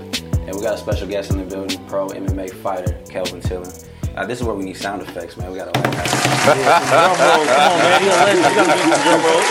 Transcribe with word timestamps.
And 0.45 0.55
we 0.55 0.61
got 0.61 0.75
a 0.75 0.77
special 0.77 1.07
guest 1.07 1.31
in 1.31 1.37
the 1.37 1.43
building, 1.43 1.85
pro 1.87 2.07
MMA 2.09 2.49
fighter 2.49 2.93
Kelvin 3.09 3.41
Tiller. 3.41 3.71
Uh, 4.15 4.25
this 4.25 4.39
is 4.39 4.45
where 4.45 4.55
we 4.55 4.65
need 4.65 4.77
sound 4.77 5.01
effects, 5.01 5.37
man. 5.37 5.51
We 5.51 5.57
gotta 5.57 5.71
like. 5.79 5.93
Drum 6.43 7.09
roll, 7.09 7.45
come 7.45 7.71
on, 7.71 7.79
man. 7.79 8.03
You 8.03 8.09
a 8.09 8.17
legend. 8.17 8.43
You 8.43 8.53
gotta 8.53 8.73
get 8.73 8.93
some 8.93 9.03
drum 9.03 9.21
roll. 9.23 9.43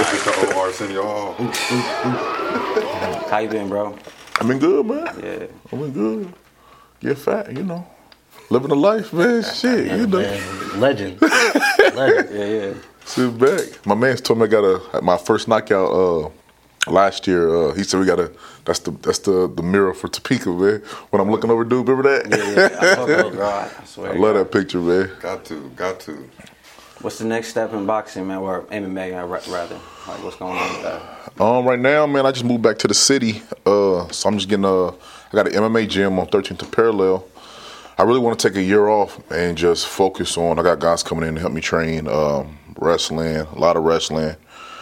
It's 0.00 0.24
the 0.24 0.32
old 0.38 0.54
Arsenio 0.54 1.02
Hall. 1.02 1.34
How 3.28 3.38
you 3.38 3.48
been, 3.48 3.68
bro? 3.68 3.96
I've 4.40 4.48
been 4.48 4.58
good, 4.58 4.86
man. 4.86 5.06
Yeah. 5.22 5.46
I've 5.72 5.78
been 5.78 5.92
good. 5.92 6.32
Get 7.00 7.18
fat, 7.18 7.52
you 7.56 7.64
know. 7.64 7.86
Living 8.50 8.68
the 8.68 8.76
life, 8.76 9.12
man. 9.12 9.42
Shit, 9.42 9.86
you 9.86 10.06
know. 10.06 10.20
Man, 10.20 10.80
legend. 10.80 11.20
legend. 11.22 12.28
Yeah, 12.32 12.44
yeah. 12.44 12.74
Sit 13.04 13.38
back. 13.38 13.86
My 13.86 13.94
man 13.94 14.16
told 14.16 14.38
me 14.38 14.44
I 14.44 14.48
got 14.48 14.64
a 14.64 15.02
my 15.02 15.16
first 15.16 15.48
knockout 15.48 15.90
uh, 15.90 16.28
last 16.90 17.26
year. 17.26 17.54
Uh, 17.54 17.74
he 17.74 17.82
said 17.82 17.98
we 18.00 18.06
got 18.06 18.20
a 18.20 18.30
that's 18.64 18.80
the 18.80 18.90
that's 18.90 19.20
the 19.20 19.48
the 19.52 19.62
mirror 19.62 19.94
for 19.94 20.08
Topeka, 20.08 20.50
man. 20.50 20.80
When 21.10 21.20
I'm 21.20 21.30
looking 21.30 21.50
over, 21.50 21.64
dude, 21.64 21.88
remember 21.88 22.22
that? 22.22 22.30
Yeah, 22.30 22.60
yeah. 22.60 22.78
I, 22.80 22.94
fuck 22.94 23.08
with 23.08 23.18
it, 23.26 23.32
bro. 23.34 23.48
I 23.48 23.84
swear. 23.84 24.12
I 24.12 24.16
love 24.16 24.34
that 24.36 24.52
picture, 24.52 24.80
man. 24.80 25.10
Got 25.20 25.44
to, 25.46 25.68
got 25.76 26.00
to. 26.00 26.28
What's 27.00 27.18
the 27.18 27.24
next 27.24 27.48
step 27.48 27.72
in 27.72 27.84
boxing, 27.84 28.28
man, 28.28 28.38
or 28.38 28.62
MMA, 28.62 29.28
ra- 29.28 29.52
rather? 29.52 29.74
Like, 30.06 30.22
what's 30.22 30.36
going 30.36 30.56
on 30.56 30.72
with 30.72 30.82
that? 30.84 31.42
Um, 31.42 31.64
right 31.66 31.78
now, 31.78 32.06
man, 32.06 32.24
I 32.26 32.30
just 32.30 32.44
moved 32.44 32.62
back 32.62 32.78
to 32.78 32.86
the 32.88 32.94
city. 32.94 33.42
Uh, 33.66 34.06
so 34.08 34.28
I'm 34.28 34.36
just 34.38 34.48
getting 34.48 34.64
a. 34.64 34.88
I 34.90 35.32
got 35.32 35.48
an 35.48 35.54
MMA 35.54 35.88
gym 35.88 36.18
on 36.20 36.28
13th 36.28 36.62
and 36.62 36.70
Parallel. 36.72 37.26
I 37.98 38.04
really 38.04 38.20
want 38.20 38.38
to 38.38 38.48
take 38.48 38.56
a 38.56 38.62
year 38.62 38.88
off 38.88 39.20
and 39.30 39.56
just 39.56 39.86
focus 39.86 40.38
on. 40.38 40.58
I 40.58 40.62
got 40.62 40.78
guys 40.78 41.02
coming 41.02 41.28
in 41.28 41.34
to 41.34 41.40
help 41.40 41.52
me 41.52 41.60
train 41.60 42.08
um, 42.08 42.58
wrestling, 42.78 43.36
a 43.36 43.58
lot 43.58 43.76
of 43.76 43.84
wrestling, 43.84 44.34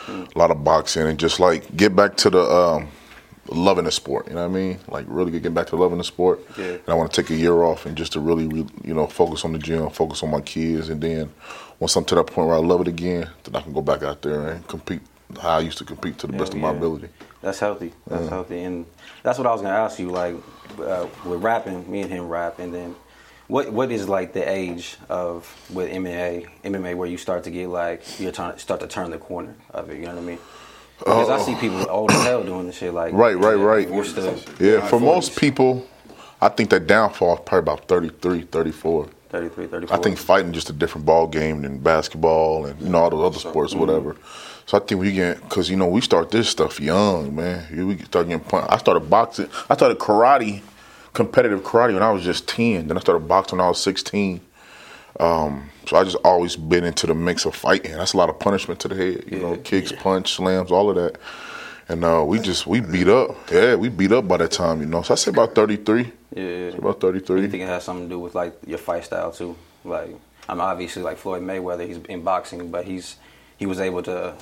a 0.08 0.38
lot 0.38 0.50
of 0.50 0.62
boxing, 0.62 1.06
and 1.06 1.18
just 1.18 1.40
like 1.40 1.76
get 1.76 1.94
back 1.96 2.16
to 2.18 2.30
the 2.30 2.42
um, 2.42 2.88
loving 3.48 3.84
the 3.84 3.90
sport. 3.90 4.28
You 4.28 4.34
know 4.34 4.48
what 4.48 4.56
I 4.56 4.60
mean? 4.60 4.78
Like 4.88 5.06
really 5.08 5.38
get 5.38 5.52
back 5.52 5.66
to 5.68 5.76
loving 5.76 5.98
the 5.98 6.04
sport. 6.04 6.40
Yeah. 6.56 6.64
And 6.64 6.88
I 6.88 6.94
want 6.94 7.12
to 7.12 7.22
take 7.22 7.30
a 7.30 7.36
year 7.36 7.62
off 7.62 7.86
and 7.86 7.96
just 7.96 8.12
to 8.12 8.20
really, 8.20 8.44
you 8.84 8.94
know, 8.94 9.06
focus 9.06 9.44
on 9.44 9.52
the 9.52 9.58
gym, 9.58 9.90
focus 9.90 10.22
on 10.22 10.30
my 10.30 10.40
kids, 10.40 10.88
and 10.88 11.00
then 11.00 11.32
once 11.80 11.96
I'm 11.96 12.04
to 12.06 12.14
that 12.16 12.26
point 12.26 12.48
where 12.48 12.56
I 12.56 12.60
love 12.60 12.80
it 12.82 12.88
again, 12.88 13.28
then 13.44 13.56
I 13.56 13.60
can 13.60 13.72
go 13.72 13.82
back 13.82 14.02
out 14.02 14.22
there 14.22 14.48
and 14.48 14.66
compete 14.68 15.00
how 15.40 15.58
I 15.58 15.60
used 15.60 15.78
to 15.78 15.84
compete 15.84 16.18
to 16.18 16.26
the 16.26 16.32
best 16.32 16.54
of 16.54 16.60
my 16.60 16.70
ability. 16.70 17.08
That's 17.42 17.58
healthy. 17.58 17.92
That's 18.06 18.28
healthy, 18.28 18.60
and 18.62 18.84
that's 19.22 19.38
what 19.38 19.46
I 19.46 19.52
was 19.52 19.62
gonna 19.62 19.74
ask 19.74 19.98
you. 19.98 20.10
Like 20.10 20.34
uh, 20.78 21.06
with 21.24 21.42
rapping, 21.42 21.90
me 21.90 22.02
and 22.02 22.10
him 22.10 22.28
rap, 22.28 22.58
and 22.58 22.74
then 22.74 22.94
what 23.50 23.72
what 23.72 23.90
is 23.90 24.08
like 24.08 24.32
the 24.32 24.48
age 24.48 24.96
of 25.08 25.52
with 25.72 25.90
MMA 25.90 26.48
MMA 26.64 26.94
where 26.94 27.08
you 27.08 27.18
start 27.18 27.44
to 27.44 27.50
get 27.50 27.68
like 27.68 28.20
you're 28.20 28.32
trying 28.32 28.54
to 28.54 28.58
start 28.58 28.80
to 28.80 28.86
turn 28.86 29.10
the 29.10 29.18
corner 29.18 29.54
of 29.70 29.90
it. 29.90 29.96
You 29.96 30.06
know 30.06 30.14
what 30.14 30.18
I 30.18 30.26
mean? 30.26 30.38
Because 30.98 31.30
I 31.30 31.38
see 31.40 31.54
uh, 31.54 31.60
people 31.60 31.90
old 31.90 32.10
as 32.10 32.22
hell 32.22 32.44
doing 32.44 32.66
this 32.66 32.76
shit. 32.76 32.92
Like 32.94 33.12
Right, 33.12 33.34
right, 33.34 33.54
right. 33.54 33.88
Yeah, 34.60 34.86
for 34.86 35.00
most 35.00 35.38
people, 35.38 35.86
I 36.40 36.48
think 36.50 36.70
that 36.70 36.86
downfall 36.86 37.36
is 37.36 37.40
probably 37.46 37.72
about 37.72 37.88
33, 37.88 38.42
34. 38.42 39.08
33, 39.30 39.66
34. 39.66 39.96
I 39.96 40.00
think 40.00 40.18
fighting 40.18 40.52
just 40.52 40.70
a 40.70 40.72
different 40.72 41.06
ball 41.06 41.26
game 41.26 41.62
than 41.62 41.78
basketball 41.78 42.66
and 42.66 42.80
you 42.80 42.88
know 42.88 42.98
all 42.98 43.10
those 43.10 43.26
other 43.26 43.38
sports 43.38 43.74
or 43.74 43.78
whatever. 43.78 44.16
So 44.66 44.78
I 44.78 44.80
think 44.80 45.00
we 45.00 45.12
get 45.12 45.40
because 45.42 45.70
you 45.70 45.76
know 45.76 45.86
we 45.86 46.00
start 46.00 46.30
this 46.30 46.48
stuff 46.48 46.78
young, 46.78 47.34
man. 47.34 47.66
We 47.88 47.98
start 47.98 48.28
getting 48.28 48.44
punched. 48.44 48.70
I 48.70 48.76
started 48.78 49.08
boxing. 49.08 49.48
I 49.68 49.74
started 49.74 49.98
karate, 49.98 50.62
competitive 51.12 51.62
karate 51.62 51.94
when 51.94 52.02
I 52.02 52.10
was 52.10 52.24
just 52.24 52.48
ten. 52.48 52.88
Then 52.88 52.96
I 52.96 53.00
started 53.00 53.26
boxing 53.26 53.58
when 53.58 53.66
I 53.66 53.68
was 53.68 53.82
sixteen. 53.82 54.40
Um, 55.18 55.70
so 55.86 55.96
I 55.96 56.04
just 56.04 56.16
always 56.24 56.56
been 56.56 56.84
into 56.84 57.06
the 57.06 57.14
mix 57.14 57.44
of 57.44 57.54
fighting. 57.54 57.92
That's 57.92 58.12
a 58.12 58.16
lot 58.16 58.30
of 58.30 58.38
punishment 58.38 58.80
to 58.80 58.88
the 58.88 58.94
head. 58.94 59.24
You 59.26 59.40
know, 59.40 59.56
kicks, 59.56 59.92
punch, 59.92 60.34
slams, 60.34 60.70
all 60.70 60.88
of 60.90 60.96
that. 60.96 61.18
And 61.88 62.04
uh, 62.04 62.24
we 62.26 62.38
just 62.38 62.66
we 62.66 62.80
beat 62.80 63.08
up. 63.08 63.36
Yeah, 63.50 63.74
we 63.74 63.88
beat 63.88 64.12
up 64.12 64.28
by 64.28 64.36
that 64.38 64.52
time. 64.52 64.80
You 64.80 64.86
know, 64.86 65.02
so 65.02 65.14
I 65.14 65.16
say 65.16 65.30
about 65.30 65.54
thirty 65.54 65.76
three. 65.76 66.12
Yeah, 66.34 66.44
yeah. 66.44 66.76
About 66.76 67.00
thirty 67.00 67.18
You 67.18 67.48
think 67.48 67.62
it 67.62 67.66
has 67.66 67.84
something 67.84 68.08
to 68.08 68.14
do 68.14 68.18
with 68.20 68.34
like 68.34 68.56
your 68.66 68.78
fight 68.78 69.04
style 69.04 69.32
too? 69.32 69.56
Like 69.84 70.14
I'm 70.48 70.60
obviously 70.60 71.02
like 71.02 71.18
Floyd 71.18 71.42
Mayweather. 71.42 71.86
He's 71.86 71.98
in 72.08 72.22
boxing, 72.22 72.70
but 72.70 72.84
he's 72.84 73.16
he 73.56 73.66
was 73.66 73.80
able 73.80 74.02
to, 74.04 74.34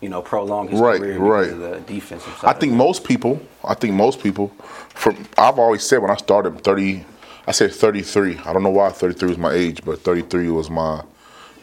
you 0.00 0.08
know, 0.08 0.22
prolong 0.22 0.68
his 0.68 0.80
Right, 0.80 1.00
career 1.00 1.18
right. 1.18 1.48
of 1.50 1.58
the 1.58 1.80
defensive 1.86 2.32
side. 2.38 2.54
I 2.56 2.58
think 2.58 2.72
most 2.72 3.04
people, 3.04 3.40
I 3.64 3.74
think 3.74 3.94
most 3.94 4.20
people, 4.22 4.48
from 4.90 5.16
I've 5.38 5.58
always 5.58 5.82
said 5.82 5.98
when 5.98 6.10
I 6.10 6.16
started 6.16 6.62
30, 6.62 7.04
I 7.46 7.52
said 7.52 7.72
33. 7.72 8.38
I 8.44 8.52
don't 8.52 8.62
know 8.62 8.70
why 8.70 8.90
33 8.90 9.28
was 9.28 9.38
my 9.38 9.52
age, 9.52 9.84
but 9.84 10.00
33 10.00 10.48
was 10.50 10.70
my 10.70 11.02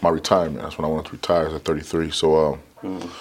my 0.01 0.09
retirement. 0.09 0.63
That's 0.63 0.77
when 0.77 0.85
I 0.85 0.87
wanted 0.87 1.05
to 1.07 1.11
retire 1.13 1.47
at 1.47 1.63
33. 1.63 2.09
So, 2.11 2.59
um, 2.81 3.11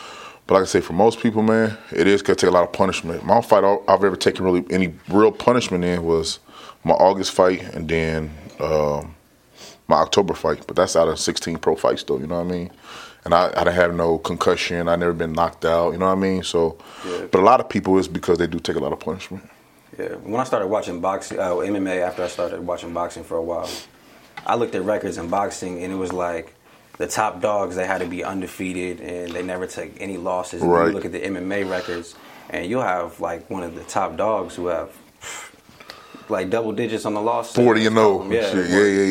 but 0.47 0.54
like 0.54 0.62
I 0.62 0.66
say, 0.66 0.81
for 0.81 0.94
most 0.94 1.21
people, 1.21 1.42
man, 1.42 1.77
it 1.92 2.06
is 2.06 2.22
gonna 2.22 2.37
take 2.37 2.48
a 2.48 2.53
lot 2.53 2.65
of 2.65 2.72
punishment. 2.72 3.25
My 3.25 3.41
fight 3.42 3.65
I've 3.87 4.03
ever 4.04 4.16
taken 4.16 4.44
really 4.44 4.65
any 4.71 4.94
real 5.09 5.31
punishment 5.32 5.84
in 5.84 6.03
was 6.03 6.38
my 6.84 6.94
August 6.94 7.32
fight, 7.32 7.62
and 7.75 7.87
then 7.88 8.31
um, 8.59 9.15
my 9.88 9.97
October 9.97 10.32
fight. 10.34 10.66
But 10.66 10.77
that's 10.77 10.97
out 10.97 11.09
of 11.09 11.19
16 11.19 11.59
pro 11.59 11.77
fights, 11.77 12.03
though. 12.04 12.19
You 12.19 12.27
know 12.27 12.42
what 12.42 12.47
I 12.47 12.56
mean? 12.56 12.71
And 13.25 13.34
I, 13.34 13.48
I 13.54 13.64
didn't 13.64 13.75
have 13.75 13.94
no 13.94 14.19
concussion. 14.19 14.88
I 14.88 14.97
never 14.97 15.12
been 15.12 15.32
knocked 15.32 15.64
out. 15.64 15.92
You 15.92 15.98
know 15.98 16.06
what 16.06 16.12
I 16.12 16.20
mean? 16.20 16.42
So, 16.42 16.78
Yeah. 17.06 17.26
but 17.31 17.41
a 17.41 17.44
lot 17.44 17.60
of 17.60 17.69
people 17.69 17.98
is 17.98 18.08
because 18.08 18.38
they 18.38 18.47
do 18.47 18.58
take 18.58 18.76
a 18.76 18.81
lot 18.81 18.92
of 18.92 19.00
punishment. 19.00 19.48
Yeah, 19.98 20.14
when 20.22 20.41
I 20.41 20.44
started 20.44 20.69
watching 20.69 21.00
boxing, 21.00 21.38
uh, 21.38 21.50
MMA 21.56 22.00
after 22.00 22.22
I 22.25 22.28
started 22.28 22.66
watching 22.66 22.94
boxing 22.94 23.25
for 23.25 23.36
a 23.36 23.42
while, 23.42 23.69
I 24.47 24.54
looked 24.54 24.75
at 24.75 24.82
records 24.84 25.19
in 25.19 25.28
boxing 25.28 25.82
and 25.82 25.92
it 25.92 25.97
was 25.97 26.12
like 26.12 26.54
the 26.97 27.06
top 27.06 27.41
dogs 27.42 27.76
they 27.76 27.86
had 27.86 27.98
to 28.00 28.06
be 28.06 28.25
undefeated 28.25 29.00
and 29.00 29.32
they 29.32 29.42
never 29.42 29.66
take 29.66 30.00
any 30.00 30.16
losses. 30.16 30.62
Right. 30.62 30.86
You 30.88 30.92
look 30.92 31.04
at 31.04 31.12
the 31.12 31.20
MMA 31.20 31.69
records 31.70 32.14
and 32.48 32.66
you'll 32.66 32.82
have 32.82 33.20
like 33.20 33.50
one 33.50 33.62
of 33.62 33.75
the 33.75 33.84
top 33.84 34.16
dogs 34.16 34.54
who 34.54 34.68
have 34.68 34.91
like 36.30 36.48
double 36.48 36.72
digits 36.72 37.04
on 37.04 37.15
the 37.15 37.21
loss. 37.21 37.54
40 37.54 37.86
and 37.86 37.97
0. 37.97 38.30
Yeah, 38.30 38.54
yeah, 38.54 38.84
yeah, 38.84 39.03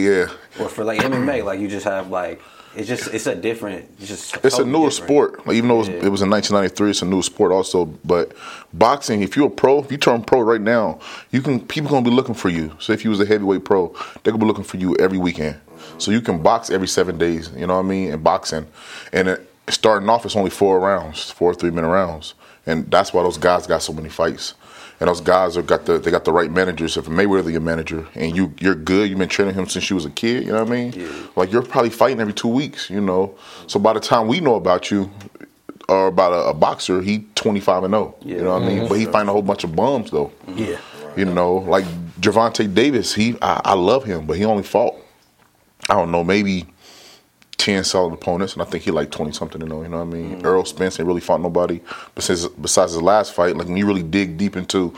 yeah. 0.57 0.63
Or 0.63 0.69
for 0.69 0.83
like 0.83 0.99
MMA, 1.01 1.43
like 1.43 1.59
you 1.59 1.67
just 1.67 1.85
have 1.85 2.09
like 2.09 2.41
it's 2.75 2.87
just 2.87 3.13
it's 3.13 3.27
a 3.27 3.35
different. 3.35 3.89
It's 3.99 4.07
just 4.07 4.37
It's 4.45 4.59
a 4.59 4.65
newer 4.65 4.89
different. 4.89 4.93
sport. 4.93 5.47
Like, 5.47 5.55
even 5.55 5.69
though 5.69 5.75
it 5.75 5.79
was, 5.79 5.87
Yeah. 5.89 6.05
it 6.05 6.09
was 6.09 6.21
in 6.21 6.29
1993, 6.29 6.89
it's 6.91 7.01
a 7.01 7.05
new 7.05 7.21
sport 7.21 7.51
also. 7.51 7.85
But 7.85 8.31
boxing, 8.73 9.21
if 9.21 9.35
you're 9.35 9.47
a 9.47 9.51
pro, 9.51 9.79
if 9.79 9.91
you 9.91 9.97
turn 9.97 10.23
pro 10.23 10.41
right 10.41 10.61
now, 10.61 10.99
you 11.31 11.41
can 11.41 11.59
people 11.59 11.89
gonna 11.89 12.03
be 12.03 12.11
looking 12.15 12.35
for 12.35 12.49
you. 12.49 12.71
So 12.79 12.93
if 12.93 13.03
you 13.03 13.09
was 13.09 13.19
a 13.19 13.25
heavyweight 13.25 13.65
pro, 13.65 13.93
they're 14.23 14.31
gonna 14.33 14.37
be 14.43 14.45
looking 14.47 14.63
for 14.63 14.77
you 14.77 14.95
every 14.97 15.17
weekend. 15.17 15.55
So 15.97 16.11
you 16.11 16.21
can 16.21 16.41
box 16.41 16.69
every 16.69 16.87
seven 16.87 17.17
days. 17.17 17.49
You 17.57 17.67
know 17.67 17.75
what 17.75 17.85
I 17.85 17.89
mean? 17.89 18.11
In 18.11 18.21
boxing, 18.21 18.67
and 19.13 19.27
it, 19.29 19.51
starting 19.69 20.07
off, 20.09 20.25
it's 20.25 20.35
only 20.35 20.49
four 20.49 20.79
rounds, 20.79 21.29
four 21.31 21.53
three 21.53 21.71
minute 21.71 21.89
rounds, 21.89 22.33
and 22.65 22.89
that's 22.91 23.13
why 23.13 23.23
those 23.23 23.37
guys 23.37 23.65
got 23.67 23.81
so 23.81 23.93
many 23.93 24.09
fights. 24.09 24.53
And 24.99 25.07
those 25.07 25.21
guys 25.21 25.55
have 25.55 25.65
got 25.65 25.85
the 25.85 25.97
they 25.97 26.11
got 26.11 26.25
the 26.25 26.33
right 26.33 26.51
managers. 26.51 26.97
If 26.97 27.05
Mayweather 27.05 27.51
your 27.51 27.61
manager 27.61 28.05
and 28.15 28.35
you 28.35 28.53
you're 28.59 28.75
good, 28.75 29.09
you've 29.09 29.19
been 29.19 29.29
training 29.29 29.55
him 29.55 29.67
since 29.67 29.89
you 29.89 29.95
was 29.95 30.05
a 30.05 30.09
kid. 30.09 30.45
You 30.45 30.51
know 30.51 30.63
what 30.63 30.67
I 30.67 30.75
mean? 30.75 30.93
Yeah. 30.93 31.11
Like 31.35 31.51
you're 31.51 31.61
probably 31.61 31.89
fighting 31.89 32.19
every 32.19 32.33
two 32.33 32.49
weeks. 32.49 32.89
You 32.89 32.99
know, 32.99 33.35
so 33.67 33.79
by 33.79 33.93
the 33.93 34.01
time 34.01 34.27
we 34.27 34.41
know 34.41 34.55
about 34.55 34.91
you, 34.91 35.09
or 35.87 36.07
about 36.07 36.33
a, 36.33 36.49
a 36.49 36.53
boxer, 36.53 37.01
he 37.01 37.25
25 37.35 37.85
and 37.85 37.93
0. 37.93 38.15
Yeah. 38.21 38.35
You 38.35 38.43
know 38.43 38.53
what 38.53 38.63
I 38.63 38.67
mean? 38.67 38.87
But 38.87 38.95
he 38.95 39.05
find 39.05 39.29
a 39.29 39.31
whole 39.31 39.41
bunch 39.41 39.63
of 39.63 39.75
bums 39.75 40.11
though. 40.11 40.31
Yeah. 40.47 40.77
You 41.15 41.25
know, 41.25 41.55
like 41.55 41.85
Gervonta 42.19 42.71
Davis, 42.73 43.13
he 43.13 43.35
I, 43.41 43.61
I 43.65 43.73
love 43.73 44.03
him, 44.03 44.25
but 44.25 44.37
he 44.37 44.45
only 44.45 44.63
fought 44.63 44.95
I 45.89 45.95
don't 45.95 46.11
know, 46.11 46.23
maybe 46.23 46.67
ten 47.59 47.83
solid 47.83 48.13
opponents, 48.13 48.53
and 48.53 48.61
I 48.61 48.65
think 48.65 48.83
he 48.83 48.89
like 48.89 49.11
twenty 49.11 49.33
something 49.33 49.59
to 49.59 49.67
know. 49.67 49.83
You 49.83 49.89
know 49.89 49.97
what 49.97 50.15
I 50.15 50.17
mean? 50.17 50.45
Errol 50.45 50.65
Spence 50.65 50.99
ain't 50.99 51.05
really 51.05 51.21
fought 51.21 51.41
nobody 51.41 51.81
besides 52.15 52.47
besides 52.47 52.93
his 52.93 53.01
last 53.01 53.33
fight. 53.33 53.55
Like 53.55 53.67
when 53.67 53.77
you 53.77 53.85
really 53.85 54.01
dig 54.01 54.37
deep 54.37 54.55
into 54.55 54.89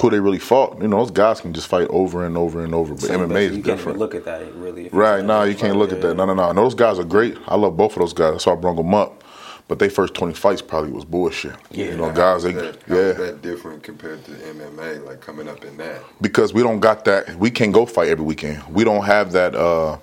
who 0.00 0.10
they 0.10 0.20
really 0.20 0.38
fought, 0.38 0.80
you 0.80 0.88
know, 0.88 0.98
those 0.98 1.10
guys 1.10 1.40
can 1.40 1.52
just 1.52 1.66
fight 1.66 1.88
over 1.90 2.24
and 2.24 2.38
over 2.38 2.64
and 2.64 2.74
over. 2.74 2.94
But 2.94 3.02
Same, 3.02 3.20
MMA 3.20 3.28
but 3.28 3.36
is 3.36 3.56
you 3.56 3.62
can't 3.62 3.66
even 3.66 3.76
different. 3.76 3.98
look 3.98 4.14
at 4.14 4.24
that 4.24 4.54
really. 4.54 4.88
Right, 4.90 5.16
trying 5.16 5.26
no, 5.26 5.44
to 5.44 5.50
you 5.50 5.56
can't 5.56 5.72
fight, 5.72 5.78
look 5.78 5.92
at 5.92 6.00
that. 6.02 6.14
No, 6.14 6.24
no, 6.24 6.34
no. 6.34 6.48
And 6.48 6.56
those 6.56 6.74
guys 6.74 6.98
are 6.98 7.04
great. 7.04 7.36
I 7.46 7.56
love 7.56 7.76
both 7.76 7.92
of 7.92 7.98
those 7.98 8.14
guys. 8.14 8.32
That's 8.32 8.46
why 8.46 8.52
I 8.52 8.56
brung 8.56 8.76
them 8.76 8.94
up. 8.94 9.22
But 9.66 9.78
they 9.78 9.88
first 9.88 10.12
20 10.12 10.34
fights 10.34 10.60
probably 10.60 10.92
was 10.92 11.06
bullshit. 11.06 11.56
Yeah. 11.70 11.86
You 11.86 11.96
know, 11.96 12.12
guys, 12.12 12.42
they, 12.42 12.52
that, 12.52 12.82
how 12.86 12.94
is 12.94 13.18
yeah. 13.18 13.24
that 13.24 13.40
different 13.40 13.82
compared 13.82 14.22
to 14.26 14.30
MMA, 14.32 15.06
like 15.06 15.22
coming 15.22 15.48
up 15.48 15.64
in 15.64 15.78
that? 15.78 16.02
Because 16.20 16.52
we 16.52 16.62
don't 16.62 16.80
got 16.80 17.06
that. 17.06 17.34
We 17.36 17.50
can't 17.50 17.72
go 17.72 17.86
fight 17.86 18.08
every 18.08 18.26
weekend. 18.26 18.62
We 18.68 18.84
don't 18.84 19.04
have 19.04 19.32
that. 19.32 19.54
uh 19.54 19.98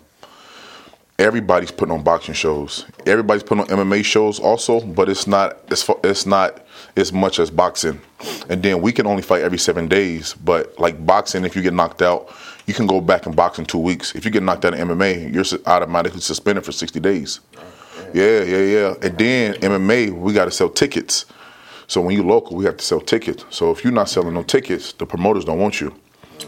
Everybody's 1.22 1.70
putting 1.70 1.94
on 1.94 2.02
boxing 2.02 2.34
shows. 2.34 2.86
Everybody's 3.06 3.44
putting 3.44 3.62
on 3.62 3.68
MMA 3.68 4.04
shows 4.04 4.40
also, 4.40 4.82
but 4.82 5.08
it's 5.08 5.28
not. 5.28 5.60
It's 5.70 5.88
it's 6.04 6.26
not 6.26 6.66
as 6.98 7.14
much 7.14 7.38
as 7.38 7.52
boxing. 7.52 8.02
And 8.50 8.64
then 8.64 8.82
we 8.82 8.92
can 8.92 9.06
only 9.06 9.22
fight 9.22 9.44
every 9.44 9.60
seven 9.60 9.88
days. 9.88 10.34
But 10.34 10.80
like 10.80 11.06
boxing, 11.06 11.46
if 11.46 11.56
you 11.56 11.62
get 11.62 11.76
knocked 11.76 12.02
out, 12.02 12.36
you 12.66 12.74
can 12.74 12.88
go 12.88 13.00
back 13.00 13.28
and 13.28 13.36
box 13.36 13.60
in 13.60 13.66
two 13.66 13.78
weeks. 13.78 14.16
If 14.16 14.26
you 14.26 14.32
get 14.32 14.42
knocked 14.42 14.66
out 14.66 14.74
in 14.74 14.88
MMA, 14.88 15.32
you're 15.32 15.46
automatically 15.68 16.22
suspended 16.22 16.66
for 16.66 16.72
sixty 16.72 17.00
days. 17.00 17.40
Yeah, 18.16 18.42
yeah, 18.42 18.58
yeah. 18.58 18.94
And 19.04 19.16
then 19.16 19.54
MMA, 19.56 20.12
we 20.14 20.34
got 20.34 20.46
to 20.46 20.52
sell 20.52 20.70
tickets. 20.72 21.26
So 21.86 22.02
when 22.02 22.16
you're 22.16 22.26
local, 22.26 22.58
we 22.58 22.66
have 22.66 22.78
to 22.78 22.84
sell 22.84 23.00
tickets. 23.00 23.46
So 23.52 23.70
if 23.70 23.84
you're 23.84 23.94
not 23.94 24.10
selling 24.10 24.34
no 24.34 24.42
tickets, 24.42 24.94
the 24.94 25.06
promoters 25.06 25.46
don't 25.46 25.60
want 25.60 25.82
you. 25.82 25.94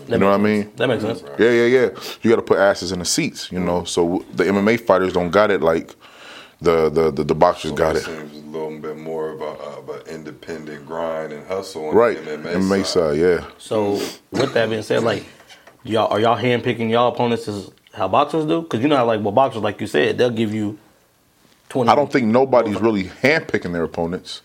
You 0.07 0.17
know 0.17 0.29
what 0.29 0.39
I 0.39 0.43
mean? 0.43 0.71
That 0.75 0.87
makes 0.87 1.03
sense. 1.03 1.23
Yeah, 1.39 1.51
yeah, 1.51 1.65
yeah. 1.65 1.89
You 2.21 2.29
got 2.29 2.37
to 2.37 2.41
put 2.41 2.57
asses 2.59 2.91
in 2.91 2.99
the 2.99 3.05
seats, 3.05 3.51
you 3.51 3.59
know. 3.59 3.83
So 3.83 4.25
the 4.33 4.45
MMA 4.45 4.79
fighters 4.81 5.13
don't 5.13 5.31
got 5.31 5.51
it 5.51 5.61
like 5.61 5.95
the 6.61 6.89
the 6.89 7.11
the, 7.11 7.23
the 7.23 7.35
boxers 7.35 7.71
So 7.71 7.75
got 7.77 7.95
it 7.95 7.99
it. 7.99 8.05
seems 8.05 8.33
a 8.37 8.39
little 8.47 8.79
bit 8.79 8.97
more 8.97 9.29
of 9.31 9.41
a, 9.41 9.45
of 9.45 9.89
an 9.89 10.01
independent 10.07 10.85
grind 10.85 11.33
and 11.33 11.45
hustle 11.47 11.89
on 11.89 11.95
Right, 11.95 12.23
the 12.23 12.31
MMA, 12.37 12.53
MMA 12.55 12.85
side, 12.85 13.17
yeah. 13.17 13.45
So 13.57 13.93
with 14.31 14.53
that 14.53 14.69
being 14.69 14.83
said, 14.83 15.03
like 15.03 15.25
y'all 15.83 16.11
are 16.11 16.19
y'all 16.19 16.37
handpicking 16.37 16.89
y'all 16.89 17.11
opponents 17.13 17.47
as 17.47 17.71
how 17.93 18.07
boxers 18.07 18.45
do? 18.45 18.61
Because 18.61 18.79
you 18.81 18.87
know 18.87 18.95
how 18.97 19.05
like 19.05 19.21
well 19.21 19.31
boxers, 19.33 19.61
like 19.61 19.79
you 19.81 19.87
said, 19.87 20.17
they'll 20.17 20.29
give 20.29 20.53
you 20.53 20.77
twenty. 21.69 21.89
I 21.89 21.95
don't 21.95 22.11
think 22.11 22.27
nobody's 22.27 22.79
really 22.79 23.05
handpicking 23.05 23.73
their 23.73 23.83
opponents, 23.83 24.41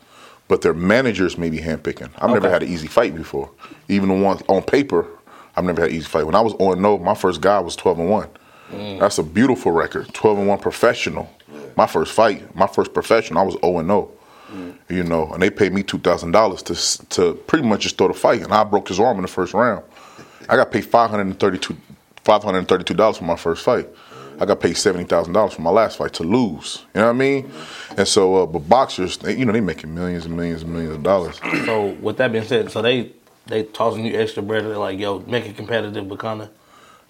but 0.48 0.62
their 0.62 0.74
managers 0.74 1.38
may 1.38 1.50
be 1.50 1.58
handpicking. 1.58 2.10
I've 2.18 2.30
never 2.30 2.50
had 2.50 2.62
an 2.62 2.68
easy 2.68 2.88
fight 2.88 3.14
before. 3.14 3.50
Even 3.88 4.08
the 4.08 4.14
one 4.16 4.38
on 4.48 4.62
paper, 4.62 5.06
I've 5.58 5.64
never 5.64 5.82
had 5.82 5.90
an 5.90 5.96
easy 5.96 6.06
fight. 6.06 6.24
When 6.24 6.36
I 6.36 6.40
was 6.40 6.54
on 6.54 6.80
no, 6.80 6.98
my 6.98 7.14
first 7.14 7.40
guy 7.40 7.58
was 7.58 7.74
twelve 7.74 7.98
and 7.98 8.08
one. 8.08 8.28
That's 8.70 9.18
a 9.18 9.24
beautiful 9.24 9.72
record. 9.72 10.14
Twelve 10.14 10.38
and 10.38 10.46
one 10.46 10.58
professional. 10.58 11.28
My 11.76 11.86
first 11.86 12.12
fight, 12.12 12.54
my 12.54 12.66
first 12.66 12.94
professional, 12.94 13.40
I 13.40 13.42
was 13.42 13.54
zero 13.54 13.78
and 13.78 13.88
zero. 13.88 14.10
You 14.88 15.02
know, 15.02 15.30
and 15.32 15.42
they 15.42 15.50
paid 15.50 15.72
me 15.72 15.82
two 15.82 15.98
thousand 15.98 16.30
dollars 16.30 16.62
to 16.62 17.06
to 17.08 17.34
pretty 17.48 17.66
much 17.66 17.80
just 17.82 17.98
throw 17.98 18.06
a 18.06 18.14
fight, 18.14 18.42
and 18.42 18.52
I 18.54 18.62
broke 18.64 18.88
his 18.88 19.00
arm 19.00 19.16
in 19.18 19.22
the 19.22 19.28
first 19.28 19.52
round. 19.52 19.84
I 20.48 20.56
got 20.56 20.70
paid 20.70 20.86
five 20.86 21.10
hundred 21.10 21.26
and 21.26 21.40
thirty 21.40 21.58
two 21.58 21.76
five 22.24 22.44
hundred 22.44 22.58
and 22.58 22.68
thirty 22.68 22.84
two 22.84 22.94
dollars 22.94 23.18
for 23.18 23.24
my 23.24 23.36
first 23.36 23.64
fight. 23.64 23.88
I 24.40 24.46
got 24.46 24.60
paid 24.60 24.76
seventy 24.76 25.04
thousand 25.04 25.32
dollars 25.32 25.54
for 25.54 25.62
my 25.62 25.70
last 25.70 25.98
fight 25.98 26.12
to 26.14 26.22
lose. 26.22 26.84
You 26.94 27.00
know 27.00 27.06
what 27.06 27.10
I 27.10 27.18
mean? 27.18 27.50
And 27.96 28.06
so, 28.06 28.36
uh, 28.36 28.46
but 28.46 28.68
boxers, 28.68 29.18
they, 29.18 29.36
you 29.36 29.44
know, 29.44 29.52
they 29.52 29.60
making 29.60 29.92
millions 29.92 30.24
and 30.26 30.36
millions 30.36 30.62
and 30.62 30.72
millions 30.72 30.94
of 30.94 31.02
dollars. 31.02 31.40
So 31.64 31.96
with 32.00 32.18
that 32.18 32.30
being 32.30 32.44
said, 32.44 32.70
so 32.70 32.80
they 32.80 33.12
they 33.48 33.64
tossing 33.64 34.04
you 34.06 34.18
extra 34.18 34.42
bread. 34.42 34.64
They're 34.64 34.78
like, 34.78 34.98
yo, 34.98 35.20
make 35.20 35.46
it 35.46 35.56
competitive, 35.56 36.08
but 36.08 36.18
kind 36.18 36.42
of. 36.42 36.50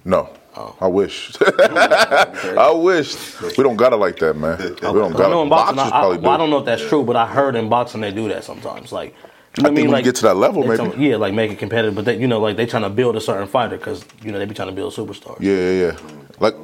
No, 0.05 0.31
Oh. 0.57 0.75
I 0.81 0.87
wish. 0.89 1.37
I 1.59 2.73
wish 2.75 3.41
we 3.57 3.63
don't 3.63 3.77
got 3.77 3.93
it 3.93 3.97
like 3.97 4.19
that, 4.21 4.35
man. 4.35 4.59
We 4.59 4.69
don't 4.81 5.15
I 5.15 5.19
got 5.19 5.31
know 5.31 5.41
it. 5.41 5.45
in 5.45 5.49
boxing, 5.51 5.79
I, 5.79 5.83
Boxers 5.83 5.93
I, 5.93 6.01
probably 6.01 6.19
well, 6.19 6.31
I 6.31 6.35
do. 6.37 6.39
don't 6.39 6.51
know 6.51 6.59
if 6.59 6.65
that's 6.65 6.89
true, 6.89 7.05
but 7.05 7.17
I 7.17 7.27
heard 7.27 7.55
in 7.55 7.69
boxing 7.69 8.01
they 8.01 8.11
do 8.13 8.29
that 8.29 8.43
sometimes. 8.45 8.91
Like, 8.91 9.15
you 9.57 9.63
know 9.63 9.69
I 9.69 9.71
what 9.71 9.77
think 9.77 9.77
when 9.77 9.85
you 9.85 9.91
Like, 9.93 10.05
get 10.05 10.15
to 10.17 10.23
that 10.23 10.37
level, 10.37 10.63
maybe. 10.65 10.77
tell- 10.77 10.99
yeah, 10.99 11.17
like 11.17 11.35
make 11.35 11.51
it 11.53 11.59
competitive, 11.59 11.95
but 11.95 12.05
they, 12.07 12.17
you 12.19 12.27
know, 12.27 12.41
like 12.41 12.57
they 12.57 12.67
trying 12.67 12.83
to 12.85 12.91
build 12.91 13.17
a 13.17 13.21
certain 13.21 13.47
fighter 13.47 13.77
because 13.77 14.05
you 14.23 14.33
know 14.33 14.39
they 14.39 14.47
be 14.47 14.55
trying 14.55 14.69
to 14.69 14.75
build 14.75 14.95
superstars. 14.95 15.39
Yeah, 15.41 15.55
yeah, 15.55 15.73
yeah. 15.93 15.97
Like, 16.41 16.55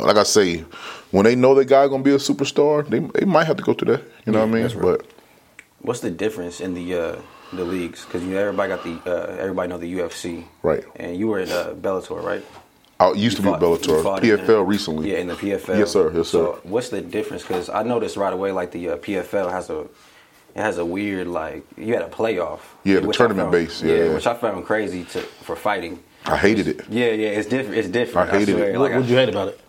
like 0.00 0.16
I 0.16 0.22
say, 0.24 0.64
when 1.12 1.24
they 1.24 1.36
know 1.36 1.54
the 1.54 1.64
guy 1.64 1.86
gonna 1.88 2.02
be 2.02 2.12
a 2.14 2.18
superstar, 2.18 2.88
they 2.88 3.00
they 3.00 3.24
might 3.24 3.44
have 3.44 3.56
to 3.56 3.62
go 3.62 3.74
through 3.74 3.96
that. 3.96 4.04
You 4.26 4.32
know 4.32 4.40
what 4.40 4.48
I 4.48 4.52
mean? 4.52 4.64
right. 4.64 4.80
But 4.80 5.06
What's 5.80 6.00
the 6.00 6.10
difference 6.10 6.60
in 6.60 6.74
the 6.74 6.94
uh, 6.94 7.16
the 7.56 7.64
leagues? 7.64 8.04
Because 8.04 8.22
you 8.22 8.30
know, 8.30 8.38
everybody 8.38 8.68
got 8.68 8.84
the 8.84 9.10
uh, 9.10 9.36
everybody 9.36 9.68
know 9.68 9.78
the 9.78 9.92
UFC, 9.98 10.44
Right. 10.62 10.84
And 10.96 11.16
you 11.16 11.28
were 11.28 11.40
at 11.40 11.50
uh, 11.50 11.74
Bellator, 11.74 12.22
right? 12.22 12.44
I 13.00 13.12
used 13.12 13.36
to 13.36 13.42
be 13.42 13.48
fought- 13.48 13.60
Bellator, 13.60 14.24
you 14.24 14.34
in 14.34 14.40
PFL 14.40 14.46
the- 14.46 14.62
recently. 14.64 15.12
Yeah, 15.12 15.18
in 15.18 15.26
the 15.26 15.34
PFL. 15.34 15.78
Yes, 15.78 15.90
sir. 15.92 16.12
Yes, 16.14 16.28
sir. 16.28 16.54
So 16.54 16.60
what's 16.62 16.88
the 16.90 17.00
difference? 17.00 17.42
Because 17.42 17.68
I 17.68 17.82
noticed 17.82 18.16
right 18.16 18.32
away, 18.32 18.52
like 18.52 18.70
the 18.72 18.90
uh, 18.90 18.96
PFL 18.98 19.50
has 19.50 19.68
a 19.70 19.80
it 19.80 20.60
has 20.62 20.78
a 20.78 20.84
weird 20.84 21.26
like 21.26 21.64
you 21.76 21.94
had 21.94 22.02
a 22.02 22.08
playoff. 22.08 22.60
Yeah, 22.84 23.00
the 23.00 23.06
which 23.08 23.16
I 23.16 23.26
tournament 23.26 23.46
found- 23.46 23.52
base, 23.66 23.82
yeah, 23.82 23.94
yeah. 23.94 24.14
which 24.14 24.26
I 24.26 24.34
found 24.34 24.64
crazy 24.64 25.04
to 25.04 25.20
for 25.20 25.56
fighting. 25.56 26.02
I 26.26 26.36
hated 26.36 26.68
it. 26.68 26.80
Yeah, 26.88 27.06
yeah, 27.10 27.28
it's 27.28 27.48
different. 27.48 27.76
It's 27.78 27.88
different. 27.88 28.30
I 28.32 28.38
hated 28.38 28.54
swear. 28.54 28.70
it. 28.70 28.78
What 28.78 28.90
Like, 28.92 29.00
would 29.00 29.10
you 29.10 29.16
hate 29.16 29.28
about 29.28 29.48
it? 29.48 29.60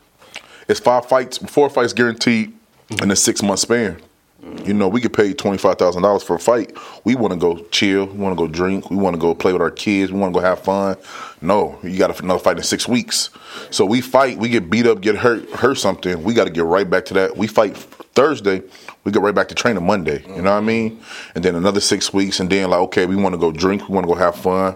It's 0.68 0.80
five 0.80 1.06
fights, 1.08 1.38
four 1.40 1.70
fights 1.70 1.94
guaranteed 1.94 2.54
in 3.02 3.12
a 3.12 3.16
six 3.16 3.42
month 3.44 3.60
span. 3.60 3.98
You 4.42 4.74
know, 4.74 4.88
we 4.88 5.02
get 5.02 5.14
paid 5.14 5.38
twenty 5.38 5.58
five 5.58 5.78
thousand 5.78 6.04
dollars 6.04 6.22
for 6.22 6.36
a 6.36 6.40
fight. 6.40 6.78
We 7.04 7.16
want 7.16 7.34
to 7.34 7.40
go 7.40 7.58
chill. 7.72 8.06
We 8.08 8.18
want 8.18 8.38
to 8.38 8.48
go 8.48 8.52
drink. 8.52 8.90
We 8.90 8.98
want 8.98 9.16
to 9.16 9.20
go 9.20 9.34
play 9.34 9.54
with 9.54 9.62
our 9.62 9.72
kids. 9.72 10.12
We 10.12 10.20
want 10.20 10.34
to 10.34 10.40
go 10.40 10.46
have 10.46 10.60
fun. 10.60 10.98
No, 11.42 11.80
you 11.84 11.98
got 11.98 12.20
another 12.20 12.40
fight 12.40 12.58
in 12.58 12.64
six 12.64 12.88
weeks. 12.88 13.30
So 13.72 13.86
we 13.86 14.02
fight. 14.02 14.38
We 14.38 14.50
get 14.50 14.70
beat 14.70 14.88
up, 14.88 15.02
get 15.02 15.16
hurt, 15.16 15.50
hurt 15.52 15.76
something. 15.78 16.24
We 16.24 16.34
got 16.34 16.46
to 16.46 16.50
get 16.50 16.66
right 16.66 16.88
back 16.90 17.06
to 17.06 17.14
that. 17.16 17.38
We 17.38 17.48
fight 17.48 17.78
Thursday. 17.78 18.62
We 19.04 19.12
get 19.12 19.22
right 19.22 19.34
back 19.34 19.48
to 19.50 19.56
training 19.56 19.86
Monday. 19.86 20.24
You 20.28 20.42
know 20.42 20.52
what 20.52 20.58
I 20.58 20.62
mean? 20.62 21.00
And 21.34 21.44
then 21.44 21.56
another 21.56 21.80
six 21.80 22.14
weeks, 22.14 22.40
and 22.40 22.50
then 22.50 22.70
like, 22.70 22.82
okay, 22.82 23.06
we 23.06 23.16
want 23.16 23.34
to 23.34 23.40
go 23.40 23.52
drink. 23.52 23.88
We 23.88 23.96
want 23.96 24.06
to 24.08 24.14
go 24.14 24.20
have 24.20 24.36
fun. 24.36 24.76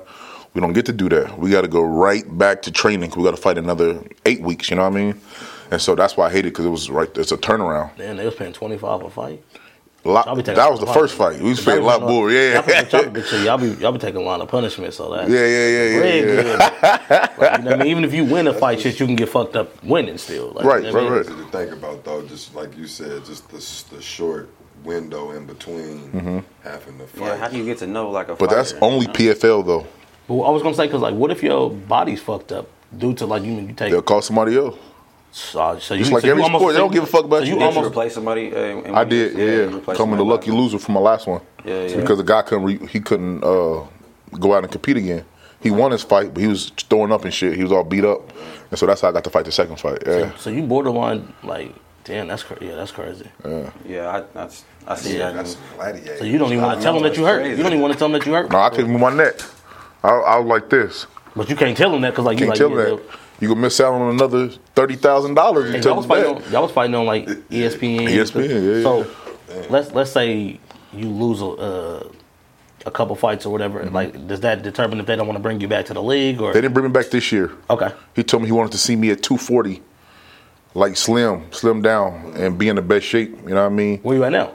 We 0.54 0.62
don't 0.62 0.74
get 0.74 0.86
to 0.88 0.94
do 0.94 1.10
that. 1.10 1.38
We 1.38 1.52
got 1.52 1.62
to 1.62 1.68
go 1.68 1.82
right 1.82 2.24
back 2.38 2.64
to 2.64 2.72
training. 2.72 3.12
We 3.16 3.24
got 3.24 3.32
to 3.32 3.42
fight 3.42 3.58
another 3.58 4.02
eight 4.26 4.42
weeks. 4.42 4.70
You 4.70 4.78
know 4.78 4.84
what 4.84 4.94
I 4.94 4.96
mean? 4.96 5.22
And 5.71 5.81
so 5.81 5.95
that's 5.95 6.18
why 6.18 6.27
I 6.27 6.31
hate 6.31 6.39
it 6.45 6.51
because 6.51 6.66
it 6.66 6.69
was 6.69 6.89
right. 6.89 7.10
It's 7.18 7.31
a 7.31 7.38
turnaround. 7.38 7.98
Man, 7.98 8.18
they 8.18 8.25
was 8.25 8.36
paying 8.36 8.54
twenty 8.54 8.77
five 8.77 9.01
a 9.04 9.10
fight. 9.10 9.44
Lot- 10.06 10.27
Y'all 10.27 10.36
be 10.38 10.42
taking 10.44 10.56
that 10.56 10.71
was 10.71 10.80
the 10.80 10.86
lot. 10.86 10.95
first 10.95 11.13
fight. 11.16 11.42
We 11.42 11.50
was 11.50 11.63
paying 11.63 11.80
a 11.80 11.86
lot 11.86 12.01
more. 12.01 12.31
Yeah, 12.31 12.54
Y'all, 12.62 12.69
yeah, 12.69 13.10
be- 13.10 13.21
y'all, 13.44 13.57
be- 13.57 13.81
y'all 13.81 13.92
be 13.92 14.00
taking 14.00 14.21
a 14.21 14.24
lot 14.24 14.39
of 14.39 14.48
punishment, 14.48 14.94
so 14.94 15.13
that 15.13 15.27
yeah, 15.30 15.45
yeah, 15.45 15.68
yeah, 15.68 16.00
Bread 16.00 16.46
yeah. 16.46 17.27
Like, 17.38 17.58
you 17.60 17.65
know 17.65 17.72
I 17.72 17.75
mean, 17.75 17.88
even 17.88 18.03
if 18.05 18.13
you 18.13 18.24
win 18.24 18.48
a 18.48 18.53
fight, 18.53 18.79
shit, 18.79 18.98
you 19.00 19.05
can 19.05 19.17
get 19.17 19.27
fucked 19.27 19.58
up 19.58 19.84
winning 19.84 20.17
still. 20.17 20.51
Like, 20.55 20.63
Right, 20.63 20.84
you 20.86 20.94
know 20.94 21.03
what 21.03 21.03
I 21.13 21.17
right, 21.17 21.27
mean? 21.27 21.38
right. 21.38 21.51
to 21.51 21.58
think 21.58 21.72
about 21.74 22.03
though, 22.05 22.22
just 22.25 22.55
like 22.55 22.77
you 22.77 22.88
said, 22.88 23.25
just 23.25 23.50
the 23.50 23.96
the 23.96 24.01
short 24.01 24.50
window 24.86 25.32
in 25.32 25.46
between 25.46 26.44
having 26.63 26.98
the 26.98 27.05
fight. 27.05 27.25
yeah, 27.27 27.36
how 27.36 27.50
do 27.50 27.58
you 27.58 27.65
get 27.65 27.79
to 27.79 27.88
know 27.88 28.10
like 28.10 28.29
a? 28.29 28.32
Mm-hmm. 28.32 28.39
But 28.46 28.50
that's 28.51 28.74
only 28.82 29.01
you 29.01 29.08
know? 29.08 29.13
PFL 29.13 29.65
though. 29.65 29.88
But 30.29 30.39
I 30.44 30.50
was 30.51 30.63
gonna 30.63 30.75
say, 30.75 30.88
cause 30.88 31.01
like, 31.01 31.13
what 31.15 31.29
if 31.29 31.44
your 31.44 31.70
body's 31.72 32.22
fucked 32.22 32.53
up 32.53 32.70
due 32.98 33.13
to 33.15 33.25
like 33.25 33.44
you 33.44 33.51
you 33.51 33.74
take 33.74 33.91
They'll 33.91 34.01
call 34.01 34.22
somebody 34.22 34.55
else. 34.55 34.77
So, 35.31 35.77
so 35.79 35.93
you 35.93 36.00
Just 36.01 36.12
like 36.12 36.21
so 36.21 36.27
you 36.27 36.31
every 36.31 36.43
almost- 36.43 36.62
sport, 36.62 36.74
they 36.74 36.79
don't 36.79 36.91
give 36.91 37.03
a 37.03 37.07
fuck 37.07 37.25
about 37.25 37.39
so 37.39 37.43
you. 37.45 37.53
you 37.53 37.59
you 37.59 37.65
almost 37.65 37.88
replace 37.88 38.13
somebody? 38.13 38.53
Uh, 38.55 38.93
I 38.93 39.03
did, 39.03 39.38
you 39.38 39.79
yeah. 39.86 39.93
Coming 39.95 40.17
the 40.17 40.25
lucky 40.25 40.51
loser 40.51 40.79
from 40.79 40.95
my 40.95 41.00
last 41.01 41.27
one. 41.27 41.41
Yeah, 41.65 41.83
yeah. 41.86 41.95
Because 41.98 42.17
the 42.17 42.24
guy 42.24 42.41
couldn't, 42.41 42.63
re- 42.65 42.88
he 42.88 43.00
couldn't 43.00 43.43
uh, 43.43 43.86
go 44.39 44.53
out 44.55 44.63
and 44.63 44.71
compete 44.71 44.98
again. 44.98 45.25
He 45.62 45.71
won 45.71 45.91
his 45.91 46.03
fight, 46.03 46.33
but 46.33 46.41
he 46.41 46.48
was 46.48 46.69
throwing 46.89 47.12
up 47.12 47.25
and 47.25 47.33
shit. 47.33 47.55
He 47.57 47.63
was 47.63 47.71
all 47.71 47.83
beat 47.83 48.05
up, 48.05 48.31
and 48.71 48.79
so 48.79 48.86
that's 48.86 49.01
how 49.01 49.09
I 49.09 49.12
got 49.12 49.24
to 49.25 49.29
fight 49.29 49.45
the 49.45 49.51
second 49.51 49.75
fight. 49.79 50.01
Yeah, 50.07 50.36
so 50.38 50.50
you 50.50 50.63
borderline 50.63 51.33
like 51.43 51.74
damn 52.05 52.27
that's 52.27 52.43
crazy. 52.43 52.65
Yeah, 52.67 52.75
that's 52.75 52.91
crazy. 52.91 53.27
Yeah, 53.86 54.24
I, 54.36 54.39
I, 54.43 54.50
I 54.88 54.95
see 54.95 55.17
Yeah, 55.17 55.31
that. 55.31 55.36
That's 55.36 55.57
gladiator. 55.75 56.17
So 56.17 56.24
you 56.24 56.38
don't 56.38 56.51
even 56.53 56.63
want 56.63 56.79
to 56.79 56.83
tell 56.83 56.93
them 56.93 57.03
that 57.03 57.17
you 57.17 57.25
hurt. 57.25 57.45
You 57.45 57.57
don't 57.57 57.67
even 57.67 57.81
want 57.81 57.93
to 57.93 58.00
tell 58.00 58.07
them 58.09 58.17
that 58.19 58.25
you 58.25 58.33
hurt. 58.33 58.50
no, 58.50 58.57
I 58.59 58.69
couldn't 58.69 58.89
move 58.89 59.01
my 59.01 59.13
neck. 59.13 59.41
I, 60.01 60.09
I 60.09 60.38
was 60.39 60.48
like 60.48 60.69
this. 60.69 61.05
But 61.36 61.50
you 61.50 61.55
can't 61.57 61.75
tell 61.77 61.91
them 61.91 62.01
that 62.01 62.12
because 62.12 62.25
like 62.25 62.39
you 62.39 62.48
Can't 62.48 62.50
like 62.51 62.57
tell 62.57 62.69
yeah, 62.71 62.95
that. 62.95 63.01
You 63.39 63.48
gonna 63.48 63.62
miss 63.62 63.79
out 63.79 63.93
on 63.93 64.13
another 64.13 64.50
thirty 64.75 64.96
thousand 64.96 65.36
dollars. 65.36 65.84
Y'all 65.86 65.96
was 65.96 66.05
fighting 66.05 66.36
on, 66.36 66.51
y'all 66.51 66.63
was 66.63 66.72
fighting 66.72 66.96
on 66.96 67.05
like 67.05 67.25
ESPN. 67.25 68.08
ESPN, 68.08 68.50
yeah, 68.50 68.77
yeah. 68.77 68.84
So 68.84 69.08
let's 69.69 69.91
let's 69.91 70.12
say 70.12 70.60
you 70.93 71.10
lose 71.10 71.41
a 71.41 71.46
uh, 71.46 72.12
a 72.86 72.91
couple 72.91 73.15
fights 73.15 73.46
or 73.46 73.51
whatever. 73.51 73.81
Mm-hmm. 73.81 73.96
Like, 73.96 74.27
does 74.27 74.41
that 74.41 74.62
determine 74.62 75.00
if 75.00 75.05
they 75.05 75.15
don't 75.15 75.27
want 75.27 75.38
to 75.38 75.43
bring 75.43 75.62
you 75.62 75.67
back 75.67 75.86
to 75.86 75.93
the 75.93 76.03
league 76.03 76.41
or? 76.41 76.53
They 76.53 76.62
didn't 76.62 76.74
bring 76.74 76.86
me 76.86 76.91
back 76.91 77.08
this 77.08 77.31
year. 77.31 77.51
Okay. 77.69 77.91
He 78.15 78.24
told 78.24 78.43
me 78.43 78.48
he 78.48 78.53
wanted 78.53 78.72
to 78.74 78.77
see 78.77 78.96
me 78.96 79.10
at 79.12 79.22
240, 79.24 79.81
like 80.74 80.98
slim, 80.98 81.51
slim 81.51 81.81
down, 81.81 82.34
and 82.36 82.58
be 82.58 82.69
in 82.69 82.75
the 82.75 82.81
best 82.81 83.05
shape. 83.05 83.31
You 83.43 83.50
know 83.50 83.63
what 83.63 83.72
I 83.72 83.75
mean? 83.75 84.00
Where 84.00 84.17
you 84.17 84.24
at 84.24 84.31
now? 84.31 84.53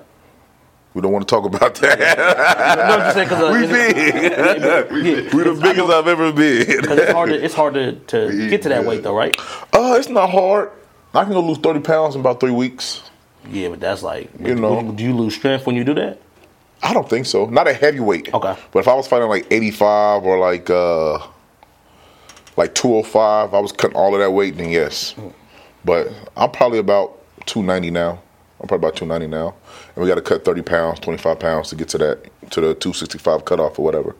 We 0.94 1.00
don't 1.00 1.10
want 1.12 1.26
to 1.28 1.34
talk 1.34 1.44
about 1.44 1.74
that. 1.76 1.98
no, 1.98 2.82
I'm 2.94 3.00
just 3.00 3.14
saying 3.16 3.30
uh, 3.30 3.52
we 3.52 3.66
big. 3.66 5.32
we 5.34 5.42
the 5.42 5.60
biggest 5.60 5.90
I've 5.90 6.06
ever 6.06 6.32
been. 6.32 6.64
it's 6.68 7.12
hard 7.12 7.30
to 7.30 7.44
it's 7.44 7.54
hard 7.54 7.74
to, 7.74 7.92
to 7.92 8.48
get 8.50 8.62
to 8.62 8.68
that 8.68 8.84
weight 8.84 9.02
though, 9.02 9.14
right? 9.16 9.36
Uh, 9.72 9.96
it's 9.98 10.08
not 10.08 10.30
hard. 10.30 10.70
I 11.12 11.24
can 11.24 11.32
go 11.32 11.40
lose 11.40 11.58
30 11.58 11.80
pounds 11.80 12.14
in 12.14 12.20
about 12.20 12.38
three 12.40 12.50
weeks. 12.52 13.02
Yeah, 13.50 13.68
but 13.68 13.80
that's 13.80 14.02
like 14.02 14.30
You 14.40 14.54
know. 14.54 14.92
do 14.92 15.02
you 15.02 15.14
lose 15.14 15.34
strength 15.34 15.66
when 15.66 15.74
you 15.76 15.84
do 15.84 15.94
that? 15.94 16.20
I 16.82 16.92
don't 16.94 17.08
think 17.08 17.26
so. 17.26 17.46
Not 17.46 17.66
a 17.66 17.72
heavyweight. 17.72 18.32
Okay. 18.32 18.56
But 18.72 18.78
if 18.78 18.88
I 18.88 18.94
was 18.94 19.08
fighting 19.08 19.28
like 19.28 19.46
85 19.50 20.24
or 20.24 20.38
like 20.38 20.70
uh 20.70 21.18
like 22.56 22.74
205, 22.76 23.52
I 23.52 23.58
was 23.58 23.72
cutting 23.72 23.96
all 23.96 24.14
of 24.14 24.20
that 24.20 24.30
weight, 24.30 24.56
then 24.56 24.68
yes. 24.70 25.14
But 25.84 26.08
I'm 26.36 26.52
probably 26.52 26.78
about 26.78 27.18
290 27.46 27.90
now. 27.90 28.22
I'm 28.64 28.68
probably 28.68 28.88
about 28.88 28.96
290 28.96 29.26
now. 29.36 29.54
And 29.94 30.02
we 30.02 30.08
got 30.08 30.14
to 30.14 30.22
cut 30.22 30.42
30 30.42 30.62
pounds, 30.62 30.98
25 31.00 31.38
pounds 31.38 31.68
to 31.68 31.76
get 31.76 31.88
to 31.90 31.98
that, 31.98 32.50
to 32.50 32.62
the 32.62 32.74
265 32.74 33.44
cutoff 33.44 33.78
or 33.78 33.84
whatever. 33.84 34.16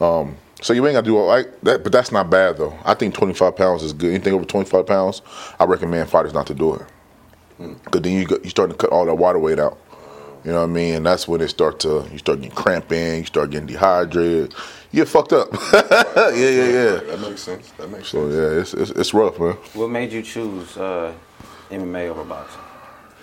Um, 0.00 0.36
so 0.60 0.72
you 0.72 0.84
ain't 0.88 0.94
got 0.94 1.02
to 1.02 1.06
do 1.06 1.16
all 1.16 1.28
like 1.28 1.60
that, 1.60 1.84
but 1.84 1.92
that's 1.92 2.10
not 2.10 2.30
bad 2.30 2.56
though. 2.58 2.76
I 2.84 2.94
think 2.94 3.14
25 3.14 3.54
pounds 3.54 3.84
is 3.84 3.92
good. 3.92 4.10
Anything 4.12 4.34
over 4.34 4.44
25 4.44 4.84
pounds, 4.86 5.22
I 5.60 5.64
recommend 5.66 6.10
fighters 6.10 6.34
not 6.34 6.48
to 6.48 6.54
do 6.54 6.74
it. 6.74 6.82
Because 7.84 8.00
then 8.02 8.14
you 8.14 8.24
go, 8.26 8.38
you 8.42 8.50
start 8.50 8.70
to 8.70 8.76
cut 8.76 8.90
all 8.90 9.06
that 9.06 9.14
water 9.14 9.38
weight 9.38 9.60
out. 9.60 9.78
You 10.44 10.50
know 10.50 10.58
what 10.62 10.70
I 10.70 10.72
mean? 10.72 10.94
And 10.96 11.06
that's 11.06 11.28
when 11.28 11.40
it 11.42 11.48
start 11.48 11.78
to 11.80 12.04
you 12.10 12.18
start 12.18 12.40
getting 12.40 12.56
cramping, 12.56 13.18
you 13.18 13.24
start 13.24 13.50
getting 13.50 13.66
dehydrated, 13.68 14.52
you 14.90 15.04
get 15.04 15.08
fucked 15.08 15.32
up. 15.32 15.48
yeah, 15.72 16.30
yeah, 16.34 16.64
yeah. 16.64 16.96
That 17.06 17.18
makes 17.20 17.42
sense. 17.42 17.70
That 17.78 17.88
makes 17.90 18.08
So 18.08 18.28
sense. 18.28 18.34
yeah, 18.34 18.60
it's 18.60 18.90
it's, 18.90 18.98
it's 18.98 19.14
rough, 19.14 19.38
man. 19.38 19.52
What 19.74 19.90
made 19.90 20.10
you 20.12 20.22
choose 20.22 20.76
uh, 20.76 21.12
MMA 21.70 22.08
over 22.08 22.24
boxing? 22.24 22.60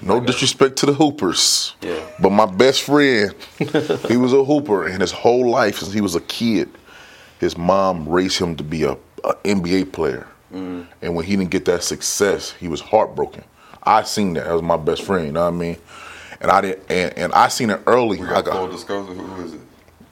No 0.01 0.19
disrespect 0.19 0.75
to 0.77 0.85
the 0.85 0.93
hoopers. 0.93 1.75
Yeah. 1.81 1.99
But 2.19 2.29
my 2.31 2.45
best 2.45 2.83
friend, 2.83 3.33
he 4.07 4.17
was 4.17 4.33
a 4.33 4.43
hooper, 4.43 4.85
and 4.87 5.01
his 5.01 5.11
whole 5.11 5.49
life 5.49 5.79
since 5.79 5.93
he 5.93 6.01
was 6.01 6.15
a 6.15 6.21
kid, 6.21 6.69
his 7.39 7.57
mom 7.57 8.07
raised 8.07 8.37
him 8.39 8.55
to 8.57 8.63
be 8.63 8.83
a, 8.83 8.91
a 9.23 9.33
NBA 9.43 9.91
player. 9.93 10.27
Mm. 10.53 10.87
And 11.01 11.15
when 11.15 11.25
he 11.25 11.35
didn't 11.35 11.51
get 11.51 11.65
that 11.65 11.83
success, 11.83 12.51
he 12.51 12.67
was 12.67 12.79
heartbroken. 12.79 13.43
I 13.83 14.03
seen 14.03 14.33
that. 14.33 14.45
That 14.45 14.53
was 14.53 14.61
my 14.61 14.77
best 14.77 15.03
friend. 15.03 15.25
You 15.25 15.31
know 15.31 15.43
what 15.43 15.53
I 15.53 15.57
mean? 15.57 15.77
And 16.41 16.51
I 16.51 16.61
didn't. 16.61 16.83
And, 16.89 17.17
and 17.17 17.33
I 17.33 17.47
seen 17.47 17.69
it 17.69 17.81
early. 17.87 18.17
We 18.19 18.27
I 18.27 18.29
got 18.29 18.45
got- 18.45 18.53
full 18.55 18.67
disclosure. 18.67 19.13
Who 19.13 19.43
is 19.45 19.53
it? 19.53 19.61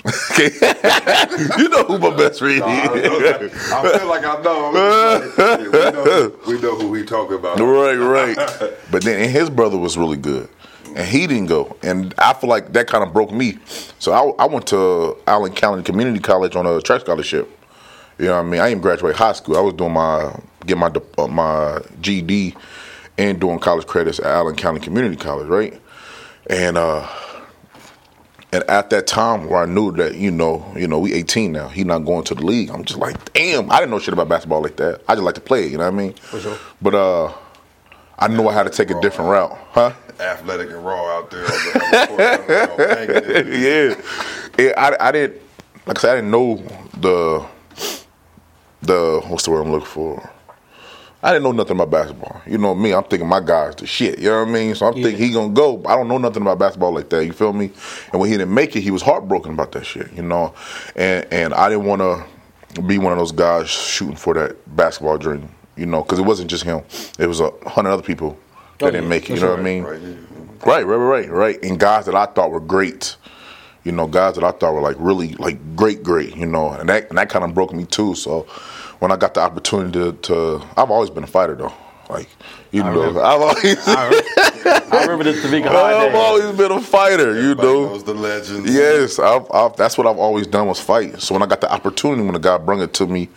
Okay. 0.05 0.51
you 1.57 1.69
know 1.69 1.83
who 1.85 1.97
my 1.97 2.15
best 2.15 2.39
friend 2.39 2.63
I, 2.63 2.93
is. 2.93 3.71
I 3.71 3.97
feel 3.97 4.07
like 4.07 4.24
I 4.24 4.41
know. 4.41 4.71
Like, 4.71 5.59
we, 5.59 5.71
know 5.71 6.39
we 6.47 6.62
know 6.62 6.75
who 6.75 6.89
we 6.89 7.03
talking 7.03 7.38
about. 7.38 7.59
right, 7.59 7.95
right. 7.95 8.38
But 8.91 9.03
then 9.03 9.19
and 9.19 9.31
his 9.31 9.50
brother 9.50 9.77
was 9.77 9.97
really 9.97 10.17
good. 10.17 10.47
And 10.95 11.07
he 11.07 11.25
didn't 11.25 11.47
go. 11.47 11.75
And 11.81 12.13
I 12.19 12.33
feel 12.33 12.50
like 12.50 12.74
that 12.74 12.88
kind 12.88 13.03
of 13.03 13.13
broke 13.13 13.31
me. 13.31 13.57
So 13.97 14.13
I, 14.13 14.43
I 14.43 14.45
went 14.45 14.67
to 14.67 15.17
Allen 15.25 15.53
County 15.53 15.81
Community 15.81 16.19
College 16.19 16.55
on 16.55 16.67
a 16.67 16.79
track 16.81 17.01
scholarship. 17.01 17.50
You 18.19 18.25
know 18.25 18.35
what 18.38 18.45
I 18.45 18.50
mean? 18.50 18.62
I 18.62 18.69
didn't 18.69 18.83
graduate 18.83 19.15
high 19.15 19.33
school. 19.33 19.57
I 19.57 19.62
was 19.62 19.74
doing 19.74 19.93
my 19.93 20.39
get 20.67 20.77
my 20.77 20.91
uh, 21.17 21.27
my 21.27 21.81
GED 22.01 22.55
and 23.17 23.39
doing 23.39 23.59
college 23.59 23.88
credits 23.88 24.19
at 24.19 24.27
Allen 24.27 24.55
County 24.55 24.79
Community 24.79 25.15
College, 25.15 25.47
right? 25.47 25.81
And 26.47 26.77
uh 26.77 27.07
and 28.55 28.63
at 28.69 28.89
that 28.91 29.05
time 29.05 29.50
where 29.50 29.62
I 29.62 29.65
knew 29.65 29.91
that, 29.93 30.15
you 30.15 30.31
know, 30.31 30.65
you 30.77 30.88
know, 30.88 30.97
we 30.97 31.12
18 31.12 31.51
now, 31.51 31.67
he 31.67 31.83
not 31.83 32.00
going 32.00 32.24
to 32.24 32.35
the 32.35 32.45
league. 32.45 32.69
I'm 32.69 32.85
just 32.85 32.97
like, 32.97 33.33
damn, 33.33 33.69
I 33.69 33.79
didn't 33.79 33.91
know 33.91 34.00
shit 34.00 34.13
about 34.13 34.29
basketball 34.29 34.62
like 34.62 34.77
that. 34.77 35.01
I 35.09 35.15
just 35.15 35.25
like 35.25 35.35
to 35.35 35.41
play, 35.41 35.67
you 35.67 35.77
know 35.77 35.83
what 35.83 35.93
I 35.93 35.97
mean? 35.97 36.13
For 36.13 36.39
sure. 36.39 36.57
But 36.81 36.95
uh 36.95 37.33
I 38.17 38.29
knew 38.29 38.47
I 38.47 38.53
had 38.53 38.63
to 38.63 38.69
take 38.69 38.91
a 38.91 39.01
different 39.01 39.29
route. 39.29 39.57
Huh? 39.71 39.91
Athletic 40.21 40.69
and 40.69 40.85
raw 40.85 41.17
out 41.17 41.29
there. 41.29 41.43
On 41.43 41.47
the, 41.47 41.81
on 41.81 41.91
the 41.91 42.07
court, 42.07 42.50
you 42.50 42.55
know, 42.55 42.77
banging 42.77 43.35
it. 43.35 44.00
yeah. 44.57 44.65
yeah 44.65 44.74
I, 44.77 45.09
I 45.09 45.12
didn't 45.12 45.41
like 45.85 45.97
I 45.97 46.01
said, 46.01 46.12
I 46.12 46.15
didn't 46.15 46.31
know 46.31 46.55
the 46.97 47.45
the 48.83 49.21
what's 49.27 49.43
the 49.43 49.51
word 49.51 49.63
I'm 49.63 49.71
looking 49.71 49.88
for? 49.88 50.31
I 51.24 51.31
didn't 51.31 51.43
know 51.43 51.51
nothing 51.53 51.75
about 51.77 51.89
basketball. 51.89 52.41
You 52.45 52.57
know 52.60 52.75
me, 52.75 52.93
I'm 52.93 53.03
thinking 53.03 53.27
my 53.27 53.39
guy's 53.39 53.75
the 53.75 53.88
shit. 53.88 54.19
You 54.19 54.29
know 54.29 54.41
what 54.43 54.50
I 54.50 54.51
mean? 54.51 54.75
So 54.75 54.86
I'm 54.88 54.93
thinking 54.93 55.17
he 55.17 55.31
gonna 55.34 55.53
go. 55.53 55.81
I 55.86 55.95
don't 55.95 56.07
know 56.07 56.17
nothing 56.19 56.41
about 56.43 56.60
basketball 56.60 56.93
like 56.93 57.10
that. 57.10 57.25
You 57.25 57.34
feel 57.34 57.53
me? 57.53 57.72
And 58.12 58.22
when 58.22 58.29
he 58.29 58.38
didn't 58.38 58.53
make 58.53 58.75
it, 58.75 58.81
he 58.81 58.91
was 58.91 59.01
heartbroken 59.01 59.53
about 59.53 59.72
that 59.72 59.86
shit. 59.86 60.12
You 60.13 60.22
know, 60.22 60.53
and 60.95 61.25
and 61.31 61.53
I 61.53 61.69
didn't 61.69 61.86
want 61.86 62.01
to 62.01 62.81
be 62.84 62.98
one 63.00 63.12
of 63.12 63.17
those 63.17 63.31
guys 63.31 63.69
shooting 63.69 64.15
for 64.17 64.34
that 64.36 64.75
basketball 64.75 65.17
dream. 65.17 65.50
You 65.77 65.86
know, 65.88 66.03
because 66.03 66.19
it 66.19 66.24
wasn't 66.25 66.50
just 66.50 66.63
him. 66.63 66.84
It 67.17 67.27
was 67.27 67.39
a 67.41 67.51
hundred 67.65 67.89
other 67.91 68.03
people 68.03 68.38
that 68.79 68.88
Oh, 68.88 68.91
didn't 68.91 69.03
yeah, 69.05 69.10
make 69.10 69.24
it. 69.24 69.27
for 69.27 69.34
You 69.36 69.39
know 69.41 69.50
what 69.51 69.60
I 69.60 69.63
mean? 69.63 69.84
Right 69.84 70.00
here. 70.00 70.17
Right, 70.65 70.86
right, 70.86 70.95
right, 70.95 71.29
right. 71.29 71.63
And 71.63 71.79
guys 71.79 72.05
that 72.05 72.15
I 72.15 72.25
thought 72.27 72.51
were 72.51 72.60
great, 72.60 73.17
you 73.84 73.91
know, 73.91 74.07
guys 74.07 74.36
that 74.36 74.43
I 74.43 74.51
thought 74.51 74.74
were 74.74 74.81
like 74.81 74.95
really 75.00 75.34
like 75.36 75.75
great, 75.75 76.01
great, 76.03 76.36
you 76.36 76.45
know, 76.45 76.69
and 76.69 76.88
that 76.89 77.10
and 77.10 77.17
that 77.17 77.29
kind 77.29 77.43
of 77.43 77.53
broke 77.53 77.74
me 77.74 77.86
too. 77.86 78.15
So 78.15 78.48
when 79.05 79.12
I 79.12 79.17
got 79.17 79.35
the 79.35 79.41
opportunity 79.41 79.91
to, 80.00 80.13
to 80.13 80.65
I've 80.75 80.89
always 80.89 81.12
been 81.12 81.24
a 81.24 81.27
fighter 81.27 81.53
though. 81.53 81.71
Like 82.09 82.27
you 82.71 82.81
know, 82.83 82.89
remember. 82.91 83.21
I've 83.21 83.39
always 83.39 83.77
I 83.88 85.01
remember 85.03 85.25
this 85.25 85.43
Topeka 85.43 85.69
High 85.69 86.05
I've 86.05 86.12
day. 86.12 86.17
always 86.17 86.57
been 86.57 86.71
a 86.71 86.81
fighter, 86.81 87.33
you 87.35 87.51
Everybody 87.51 87.67
know. 87.67 87.85
knows 87.85 88.03
the 88.03 88.15
legend. 88.15 88.67
Yes, 88.67 89.19
I've, 89.19 89.45
I've, 89.53 89.75
that's 89.77 89.95
what 89.95 90.07
I've 90.07 90.17
always 90.17 90.47
done 90.47 90.65
was 90.65 90.79
fight. 90.79 91.21
So 91.21 91.35
when 91.35 91.43
I 91.43 91.45
got 91.45 91.62
the 91.62 91.71
opportunity, 91.71 92.24
when 92.24 92.33
the 92.33 92.39
guy 92.39 92.57
brung 92.57 92.81
it 92.81 92.93
to 92.95 93.05
me, 93.05 93.29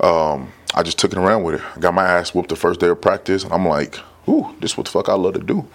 um, 0.00 0.50
I 0.74 0.82
just 0.82 0.98
took 0.98 1.12
it 1.12 1.18
around 1.18 1.42
with 1.44 1.56
it. 1.56 1.60
I 1.76 1.80
got 1.80 1.92
my 1.92 2.04
ass 2.06 2.34
whooped 2.34 2.48
the 2.48 2.56
first 2.56 2.80
day 2.80 2.88
of 2.88 2.98
practice, 3.00 3.44
and 3.44 3.52
I'm 3.52 3.68
like, 3.68 3.98
"Ooh, 4.26 4.54
this 4.60 4.74
what 4.78 4.86
the 4.86 4.92
fuck 4.92 5.10
I 5.10 5.14
love 5.14 5.34
to 5.34 5.40
do." 5.40 5.66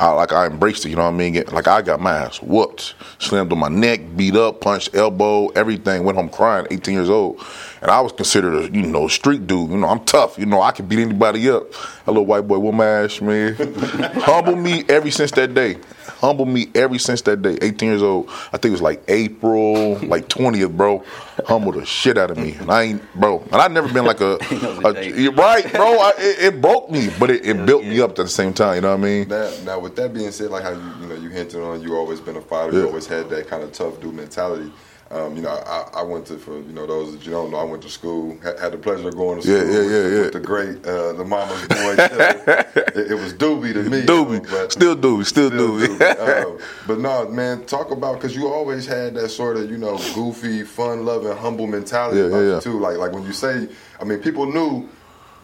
I 0.00 0.12
like 0.12 0.32
I 0.32 0.46
embraced 0.46 0.86
it, 0.86 0.90
you 0.90 0.96
know 0.96 1.02
what 1.02 1.14
I 1.14 1.16
mean? 1.16 1.32
Get- 1.32 1.52
Like 1.52 1.66
I 1.66 1.82
got 1.82 2.00
my 2.00 2.12
ass 2.16 2.40
whooped, 2.40 2.94
slammed 3.18 3.50
on 3.52 3.58
my 3.58 3.68
neck, 3.68 4.00
beat 4.16 4.36
up, 4.36 4.60
punched, 4.60 4.94
elbow, 4.94 5.48
everything. 5.48 6.04
Went 6.04 6.16
home 6.16 6.28
crying, 6.28 6.68
18 6.70 6.94
years 6.94 7.10
old, 7.10 7.40
and 7.80 7.90
I 7.90 8.00
was 8.00 8.12
considered 8.12 8.54
a 8.54 8.74
you 8.74 8.82
know 8.82 9.08
street 9.08 9.46
dude. 9.46 9.70
You 9.70 9.76
know 9.76 9.88
I'm 9.88 10.04
tough. 10.04 10.38
You 10.38 10.46
know 10.46 10.62
I 10.62 10.72
can 10.72 10.86
beat 10.86 10.98
anybody 10.98 11.48
up. 11.50 11.72
A 12.06 12.10
little 12.10 12.26
white 12.26 12.46
boy, 12.46 12.58
whoop 12.58 12.74
my 12.74 12.86
ass, 12.86 13.20
man. 13.20 13.54
Humble 14.14 14.56
me 14.56 14.84
every 14.88 15.10
since 15.10 15.30
that 15.32 15.54
day. 15.54 15.78
Humble 16.20 16.46
me 16.46 16.68
every 16.74 16.98
since 16.98 17.22
that 17.22 17.42
day. 17.42 17.58
18 17.62 17.88
years 17.88 18.02
old. 18.02 18.28
I 18.28 18.56
think 18.56 18.66
it 18.66 18.70
was 18.70 18.82
like 18.82 19.04
April, 19.06 19.98
like 20.00 20.28
20th, 20.28 20.76
bro. 20.76 21.04
Humbled 21.46 21.76
the 21.76 21.86
shit 21.86 22.18
out 22.18 22.32
of 22.32 22.36
me, 22.38 22.54
and 22.54 22.70
I 22.72 22.82
ain't, 22.82 23.14
bro. 23.14 23.40
And 23.52 23.54
I've 23.54 23.70
never 23.70 23.92
been 23.92 24.04
like 24.04 24.20
a, 24.20 24.38
knows 24.50 24.84
a 24.84 25.28
right, 25.30 25.72
bro. 25.72 25.98
I, 25.98 26.12
it, 26.18 26.54
it 26.54 26.60
broke 26.60 26.90
me, 26.90 27.08
but 27.20 27.30
it, 27.30 27.46
it 27.46 27.64
built 27.64 27.84
me 27.84 28.00
up 28.00 28.10
at 28.10 28.16
the 28.16 28.28
same 28.28 28.52
time. 28.52 28.76
You 28.76 28.80
know 28.80 28.90
what 28.90 29.00
I 29.00 29.04
mean? 29.04 29.28
Now, 29.28 29.52
now, 29.64 29.78
with 29.78 29.94
that 29.96 30.12
being 30.12 30.32
said, 30.32 30.50
like 30.50 30.64
how 30.64 30.70
you 30.70 30.92
you 31.00 31.06
know 31.06 31.14
you 31.14 31.28
hinted 31.28 31.62
on, 31.62 31.82
you 31.82 31.94
always 31.94 32.20
been 32.20 32.36
a 32.36 32.40
fighter. 32.40 32.72
Yeah. 32.72 32.80
You 32.80 32.86
always 32.88 33.06
had 33.06 33.30
that 33.30 33.46
kind 33.46 33.62
of 33.62 33.70
tough 33.72 34.00
dude 34.00 34.14
mentality. 34.14 34.72
Um, 35.10 35.36
you 35.36 35.40
know, 35.42 35.48
I, 35.50 35.88
I 36.00 36.02
went 36.02 36.26
to 36.26 36.36
for 36.38 36.56
you 36.58 36.72
know 36.72 36.86
those 36.86 37.12
that 37.12 37.24
you 37.24 37.30
don't 37.30 37.50
know, 37.50 37.56
I 37.56 37.64
went 37.64 37.82
to 37.84 37.88
school. 37.88 38.36
Had, 38.42 38.58
had 38.58 38.72
the 38.72 38.76
pleasure 38.78 39.08
of 39.08 39.16
going 39.16 39.40
to 39.40 39.42
school 39.42 39.56
yeah, 39.56 39.62
with, 39.64 39.72
yeah, 39.72 39.82
the- 40.02 40.14
yeah. 40.16 40.20
with 40.22 40.32
the 40.34 40.40
great 40.40 40.86
uh, 40.86 41.12
the 41.14 41.24
mama's 41.24 41.66
boy. 41.66 41.94
it, 43.00 43.12
it 43.12 43.14
was 43.14 43.32
Doobie 43.32 43.72
to 43.72 43.84
me. 43.84 44.02
Doobie, 44.02 44.48
but- 44.50 44.70
still 44.70 44.94
Doobie, 44.94 45.24
still, 45.24 45.48
Still 45.48 45.70
Doobie. 45.70 45.86
Doobie. 45.98 46.44
Um, 46.44 46.58
but 46.86 46.98
no, 46.98 47.26
man, 47.30 47.64
talk 47.64 47.90
about 47.90 48.16
because 48.16 48.36
you 48.36 48.48
always 48.48 48.84
had 48.86 49.14
that 49.14 49.30
sort 49.30 49.56
of 49.56 49.70
you 49.70 49.78
know 49.78 49.96
goofy, 50.14 50.62
fun-loving, 50.62 51.36
humble 51.38 51.66
mentality 51.66 52.18
Yeah, 52.20 52.26
about 52.26 52.36
yeah, 52.40 52.42
you 52.44 52.52
yeah. 52.54 52.60
too. 52.60 52.78
Like 52.78 52.98
like 52.98 53.12
when 53.12 53.24
you 53.24 53.32
say, 53.32 53.68
I 54.00 54.04
mean, 54.04 54.18
people 54.18 54.44
knew. 54.44 54.88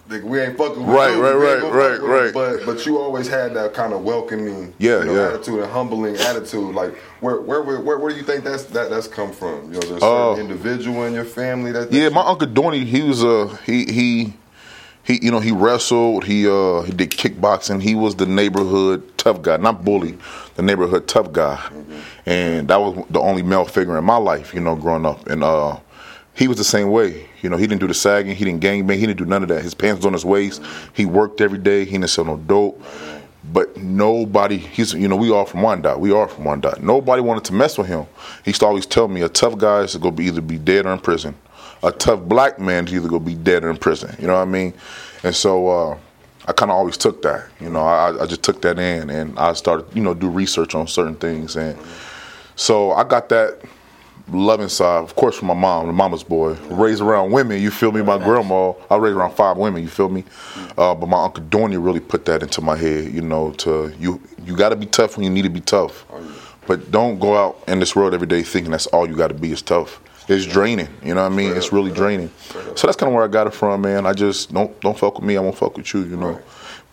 Like, 0.08 0.23
we 0.23 0.38
ain't 0.38 0.58
fucking 0.58 0.84
with 0.87 0.94
Right, 0.94 1.12
Doobie, 1.14 1.23
right, 1.23 1.62
right, 1.62 1.73
right, 1.73 1.99
him. 2.00 2.04
right. 2.04 2.34
But 2.34 2.66
but 2.66 2.84
you 2.84 2.99
always 2.99 3.26
had 3.26 3.54
that 3.54 3.73
kind 3.73 3.94
of 3.94 4.02
welcoming, 4.02 4.75
Yeah, 4.78 4.99
you 5.00 5.04
know, 5.06 5.14
yeah. 5.14 5.28
attitude 5.28 5.61
and 5.61 5.73
humbling 5.73 6.16
attitude. 6.16 6.75
Like 6.75 6.94
where 7.20 7.40
where 7.40 7.62
where 7.62 7.80
where, 7.80 7.99
where 7.99 8.11
do 8.12 8.16
you 8.18 8.23
think 8.23 8.44
that's 8.44 8.64
that 8.64 8.90
that's 8.90 9.08
come 9.08 9.32
from? 9.32 9.73
You 9.73 9.80
know, 9.80 9.87
there's 9.88 10.02
a 10.02 10.06
Uh, 10.06 10.37
individual 10.37 11.04
in 11.04 11.14
your 11.14 11.25
family 11.25 11.73
that, 11.73 11.90
that 11.90 11.96
Yeah, 11.96 12.04
you- 12.04 12.11
my 12.11 12.20
uncle 12.20 12.46
Dorney, 12.49 12.84
he 12.84 13.02
was 13.02 13.25
uh 13.25 13.56
he 13.64 13.87
he 13.87 14.34
he 15.04 15.20
you 15.23 15.30
know 15.30 15.40
he 15.40 15.52
wrestled, 15.52 16.25
he 16.25 16.46
uh 16.46 16.82
he 16.82 16.92
did 16.92 17.11
kickboxing. 17.11 17.80
He 17.80 17.94
was 17.94 18.14
the 18.16 18.26
neighborhood 18.26 19.02
tough 19.16 19.40
guy, 19.40 19.56
not 19.56 19.87
bully, 19.87 20.18
the 20.56 20.62
neighborhood 20.62 21.08
tough 21.08 21.32
guy, 21.32 21.58
and 22.26 22.68
that 22.68 22.78
was 22.78 23.06
the 23.08 23.20
only 23.20 23.42
male 23.42 23.64
figure 23.64 23.96
in 23.96 24.04
my 24.04 24.16
life, 24.18 24.52
you 24.52 24.61
know, 24.61 24.76
growing 24.76 25.06
up. 25.06 25.26
And 25.28 25.42
uh 25.42 25.78
he 26.34 26.48
was 26.48 26.58
the 26.58 26.64
same 26.64 26.90
way. 26.90 27.28
You 27.42 27.48
know, 27.48 27.56
he 27.56 27.66
didn't 27.66 27.80
do 27.80 27.86
the 27.86 27.94
sagging, 27.94 28.34
he 28.34 28.44
didn't 28.44 28.60
gangbang, 28.60 28.94
he 28.94 29.06
didn't 29.06 29.18
do 29.18 29.24
none 29.24 29.42
of 29.42 29.48
that. 29.48 29.62
His 29.62 29.74
pants 29.74 29.98
was 29.98 30.06
on 30.06 30.12
his 30.12 30.24
waist. 30.24 30.62
He 30.92 31.06
worked 31.06 31.40
every 31.40 31.58
day. 31.58 31.84
He 31.84 31.92
didn't 31.92 32.08
sell 32.08 32.24
no 32.24 32.36
dope. 32.36 32.82
But 33.52 33.76
nobody, 33.76 34.56
he's, 34.56 34.94
you 34.94 35.06
know, 35.06 35.16
we 35.16 35.30
all 35.30 35.44
from 35.44 35.62
Wyandotte. 35.62 36.00
We 36.00 36.12
are 36.12 36.26
from 36.26 36.44
Wyandotte. 36.44 36.82
Nobody 36.82 37.20
wanted 37.20 37.44
to 37.44 37.52
mess 37.52 37.76
with 37.76 37.86
him. 37.86 38.06
He 38.44 38.50
used 38.50 38.60
to 38.60 38.66
always 38.66 38.86
tell 38.86 39.06
me 39.06 39.20
a 39.20 39.28
tough 39.28 39.58
guy 39.58 39.80
is 39.80 39.92
to 39.92 40.10
be 40.10 40.24
either 40.24 40.40
be 40.40 40.58
dead 40.58 40.86
or 40.86 40.92
in 40.92 40.98
prison. 40.98 41.34
A 41.82 41.92
tough 41.92 42.20
black 42.20 42.58
man 42.58 42.86
is 42.86 42.94
either 42.94 43.08
to 43.10 43.20
be 43.20 43.34
dead 43.34 43.62
or 43.62 43.70
in 43.70 43.76
prison. 43.76 44.16
You 44.18 44.26
know 44.26 44.34
what 44.34 44.40
I 44.40 44.46
mean? 44.46 44.72
And 45.22 45.34
so 45.34 45.68
uh, 45.68 45.98
I 46.46 46.52
kind 46.52 46.70
of 46.70 46.76
always 46.76 46.96
took 46.96 47.20
that. 47.22 47.46
You 47.60 47.68
know, 47.68 47.82
I, 47.82 48.22
I 48.22 48.26
just 48.26 48.42
took 48.42 48.62
that 48.62 48.78
in 48.78 49.10
and 49.10 49.38
I 49.38 49.52
started, 49.52 49.86
you 49.94 50.02
know, 50.02 50.14
do 50.14 50.28
research 50.28 50.74
on 50.74 50.88
certain 50.88 51.14
things. 51.14 51.56
And 51.56 51.78
so 52.56 52.92
I 52.92 53.04
got 53.04 53.28
that 53.28 53.60
loving 54.28 54.68
side, 54.68 55.02
of 55.02 55.14
course, 55.14 55.36
from 55.36 55.48
my 55.48 55.54
mom, 55.54 55.86
the 55.86 55.92
mama's 55.92 56.22
boy. 56.22 56.54
Raised 56.70 57.00
around 57.00 57.32
women, 57.32 57.60
you 57.60 57.70
feel 57.70 57.92
me? 57.92 58.02
My 58.02 58.18
grandma, 58.18 58.72
I 58.90 58.96
raised 58.96 59.16
around 59.16 59.32
five 59.32 59.56
women, 59.56 59.82
you 59.82 59.88
feel 59.88 60.08
me? 60.08 60.24
Uh, 60.76 60.94
but 60.94 61.08
my 61.08 61.22
uncle 61.24 61.42
Dorney 61.44 61.82
really 61.82 62.00
put 62.00 62.24
that 62.26 62.42
into 62.42 62.60
my 62.60 62.76
head, 62.76 63.12
you 63.12 63.20
know, 63.20 63.52
to 63.52 63.92
you 63.98 64.20
you 64.44 64.56
got 64.56 64.70
to 64.70 64.76
be 64.76 64.86
tough 64.86 65.16
when 65.16 65.24
you 65.24 65.30
need 65.30 65.42
to 65.42 65.50
be 65.50 65.60
tough. 65.60 66.04
But 66.66 66.90
don't 66.90 67.18
go 67.18 67.36
out 67.36 67.62
in 67.68 67.80
this 67.80 67.94
world 67.94 68.14
every 68.14 68.26
day 68.26 68.42
thinking 68.42 68.70
that's 68.70 68.86
all 68.86 69.06
you 69.06 69.14
got 69.16 69.28
to 69.28 69.34
be 69.34 69.52
is 69.52 69.62
tough. 69.62 70.00
It's 70.26 70.46
draining, 70.46 70.88
you 71.02 71.14
know 71.14 71.22
what 71.22 71.32
I 71.32 71.36
mean? 71.36 71.54
It's 71.54 71.70
really 71.70 71.90
draining. 71.90 72.30
So 72.76 72.86
that's 72.86 72.96
kind 72.96 73.08
of 73.08 73.14
where 73.14 73.24
I 73.24 73.28
got 73.28 73.46
it 73.46 73.52
from, 73.52 73.82
man. 73.82 74.06
I 74.06 74.14
just 74.14 74.52
don't 74.54 74.78
don't 74.80 74.98
fuck 74.98 75.16
with 75.16 75.24
me, 75.24 75.36
I 75.36 75.40
won't 75.40 75.56
fuck 75.56 75.76
with 75.76 75.92
you, 75.92 76.00
you 76.00 76.16
know. 76.16 76.40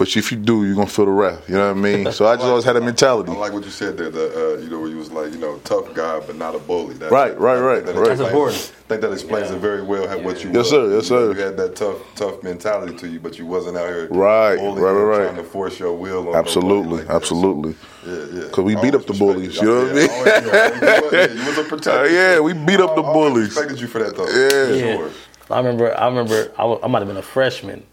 But 0.02 0.18
if 0.18 0.32
you 0.32 0.38
do, 0.40 0.66
you're 0.66 0.74
gonna 0.74 0.88
feel 0.88 1.06
the 1.06 1.12
wrath. 1.12 1.48
You 1.48 1.54
know 1.58 1.68
what 1.68 1.78
I 1.78 1.80
mean? 1.80 2.12
So 2.12 2.26
I 2.26 2.36
just 2.42 2.48
always 2.48 2.64
had 2.66 2.76
a 2.76 2.82
mentality. 2.82 3.32
I 3.32 3.36
like 3.36 3.54
what 3.54 3.64
you 3.64 3.70
said 3.70 4.00
there. 4.00 4.10
The 4.10 4.56
uh, 4.56 4.58
you 4.60 4.68
know 4.68 4.80
where 4.80 4.90
you 4.90 4.98
was 4.98 5.12
like 5.12 5.32
you 5.32 5.38
know 5.38 5.60
tough 5.60 5.94
guy 5.94 6.20
but 6.22 6.36
not 6.38 6.56
a 6.56 6.58
bully. 6.58 6.96
That, 6.96 7.12
Right, 7.12 7.38
right, 7.40 7.60
right, 7.60 7.84
think 7.84 7.96
that 7.96 8.02
right. 8.02 8.18
That's 8.18 8.22
important. 8.22 8.74
I 8.74 8.88
think 8.90 9.02
that 9.02 9.12
explains 9.14 9.52
it 9.52 9.60
very 9.60 9.84
well 9.84 10.08
how, 10.08 10.18
what 10.18 10.44
you. 10.44 10.50
Yes, 10.50 10.58
was. 10.58 10.70
sir, 10.72 10.84
yes, 10.96 11.10
You 11.12 11.16
know, 11.18 11.34
sir. 11.34 11.40
You 11.40 11.46
had 11.46 11.58
that 11.58 11.76
tough, 11.76 11.98
tough 12.16 12.42
mentality 12.42 12.96
to 12.98 13.08
you, 13.08 13.20
but 13.20 13.38
you 13.38 13.46
wasn't 13.46 13.78
out 13.78 13.90
here 13.90 14.08
Right, 14.10 14.56
bullying 14.58 14.82
right, 14.84 14.90
and 14.98 15.08
right, 15.08 15.16
trying 15.18 15.36
right. 15.36 15.44
to 15.44 15.44
force 15.44 15.80
your 15.80 15.94
will 15.94 16.30
on 16.30 16.36
Absolutely, 16.36 16.98
like 16.98 17.08
that. 17.08 17.16
absolutely. 17.18 17.76
Yeah, 18.08 18.26
yeah. 18.34 18.50
Cause 18.50 18.66
we 18.66 18.76
beat 18.78 18.96
up 18.96 19.06
the 19.06 19.14
bullies, 19.14 19.56
you 19.58 19.68
know 19.68 19.84
what 19.84 19.92
I 19.92 19.94
mean? 19.94 20.10
yeah, 20.10 20.16
always- 20.18 20.82
yeah, 20.82 20.98
you 20.98 21.04
was- 21.04 21.14
yeah, 21.14 21.34
you 21.44 21.46
was 21.46 21.58
a 21.60 21.64
protector. 21.66 21.92
Uh, 22.00 22.04
yeah, 22.34 22.40
we 22.40 22.54
beat 22.54 22.80
up 22.80 22.96
the 22.96 23.04
I 23.04 23.06
always 23.06 23.30
bullies. 23.34 23.48
Respected 23.56 23.80
you 23.80 23.86
for 23.88 24.00
that 24.04 24.16
though. 24.18 24.28
Yeah. 24.28 24.74
Yeah. 24.74 24.96
Sure. 24.98 25.12
I 25.52 25.58
remember. 25.58 25.96
I 25.96 26.08
remember. 26.08 26.52
I, 26.58 26.66
wa- 26.66 26.80
I 26.82 26.88
might 26.88 27.00
have 27.00 27.08
been 27.08 27.18
a 27.18 27.22
freshman. 27.22 27.84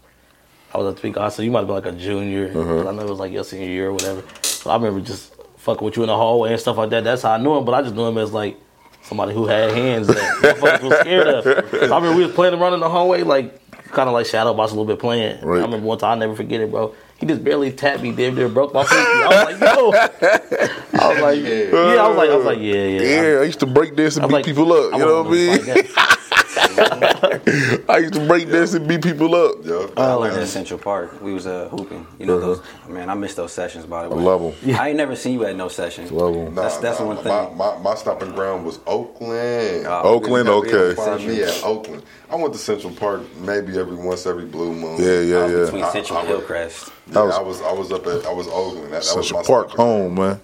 I 0.73 0.77
was 0.77 0.93
at 0.93 0.97
Topeka. 0.97 1.21
I 1.21 1.29
said 1.29 1.45
you 1.45 1.51
might 1.51 1.59
have 1.59 1.67
been 1.67 1.75
like 1.75 1.85
a 1.85 1.91
junior. 1.91 2.49
Uh-huh. 2.49 2.89
I 2.89 2.91
know 2.91 3.01
it 3.01 3.09
was 3.09 3.19
like 3.19 3.31
your 3.31 3.43
senior 3.43 3.67
year 3.67 3.89
or 3.89 3.93
whatever. 3.93 4.23
So 4.43 4.69
I 4.69 4.75
remember 4.75 5.01
just 5.01 5.33
fucking 5.57 5.83
with 5.83 5.97
you 5.97 6.03
in 6.03 6.07
the 6.07 6.15
hallway 6.15 6.51
and 6.51 6.59
stuff 6.59 6.77
like 6.77 6.89
that. 6.91 7.03
That's 7.03 7.23
how 7.23 7.31
I 7.31 7.37
knew 7.37 7.55
him. 7.55 7.65
But 7.65 7.73
I 7.73 7.81
just 7.81 7.95
knew 7.95 8.05
him 8.05 8.17
as 8.17 8.31
like 8.31 8.57
somebody 9.01 9.33
who 9.33 9.47
had 9.47 9.71
hands 9.71 10.07
that 10.07 10.17
motherfuckers 10.41 10.89
was 10.89 10.99
scared 10.99 11.27
of. 11.27 11.43
So 11.43 11.77
I 11.93 11.97
remember 11.97 12.15
we 12.15 12.25
was 12.25 12.33
playing 12.33 12.53
around 12.53 12.73
in 12.73 12.79
the 12.81 12.89
hallway, 12.89 13.23
like 13.23 13.59
kind 13.91 14.07
of 14.07 14.13
like 14.13 14.25
shadow 14.25 14.53
box 14.53 14.71
a 14.71 14.75
little 14.75 14.85
bit 14.85 14.99
playing. 14.99 15.41
Right. 15.41 15.59
I 15.59 15.65
remember 15.65 15.85
one 15.85 15.97
time 15.97 16.17
I 16.17 16.19
never 16.19 16.35
forget 16.35 16.61
it, 16.61 16.69
bro. 16.69 16.93
He 17.19 17.25
just 17.25 17.43
barely 17.43 17.71
tapped 17.71 18.01
me, 18.01 18.11
damn 18.13 18.35
near 18.35 18.47
broke 18.47 18.73
my 18.73 18.83
pinky. 18.83 18.95
I 18.95 19.27
was 19.27 19.59
like, 19.59 19.75
yo. 19.75 19.91
I 20.99 21.13
was 21.13 21.21
like, 21.21 21.39
yeah. 21.39 22.03
I 22.03 22.07
was 22.07 22.17
like, 22.17 22.29
I 22.29 22.35
was 22.35 22.45
like, 22.45 22.59
yeah, 22.59 22.85
yeah. 22.85 23.01
Yeah, 23.01 23.39
I 23.39 23.43
used 23.43 23.59
to 23.59 23.65
break 23.65 23.95
this 23.95 24.15
and 24.15 24.27
beat 24.27 24.33
like, 24.33 24.45
people 24.45 24.71
up. 24.71 24.93
You 24.93 24.99
know 24.99 25.23
what 25.23 25.27
I 25.27 25.31
mean? 25.31 25.49
wasn't 25.49 25.67
gonna 25.67 25.83
fight 25.83 26.18
I 27.89 27.97
used 28.01 28.13
to 28.13 28.25
break 28.27 28.49
dance 28.49 28.73
and 28.73 28.87
beat 28.87 29.01
people 29.01 29.33
up. 29.35 29.57
Yeah. 29.63 29.87
I 29.97 30.13
learned 30.13 30.37
at 30.37 30.47
Central 30.47 30.79
Park. 30.79 31.21
We 31.21 31.33
was 31.33 31.47
uh, 31.47 31.69
hooping. 31.69 32.05
You 32.19 32.25
know 32.25 32.39
those. 32.39 32.61
Man, 32.87 33.09
I 33.09 33.13
miss 33.13 33.33
those 33.35 33.51
sessions. 33.53 33.85
By 33.85 34.03
the 34.07 34.15
way, 34.15 34.21
love 34.21 34.41
'em. 34.41 34.75
I 34.75 34.89
ain't 34.89 34.97
never 34.97 35.15
seen 35.15 35.33
you 35.33 35.45
at 35.45 35.55
no 35.55 35.67
session. 35.67 36.13
Love 36.15 36.35
'em. 36.35 36.55
That's 36.55 36.75
Nah, 36.75 36.81
that's 36.81 36.99
nah, 36.99 37.05
one 37.05 37.17
thing. 37.17 37.57
My, 37.57 37.77
my, 37.79 37.95
stomping 37.95 38.31
ground 38.31 38.65
was 38.65 38.79
Oakland. 38.85 39.87
Oakland, 39.87 40.49
okay. 40.49 40.95
Find 40.95 41.25
me 41.27 41.43
at 41.43 41.63
Oakland. 41.63 42.03
I 42.29 42.35
went 42.35 42.53
to 42.53 42.59
Central 42.59 42.93
Park 42.93 43.21
maybe 43.39 43.77
every 43.77 43.95
once 43.95 44.25
every 44.25 44.45
blue 44.45 44.73
moon. 44.73 45.01
Yeah, 45.01 45.21
yeah, 45.21 45.37
I 45.37 45.43
was 45.43 45.51
yeah. 45.53 45.63
between 45.65 45.83
I- 45.83 45.91
Central 45.91 46.17
I 46.17 46.21
and 46.21 46.29
would- 46.29 46.37
Hillcrest. 46.39 46.91
Yeah, 47.11 47.23
was- 47.23 47.35
I 47.35 47.41
was 47.41 47.61
I 47.61 47.71
was 47.71 47.91
up 47.91 48.05
at 48.07 48.25
I 48.25 48.33
was 48.33 48.47
Oakland. 48.47 48.85
That, 48.85 49.03
that 49.03 49.15
was 49.15 49.27
Central 49.27 49.39
my 49.39 49.45
Park 49.45 49.69
home, 49.71 50.15
man. 50.15 50.39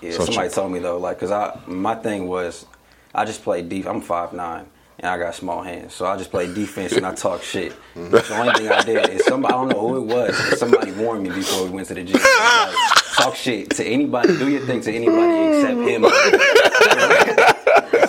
Yeah, 0.00 0.10
Central- 0.12 0.26
somebody 0.26 0.48
told 0.50 0.72
me 0.72 0.78
though, 0.78 0.98
like, 0.98 1.18
cause 1.18 1.30
I 1.32 1.58
my 1.66 1.94
thing 1.96 2.28
was, 2.28 2.66
I 3.14 3.24
just 3.24 3.42
played 3.42 3.68
deep. 3.68 3.86
I'm 3.86 4.00
five 4.00 4.32
nine 4.32 4.66
and 5.00 5.06
I 5.06 5.18
got 5.18 5.34
small 5.34 5.62
hands, 5.62 5.94
so 5.94 6.06
I 6.06 6.16
just 6.16 6.30
play 6.30 6.52
defense 6.52 6.92
and 6.92 7.06
I 7.06 7.14
talk 7.14 7.42
shit. 7.42 7.72
The 7.94 8.24
only 8.34 8.52
thing 8.54 8.68
I 8.68 8.82
did 8.82 9.08
is 9.10 9.24
somebody 9.24 9.54
I 9.54 9.56
don't 9.56 9.68
know 9.68 9.80
who 9.80 9.96
it 9.98 10.06
was, 10.06 10.58
somebody 10.58 10.92
warned 10.92 11.22
me 11.22 11.30
before 11.30 11.64
we 11.64 11.70
went 11.70 11.88
to 11.88 11.94
the 11.94 12.04
gym. 12.04 12.20
Like, 12.20 12.74
talk 13.16 13.36
shit 13.36 13.70
to 13.70 13.84
anybody, 13.84 14.36
do 14.36 14.48
your 14.48 14.66
thing 14.66 14.80
to 14.82 14.92
anybody 14.92 15.58
except 15.58 15.78
him. 15.88 16.04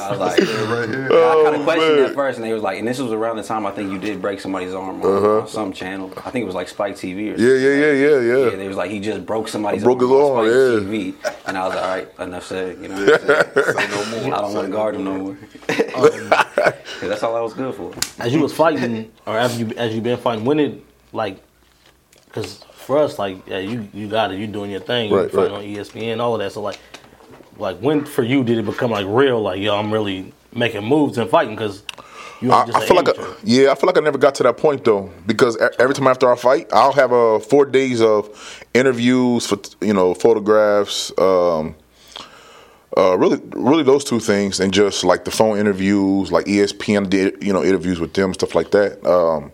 I 0.10 0.18
was 0.18 0.20
like, 0.20 0.40
right 0.70 0.90
here. 0.90 1.06
I 1.12 1.42
kind 1.44 1.56
of 1.56 1.64
questioned 1.64 1.96
man. 1.98 2.06
at 2.10 2.16
first, 2.16 2.38
and 2.38 2.46
they 2.48 2.54
was 2.54 2.64
like, 2.64 2.80
and 2.80 2.88
this 2.88 3.00
was 3.00 3.12
around 3.12 3.38
the 3.38 3.44
time 3.44 3.66
I 3.66 3.72
think 3.72 3.92
you 3.92 4.00
did 4.00 4.22
break 4.22 4.40
somebody's 4.40 4.74
arm 4.74 5.02
on, 5.02 5.06
Uh-huh. 5.18 5.40
on 5.42 5.48
some 5.48 5.74
channel. 5.74 6.12
I 6.26 6.30
think 6.32 6.44
it 6.44 6.46
was 6.46 6.56
like 6.56 6.68
Spike 6.70 6.96
TV 6.96 7.34
or 7.34 7.38
something. 7.38 7.46
Yeah, 7.46 7.54
yeah, 7.54 7.76
yeah, 7.76 7.92
yeah, 7.92 8.20
Yeah, 8.20 8.50
yeah. 8.50 8.56
they 8.58 8.68
was 8.68 8.78
like 8.78 8.92
he 8.92 9.00
just 9.00 9.26
broke 9.26 9.48
somebody's 9.48 9.84
Broke 9.84 10.02
arm 10.02 10.10
his 10.10 10.20
on 10.20 10.38
arm, 10.38 10.48
Spike 10.48 11.24
yeah. 11.24 11.32
TV, 11.32 11.48
and 11.48 11.58
I 11.58 11.66
was 11.68 11.76
like, 11.76 11.84
all 11.84 11.90
right, 11.90 12.28
enough 12.28 12.46
said. 12.46 12.78
You 12.82 12.88
know, 12.90 13.06
what 13.06 13.68
I'm 13.68 13.76
saying? 13.76 13.92
No 13.92 14.22
more. 14.30 14.36
I 14.36 14.42
don't 14.42 14.54
want 14.54 14.66
to 14.68 14.72
guard 14.74 14.96
him 14.96 15.04
no 15.04 15.18
more. 15.18 15.38
Um, 16.00 16.30
'Cause 17.00 17.10
that's 17.10 17.24
all 17.24 17.36
I 17.36 17.42
was 17.42 17.54
good 17.54 17.74
for. 17.76 17.92
as 18.22 18.34
you 18.34 18.40
was 18.42 18.54
fighting, 18.54 19.12
or 19.26 19.38
as 19.38 19.60
you 19.60 19.68
as 19.78 19.94
you 19.96 20.02
been 20.02 20.18
fighting, 20.18 20.44
when 20.46 20.58
did 20.58 20.82
like, 21.14 21.40
because 22.26 22.64
for 22.74 22.98
us, 23.00 23.18
like, 23.20 23.46
yeah, 23.48 23.60
you 23.60 23.88
you 23.94 24.08
got 24.08 24.32
it, 24.32 24.40
you 24.40 24.48
doing 24.48 24.70
your 24.72 24.80
thing, 24.82 25.10
you 25.10 25.18
Right, 25.18 25.32
fighting 25.32 25.54
right. 25.54 25.60
on 25.80 25.84
ESPN, 25.86 26.20
all 26.20 26.34
of 26.36 26.40
that. 26.40 26.52
So 26.52 26.62
like, 26.62 26.78
like 27.60 27.78
when 27.80 28.06
for 28.06 28.24
you 28.24 28.44
did 28.44 28.58
it 28.58 28.66
become 28.66 28.92
like 28.92 29.06
real? 29.08 29.42
Like, 29.42 29.60
yo, 29.62 29.78
I'm 29.78 29.92
really 29.92 30.34
making 30.54 30.84
moves 30.84 31.18
and 31.18 31.30
fighting 31.30 31.56
because 31.56 31.84
you 32.42 32.52
I, 32.52 32.64
I 32.74 32.86
feel 32.86 32.96
like, 32.96 33.10
yeah, 33.44 33.72
I 33.72 33.76
feel 33.76 33.88
like 33.88 33.98
I 33.98 34.02
never 34.02 34.18
got 34.18 34.36
to 34.36 34.44
that 34.44 34.58
point 34.58 34.86
though, 34.86 35.12
because 35.26 35.58
every 35.78 35.94
time 35.94 36.08
after 36.08 36.32
I 36.32 36.36
fight, 36.36 36.70
I'll 36.72 36.94
have 36.94 37.12
uh, 37.12 37.40
four 37.40 37.66
days 37.66 38.02
of 38.02 38.66
interviews 38.74 39.46
for 39.46 39.60
you 39.82 39.94
know 39.94 40.14
photographs, 40.14 41.12
um, 41.18 41.76
uh, 42.98 43.18
really, 43.18 43.42
really 43.52 43.84
those 43.84 44.06
two 44.06 44.20
things, 44.20 44.60
and 44.60 44.74
just 44.74 45.04
like 45.04 45.26
the 45.26 45.32
phone 45.32 45.58
interviews, 45.58 46.32
like 46.32 46.46
ESPN 46.46 47.10
did 47.10 47.44
you 47.44 47.52
know 47.52 47.64
interviews 47.64 48.00
with 48.00 48.14
them, 48.14 48.34
stuff 48.34 48.56
like 48.56 48.72
that. 48.72 49.06
Um, 49.06 49.52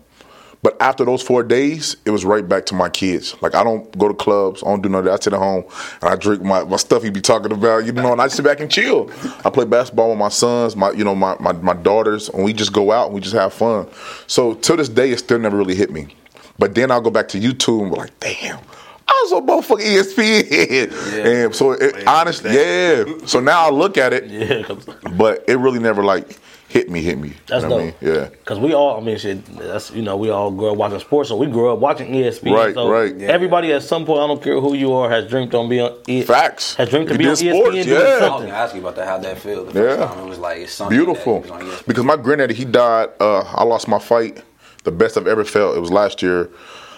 but 0.66 0.76
after 0.82 1.04
those 1.04 1.22
four 1.22 1.44
days, 1.44 1.96
it 2.04 2.10
was 2.10 2.24
right 2.24 2.48
back 2.48 2.66
to 2.66 2.74
my 2.74 2.88
kids. 2.88 3.40
Like 3.40 3.54
I 3.54 3.62
don't 3.62 3.96
go 3.96 4.08
to 4.08 4.14
clubs, 4.14 4.64
I 4.64 4.66
don't 4.66 4.82
do 4.82 4.88
nothing. 4.88 5.12
I 5.12 5.14
sit 5.14 5.32
at 5.32 5.38
home 5.38 5.64
and 6.02 6.10
I 6.10 6.16
drink 6.16 6.42
my, 6.42 6.64
my 6.64 6.76
stuff 6.76 7.04
he 7.04 7.10
be 7.10 7.20
talking 7.20 7.52
about, 7.52 7.86
you 7.86 7.92
know, 7.92 8.10
and 8.10 8.20
I 8.20 8.26
sit 8.26 8.44
back 8.44 8.58
and 8.58 8.68
chill. 8.68 9.08
I 9.44 9.50
play 9.50 9.64
basketball 9.64 10.08
with 10.08 10.18
my 10.18 10.28
sons, 10.28 10.74
my 10.74 10.90
you 10.90 11.04
know, 11.04 11.14
my, 11.14 11.36
my, 11.38 11.52
my 11.52 11.72
daughters, 11.72 12.28
and 12.30 12.42
we 12.42 12.52
just 12.52 12.72
go 12.72 12.90
out 12.90 13.06
and 13.06 13.14
we 13.14 13.20
just 13.20 13.36
have 13.36 13.54
fun. 13.54 13.86
So 14.26 14.54
to 14.54 14.74
this 14.74 14.88
day 14.88 15.12
it 15.12 15.20
still 15.20 15.38
never 15.38 15.56
really 15.56 15.76
hit 15.76 15.92
me. 15.92 16.16
But 16.58 16.74
then 16.74 16.90
I'll 16.90 17.00
go 17.00 17.10
back 17.10 17.28
to 17.28 17.38
YouTube 17.38 17.82
and 17.82 17.92
be 17.92 17.98
like, 17.98 18.18
damn. 18.18 18.58
I 19.06 19.20
was 19.22 19.32
on 19.34 19.46
motherfucking 19.46 20.48
ESPN. 20.48 21.44
And 21.44 21.54
so 21.54 21.74
it, 21.74 22.08
honestly, 22.08 22.52
yeah. 22.52 23.04
So 23.24 23.38
now 23.38 23.68
I 23.68 23.70
look 23.70 23.96
at 23.96 24.12
it, 24.12 24.24
Yeah, 24.28 25.12
but 25.12 25.44
it 25.46 25.58
really 25.58 25.78
never 25.78 26.02
like 26.02 26.40
hit 26.68 26.90
me, 26.90 27.02
hit 27.02 27.18
me. 27.18 27.32
That's 27.46 27.62
you 27.62 27.68
know 27.68 27.78
dope. 27.78 27.80
I 27.80 27.84
mean? 27.84 28.14
Yeah. 28.14 28.28
Because 28.28 28.58
we 28.58 28.74
all, 28.74 29.00
I 29.00 29.00
mean, 29.04 29.18
shit, 29.18 29.44
that's, 29.56 29.90
you 29.90 30.02
know, 30.02 30.16
we 30.16 30.30
all 30.30 30.50
grew 30.50 30.70
up 30.70 30.76
watching 30.76 30.98
sports, 31.00 31.28
so 31.28 31.36
we 31.36 31.46
grew 31.46 31.72
up 31.72 31.78
watching 31.78 32.10
ESPN. 32.10 32.54
Right, 32.54 32.74
so 32.74 32.90
right. 32.90 33.20
Everybody 33.22 33.68
yeah. 33.68 33.76
at 33.76 33.82
some 33.82 34.04
point, 34.04 34.20
I 34.20 34.26
don't 34.26 34.42
care 34.42 34.60
who 34.60 34.74
you 34.74 34.92
are, 34.92 35.08
has 35.08 35.28
dreamed 35.28 35.54
on 35.54 35.68
being 35.68 35.82
on 35.82 35.92
ESPN. 36.04 36.24
Facts. 36.24 36.74
Has 36.76 36.88
dreamed 36.88 37.08
to 37.08 37.18
be 37.18 37.28
on 37.28 37.36
sports, 37.36 37.76
ESPN. 37.76 37.86
Yeah. 37.86 37.96
I 37.96 38.20
was 38.20 38.30
going 38.30 38.46
to 38.48 38.56
ask 38.56 38.74
you 38.74 38.80
about 38.80 38.96
that, 38.96 39.06
how 39.06 39.18
that 39.18 39.38
feels. 39.38 39.74
yeah. 39.74 40.20
it 40.20 40.28
was 40.28 40.38
like, 40.38 40.58
it's 40.58 40.72
something. 40.72 40.96
Beautiful. 40.96 41.40
Because 41.86 42.04
my 42.04 42.16
granddaddy, 42.16 42.54
he 42.54 42.64
died, 42.64 43.10
uh, 43.20 43.40
I 43.40 43.64
lost 43.64 43.88
my 43.88 43.98
fight, 43.98 44.42
the 44.84 44.92
best 44.92 45.16
I've 45.16 45.26
ever 45.26 45.44
felt. 45.44 45.76
It 45.76 45.80
was 45.80 45.90
last 45.90 46.22
year. 46.22 46.50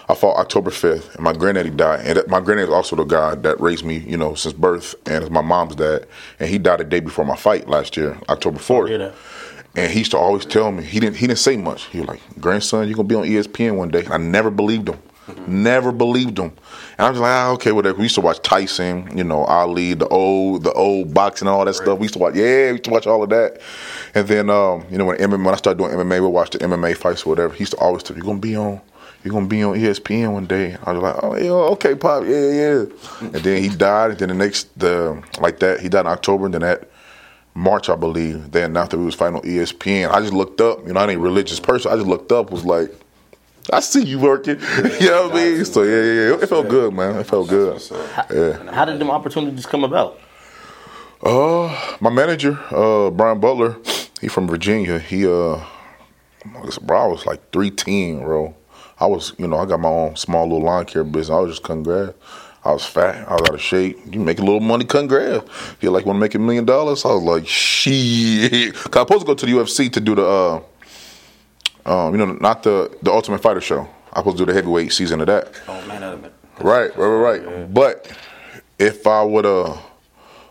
I 0.09 0.15
fought 0.15 0.37
October 0.37 0.71
5th, 0.71 1.13
and 1.13 1.23
my 1.23 1.33
granddaddy 1.33 1.69
died. 1.69 1.99
And 2.03 2.27
my 2.27 2.39
granddaddy 2.39 2.67
is 2.69 2.73
also 2.73 2.95
the 2.95 3.03
guy 3.03 3.35
that 3.35 3.61
raised 3.61 3.85
me, 3.85 3.97
you 3.97 4.17
know, 4.17 4.33
since 4.33 4.53
birth, 4.53 4.95
and 5.05 5.23
it's 5.23 5.31
my 5.31 5.41
mom's 5.41 5.75
dad. 5.75 6.07
And 6.39 6.49
he 6.49 6.57
died 6.57 6.81
a 6.81 6.83
day 6.83 6.99
before 6.99 7.25
my 7.25 7.35
fight 7.35 7.69
last 7.69 7.95
year, 7.95 8.17
October 8.27 8.57
4th. 8.57 9.13
And 9.75 9.91
he 9.91 9.99
used 9.99 10.11
to 10.11 10.17
always 10.17 10.45
tell 10.45 10.71
me 10.71 10.83
he 10.83 10.99
didn't 10.99 11.17
he 11.17 11.27
didn't 11.27 11.39
say 11.39 11.55
much. 11.57 11.85
He 11.85 11.99
was 11.99 12.07
like, 12.07 12.21
"Grandson, 12.39 12.87
you're 12.87 12.95
gonna 12.95 13.07
be 13.07 13.15
on 13.15 13.25
ESPN 13.25 13.75
one 13.77 13.89
day." 13.89 14.05
I 14.09 14.17
never 14.17 14.49
believed 14.49 14.89
him. 14.89 14.99
Never 15.47 15.91
believed 15.91 16.37
him. 16.39 16.51
And 16.97 17.07
I 17.07 17.09
was 17.09 17.19
like, 17.19 17.29
ah, 17.29 17.51
okay, 17.51 17.71
whatever. 17.71 17.97
We 17.97 18.03
used 18.03 18.15
to 18.15 18.21
watch 18.21 18.41
Tyson, 18.41 19.15
you 19.15 19.23
know, 19.23 19.43
Ali, 19.45 19.93
the 19.93 20.07
old, 20.07 20.63
the 20.63 20.73
old 20.73 21.13
boxing 21.13 21.47
and 21.47 21.55
all 21.55 21.65
that 21.65 21.75
stuff. 21.75 21.99
We 21.99 22.05
used 22.05 22.13
to 22.15 22.19
watch, 22.19 22.35
yeah, 22.35 22.67
we 22.67 22.71
used 22.73 22.85
to 22.85 22.89
watch 22.89 23.07
all 23.07 23.23
of 23.23 23.29
that. 23.29 23.61
And 24.15 24.27
then, 24.27 24.49
um, 24.49 24.85
you 24.89 24.97
know, 24.97 25.05
when 25.05 25.17
MMA, 25.17 25.45
when 25.45 25.53
I 25.53 25.57
started 25.57 25.77
doing 25.77 25.91
MMA, 25.91 26.21
we 26.21 26.27
watched 26.27 26.53
the 26.53 26.59
MMA 26.59 26.95
fights 26.97 27.25
or 27.25 27.29
whatever. 27.29 27.53
He 27.53 27.59
used 27.59 27.73
to 27.73 27.77
always 27.77 28.03
tell 28.03 28.15
me, 28.15 28.21
"You're 28.21 28.27
gonna 28.27 28.39
be 28.39 28.55
on, 28.55 28.81
you're 29.23 29.33
gonna 29.33 29.47
be 29.47 29.63
on 29.63 29.75
ESPN 29.75 30.33
one 30.33 30.45
day." 30.45 30.77
I 30.83 30.91
was 30.91 31.01
like, 31.01 31.15
"Oh, 31.23 31.35
yeah, 31.35 31.51
okay, 31.51 31.95
pop, 31.95 32.23
yeah, 32.23 32.49
yeah." 32.49 32.85
And 33.21 33.35
then 33.35 33.61
he 33.61 33.69
died. 33.69 34.11
And 34.11 34.19
then 34.19 34.29
the 34.29 34.35
next, 34.35 34.77
the 34.79 35.21
like 35.39 35.59
that, 35.59 35.79
he 35.79 35.89
died 35.89 36.01
in 36.01 36.07
October. 36.07 36.45
And 36.45 36.53
then 36.53 36.61
that 36.61 36.89
March, 37.59 37.89
I 37.89 37.95
believe, 37.95 38.51
they 38.51 38.63
announced 38.63 38.91
that 38.91 38.99
we 38.99 39.05
was 39.05 39.15
fighting 39.15 39.35
on 39.35 39.41
ESPN. 39.41 40.09
I 40.11 40.21
just 40.21 40.33
looked 40.33 40.61
up. 40.61 40.87
You 40.87 40.93
know, 40.93 40.99
I 41.01 41.03
ain't 41.03 41.19
a 41.19 41.19
religious 41.19 41.59
person. 41.59 41.91
I 41.91 41.95
just 41.95 42.07
looked 42.07 42.31
up. 42.31 42.51
Was 42.51 42.63
like, 42.63 42.89
I 43.73 43.81
see 43.81 44.05
you 44.05 44.17
working. 44.17 44.59
you 45.01 45.09
know 45.09 45.27
what 45.27 45.35
I 45.35 45.43
mean? 45.43 45.65
So 45.65 45.83
yeah, 45.83 46.01
yeah, 46.01 46.29
yeah. 46.29 46.41
It 46.41 46.47
felt 46.47 46.69
good, 46.69 46.93
man. 46.93 47.17
It 47.17 47.25
felt 47.25 47.49
good. 47.49 47.81
Yeah. 48.31 48.71
How 48.71 48.85
did 48.85 48.97
them 48.97 49.11
opportunities 49.11 49.65
come 49.65 49.83
about? 49.83 50.17
Uh, 51.21 51.97
my 51.99 52.09
manager, 52.09 52.57
uh, 52.71 53.09
Brian 53.09 53.41
Butler, 53.41 53.75
he 54.21 54.29
from 54.29 54.47
Virginia. 54.47 54.97
He 54.97 55.25
uh, 55.25 55.61
bro, 56.81 56.97
I 56.97 57.07
was 57.07 57.25
like 57.25 57.51
three 57.51 57.71
ten, 57.71 58.21
bro. 58.21 58.55
I 59.01 59.05
was, 59.05 59.33
you 59.37 59.47
know, 59.47 59.57
I 59.57 59.65
got 59.65 59.81
my 59.81 59.89
own 59.89 60.15
small 60.15 60.43
little 60.43 60.61
lawn 60.61 60.85
care 60.85 61.03
business. 61.03 61.29
I 61.29 61.39
was 61.39 61.51
just 61.51 61.63
cutting 61.63 61.83
grass. 61.83 62.13
I 62.63 62.71
was 62.73 62.85
fat. 62.85 63.27
I 63.27 63.33
was 63.33 63.41
out 63.43 63.53
of 63.53 63.61
shape. 63.61 63.97
You 64.11 64.19
make 64.19 64.39
a 64.39 64.43
little 64.43 64.59
money 64.59 64.83
grass. 64.83 65.43
You 65.79 65.91
like 65.91 66.05
want 66.05 66.17
to 66.17 66.19
make 66.19 66.35
a 66.35 66.39
million 66.39 66.65
dollars? 66.65 67.05
I 67.05 67.09
was 67.09 67.23
like, 67.23 67.47
shit. 67.47 68.73
Cause 68.73 68.95
I 68.95 68.99
was 68.99 69.07
supposed 69.07 69.21
to 69.21 69.25
go 69.25 69.33
to 69.35 69.45
the 69.45 69.51
UFC 69.53 69.91
to 69.93 70.01
do 70.01 70.15
the, 70.15 70.25
uh, 70.25 70.61
um, 71.85 72.13
you 72.13 72.17
know, 72.17 72.33
not 72.33 72.63
the 72.63 72.95
the 73.01 73.11
Ultimate 73.11 73.41
Fighter 73.41 73.61
show. 73.61 73.87
I 74.11 74.19
was 74.19 74.33
supposed 74.33 74.37
to 74.37 74.45
do 74.45 74.51
the 74.51 74.53
heavyweight 74.53 74.91
season 74.91 75.21
of 75.21 75.27
that. 75.27 75.51
Oh 75.67 75.85
man, 75.87 76.31
Right, 76.59 76.95
right, 76.97 77.07
right, 77.07 77.45
right. 77.45 77.73
But 77.73 78.11
if 78.77 79.07
I 79.07 79.23
would 79.23 79.45
have 79.45 79.79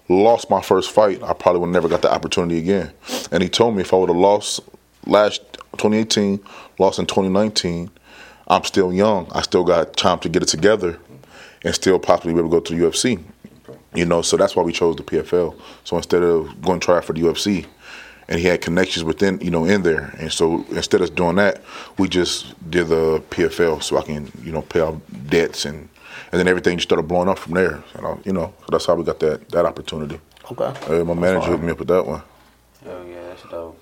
lost 0.08 0.48
my 0.48 0.62
first 0.62 0.90
fight, 0.90 1.22
I 1.22 1.34
probably 1.34 1.60
would 1.60 1.70
never 1.70 1.88
got 1.88 2.00
the 2.00 2.10
opportunity 2.10 2.58
again. 2.58 2.92
And 3.30 3.42
he 3.42 3.48
told 3.50 3.74
me 3.76 3.82
if 3.82 3.92
I 3.92 3.96
would 3.96 4.08
have 4.08 4.16
lost 4.16 4.60
last 5.06 5.42
2018, 5.76 6.40
lost 6.78 6.98
in 6.98 7.04
2019, 7.04 7.90
I'm 8.46 8.64
still 8.64 8.92
young. 8.92 9.30
I 9.32 9.42
still 9.42 9.64
got 9.64 9.96
time 9.96 10.18
to 10.20 10.30
get 10.30 10.42
it 10.42 10.46
together 10.46 10.98
and 11.64 11.74
still 11.74 11.98
possibly 11.98 12.32
be 12.32 12.40
able 12.40 12.50
to 12.50 12.56
go 12.56 12.60
to 12.60 12.74
the 12.74 12.84
UFC. 12.84 13.22
You 13.94 14.04
know, 14.04 14.22
so 14.22 14.36
that's 14.36 14.54
why 14.54 14.62
we 14.62 14.72
chose 14.72 14.96
the 14.96 15.02
PFL. 15.02 15.58
So 15.84 15.96
instead 15.96 16.22
of 16.22 16.60
going 16.62 16.80
to 16.80 16.84
try 16.84 16.98
out 16.98 17.04
for 17.04 17.12
the 17.12 17.22
UFC, 17.22 17.66
and 18.28 18.38
he 18.38 18.46
had 18.46 18.60
connections 18.60 19.04
within, 19.04 19.40
you 19.40 19.50
know, 19.50 19.64
in 19.64 19.82
there. 19.82 20.14
And 20.18 20.30
so 20.30 20.64
instead 20.70 21.00
of 21.00 21.14
doing 21.14 21.36
that, 21.36 21.62
we 21.96 22.08
just 22.08 22.54
did 22.70 22.88
the 22.88 23.20
PFL 23.30 23.82
so 23.82 23.96
I 23.96 24.02
can, 24.02 24.30
you 24.42 24.52
know, 24.52 24.62
pay 24.62 24.80
off 24.80 24.96
debts 25.26 25.64
and 25.64 25.88
and 26.30 26.38
then 26.38 26.46
everything 26.46 26.76
just 26.76 26.88
started 26.88 27.08
blowing 27.08 27.28
up 27.28 27.38
from 27.38 27.54
there. 27.54 27.82
You 27.94 28.02
know, 28.02 28.20
you 28.24 28.32
know, 28.32 28.52
so 28.60 28.66
that's 28.70 28.84
how 28.84 28.94
we 28.94 29.04
got 29.04 29.18
that 29.20 29.48
that 29.48 29.64
opportunity. 29.64 30.20
Okay. 30.50 31.00
Uh, 31.00 31.04
my 31.04 31.14
manager 31.14 31.46
hooked 31.46 31.62
me 31.62 31.72
up 31.72 31.78
with 31.78 31.88
that 31.88 32.04
one. 32.04 32.22
Oh 32.86 33.06
yeah, 33.06 33.22
that's 33.28 33.42
dope. 33.44 33.80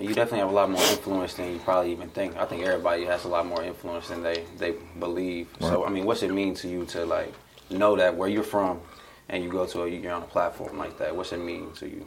You 0.00 0.14
definitely 0.14 0.38
have 0.40 0.50
a 0.50 0.54
lot 0.54 0.70
more 0.70 0.82
influence 0.82 1.34
than 1.34 1.52
you 1.52 1.58
probably 1.58 1.90
even 1.92 2.08
think. 2.10 2.36
I 2.36 2.44
think 2.44 2.62
everybody 2.64 3.04
has 3.04 3.24
a 3.24 3.28
lot 3.28 3.46
more 3.46 3.62
influence 3.62 4.08
than 4.08 4.22
they 4.22 4.44
they 4.58 4.74
believe. 4.98 5.48
So 5.60 5.84
I 5.84 5.90
mean, 5.90 6.04
what's 6.04 6.22
it 6.22 6.30
mean 6.32 6.54
to 6.56 6.68
you 6.68 6.84
to 6.86 7.04
like 7.04 7.32
know 7.70 7.96
that 7.96 8.16
where 8.16 8.28
you're 8.28 8.44
from 8.44 8.80
and 9.28 9.42
you 9.42 9.50
go 9.50 9.66
to 9.66 9.82
a, 9.82 9.88
you're 9.88 10.12
on 10.12 10.22
a 10.22 10.26
platform 10.26 10.78
like 10.78 10.98
that? 10.98 11.14
What's 11.14 11.32
it 11.32 11.38
mean 11.38 11.72
to 11.72 11.88
you? 11.88 12.04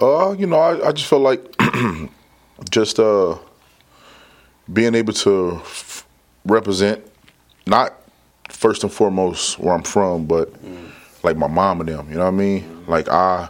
Uh, 0.00 0.32
you 0.32 0.46
know, 0.46 0.58
I, 0.58 0.88
I 0.88 0.92
just 0.92 1.08
feel 1.08 1.20
like 1.20 1.54
just 2.70 2.98
uh 2.98 3.38
being 4.72 4.94
able 4.94 5.12
to 5.12 5.56
f- 5.62 6.06
represent 6.44 7.04
not 7.66 7.94
first 8.48 8.82
and 8.84 8.92
foremost 8.92 9.58
where 9.58 9.74
I'm 9.74 9.82
from, 9.82 10.26
but 10.26 10.52
like 11.22 11.36
my 11.36 11.46
mom 11.46 11.80
and 11.80 11.88
them. 11.88 12.08
You 12.08 12.16
know 12.16 12.24
what 12.24 12.28
I 12.28 12.36
mean? 12.36 12.84
Like 12.86 13.08
I, 13.08 13.48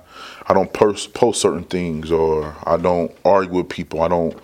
I 0.53 0.55
don't 0.55 0.71
pers- 0.71 1.07
post 1.07 1.41
certain 1.41 1.65
things, 1.65 2.13
or 2.13 2.55
I 2.65 2.77
don't 2.77 3.11
argue 3.25 3.55
with 3.55 3.71
people. 3.71 4.03
I 4.03 4.09
don't 4.09 4.37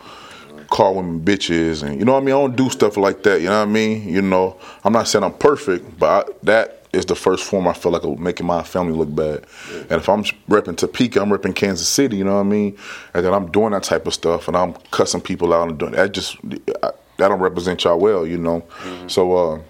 call 0.71 0.94
women 0.94 1.21
bitches, 1.21 1.83
and 1.83 1.99
you 1.99 2.07
know 2.07 2.14
what 2.14 2.23
I 2.23 2.25
mean. 2.25 2.35
I 2.35 2.38
don't 2.38 2.57
do 2.57 2.71
stuff 2.71 2.97
like 2.97 3.25
that. 3.25 3.42
You 3.42 3.49
know 3.49 3.59
what 3.59 3.68
I 3.68 3.71
mean? 3.71 4.09
You 4.09 4.23
know, 4.23 4.57
I'm 4.85 4.94
not 4.94 5.07
saying 5.07 5.23
I'm 5.23 5.35
perfect, 5.35 5.99
but 5.99 6.09
I, 6.09 6.33
that 6.44 6.87
is 6.94 7.05
the 7.05 7.14
first 7.14 7.44
form 7.44 7.68
I 7.68 7.75
feel 7.75 7.92
like 7.92 8.05
of 8.05 8.18
making 8.18 8.47
my 8.47 8.62
family 8.62 8.94
look 8.94 9.14
bad. 9.14 9.44
And 9.90 10.01
if 10.01 10.09
I'm 10.09 10.25
repping 10.49 10.79
Topeka, 10.79 11.21
I'm 11.21 11.29
repping 11.29 11.55
Kansas 11.55 11.87
City. 11.87 12.16
You 12.16 12.25
know 12.25 12.37
what 12.37 12.40
I 12.40 12.44
mean? 12.44 12.79
And 13.12 13.27
then 13.27 13.35
I'm 13.35 13.51
doing 13.51 13.73
that 13.73 13.83
type 13.83 14.07
of 14.07 14.14
stuff, 14.14 14.49
and 14.49 14.57
I'm 14.57 14.73
cussing 14.90 15.21
people 15.21 15.53
out 15.53 15.68
and 15.68 15.79
doing 15.79 15.92
that. 15.92 16.12
Just 16.12 16.38
I, 16.83 16.92
that 17.18 17.29
don't 17.29 17.40
represent 17.40 17.85
y'all 17.85 17.99
well. 17.99 18.27
You 18.27 18.38
know. 18.38 18.64
So. 19.09 19.37
uh 19.37 19.61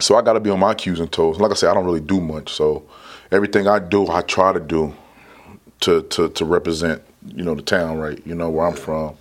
so 0.00 0.16
I 0.16 0.22
got 0.22 0.32
to 0.32 0.40
be 0.40 0.50
on 0.50 0.58
my 0.58 0.74
Q's 0.74 0.98
and 0.98 1.12
toes. 1.12 1.38
Like 1.38 1.52
I 1.52 1.54
said, 1.54 1.70
I 1.70 1.74
don't 1.74 1.84
really 1.84 2.00
do 2.00 2.20
much. 2.20 2.52
So 2.52 2.82
everything 3.30 3.68
I 3.68 3.78
do, 3.78 4.08
I 4.08 4.22
try 4.22 4.52
to 4.52 4.58
do 4.58 4.92
to 5.82 6.02
to 6.02 6.28
to 6.30 6.44
represent 6.44 7.02
you 7.34 7.44
know 7.44 7.54
the 7.54 7.62
town, 7.62 7.98
right? 7.98 8.20
You 8.26 8.34
know 8.34 8.50
where 8.50 8.66
I'm 8.66 8.74
from, 8.74 9.16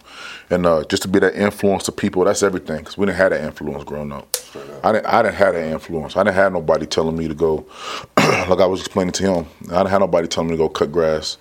and 0.50 0.66
uh, 0.66 0.84
just 0.86 1.04
to 1.04 1.08
be 1.10 1.20
that 1.20 1.36
influence 1.36 1.84
to 1.84 1.92
people. 1.92 2.24
That's 2.24 2.44
everything 2.44 2.80
because 2.80 2.98
we 2.98 3.06
didn't 3.06 3.18
have 3.18 3.32
that 3.32 3.44
influence 3.44 3.84
growing 3.84 4.12
up. 4.12 4.36
I 4.84 4.92
didn't 4.92 5.06
I 5.06 5.22
didn't 5.22 5.36
have 5.36 5.54
that 5.54 5.66
influence. 5.66 6.16
I 6.16 6.24
didn't 6.24 6.36
have 6.36 6.54
nobody 6.54 6.86
telling 6.86 7.18
me 7.18 7.28
to 7.28 7.36
go. 7.36 7.66
like 8.18 8.60
I 8.60 8.66
was 8.66 8.82
explaining 8.82 9.14
to 9.14 9.24
him, 9.24 9.46
I 9.66 9.78
didn't 9.78 9.90
have 9.90 10.00
nobody 10.02 10.28
telling 10.28 10.50
me 10.50 10.56
to 10.56 10.64
go 10.64 10.70
cut 10.70 10.92
grass 10.92 11.38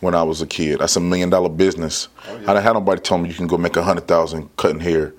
when 0.00 0.14
I 0.14 0.22
was 0.22 0.40
a 0.40 0.46
kid. 0.46 0.80
That's 0.80 0.96
a 0.96 1.00
million 1.00 1.30
dollar 1.30 1.48
business. 1.48 2.08
I 2.26 2.38
didn't 2.38 2.62
have 2.62 2.74
nobody 2.74 3.00
telling 3.00 3.24
me 3.24 3.28
you 3.28 3.34
can 3.34 3.46
go 3.46 3.58
make 3.58 3.76
a 3.76 3.82
hundred 3.82 4.08
thousand 4.08 4.54
cutting 4.56 4.80
hair. 4.80 5.12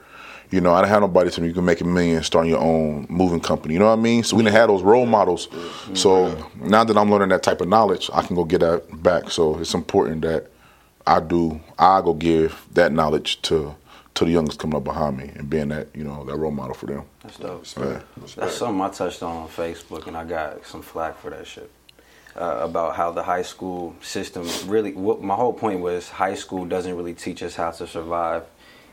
You 0.51 0.59
know, 0.59 0.73
I 0.73 0.81
didn't 0.81 0.89
have 0.89 1.01
nobody 1.01 1.31
tell 1.31 1.41
me 1.41 1.47
you 1.47 1.53
can 1.53 1.63
make 1.63 1.79
a 1.79 1.85
million 1.85 2.21
starting 2.23 2.51
your 2.51 2.59
own 2.59 3.07
moving 3.09 3.39
company. 3.39 3.73
You 3.73 3.79
know 3.79 3.87
what 3.87 3.99
I 3.99 4.01
mean? 4.01 4.23
So 4.23 4.35
we 4.35 4.43
didn't 4.43 4.55
have 4.55 4.67
those 4.67 4.83
role 4.83 5.05
models. 5.05 5.47
So 5.93 6.49
now 6.57 6.83
that 6.83 6.97
I'm 6.97 7.09
learning 7.09 7.29
that 7.29 7.41
type 7.41 7.61
of 7.61 7.69
knowledge, 7.69 8.09
I 8.13 8.21
can 8.21 8.35
go 8.35 8.43
get 8.43 8.59
that 8.59 9.01
back. 9.01 9.31
So 9.31 9.57
it's 9.59 9.73
important 9.73 10.23
that 10.23 10.51
I 11.07 11.21
do. 11.21 11.61
I 11.79 12.01
go 12.01 12.13
give 12.13 12.65
that 12.73 12.91
knowledge 12.91 13.41
to 13.43 13.75
to 14.13 14.25
the 14.25 14.31
youngest 14.31 14.59
coming 14.59 14.75
up 14.75 14.83
behind 14.83 15.17
me 15.17 15.31
and 15.35 15.49
being 15.49 15.69
that 15.69 15.87
you 15.95 16.03
know 16.03 16.25
that 16.25 16.35
role 16.35 16.51
model 16.51 16.73
for 16.73 16.85
them. 16.85 17.03
That's 17.23 17.37
dope. 17.37 17.61
Respect. 17.61 18.05
That's 18.35 18.57
something 18.57 18.81
I 18.81 18.89
touched 18.89 19.23
on 19.23 19.37
on 19.43 19.47
Facebook, 19.47 20.07
and 20.07 20.17
I 20.17 20.25
got 20.25 20.65
some 20.65 20.81
flack 20.81 21.17
for 21.17 21.29
that 21.29 21.47
shit. 21.47 21.71
Uh, 22.35 22.59
about 22.61 22.95
how 22.95 23.11
the 23.11 23.23
high 23.23 23.41
school 23.41 23.93
system 24.01 24.47
really, 24.65 24.93
what 24.93 25.21
my 25.21 25.35
whole 25.35 25.51
point 25.51 25.81
was, 25.81 26.07
high 26.09 26.35
school 26.35 26.65
doesn't 26.65 26.95
really 26.95 27.13
teach 27.13 27.43
us 27.43 27.55
how 27.55 27.71
to 27.71 27.85
survive 27.85 28.43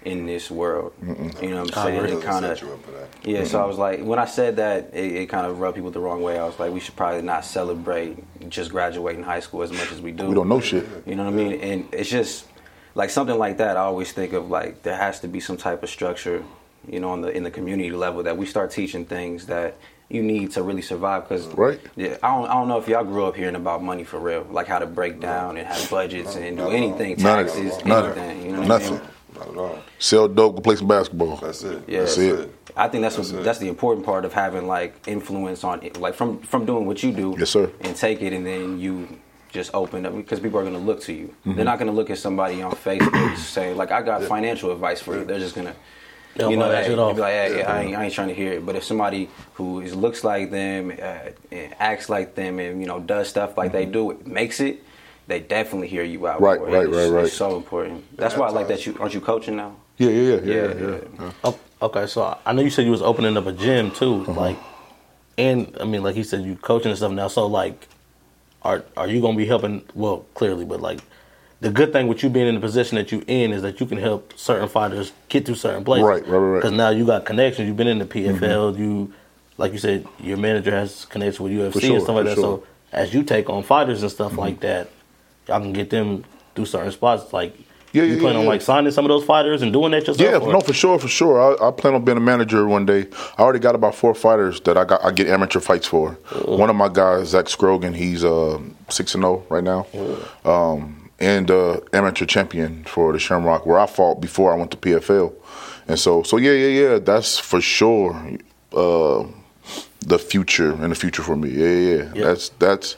in 0.04 0.26
this 0.26 0.50
world. 0.50 0.92
You 1.02 1.50
know 1.50 1.62
what 1.62 1.76
I'm 1.76 1.84
saying? 1.84 2.02
Really 2.02 2.16
It 2.16 2.22
kind 2.22 2.44
of, 2.44 2.60
you 2.60 2.72
up 2.72 2.82
for 2.84 3.28
yeah. 3.28 3.44
So 3.44 3.58
I 3.58 3.60
mm-hmm. 3.62 3.68
was 3.68 3.78
like, 3.78 4.00
when 4.02 4.18
I 4.18 4.24
said 4.24 4.56
that, 4.56 4.90
it, 4.94 5.16
it 5.16 5.26
kind 5.28 5.46
of 5.46 5.58
rubbed 5.60 5.76
people 5.76 5.90
the 5.90 6.00
wrong 6.00 6.22
way. 6.22 6.38
I 6.38 6.44
was 6.44 6.58
like, 6.58 6.72
we 6.72 6.80
should 6.80 6.96
probably 6.96 7.22
not 7.22 7.44
celebrate 7.44 8.16
just 8.48 8.70
graduating 8.70 9.22
high 9.22 9.40
school 9.40 9.62
as 9.62 9.72
much 9.72 9.90
as 9.92 10.00
we 10.00 10.12
do. 10.12 10.26
We 10.26 10.34
don't 10.34 10.48
know 10.48 10.60
shit. 10.60 10.86
You 11.06 11.16
know 11.16 11.24
what 11.24 11.32
I 11.32 11.36
mean? 11.36 11.60
And 11.60 11.88
it's 11.92 12.08
just 12.08 12.46
like 12.94 13.10
something 13.10 13.38
like 13.38 13.58
that. 13.58 13.76
I 13.76 13.80
always 13.80 14.12
think 14.12 14.32
of 14.32 14.50
like 14.50 14.82
there 14.82 14.96
has 14.96 15.20
to 15.20 15.28
be 15.28 15.40
some 15.40 15.56
type 15.56 15.82
of 15.82 15.90
structure, 15.90 16.44
you 16.88 17.00
know, 17.00 17.10
on 17.10 17.20
the 17.20 17.28
in 17.28 17.42
the 17.42 17.50
community 17.50 17.90
level 17.90 18.22
that 18.22 18.36
we 18.36 18.46
start 18.46 18.70
teaching 18.70 19.04
things 19.04 19.46
that 19.46 19.76
you 20.08 20.22
need 20.22 20.52
to 20.52 20.62
really 20.62 20.80
survive. 20.82 21.28
Because 21.28 21.46
Right. 21.48 21.80
yeah, 21.96 22.16
I 22.22 22.28
don't 22.34 22.48
I 22.48 22.54
don't 22.54 22.68
know 22.68 22.78
if 22.78 22.88
y'all 22.88 23.04
grew 23.04 23.26
up 23.26 23.36
hearing 23.36 23.56
about 23.56 23.82
money 23.82 24.04
for 24.04 24.18
real, 24.18 24.46
like 24.50 24.66
how 24.68 24.78
to 24.78 24.86
break 24.86 25.20
down 25.20 25.56
and 25.58 25.66
have 25.66 25.90
budgets 25.90 26.36
and 26.36 26.56
do 26.56 26.70
anything, 26.70 27.16
None 27.18 27.40
of 27.40 27.46
it. 27.46 27.50
taxes, 27.50 27.84
None 27.84 28.04
anything. 28.18 28.46
You 28.46 28.52
know 28.52 28.58
what 28.60 28.68
Nothing. 28.68 28.96
I 28.96 29.00
mean? 29.00 29.08
Not 29.38 29.48
at 29.48 29.56
all. 29.56 29.78
Sell 29.98 30.28
dope, 30.28 30.56
go 30.56 30.60
play 30.60 30.76
some 30.76 30.88
basketball. 30.88 31.36
That's 31.36 31.62
it. 31.62 31.82
Yeah. 31.86 32.00
That's 32.00 32.16
That's 32.16 32.40
it. 32.40 32.54
I 32.76 32.86
think 32.88 33.02
that's 33.02 33.16
That's 33.16 33.32
what, 33.32 33.44
that's 33.44 33.58
the 33.58 33.68
important 33.68 34.06
part 34.06 34.24
of 34.24 34.32
having 34.32 34.68
like 34.68 34.94
influence 35.08 35.64
on 35.64 35.82
it, 35.82 35.96
like 35.96 36.14
from 36.14 36.38
from 36.40 36.64
doing 36.64 36.86
what 36.86 37.02
you 37.02 37.12
do. 37.12 37.34
Yes, 37.36 37.50
sir. 37.50 37.70
And 37.80 37.96
take 37.96 38.22
it, 38.22 38.32
and 38.32 38.46
then 38.46 38.78
you 38.78 39.18
just 39.50 39.74
open 39.74 40.06
up 40.06 40.14
because 40.14 40.38
people 40.38 40.60
are 40.60 40.62
going 40.62 40.74
to 40.74 40.80
look 40.80 41.00
to 41.02 41.12
you. 41.12 41.26
Mm-hmm. 41.26 41.56
They're 41.56 41.64
not 41.64 41.78
going 41.78 41.90
to 41.90 41.96
look 41.96 42.10
at 42.10 42.18
somebody 42.18 42.62
on 42.62 42.72
Facebook 42.72 43.36
saying 43.36 43.76
like, 43.76 43.90
"I 43.90 44.02
got 44.02 44.22
financial 44.22 44.70
advice 44.70 45.00
for 45.00 45.18
you." 45.18 45.24
They're 45.24 45.40
just 45.40 45.56
gonna. 45.56 45.74
They'll 46.36 46.52
you 46.52 46.56
know, 46.56 46.68
that 46.68 46.86
shit 46.86 46.98
off. 46.98 47.16
be 47.16 47.22
like, 47.22 47.32
hey, 47.32 47.58
yeah, 47.58 47.72
I, 47.72 47.80
ain't, 47.80 47.96
I 47.96 48.04
ain't 48.04 48.14
trying 48.14 48.28
to 48.28 48.34
hear 48.34 48.52
it. 48.52 48.64
But 48.64 48.76
if 48.76 48.84
somebody 48.84 49.28
who 49.54 49.80
is, 49.80 49.96
looks 49.96 50.22
like 50.22 50.52
them, 50.52 50.92
uh, 50.92 51.18
and 51.50 51.74
acts 51.80 52.08
like 52.08 52.36
them, 52.36 52.60
and 52.60 52.80
you 52.80 52.86
know, 52.86 53.00
does 53.00 53.28
stuff 53.28 53.58
like 53.58 53.72
they 53.72 53.86
do, 53.86 54.12
it 54.12 54.24
makes 54.24 54.60
it, 54.60 54.84
they 55.28 55.38
definitely 55.40 55.86
hear 55.88 56.02
you 56.02 56.26
out. 56.26 56.36
Mm-hmm. 56.36 56.44
Right, 56.44 56.58
for 56.58 56.66
right, 56.66 56.82
It's- 56.88 56.96
right, 56.96 57.10
right. 57.16 57.24
It's 57.26 57.34
so 57.34 57.56
important. 57.56 58.16
That's 58.16 58.36
why 58.36 58.48
I 58.48 58.50
like 58.50 58.66
that 58.68 58.84
you 58.86 58.96
aren't 58.98 59.14
you 59.14 59.20
coaching 59.20 59.54
now? 59.56 59.76
Yeah, 59.98 60.10
yeah, 60.10 60.22
yeah, 60.22 60.40
yeah, 60.40 60.54
Yeah, 60.54 60.74
yeah. 60.74 60.90
yeah. 60.90 60.98
yeah. 61.20 61.32
Oh, 61.44 61.58
okay, 61.82 62.06
so 62.06 62.36
I 62.44 62.52
know 62.52 62.62
you 62.62 62.70
said 62.70 62.84
you 62.84 62.90
was 62.90 63.02
opening 63.02 63.36
up 63.36 63.46
a 63.46 63.52
gym 63.52 63.90
too, 63.92 64.22
Uh-huh. 64.22 64.32
like, 64.32 64.56
and 65.36 65.76
I 65.80 65.84
mean, 65.84 66.02
like 66.02 66.16
he 66.16 66.24
said, 66.24 66.42
you 66.44 66.56
coaching 66.56 66.90
and 66.90 66.96
stuff 66.98 67.12
now. 67.12 67.28
So 67.28 67.46
like, 67.46 67.86
are 68.62 68.82
are 68.96 69.06
you 69.06 69.20
gonna 69.20 69.36
be 69.36 69.46
helping? 69.46 69.82
Well, 69.94 70.24
clearly, 70.34 70.64
but 70.64 70.80
like, 70.80 71.00
the 71.60 71.70
good 71.70 71.92
thing 71.92 72.08
with 72.08 72.22
you 72.22 72.30
being 72.30 72.48
in 72.48 72.54
the 72.54 72.60
position 72.60 72.96
that 72.96 73.12
you 73.12 73.22
in 73.26 73.52
is 73.52 73.62
that 73.62 73.80
you 73.80 73.86
can 73.86 73.98
help 73.98 74.32
certain 74.36 74.68
fighters 74.68 75.12
get 75.28 75.44
through 75.46 75.54
certain 75.56 75.84
places. 75.84 76.04
Right, 76.04 76.22
right, 76.22 76.30
right, 76.30 76.38
right. 76.38 76.58
Because 76.62 76.72
now 76.76 76.90
you 76.90 77.04
got 77.04 77.24
connections. 77.24 77.66
You've 77.68 77.76
been 77.76 77.86
in 77.88 77.98
the 77.98 78.06
PFL. 78.06 78.78
You, 78.78 79.12
like 79.58 79.72
you 79.72 79.78
said, 79.78 80.06
your 80.20 80.36
manager 80.38 80.70
has 80.70 81.04
connections 81.04 81.40
with 81.40 81.52
UFC 81.52 81.80
sure, 81.80 81.94
and 81.94 82.02
stuff 82.02 82.14
like 82.16 82.24
for 82.24 82.28
that. 82.30 82.34
sure. 82.36 82.58
So 82.58 82.66
as 82.92 83.12
you 83.14 83.22
take 83.24 83.50
on 83.50 83.62
fighters 83.62 84.02
and 84.02 84.10
stuff 84.10 84.36
like 84.38 84.60
that, 84.60 84.88
y'all 85.48 85.60
can 85.60 85.72
get 85.72 85.90
them 85.90 86.24
through 86.54 86.66
certain 86.66 86.92
spots. 86.92 87.32
Like, 87.32 87.56
Yeah, 87.92 88.02
you 88.04 88.14
yeah, 88.14 88.20
plan 88.20 88.34
yeah, 88.34 88.40
on 88.40 88.46
like 88.46 88.60
signing 88.60 88.92
some 88.92 89.04
of 89.04 89.08
those 89.08 89.24
fighters 89.24 89.62
and 89.62 89.72
doing 89.72 89.92
that 89.92 90.06
yourself? 90.06 90.20
Yeah, 90.20 90.36
or- 90.38 90.52
no, 90.52 90.60
for 90.60 90.72
sure, 90.74 90.98
for 90.98 91.08
sure. 91.08 91.40
I, 91.40 91.68
I 91.68 91.70
plan 91.70 91.94
on 91.94 92.04
being 92.04 92.18
a 92.18 92.20
manager 92.20 92.66
one 92.66 92.84
day. 92.86 93.06
I 93.38 93.42
already 93.42 93.58
got 93.60 93.74
about 93.74 93.94
four 93.94 94.14
fighters 94.14 94.60
that 94.62 94.76
I 94.76 94.84
got. 94.84 95.04
I 95.04 95.10
get 95.10 95.28
amateur 95.28 95.60
fights 95.60 95.86
for. 95.86 96.12
One 96.44 96.70
of 96.70 96.76
my 96.76 96.88
guys, 96.88 97.28
Zach 97.28 97.46
Scrogan, 97.46 97.94
he's 97.94 98.24
uh, 98.24 98.60
six 98.88 99.14
and 99.14 99.22
zero 99.22 99.44
right 99.48 99.64
now, 99.64 99.86
um, 100.44 101.10
and 101.18 101.50
uh, 101.50 101.80
amateur 101.92 102.26
champion 102.26 102.84
for 102.84 103.12
the 103.12 103.18
Shamrock, 103.18 103.66
where 103.66 103.78
I 103.78 103.86
fought 103.86 104.20
before 104.20 104.52
I 104.52 104.56
went 104.56 104.70
to 104.72 104.76
PFL. 104.76 105.32
And 105.88 105.98
so, 105.98 106.22
so 106.22 106.36
yeah, 106.36 106.52
yeah, 106.52 106.80
yeah. 106.90 106.98
That's 106.98 107.38
for 107.38 107.60
sure. 107.62 108.14
Uh, 108.72 109.24
the 110.06 110.18
future 110.18 110.72
and 110.72 110.90
the 110.92 110.94
future 110.94 111.22
for 111.22 111.36
me. 111.36 111.50
Yeah, 111.50 111.66
yeah, 111.68 111.96
yeah. 112.04 112.12
Yeah. 112.14 112.24
That's 112.24 112.48
that's 112.60 112.96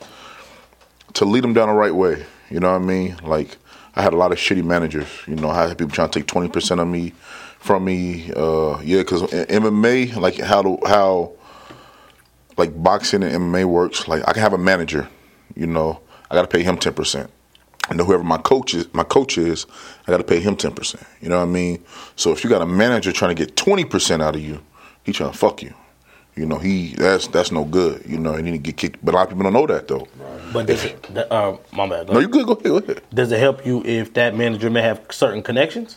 to 1.14 1.24
lead 1.24 1.42
them 1.44 1.54
down 1.54 1.68
the 1.68 1.74
right 1.74 1.94
way. 1.94 2.24
You 2.50 2.60
know 2.60 2.72
what 2.72 2.82
I 2.82 2.84
mean? 2.84 3.16
Like 3.22 3.56
I 3.94 4.02
had 4.02 4.12
a 4.12 4.16
lot 4.16 4.32
of 4.32 4.38
shitty 4.38 4.64
managers. 4.64 5.08
You 5.26 5.36
know, 5.36 5.48
I 5.48 5.68
had 5.68 5.78
people 5.78 5.92
trying 5.92 6.10
to 6.10 6.18
take 6.18 6.26
twenty 6.26 6.48
percent 6.48 6.80
of 6.80 6.88
me 6.88 7.12
from 7.58 7.84
me. 7.84 8.32
Uh, 8.34 8.80
yeah, 8.80 8.98
because 8.98 9.22
MMA, 9.22 10.16
like 10.16 10.38
how 10.38 10.62
to, 10.62 10.78
how 10.86 11.32
like 12.56 12.82
boxing 12.82 13.22
and 13.22 13.32
MMA 13.32 13.64
works. 13.64 14.08
Like 14.08 14.26
I 14.28 14.32
can 14.32 14.42
have 14.42 14.52
a 14.52 14.58
manager. 14.58 15.08
You 15.54 15.66
know, 15.66 16.00
I 16.30 16.34
got 16.34 16.42
to 16.42 16.48
pay 16.48 16.62
him 16.62 16.76
ten 16.76 16.94
percent. 16.94 17.30
And 17.88 17.98
then 17.98 18.06
whoever 18.06 18.22
my 18.22 18.38
coach 18.38 18.74
is, 18.74 18.92
my 18.94 19.02
coach 19.02 19.36
is, 19.36 19.66
I 20.06 20.12
got 20.12 20.18
to 20.18 20.24
pay 20.24 20.40
him 20.40 20.56
ten 20.56 20.72
percent. 20.72 21.04
You 21.20 21.28
know 21.28 21.38
what 21.38 21.48
I 21.48 21.52
mean? 21.52 21.82
So 22.16 22.32
if 22.32 22.44
you 22.44 22.50
got 22.50 22.62
a 22.62 22.66
manager 22.66 23.12
trying 23.12 23.34
to 23.34 23.46
get 23.46 23.56
twenty 23.56 23.84
percent 23.84 24.22
out 24.22 24.34
of 24.34 24.42
you, 24.42 24.60
he 25.04 25.12
trying 25.12 25.32
to 25.32 25.38
fuck 25.38 25.62
you. 25.62 25.74
You 26.36 26.46
know, 26.46 26.58
he 26.58 26.94
that's 26.94 27.26
that's 27.28 27.52
no 27.52 27.64
good. 27.64 28.02
You 28.06 28.18
know, 28.18 28.34
he 28.34 28.42
need 28.42 28.52
to 28.52 28.58
get 28.58 28.76
kicked. 28.76 29.04
But 29.04 29.14
a 29.14 29.16
lot 29.16 29.22
of 29.24 29.28
people 29.30 29.44
don't 29.44 29.52
know 29.52 29.66
that 29.66 29.88
though. 29.88 30.06
But 30.52 30.66
does 30.66 30.84
it, 30.84 31.02
that- 31.14 31.32
uh, 31.32 31.56
my 31.72 31.88
bad. 31.88 32.06
Go 32.08 32.14
No, 32.14 32.18
you 32.20 32.28
good. 32.28 32.46
Go 32.46 32.52
ahead. 32.54 32.64
Go 32.64 32.76
ahead. 32.78 33.02
Does 33.14 33.30
it 33.32 33.38
help 33.40 33.64
you 33.66 33.82
if 33.84 34.14
that 34.14 34.34
manager 34.36 34.70
may 34.70 34.82
have 34.82 35.00
certain 35.10 35.42
connections? 35.42 35.96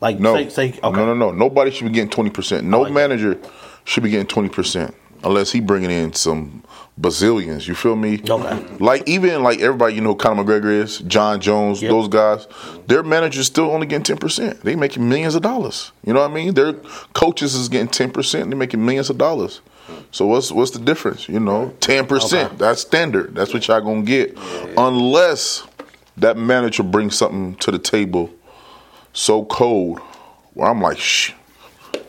Like 0.00 0.18
No, 0.18 0.34
say, 0.34 0.48
say 0.48 0.68
okay. 0.82 0.96
no, 0.96 1.06
no, 1.06 1.14
no. 1.14 1.30
Nobody 1.30 1.70
should 1.70 1.86
be 1.86 1.92
getting 1.92 2.10
twenty 2.10 2.30
percent. 2.30 2.64
No 2.66 2.80
like 2.80 2.88
that. 2.88 2.94
manager 2.94 3.38
should 3.84 4.02
be 4.02 4.10
getting 4.10 4.26
twenty 4.26 4.48
percent 4.48 4.94
unless 5.22 5.52
he 5.52 5.60
bringing 5.60 5.90
in 5.90 6.14
some 6.14 6.64
bazillions. 6.98 7.68
You 7.68 7.74
feel 7.74 7.96
me? 7.96 8.18
Okay. 8.26 8.76
Like 8.78 9.06
even 9.06 9.42
like 9.42 9.60
everybody, 9.60 9.94
you 9.94 10.00
know, 10.00 10.14
Conor 10.14 10.42
McGregor 10.42 10.72
is, 10.72 10.98
Jon 11.00 11.38
Jones, 11.40 11.82
Yep. 11.82 11.90
those 11.90 12.08
guys. 12.08 12.46
Their 12.86 13.02
managers 13.02 13.46
still 13.46 13.70
only 13.70 13.86
getting 13.86 14.02
ten 14.04 14.16
percent. 14.16 14.62
They 14.62 14.74
making 14.74 15.06
millions 15.06 15.34
of 15.34 15.42
dollars. 15.42 15.92
You 16.06 16.14
know 16.14 16.20
what 16.20 16.30
I 16.30 16.34
mean? 16.34 16.54
Their 16.54 16.72
coaches 17.12 17.54
is 17.54 17.68
getting 17.68 17.88
ten 17.88 18.10
percent. 18.10 18.48
They're 18.48 18.58
making 18.58 18.84
millions 18.84 19.10
of 19.10 19.18
dollars. 19.18 19.60
So 20.12 20.26
what's 20.26 20.50
what's 20.50 20.70
the 20.72 20.78
difference? 20.78 21.28
You 21.28 21.40
know, 21.40 21.74
ten 21.80 22.06
percent. 22.06 22.48
Okay. 22.48 22.56
That's 22.56 22.80
standard. 22.80 23.34
That's 23.34 23.52
what 23.54 23.66
y'all 23.68 23.80
gonna 23.80 24.02
get, 24.02 24.36
unless 24.76 25.66
that 26.16 26.36
manager 26.36 26.82
brings 26.82 27.16
something 27.16 27.54
to 27.56 27.70
the 27.70 27.78
table 27.78 28.30
so 29.12 29.44
cold 29.44 29.98
where 30.54 30.68
I'm 30.68 30.80
like, 30.80 30.98
shh, 30.98 31.32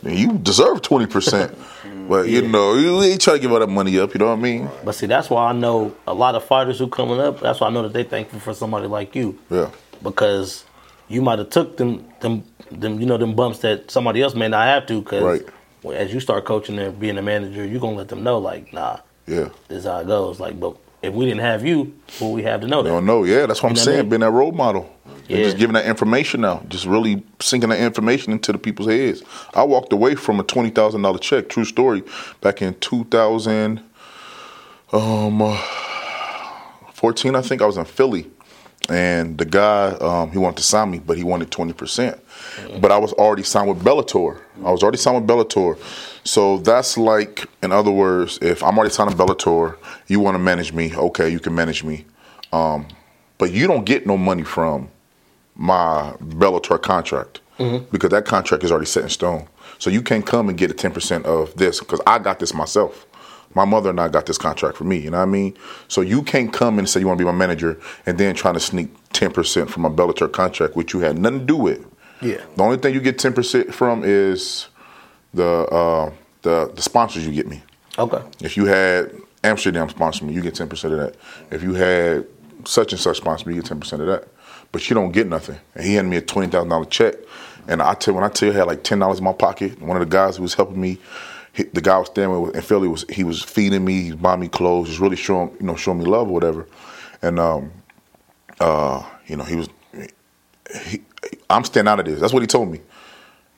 man, 0.02 0.18
you 0.18 0.38
deserve 0.38 0.82
20%. 0.82 1.56
Mm-hmm. 1.82 2.10
but, 2.10 2.30
you 2.30 2.48
know, 2.48 2.76
you 2.76 3.02
ain't 3.02 3.20
trying 3.20 3.38
to 3.38 3.42
give 3.42 3.52
all 3.52 3.60
that 3.60 3.68
money 3.68 4.00
up, 4.00 4.14
you 4.14 4.20
know 4.20 4.28
what 4.28 4.38
I 4.38 4.42
mean? 4.42 4.70
But 4.86 4.94
see, 4.94 5.08
that's 5.08 5.32
why 5.32 5.50
I 5.50 5.52
know 5.52 5.96
a 6.06 6.14
lot 6.14 6.36
of 6.36 6.44
fighters 6.44 6.78
who 6.78 6.88
coming 6.88 7.20
up. 7.20 7.40
That's 7.40 7.60
why 7.60 7.68
I 7.68 7.70
know 7.72 7.82
that 7.82 7.92
they 7.92 8.04
thankful 8.04 8.40
for 8.40 8.54
somebody 8.54 8.88
like 8.88 9.16
you. 9.16 9.40
Yeah. 9.50 9.72
Because 10.04 10.64
you 11.10 11.24
might 11.24 11.40
have 11.40 11.50
took 11.50 11.78
them 11.78 12.08
them 12.20 12.44
them 12.72 13.00
you 13.00 13.08
know 13.08 13.18
them 13.18 13.36
bumps 13.36 13.60
that 13.60 13.90
somebody 13.90 14.22
else 14.22 14.36
may 14.36 14.48
not 14.48 14.68
have 14.68 14.86
to. 14.88 15.02
Because 15.02 15.24
Right. 15.24 15.46
As 15.90 16.14
you 16.14 16.20
start 16.20 16.46
coaching 16.46 16.78
and 16.80 17.00
being 17.00 17.18
a 17.18 17.22
manager, 17.22 17.66
you're 17.66 17.80
gonna 17.82 17.96
let 17.98 18.10
them 18.10 18.24
know 18.24 18.38
like, 18.38 18.72
nah, 18.74 18.98
Yeah. 19.28 19.50
this 19.68 19.80
is 19.80 19.86
how 19.86 20.00
it 20.00 20.08
goes. 20.08 20.40
Like, 20.40 20.60
but 20.60 20.76
if 21.02 21.14
we 21.14 21.26
didn't 21.26 21.42
have 21.42 21.66
you, 21.66 21.94
what 22.20 22.30
we 22.30 22.44
have 22.44 22.62
to 22.62 22.68
know 22.68 22.84
They 22.84 22.90
that? 22.90 22.96
don't 22.96 23.06
know. 23.06 23.24
Yeah, 23.24 23.48
that's 23.48 23.64
what 23.64 23.70
I'm 23.72 23.76
You 23.76 23.82
know 23.82 23.82
what 23.86 23.88
I 23.88 23.92
saying. 23.96 23.98
mean? 24.04 24.10
Being 24.10 24.20
that 24.22 24.32
role 24.32 24.52
model. 24.52 24.90
And 25.06 25.40
Yeah. 25.40 25.46
just 25.46 25.58
giving 25.58 25.74
that 25.74 25.86
information 25.86 26.44
out. 26.46 26.70
Just 26.70 26.86
really 26.86 27.24
sinking 27.40 27.70
that 27.70 27.80
information 27.80 28.32
into 28.34 28.52
the 28.52 28.58
people's 28.58 28.90
heads. 28.90 29.24
I 29.56 29.64
walked 29.64 29.94
away 29.94 30.16
from 30.16 30.40
a 30.40 30.44
$20,000 30.44 31.20
check, 31.22 31.50
true 31.50 31.66
story, 31.66 32.04
back 32.42 32.62
in 32.62 32.76
2000, 32.76 33.82
um, 34.94 35.42
uh, 35.42 35.58
14, 36.94 37.36
I 37.36 37.42
think. 37.42 37.62
I 37.62 37.66
was 37.66 37.78
in 37.78 37.86
Philly. 37.86 38.28
And 38.90 39.38
the 39.38 39.46
guy 39.46 39.90
um, 40.02 40.32
he 40.32 40.38
wanted 40.38 40.58
to 40.58 40.64
sign 40.64 40.92
me, 40.92 41.00
but 41.00 41.18
he 41.18 41.24
wanted 41.24 41.52
twenty 41.52 41.74
percent. 41.74 42.20
But 42.80 42.92
I 42.92 42.98
was 42.98 43.14
already 43.14 43.44
signed 43.44 43.70
with 43.70 43.84
Bellator. 43.84 44.40
I 44.66 44.72
was 44.72 44.84
already 44.84 44.98
signed 44.98 45.18
with 45.18 45.28
Bellator, 45.28 45.78
so 46.24 46.58
that's 46.58 46.98
like, 46.98 47.46
in 47.64 47.72
other 47.72 47.92
words, 47.92 48.40
if 48.42 48.64
I'm 48.64 48.78
already 48.78 48.94
signed 48.94 49.10
with 49.10 49.18
Bellator, 49.18 49.78
you 50.08 50.20
want 50.20 50.36
to 50.36 50.40
manage 50.40 50.74
me, 50.74 50.96
okay, 50.96 51.30
you 51.30 51.40
can 51.40 51.56
manage 51.56 51.84
me, 51.84 52.06
um, 52.52 52.88
but 53.38 53.52
you 53.52 53.68
don't 53.68 53.86
get 53.86 54.06
no 54.06 54.18
money 54.18 54.44
from 54.44 54.90
my 55.56 56.14
Bellator 56.22 56.82
contract 56.82 57.42
because 57.92 58.10
that 58.10 58.26
contract 58.26 58.64
is 58.64 58.72
already 58.72 58.88
set 58.88 59.04
in 59.04 59.10
stone. 59.10 59.48
So 59.78 59.90
you 59.92 60.02
can't 60.02 60.26
come 60.26 60.50
and 60.50 60.58
get 60.58 60.72
a 60.72 60.74
ten 60.74 60.92
percent 60.92 61.26
of 61.26 61.56
this 61.56 61.80
because 61.80 62.02
I 62.08 62.18
got 62.20 62.40
this 62.40 62.54
myself. 62.54 63.06
My 63.56 63.66
mother 63.66 63.90
and 63.90 64.00
I 64.00 64.08
got 64.08 64.26
this 64.26 64.38
contract 64.38 64.78
for 64.78 64.84
me. 64.84 64.98
You 64.98 65.12
know 65.12 65.18
what 65.18 65.24
I 65.24 65.28
mean? 65.28 65.58
So 65.88 66.02
you 66.02 66.24
can't 66.24 66.52
come 66.54 66.80
and 66.80 66.88
say 66.88 67.00
you 67.00 67.08
want 67.08 67.18
to 67.18 67.24
be 67.24 67.32
my 67.32 67.38
manager 67.38 67.80
and 68.06 68.18
then 68.18 68.36
trying 68.36 68.54
to 68.56 68.60
sneak 68.60 68.90
ten 69.14 69.32
percent 69.32 69.70
from 69.70 69.84
my 69.84 69.90
Bellator 69.90 70.32
contract, 70.32 70.76
which 70.76 70.94
you 70.94 71.00
had 71.00 71.18
nothing 71.18 71.40
to 71.40 71.46
do 71.46 71.56
with. 71.58 71.86
Yeah. 72.22 72.44
The 72.56 72.64
only 72.64 72.78
thing 72.78 72.94
you 72.94 73.02
get 73.02 73.18
ten 73.20 73.34
percent 73.34 73.74
from 73.74 74.04
is 74.04 74.68
the 75.34 75.44
uh, 75.44 76.12
the 76.44 76.72
the 76.74 76.82
sponsors 76.82 77.26
you 77.26 77.34
get 77.34 77.48
me. 77.48 77.62
Okay. 77.98 78.22
If 78.42 78.58
you 78.58 78.66
had 78.66 79.12
Amsterdam 79.44 79.90
sponsor 79.90 80.26
me, 80.26 80.34
you 80.34 80.42
get 80.42 80.56
ten 80.56 80.70
percent 80.70 80.94
of 80.94 81.00
that. 81.00 81.16
If 81.50 81.64
you 81.64 81.74
had 81.74 82.28
such 82.66 82.92
and 82.94 83.02
such 83.02 83.18
sponsor 83.18 83.50
me, 83.50 83.56
you 83.56 83.62
get 83.62 83.68
ten 83.68 83.80
percent 83.80 84.02
of 84.02 84.08
that. 84.08 84.28
But 84.72 84.90
you 84.90 84.94
don't 84.94 85.12
get 85.12 85.28
nothing. 85.28 85.58
And 85.76 85.86
he 85.86 85.96
handed 85.96 86.10
me 86.10 86.18
a 86.18 86.22
twenty 86.22 86.50
thousand 86.50 86.70
dollar 86.70 86.86
check. 86.86 87.16
And 87.68 87.82
I 87.82 87.94
tell 87.94 88.14
when 88.14 88.24
I 88.24 88.30
tell 88.30 88.48
you 88.48 88.54
I 88.54 88.58
had 88.58 88.68
like 88.68 88.84
ten 88.84 89.00
dollars 89.00 89.20
in 89.20 89.24
my 89.24 89.34
pocket, 89.34 89.82
one 89.82 89.98
of 89.98 90.08
the 90.08 90.12
guys 90.12 90.38
who 90.38 90.44
was 90.44 90.54
helping 90.54 90.80
me, 90.80 90.98
he, 91.54 91.64
the 91.64 91.82
guy 91.82 91.96
I 91.96 92.00
was 92.00 92.08
standing 92.08 92.42
with 92.42 92.56
in 92.56 92.62
Philly 92.62 92.88
was 92.88 93.06
he 93.10 93.24
was 93.24 93.44
feeding 93.44 93.84
me, 93.84 94.04
he 94.04 94.12
buying 94.12 94.40
me 94.40 94.48
clothes, 94.48 94.88
just 94.90 95.00
really 95.00 95.16
showing 95.16 95.56
you 95.60 95.66
know 95.66 95.76
showing 95.76 96.00
me 96.00 96.06
love 96.06 96.28
or 96.28 96.34
whatever. 96.34 96.68
And 97.22 97.40
um, 97.40 97.72
uh, 98.60 99.04
you 99.28 99.36
know 99.36 99.44
he 99.44 99.56
was, 99.56 99.70
he, 100.86 101.02
I'm 101.50 101.64
staying 101.64 101.88
out 101.88 102.00
of 102.00 102.06
this. 102.06 102.20
That's 102.20 102.34
what 102.34 102.42
he 102.42 102.48
told 102.48 102.72
me. 102.72 102.82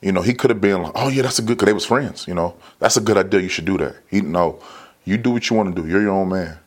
You 0.02 0.12
know, 0.12 0.20
he 0.20 0.34
could 0.34 0.50
have 0.50 0.60
been 0.60 0.82
like, 0.82 0.92
"Oh 0.94 1.08
yeah, 1.08 1.22
that's 1.22 1.38
a 1.38 1.42
good." 1.42 1.58
Cause 1.58 1.66
they 1.66 1.72
was 1.72 1.86
friends. 1.86 2.28
You 2.28 2.34
know, 2.34 2.56
that's 2.78 2.96
a 2.96 3.00
good 3.00 3.16
idea. 3.16 3.40
You 3.40 3.48
should 3.48 3.64
do 3.64 3.78
that. 3.78 3.96
He 4.10 4.20
no, 4.20 4.60
you 5.04 5.16
do 5.16 5.30
what 5.30 5.48
you 5.48 5.56
want 5.56 5.74
to 5.74 5.82
do. 5.82 5.88
You're 5.88 6.02
your 6.02 6.12
own 6.12 6.28
man. 6.28 6.58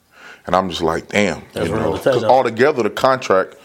And 0.48 0.56
I'm 0.56 0.70
just 0.70 0.82
like, 0.82 1.10
damn. 1.10 1.44
That's 1.52 1.68
you 1.68 1.76
know, 1.76 1.92
because 1.94 2.24
altogether 2.24 2.82
the 2.82 2.90
contract, 2.90 3.56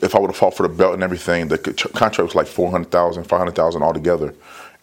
if 0.00 0.14
I 0.14 0.20
would 0.20 0.30
have 0.30 0.36
fought 0.36 0.54
for 0.54 0.62
the 0.66 0.72
belt 0.72 0.94
and 0.94 1.02
everything, 1.02 1.48
the 1.48 1.58
contract 1.58 2.18
was 2.18 2.34
like 2.36 2.46
400,000, 2.46 3.24
500,000 3.24 3.82
altogether. 3.82 4.32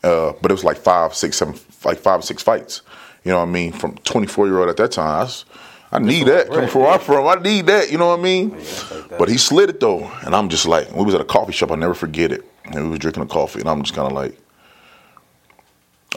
Uh, 0.05 0.33
but 0.41 0.51
it 0.51 0.53
was 0.53 0.63
like 0.63 0.77
five, 0.77 1.15
six, 1.15 1.37
seven, 1.37 1.55
like 1.83 1.97
five, 1.97 2.23
six 2.23 2.43
fights. 2.43 2.81
You 3.23 3.31
know 3.31 3.39
what 3.39 3.47
I 3.49 3.51
mean? 3.51 3.71
From 3.71 3.95
24 4.03 4.45
year 4.47 4.59
old 4.59 4.69
at 4.69 4.77
that 4.77 4.91
time, 4.91 5.07
I, 5.07 5.23
was- 5.23 5.45
I 5.91 5.99
need 5.99 6.27
that. 6.27 6.47
Coming 6.47 6.69
from 6.69 6.81
where 6.81 6.91
I'm 6.91 6.99
from, 6.99 7.25
I 7.27 7.35
need 7.41 7.65
that. 7.67 7.91
You 7.91 7.97
know 7.97 8.07
what 8.09 8.19
I 8.19 8.21
mean? 8.23 8.51
like. 8.51 9.17
But 9.17 9.29
he 9.29 9.37
slid 9.37 9.69
it 9.69 9.79
though, 9.79 10.03
and 10.25 10.35
I'm 10.35 10.49
just 10.49 10.65
like, 10.65 10.91
we 10.93 11.03
was 11.03 11.15
at 11.15 11.21
a 11.21 11.25
coffee 11.25 11.53
shop. 11.53 11.71
I'll 11.71 11.77
never 11.77 11.93
forget 11.93 12.31
it. 12.31 12.43
And 12.65 12.83
we 12.85 12.89
was 12.91 12.99
drinking 12.99 13.23
a 13.23 13.27
coffee, 13.27 13.59
and 13.61 13.69
I'm 13.69 13.81
just 13.83 13.95
kind 13.95 14.07
of 14.07 14.13
like, 14.13 14.37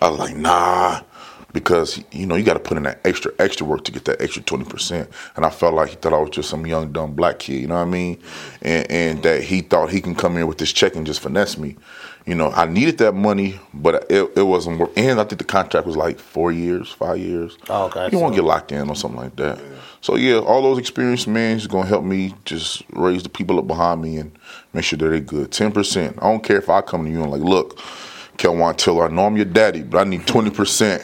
I 0.01 0.09
was 0.11 0.19
like, 0.19 0.37
nah, 0.37 1.01
because 1.53 2.03
you 2.13 2.27
know 2.27 2.35
you 2.37 2.45
got 2.45 2.55
to 2.55 2.61
put 2.61 2.77
in 2.77 2.85
that 2.85 3.01
extra 3.05 3.33
extra 3.39 3.67
work 3.67 3.85
to 3.85 3.93
get 3.93 4.05
that 4.07 4.21
extra 4.21 4.43
twenty 4.43 4.65
percent. 4.65 5.09
And 5.37 5.45
I 5.45 5.51
felt 5.51 5.75
like 5.75 5.91
he 5.91 5.97
thought 5.97 6.13
I 6.13 6.19
was 6.19 6.31
just 6.31 6.51
some 6.51 6.67
young 6.67 6.93
dumb 6.93 7.15
black 7.15 7.39
kid, 7.41 7.61
you 7.61 7.67
know 7.69 7.75
what 7.77 7.83
I 7.83 7.91
mean? 7.91 8.21
And, 8.63 8.91
and 8.91 9.23
that 9.23 9.43
he 9.45 9.61
thought 9.63 9.91
he 9.91 10.01
can 10.01 10.15
come 10.15 10.37
in 10.37 10.47
with 10.47 10.59
this 10.59 10.73
check 10.73 10.95
and 10.95 11.07
just 11.07 11.21
finesse 11.21 11.59
me. 11.59 11.77
You 12.29 12.35
know, 12.35 12.51
I 12.51 12.67
needed 12.67 12.99
that 12.99 13.13
money, 13.15 13.59
but 13.73 14.05
it, 14.11 14.31
it 14.37 14.43
wasn't 14.43 14.79
work. 14.79 14.91
And 14.99 15.19
I 15.19 15.25
think 15.25 15.39
the 15.39 15.45
contract 15.47 15.87
was 15.87 15.97
like 15.97 16.19
four 16.19 16.53
years, 16.53 16.91
five 16.93 17.17
years. 17.17 17.57
Oh, 17.71 17.87
okay. 17.87 18.11
You 18.13 18.19
want 18.19 18.35
So- 18.35 18.37
to 18.37 18.43
get 18.43 18.47
locked 18.47 18.71
in 18.71 18.91
or 18.91 18.95
something 18.97 19.19
like 19.19 19.37
that. 19.37 19.59
So 20.03 20.15
yeah, 20.15 20.37
all 20.37 20.61
those 20.61 20.77
experience, 20.77 21.27
man, 21.27 21.57
is 21.57 21.67
gonna 21.67 21.89
help 21.89 22.05
me 22.05 22.35
just 22.45 22.83
raise 22.93 23.23
the 23.23 23.31
people 23.31 23.59
up 23.59 23.67
behind 23.67 24.03
me 24.03 24.19
and 24.19 24.31
make 24.75 24.85
sure 24.85 24.99
that 24.99 25.09
they're 25.09 25.21
good. 25.21 25.51
Ten 25.53 25.73
percent. 25.73 26.19
I 26.21 26.31
don't 26.31 26.45
care 26.45 26.59
if 26.59 26.69
I 26.69 26.83
come 26.83 27.07
to 27.07 27.11
you 27.11 27.23
and 27.23 27.31
like, 27.33 27.41
look, 27.41 27.81
Kelvin 28.39 28.75
Tiller, 28.77 29.07
I 29.07 29.09
know 29.09 29.27
I'm 29.27 29.37
your 29.37 29.45
daddy, 29.45 29.83
but 29.83 29.99
I 29.99 30.05
need 30.09 30.27
twenty 30.27 30.51
percent. 30.51 31.03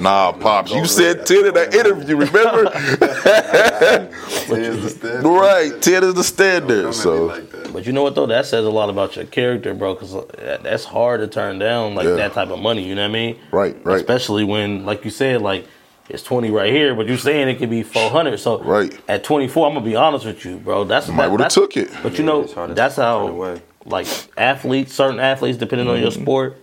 Nah, 0.00 0.32
pops, 0.32 0.72
you 0.72 0.84
said 0.84 1.24
ten 1.24 1.46
in 1.46 1.54
that 1.54 1.72
interview. 1.74 2.16
Remember? 2.16 2.70
Here's 4.46 4.94
the 4.96 5.20
right, 5.24 5.80
ten 5.80 6.02
is 6.04 6.14
the 6.14 6.24
standard. 6.24 6.82
Don't 6.82 6.84
come 6.84 6.84
at 6.84 6.86
me 6.88 6.92
So 6.92 7.24
like. 7.62 7.72
But 7.72 7.86
you 7.86 7.92
know 7.92 8.02
what 8.02 8.14
though? 8.16 8.26
That 8.26 8.46
says 8.46 8.64
a 8.66 8.70
lot 8.70 8.90
about 8.90 9.14
your 9.16 9.24
character, 9.26 9.72
bro. 9.74 9.94
Because 9.94 10.14
that's 10.62 10.84
hard 10.84 11.20
to 11.20 11.28
turn 11.28 11.58
down 11.60 11.94
like 11.94 12.04
Yeah. 12.04 12.16
that 12.16 12.32
type 12.34 12.48
of 12.50 12.58
money. 12.58 12.82
You 12.86 12.94
know 12.96 13.02
what 13.02 13.10
I 13.10 13.12
mean? 13.12 13.38
Right, 13.52 13.76
right. 13.86 13.96
Especially 13.96 14.44
when, 14.44 14.84
like 14.84 15.04
you 15.04 15.10
said, 15.10 15.40
like 15.40 15.66
it's 16.10 16.24
twenty 16.24 16.50
right 16.50 16.72
here, 16.72 16.94
but 16.96 17.06
you're 17.06 17.16
saying 17.16 17.48
it 17.48 17.58
could 17.58 17.70
be 17.70 17.84
four 17.84 18.10
hundred. 18.10 18.38
So 18.40 18.58
Right. 18.62 18.92
at 19.08 19.22
twenty 19.22 19.46
four, 19.46 19.68
I'm 19.68 19.74
gonna 19.74 19.86
be 19.86 19.94
honest 19.96 20.26
with 20.26 20.44
you, 20.44 20.56
bro. 20.56 20.82
That's 20.84 21.06
Might 21.08 21.16
that- 21.22 21.30
would've 21.30 21.48
took 21.48 21.76
it. 21.76 21.90
But 22.02 22.14
you 22.14 22.24
Yeah, 22.24 22.24
know, 22.26 22.40
it's 22.42 22.52
hard 22.54 22.70
to 22.70 22.74
that's 22.74 22.96
how 22.96 23.56
like 23.86 24.08
athletes, 24.36 24.92
certain 24.94 25.20
athletes, 25.20 25.58
depending 25.58 25.88
on 25.88 26.00
your 26.00 26.10
Mm-hmm. 26.10 26.22
sport, 26.22 26.56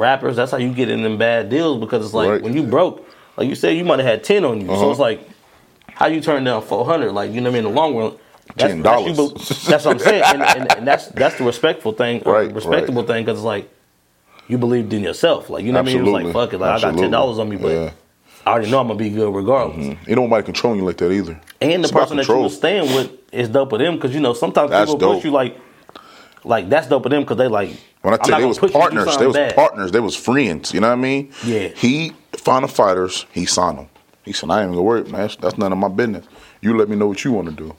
rappers. 0.00 0.36
That's 0.36 0.50
how 0.50 0.56
you 0.58 0.72
get 0.72 0.88
in 0.88 1.02
them 1.02 1.18
bad 1.18 1.48
deals 1.50 1.78
because 1.78 2.04
it's 2.04 2.14
like 2.14 2.28
Right. 2.30 2.42
when 2.42 2.54
you 2.54 2.62
broke, 2.64 3.06
like 3.36 3.48
you 3.48 3.54
said, 3.54 3.76
you 3.76 3.84
might 3.84 3.98
have 4.00 4.06
had 4.08 4.24
ten 4.24 4.44
on 4.44 4.60
you. 4.60 4.66
So 4.66 4.72
Uh-huh. 4.74 4.90
it's 4.90 4.98
like 5.00 5.28
how 5.94 6.06
you 6.06 6.20
turn 6.20 6.42
down 6.44 6.62
four 6.62 6.84
hundred? 6.84 7.12
Like 7.12 7.30
you 7.32 7.40
know 7.40 7.50
what 7.50 7.58
I 7.58 7.60
mean? 7.60 7.66
In 7.68 7.74
the 7.74 7.80
long 7.80 7.96
run. 7.96 8.12
That's, 8.56 8.74
$10. 8.74 8.82
that's, 8.82 9.64
that's 9.66 9.84
what 9.84 9.92
I'm 9.92 9.98
saying, 10.00 10.22
and, 10.26 10.42
and, 10.42 10.72
and 10.78 10.86
that's 10.86 11.06
that's 11.08 11.38
the 11.38 11.44
respectful 11.44 11.92
thing, 11.92 12.20
or 12.26 12.32
Right, 12.34 12.52
respectable 12.52 13.02
right. 13.02 13.06
thing, 13.08 13.24
because 13.24 13.38
it's 13.38 13.44
like 13.44 13.70
you 14.48 14.58
believed 14.58 14.92
in 14.92 15.04
yourself, 15.04 15.48
like 15.50 15.64
you 15.64 15.70
know 15.70 15.80
what 15.80 15.88
I 15.88 15.92
mean. 15.94 15.98
It 16.04 16.10
was 16.10 16.24
like 16.24 16.32
fuck 16.32 16.52
it, 16.52 16.58
like 16.58 16.82
I 16.82 16.90
got 16.90 16.98
ten 16.98 17.12
dollars 17.12 17.38
on 17.38 17.48
me, 17.48 17.54
but 17.56 17.68
Yeah. 17.70 17.90
I 18.44 18.50
already 18.52 18.68
know 18.70 18.80
I'm 18.80 18.88
gonna 18.88 18.98
be 18.98 19.10
good 19.10 19.32
regardless. 19.32 19.86
you 19.86 20.16
don't 20.16 20.24
nobody 20.24 20.44
controlling 20.44 20.80
you 20.80 20.84
like 20.84 20.96
that 20.96 21.12
either. 21.12 21.38
And 21.60 21.84
the 21.84 21.88
It's 21.88 21.92
person 21.92 22.16
that 22.16 22.26
you 22.26 22.38
was 22.38 22.56
staying 22.56 22.92
with 22.92 23.12
is 23.32 23.48
dope 23.48 23.70
with 23.70 23.82
them 23.82 23.94
because 23.94 24.12
you 24.14 24.20
know 24.20 24.32
sometimes 24.32 24.70
That's 24.70 24.90
people 24.90 24.98
push 25.08 25.16
dope. 25.18 25.24
you 25.26 25.30
like, 25.30 25.56
like 26.42 26.68
that's 26.68 26.88
dope 26.88 27.04
with 27.04 27.12
them 27.12 27.22
because 27.22 27.36
they 27.36 27.46
like. 27.48 27.70
When 28.02 28.14
I 28.14 28.16
tell 28.16 28.38
you, 28.38 28.44
they 28.44 28.48
was 28.48 28.58
push 28.58 28.72
you 28.72 28.80
to 28.80 28.88
do 28.88 28.96
partners. 28.96 29.16
They 29.18 29.26
was 29.26 29.36
bad. 29.36 29.54
partners. 29.54 29.92
They 29.92 30.00
was 30.00 30.16
friends. 30.16 30.72
You 30.72 30.80
know 30.80 30.88
what 30.88 30.94
I 30.94 31.00
mean? 31.00 31.32
Yeah. 31.44 31.68
He 31.68 32.12
found 32.32 32.64
the 32.64 32.68
fighters. 32.68 33.26
He 33.32 33.44
signed 33.46 33.78
them. 33.78 33.88
He 34.24 34.32
said, 34.32 34.50
"I 34.50 34.62
ain't 34.62 34.70
gonna 34.70 34.82
worry, 34.82 35.02
man. 35.04 35.12
That's, 35.12 35.36
that's 35.36 35.58
none 35.58 35.72
of 35.72 35.78
my 35.78 35.88
business. 35.88 36.26
You 36.60 36.76
let 36.76 36.88
me 36.88 36.96
know 36.96 37.08
what 37.08 37.24
you 37.24 37.32
want 37.32 37.48
to 37.48 37.54
do." 37.54 37.74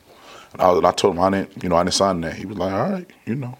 And 0.53 0.61
I, 0.61 0.69
was, 0.69 0.83
I 0.83 0.91
told 0.91 1.15
him 1.15 1.21
I 1.21 1.29
didn't, 1.29 1.63
you 1.63 1.69
know, 1.69 1.75
I 1.75 1.83
didn't 1.83 1.93
sign 1.93 2.21
that. 2.21 2.35
He 2.35 2.45
was 2.45 2.57
like, 2.57 2.71
"All 2.73 2.91
right, 2.91 3.09
you 3.25 3.35
know." 3.35 3.57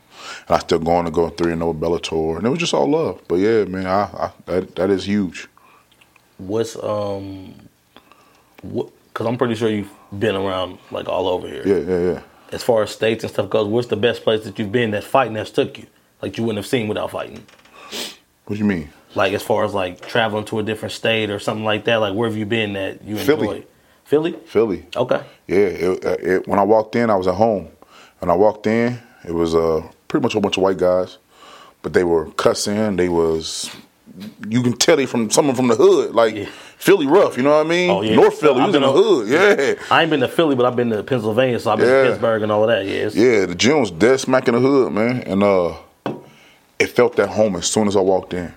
And 0.47 0.55
I 0.55 0.59
still 0.59 0.79
going 0.79 1.05
to 1.05 1.11
go 1.11 1.29
three 1.29 1.51
and 1.51 1.59
no 1.59 1.73
Bellator, 1.73 2.37
and 2.37 2.45
it 2.45 2.49
was 2.49 2.59
just 2.59 2.73
all 2.73 2.89
love. 2.89 3.21
But 3.27 3.35
yeah, 3.35 3.63
man, 3.65 3.87
I, 3.87 4.03
I 4.03 4.31
that 4.45 4.75
that 4.75 4.89
is 4.89 5.05
huge. 5.05 5.47
What's 6.37 6.75
um, 6.75 7.55
what? 8.61 8.91
Because 9.07 9.27
I'm 9.27 9.37
pretty 9.37 9.55
sure 9.55 9.69
you've 9.69 9.91
been 10.17 10.35
around 10.35 10.77
like 10.91 11.09
all 11.09 11.27
over 11.27 11.47
here. 11.47 11.63
Yeah, 11.65 11.77
yeah, 11.77 12.13
yeah. 12.13 12.21
As 12.51 12.63
far 12.63 12.83
as 12.83 12.91
states 12.91 13.23
and 13.23 13.31
stuff 13.31 13.49
goes, 13.49 13.67
what's 13.67 13.87
the 13.87 13.95
best 13.95 14.23
place 14.23 14.43
that 14.43 14.59
you've 14.59 14.71
been 14.71 14.91
that 14.91 15.03
fighting 15.03 15.33
that's 15.33 15.51
took 15.51 15.77
you? 15.77 15.87
Like 16.21 16.37
you 16.37 16.43
wouldn't 16.43 16.57
have 16.63 16.67
seen 16.67 16.87
without 16.87 17.11
fighting. 17.11 17.43
What 18.45 18.55
do 18.55 18.59
you 18.59 18.65
mean? 18.65 18.89
Like 19.15 19.33
as 19.33 19.41
far 19.43 19.65
as 19.65 19.73
like 19.73 20.05
traveling 20.07 20.45
to 20.45 20.59
a 20.59 20.63
different 20.63 20.93
state 20.93 21.29
or 21.29 21.39
something 21.39 21.65
like 21.65 21.85
that. 21.85 21.97
Like 21.97 22.13
where 22.15 22.27
have 22.29 22.37
you 22.37 22.45
been 22.45 22.73
that 22.73 23.03
you 23.03 23.17
Philly. 23.17 23.47
enjoy? 23.47 23.65
Philly. 24.05 24.33
Philly. 24.45 24.85
Okay. 24.95 25.21
Yeah, 25.47 25.57
it, 25.57 26.03
it, 26.05 26.47
when 26.47 26.59
I 26.59 26.63
walked 26.63 26.95
in, 26.95 27.09
I 27.09 27.15
was 27.15 27.27
at 27.27 27.35
home. 27.35 27.69
When 28.19 28.29
I 28.29 28.35
walked 28.35 28.67
in, 28.67 28.99
it 29.25 29.31
was 29.33 29.55
uh, 29.55 29.81
pretty 30.07 30.23
much 30.23 30.35
a 30.35 30.39
bunch 30.41 30.57
of 30.57 30.63
white 30.63 30.77
guys, 30.77 31.17
but 31.81 31.93
they 31.93 32.03
were 32.03 32.29
cussing. 32.31 32.97
They 32.97 33.07
was, 33.09 33.69
you 34.49 34.61
can 34.63 34.73
tell 34.73 34.97
they 34.97 35.05
from 35.05 35.29
someone 35.29 35.55
from 35.55 35.67
the 35.69 35.75
hood, 35.75 36.13
like 36.13 36.35
Yeah. 36.35 36.49
Philly 36.77 37.05
rough. 37.07 37.37
You 37.37 37.43
know 37.43 37.51
what 37.57 37.65
I 37.65 37.69
mean? 37.69 37.89
Oh, 37.89 38.01
yeah. 38.01 38.15
North 38.15 38.39
Philly, 38.39 38.59
I've 38.59 38.67
was 38.67 38.75
in 38.75 38.81
the 38.81 38.91
hood. 38.91 39.27
Yeah, 39.29 39.75
I 39.91 40.01
ain't 40.01 40.09
been 40.09 40.19
to 40.21 40.27
Philly, 40.27 40.55
but 40.55 40.65
I've 40.65 40.75
been 40.75 40.89
to 40.89 41.03
Pennsylvania, 41.03 41.59
so 41.59 41.71
I've 41.71 41.77
been 41.77 41.87
Yeah. 41.87 42.03
to 42.03 42.09
Pittsburgh 42.09 42.41
and 42.43 42.51
all 42.51 42.63
of 42.63 42.69
that. 42.69 42.85
Yeah. 42.85 43.09
yeah. 43.13 43.45
The 43.45 43.55
gym 43.55 43.79
was 43.79 43.91
dead 43.91 44.19
smack 44.19 44.47
in 44.47 44.55
the 44.55 44.59
hood, 44.59 44.91
man, 44.91 45.21
and 45.23 45.41
uh, 45.43 45.73
it 46.81 46.89
felt 46.89 47.19
at 47.19 47.29
home 47.29 47.55
as 47.55 47.67
soon 47.67 47.87
as 47.87 47.95
I 47.95 48.01
walked 48.01 48.33
in, 48.33 48.51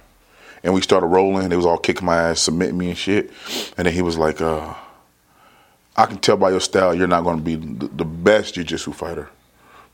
and 0.63 0.73
we 0.73 0.81
started 0.81 1.07
rolling. 1.09 1.53
It 1.53 1.57
was 1.57 1.67
all 1.67 1.77
kicking 1.77 2.07
my 2.07 2.31
ass, 2.31 2.41
submitting 2.41 2.79
me 2.79 2.89
and 2.89 2.99
shit, 2.99 3.31
and 3.77 3.87
then 3.87 3.95
he 3.95 4.03
was 4.03 4.17
like, 4.17 4.41
uh. 4.41 4.75
I 5.97 6.07
can 6.07 6.19
tell 6.19 6.37
by 6.37 6.51
your 6.51 6.61
style 6.61 6.93
you're 6.93 7.07
not 7.07 7.23
going 7.23 7.37
to 7.37 7.43
be 7.45 7.55
the, 7.55 8.05
best 8.05 8.55
jiu-jitsu 8.55 8.91
fighter, 8.95 9.31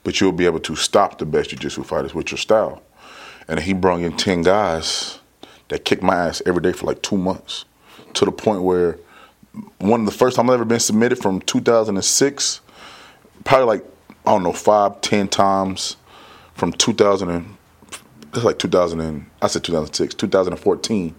but 0.02 0.18
you'll 0.18 0.32
be 0.32 0.46
able 0.46 0.60
to 0.60 0.74
stop 0.74 1.18
the 1.18 1.26
best 1.26 1.50
jiu-jitsu 1.50 1.82
fighters 1.82 2.14
with 2.14 2.30
your 2.30 2.38
style. 2.38 2.82
And 3.46 3.60
he 3.60 3.74
brought 3.74 4.00
in 4.00 4.16
10 4.16 4.40
guys 4.40 5.18
that 5.68 5.84
kicked 5.84 6.02
my 6.02 6.14
ass 6.14 6.40
every 6.46 6.62
day 6.62 6.72
for 6.72 6.86
like 6.86 7.02
two 7.02 7.18
months 7.18 7.66
to 8.14 8.24
the 8.24 8.32
point 8.32 8.62
where 8.62 8.98
one 9.78 10.00
of 10.00 10.06
the 10.06 10.12
first 10.12 10.36
time 10.36 10.48
I've 10.48 10.54
ever 10.54 10.64
been 10.64 10.80
submitted 10.80 11.18
from 11.18 11.42
2006, 11.42 12.62
probably 13.44 13.66
like, 13.66 13.84
I 14.24 14.30
don't 14.30 14.42
know, 14.42 14.54
five, 14.54 15.02
ten 15.02 15.28
times 15.28 15.98
from 16.54 16.72
2000 16.72 17.28
and, 17.28 17.56
it's 18.34 18.44
like 18.44 18.58
2000 18.58 19.00
and, 19.00 19.26
I 19.42 19.46
said 19.48 19.64
2006, 19.64 20.14
2014 20.14 21.14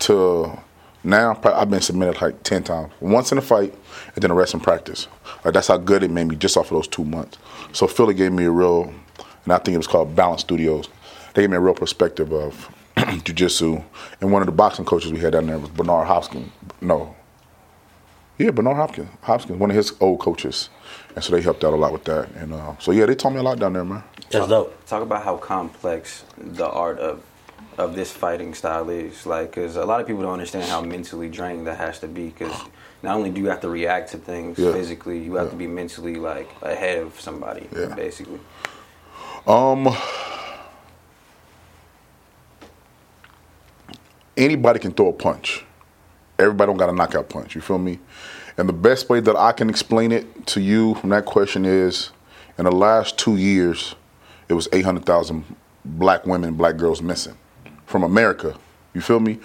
to 0.00 0.58
now 1.02 1.38
I've 1.44 1.70
been 1.70 1.80
submitted 1.80 2.20
like 2.20 2.42
10 2.42 2.64
times. 2.64 2.92
Once 3.00 3.32
in 3.32 3.38
a 3.38 3.42
fight 3.42 3.74
and 4.14 4.22
then 4.22 4.28
the 4.28 4.34
rest 4.34 4.54
in 4.54 4.60
practice. 4.60 5.08
Like 5.44 5.54
that's 5.54 5.68
how 5.68 5.78
good 5.78 6.02
it 6.02 6.10
made 6.10 6.28
me 6.28 6.36
just 6.36 6.56
off 6.56 6.66
of 6.66 6.76
those 6.76 6.88
two 6.88 7.04
months. 7.04 7.38
So 7.72 7.86
Philly 7.86 8.14
gave 8.14 8.32
me 8.32 8.44
a 8.44 8.50
real, 8.50 8.92
and 9.44 9.52
I 9.52 9.58
think 9.58 9.74
it 9.74 9.78
was 9.78 9.86
called 9.86 10.14
Balance 10.14 10.42
Studios. 10.42 10.88
They 11.34 11.42
gave 11.42 11.50
me 11.50 11.56
a 11.56 11.60
real 11.60 11.74
perspective 11.74 12.32
of 12.32 12.68
jiu-jitsu. 13.24 13.82
And 14.20 14.32
one 14.32 14.42
of 14.42 14.46
the 14.46 14.52
boxing 14.52 14.84
coaches 14.84 15.12
we 15.12 15.20
had 15.20 15.32
down 15.32 15.46
there 15.46 15.58
was 15.58 15.70
Bernard 15.70 16.06
Hopkins. 16.06 16.50
No. 16.80 17.14
Yeah, 18.36 18.50
Bernard 18.50 18.76
Hopkins, 18.76 19.10
Hopkins, 19.20 19.58
one 19.58 19.70
of 19.70 19.76
his 19.76 19.92
old 20.00 20.18
coaches, 20.18 20.70
and 21.14 21.22
so 21.22 21.30
they 21.30 21.42
helped 21.42 21.62
out 21.62 21.74
a 21.74 21.76
lot 21.76 21.92
with 21.92 22.04
that. 22.04 22.30
And 22.36 22.54
uh, 22.54 22.74
so 22.78 22.90
yeah, 22.90 23.04
they 23.04 23.14
taught 23.14 23.34
me 23.34 23.38
a 23.38 23.42
lot 23.42 23.58
down 23.58 23.74
there, 23.74 23.84
man. 23.84 24.02
That's 24.30 24.48
dope. 24.48 24.86
Talk 24.86 25.02
about 25.02 25.24
how 25.24 25.36
complex 25.36 26.24
the 26.38 26.68
art 26.68 26.98
of 26.98 27.22
of 27.78 27.94
this 27.94 28.12
fighting 28.12 28.52
style 28.54 28.90
is. 28.90 29.24
Like, 29.26 29.52
because 29.54 29.76
a 29.76 29.84
lot 29.84 30.00
of 30.00 30.06
people 30.06 30.22
don't 30.22 30.32
understand 30.32 30.64
how 30.64 30.80
mentally 30.82 31.28
draining 31.28 31.64
that 31.64 31.78
has 31.78 31.98
to 32.00 32.08
be. 32.08 32.26
Because 32.28 32.52
not 33.02 33.16
only 33.16 33.30
do 33.30 33.40
you 33.40 33.48
have 33.48 33.60
to 33.62 33.68
react 33.70 34.10
to 34.12 34.18
things 34.18 34.58
Yeah. 34.58 34.72
physically, 34.72 35.18
you 35.18 35.34
have 35.36 35.46
Yeah. 35.46 35.50
to 35.52 35.56
be 35.56 35.66
mentally 35.66 36.16
like 36.16 36.50
ahead 36.62 36.98
of 36.98 37.18
somebody, 37.20 37.68
Yeah. 37.74 37.86
basically. 37.94 38.40
Um, 39.46 39.88
anybody 44.36 44.78
can 44.78 44.92
throw 44.92 45.08
a 45.08 45.12
punch. 45.12 45.64
Everybody 46.38 46.68
don't 46.70 46.76
got 46.76 46.88
a 46.90 46.94
knockout 46.94 47.28
punch. 47.28 47.54
You 47.54 47.60
feel 47.60 47.78
me? 47.78 47.98
And 48.58 48.68
the 48.68 48.74
best 48.74 49.08
way 49.08 49.20
that 49.20 49.36
I 49.36 49.52
can 49.52 49.70
explain 49.70 50.12
it 50.12 50.46
to 50.48 50.60
you 50.60 50.94
from 50.96 51.10
that 51.10 51.24
question 51.24 51.64
is, 51.64 52.10
in 52.58 52.64
the 52.64 52.72
last 52.72 53.16
two 53.18 53.36
years, 53.36 53.94
it 54.50 54.54
was 54.54 54.68
eight 54.72 54.84
hundred 54.84 55.06
thousand 55.06 55.44
black 55.84 56.26
women, 56.26 56.54
black 56.54 56.76
girls 56.76 57.00
missing 57.00 57.36
from 57.86 58.02
America. 58.02 58.58
You 58.92 59.00
feel 59.00 59.20
me? 59.20 59.38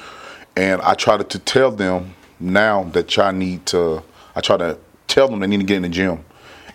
And 0.58 0.82
I 0.82 0.96
try 0.96 1.16
to, 1.16 1.24
to 1.24 1.40
tell 1.40 1.72
them 1.72 2.16
now 2.40 2.84
that 2.86 3.16
y'all 3.16 3.32
need 3.32 3.66
to. 3.68 4.04
I 4.36 4.42
try 4.42 4.58
to 4.58 4.78
tell 5.08 5.30
them 5.30 5.40
they 5.40 5.48
need 5.48 5.60
to 5.60 5.66
get 5.66 5.78
in 5.78 5.84
the 5.84 5.90
gym 5.90 6.26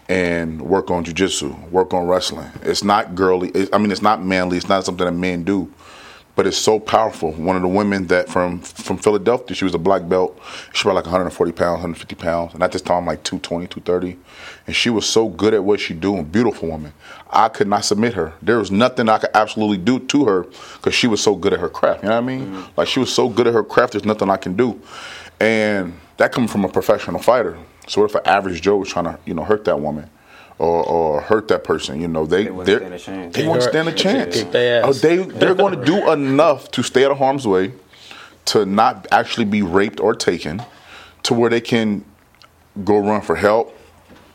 and 0.08 0.62
work 0.62 0.90
on 0.90 1.04
jujitsu, 1.04 1.70
work 1.70 1.92
on 1.92 2.06
wrestling. 2.06 2.48
It's 2.62 2.84
not 2.84 3.14
girly. 3.14 3.52
I 3.72 3.78
mean, 3.78 3.90
it's 3.90 4.02
not 4.02 4.24
manly. 4.24 4.56
It's 4.56 4.68
not 4.68 4.84
something 4.84 5.04
that 5.04 5.12
men 5.12 5.42
do, 5.42 5.72
but 6.40 6.46
it's 6.46 6.56
so 6.56 6.80
powerful. 6.80 7.32
One 7.32 7.54
of 7.54 7.60
the 7.60 7.68
women 7.68 8.06
that 8.06 8.30
from 8.30 8.60
from 8.60 8.96
Philadelphia, 8.96 9.54
she 9.54 9.64
was 9.64 9.74
a 9.74 9.78
black 9.78 10.08
belt. 10.08 10.40
She 10.72 10.88
was 10.88 10.94
like 10.94 11.04
140 11.04 11.52
pounds, 11.52 11.72
150 11.72 12.14
pounds, 12.14 12.54
and 12.54 12.62
at 12.62 12.72
this 12.72 12.80
time, 12.80 13.04
like 13.04 13.22
220, 13.24 13.66
230. 13.66 14.18
And 14.66 14.74
she 14.74 14.88
was 14.88 15.04
so 15.04 15.28
good 15.28 15.52
at 15.52 15.62
what 15.62 15.80
she 15.80 15.92
doing. 15.92 16.24
Beautiful 16.24 16.70
woman. 16.70 16.94
I 17.28 17.50
could 17.50 17.68
not 17.68 17.84
submit 17.84 18.14
her. 18.14 18.32
There 18.40 18.56
was 18.56 18.70
nothing 18.70 19.10
I 19.10 19.18
could 19.18 19.28
absolutely 19.34 19.76
do 19.76 19.98
to 19.98 20.24
her 20.24 20.44
because 20.76 20.94
she 20.94 21.06
was 21.06 21.22
so 21.22 21.34
good 21.34 21.52
at 21.52 21.60
her 21.60 21.68
craft. 21.68 22.04
You 22.04 22.08
know 22.08 22.14
what 22.14 22.24
I 22.24 22.26
mean? 22.26 22.46
Mm-hmm. 22.46 22.70
Like 22.74 22.88
she 22.88 23.00
was 23.00 23.12
so 23.12 23.28
good 23.28 23.46
at 23.46 23.52
her 23.52 23.62
craft. 23.62 23.92
There's 23.92 24.06
nothing 24.06 24.30
I 24.30 24.38
can 24.38 24.56
do. 24.56 24.80
And 25.40 25.92
that 26.16 26.32
coming 26.32 26.48
from 26.48 26.64
a 26.64 26.70
professional 26.70 27.20
fighter. 27.20 27.58
So 27.86 28.00
what 28.00 28.08
if 28.08 28.16
an 28.16 28.22
average 28.24 28.62
Joe 28.62 28.78
was 28.78 28.88
trying 28.88 29.04
to, 29.04 29.18
you 29.26 29.34
know, 29.34 29.44
hurt 29.44 29.66
that 29.66 29.78
woman 29.78 30.08
or, 30.60 30.84
or 30.84 31.20
hurt 31.22 31.48
that 31.48 31.64
person, 31.64 32.00
you 32.00 32.06
know, 32.08 32.26
they 32.26 32.44
They 32.44 32.50
wouldn't 32.50 32.66
they're- 32.66 32.78
stand 32.78 32.94
a 32.94 32.98
chance. 32.98 33.34
They 33.36 33.46
won't 33.48 33.62
stand 33.62 33.88
a 33.88 33.92
chance. 33.92 34.34
kick 34.42 34.48
Oh, 34.84 34.92
they 34.92 35.16
they're 35.16 35.54
going 35.54 35.78
to 35.78 35.84
do 35.84 36.10
enough 36.12 36.70
to 36.72 36.82
stay 36.82 37.04
out 37.04 37.10
of 37.12 37.18
harm's 37.18 37.46
way, 37.46 37.72
to 38.46 38.66
not 38.66 39.06
actually 39.10 39.46
be 39.46 39.62
raped 39.62 40.00
or 40.00 40.14
taken, 40.14 40.62
to 41.22 41.32
where 41.34 41.48
they 41.48 41.62
can 41.62 42.04
go 42.84 42.98
run 42.98 43.22
for 43.22 43.36
help. 43.36 43.74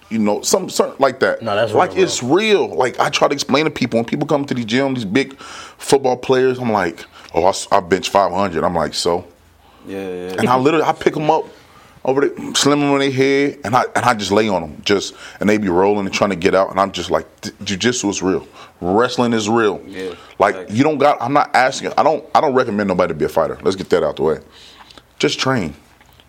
You 0.10 0.18
know, 0.20 0.42
some 0.42 0.70
something 0.70 0.98
like 1.00 1.20
that. 1.20 1.42
No, 1.44 1.56
that's 1.56 1.74
like 1.74 1.94
real, 1.94 2.04
it's 2.04 2.24
real. 2.24 2.68
Like 2.76 3.00
I 3.00 3.10
try 3.10 3.28
to 3.28 3.34
explain 3.34 3.66
to 3.66 3.72
people 3.72 3.98
when 3.98 4.06
people 4.06 4.28
come 4.28 4.46
to 4.46 4.54
the 4.54 4.64
gym, 4.64 4.94
these 4.96 5.06
big 5.06 5.36
football 5.40 6.18
players. 6.18 6.58
I'm 6.60 6.72
like, 6.72 7.06
oh, 7.36 7.44
I, 7.46 7.50
s- 7.50 7.68
I 7.72 7.80
bench 7.82 8.10
500. 8.10 8.64
I'm 8.64 8.74
like, 8.76 8.94
so. 8.96 9.26
Yeah, 9.88 9.98
yeah. 10.00 10.36
And 10.40 10.48
I 10.48 10.58
literally 10.58 10.86
I 10.86 10.92
pick 10.94 11.14
them 11.14 11.30
up 11.30 11.46
over 12.06 12.28
there 12.28 12.54
slim 12.54 12.80
them 12.80 12.92
on 12.92 13.00
their 13.00 13.12
head, 13.12 13.60
and 13.64 13.76
I 13.76 13.84
and 13.96 14.06
I 14.06 14.14
just 14.14 14.32
lay 14.32 14.48
on 14.48 14.62
them, 14.62 14.82
just 14.86 15.14
and 15.40 15.50
they 15.50 15.58
be 15.58 15.70
rolling 15.70 16.06
and 16.06 16.14
trying 16.14 16.30
to 16.30 16.36
get 16.36 16.56
out, 16.56 16.70
and 16.72 16.80
I'm 16.80 16.92
just 16.92 17.10
like, 17.12 17.26
jujitsu 17.42 18.10
is 18.10 18.22
real, 18.22 18.48
wrestling 18.80 19.34
is 19.34 19.50
real. 19.50 19.82
Yeah. 19.88 20.14
Like 20.40 20.70
you 20.70 20.84
don't 20.84 20.98
got. 20.98 21.22
I'm 21.22 21.34
not 21.34 21.56
asking. 21.56 21.92
I 21.98 22.04
don't. 22.04 22.26
I 22.34 22.42
don't 22.42 22.54
recommend 22.54 22.88
nobody 22.88 23.14
to 23.14 23.18
be 23.18 23.26
a 23.26 23.30
fighter. 23.30 23.58
Let's 23.64 23.76
get 23.76 23.90
that 23.90 24.04
out 24.04 24.18
the 24.18 24.24
way. 24.24 24.40
Just 25.20 25.40
train. 25.40 25.74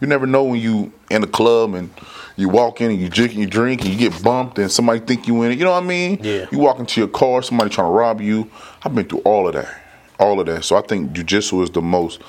You 0.00 0.06
never 0.06 0.26
know 0.26 0.44
when 0.44 0.60
you 0.60 0.92
in 1.10 1.22
a 1.22 1.26
club 1.26 1.74
and 1.74 1.90
you 2.36 2.50
walk 2.50 2.80
in 2.82 2.90
and 2.90 3.00
you 3.00 3.08
drink 3.08 3.32
and 3.32 3.40
you 3.40 3.46
drink 3.46 3.80
and 3.82 3.90
you 3.90 3.98
get 3.98 4.22
bumped 4.22 4.58
and 4.58 4.70
somebody 4.70 5.00
think 5.00 5.26
you 5.26 5.42
in 5.42 5.52
it. 5.52 5.58
You 5.58 5.64
know 5.64 5.70
what 5.70 5.82
I 5.82 5.86
mean? 5.86 6.20
Yeah. 6.22 6.46
You 6.52 6.58
walk 6.58 6.78
into 6.78 7.00
your 7.00 7.08
car, 7.08 7.42
somebody 7.42 7.70
trying 7.70 7.88
to 7.88 7.92
rob 7.92 8.20
you. 8.20 8.50
I've 8.82 8.94
been 8.94 9.06
through 9.06 9.20
all 9.20 9.48
of 9.48 9.54
that, 9.54 9.74
all 10.20 10.38
of 10.38 10.46
that. 10.46 10.64
So 10.64 10.76
I 10.76 10.82
think 10.82 11.12
jujitsu 11.12 11.62
is 11.62 11.70
the 11.70 11.80
most 11.80 12.20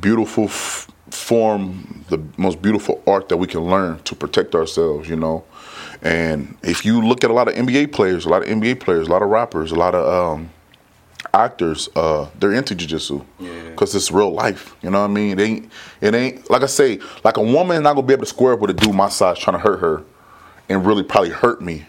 beautiful 0.00 0.44
f- 0.44 0.88
form, 1.10 2.04
the 2.08 2.22
most 2.36 2.60
beautiful 2.62 3.02
art 3.06 3.28
that 3.28 3.36
we 3.36 3.46
can 3.46 3.60
learn 3.60 3.98
to 4.04 4.14
protect 4.14 4.54
ourselves, 4.54 5.08
you 5.08 5.16
know. 5.16 5.44
And 6.02 6.56
if 6.62 6.84
you 6.84 7.00
look 7.00 7.24
at 7.24 7.30
a 7.30 7.32
lot 7.32 7.48
of 7.48 7.54
NBA 7.54 7.92
players, 7.92 8.26
a 8.26 8.28
lot 8.28 8.42
of 8.42 8.48
NBA 8.48 8.80
players, 8.80 9.06
a 9.08 9.10
lot 9.10 9.22
of 9.22 9.28
rappers, 9.28 9.72
a 9.72 9.76
lot 9.76 9.94
of 9.94 10.34
um, 10.36 10.50
actors, 11.32 11.88
uh, 11.96 12.28
they're 12.38 12.52
into 12.52 12.74
jujitsu 12.74 13.24
Yeah. 13.38 13.70
because 13.70 13.94
it's 13.94 14.10
real 14.10 14.30
life. 14.32 14.74
You 14.82 14.90
know 14.90 15.00
what 15.00 15.10
I 15.10 15.14
mean? 15.14 15.38
It 15.38 15.42
ain't, 15.42 15.72
it 16.00 16.14
ain't 16.14 16.50
like 16.50 16.62
I 16.62 16.66
say, 16.66 17.00
like 17.24 17.36
a 17.36 17.42
woman 17.42 17.82
not 17.82 17.94
gonna 17.94 18.06
be 18.06 18.12
able 18.12 18.24
to 18.24 18.28
square 18.28 18.52
up 18.54 18.60
with 18.60 18.70
a 18.70 18.74
dude 18.74 18.94
my 18.94 19.08
size 19.08 19.38
trying 19.38 19.56
to 19.56 19.62
hurt 19.62 19.80
her, 19.80 20.02
and 20.68 20.84
really 20.84 21.02
probably 21.02 21.30
hurt 21.30 21.62
me. 21.62 21.86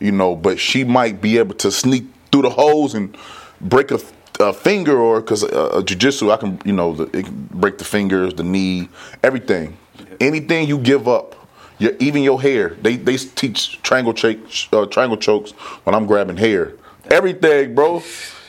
You 0.00 0.12
know, 0.12 0.36
but 0.36 0.58
she 0.60 0.84
might 0.84 1.20
be 1.20 1.38
able 1.38 1.56
to 1.56 1.72
sneak 1.72 2.04
through 2.30 2.42
the 2.42 2.50
holes 2.50 2.94
and 2.94 3.16
break 3.60 3.90
a, 3.90 3.98
a 4.40 4.52
finger, 4.52 4.98
or 4.98 5.20
because 5.20 5.44
uh, 5.44 5.82
jujitsu, 5.84 6.32
I 6.32 6.36
can, 6.36 6.60
you 6.64 6.72
know, 6.72 6.94
the, 6.94 7.04
it 7.16 7.24
can 7.26 7.48
break 7.52 7.78
the 7.78 7.84
fingers, 7.84 8.34
the 8.34 8.42
knee, 8.42 8.88
everything. 9.22 9.76
Anything 10.20 10.68
you 10.68 10.78
give 10.78 11.06
up, 11.08 11.34
your, 11.78 11.92
even 11.98 12.22
your 12.22 12.40
hair. 12.40 12.76
They 12.82 12.96
they 12.96 13.16
teach 13.16 13.80
triangle 13.82 14.14
choke, 14.14 14.38
uh, 14.72 14.86
triangle 14.86 15.16
chokes 15.16 15.52
when 15.84 15.94
I'm 15.94 16.06
grabbing 16.06 16.36
hair. 16.36 16.74
Everything, 17.10 17.74
bro. 17.74 18.02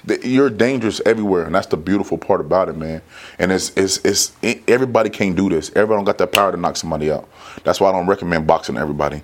The- 0.10 0.28
You're 0.28 0.50
dangerous 0.50 1.00
everywhere, 1.06 1.45
and 1.45 1.54
that's 1.54 1.67
the 1.67 1.78
beautiful 1.78 2.17
part 2.17 2.41
about 2.41 2.67
it, 2.67 2.76
man. 2.76 3.02
And 3.38 3.52
it's 3.52 3.69
it's 3.78 3.98
it's 4.04 4.32
it, 4.41 4.63
everybody 4.67 5.10
can't 5.10 5.36
do 5.36 5.50
this. 5.50 5.69
Everybody 5.69 5.98
don't 6.00 6.06
got 6.06 6.17
that 6.17 6.32
power 6.32 6.52
to 6.52 6.58
knock 6.58 6.78
somebody 6.78 7.12
out. 7.12 7.30
That's 7.63 7.80
why 7.80 7.89
I 7.89 7.91
don't 7.91 8.08
recommend 8.08 8.48
boxing 8.48 8.76
to 8.76 8.82
everybody. 8.82 9.22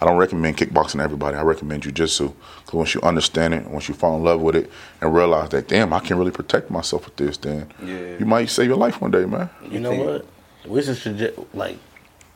I 0.00 0.04
don't 0.06 0.16
recommend 0.16 0.56
kickboxing 0.56 0.98
to 0.98 1.02
everybody. 1.02 1.36
I 1.36 1.42
recommend 1.42 1.82
jujitsu 1.82 2.32
because 2.60 2.72
once 2.74 2.94
you 2.94 3.00
understand 3.02 3.52
it, 3.54 3.66
once 3.68 3.88
you 3.88 3.94
fall 3.94 4.16
in 4.16 4.22
love 4.22 4.40
with 4.40 4.54
it, 4.54 4.70
and 5.00 5.12
realize 5.12 5.48
that, 5.50 5.66
damn, 5.66 5.92
I 5.92 5.98
can 5.98 6.16
really 6.18 6.30
protect 6.30 6.70
myself 6.70 7.04
with 7.06 7.16
this, 7.16 7.36
then 7.38 7.66
Yeah. 7.84 8.16
you 8.20 8.24
might 8.24 8.48
save 8.48 8.68
your 8.68 8.76
life 8.76 9.00
one 9.00 9.10
day, 9.10 9.24
man. 9.24 9.50
You 9.68 9.80
know 9.80 9.90
think- 9.90 10.06
what? 10.06 10.26
We 10.70 10.82
should 10.82 10.98
suggest 10.98 11.34
like 11.52 11.78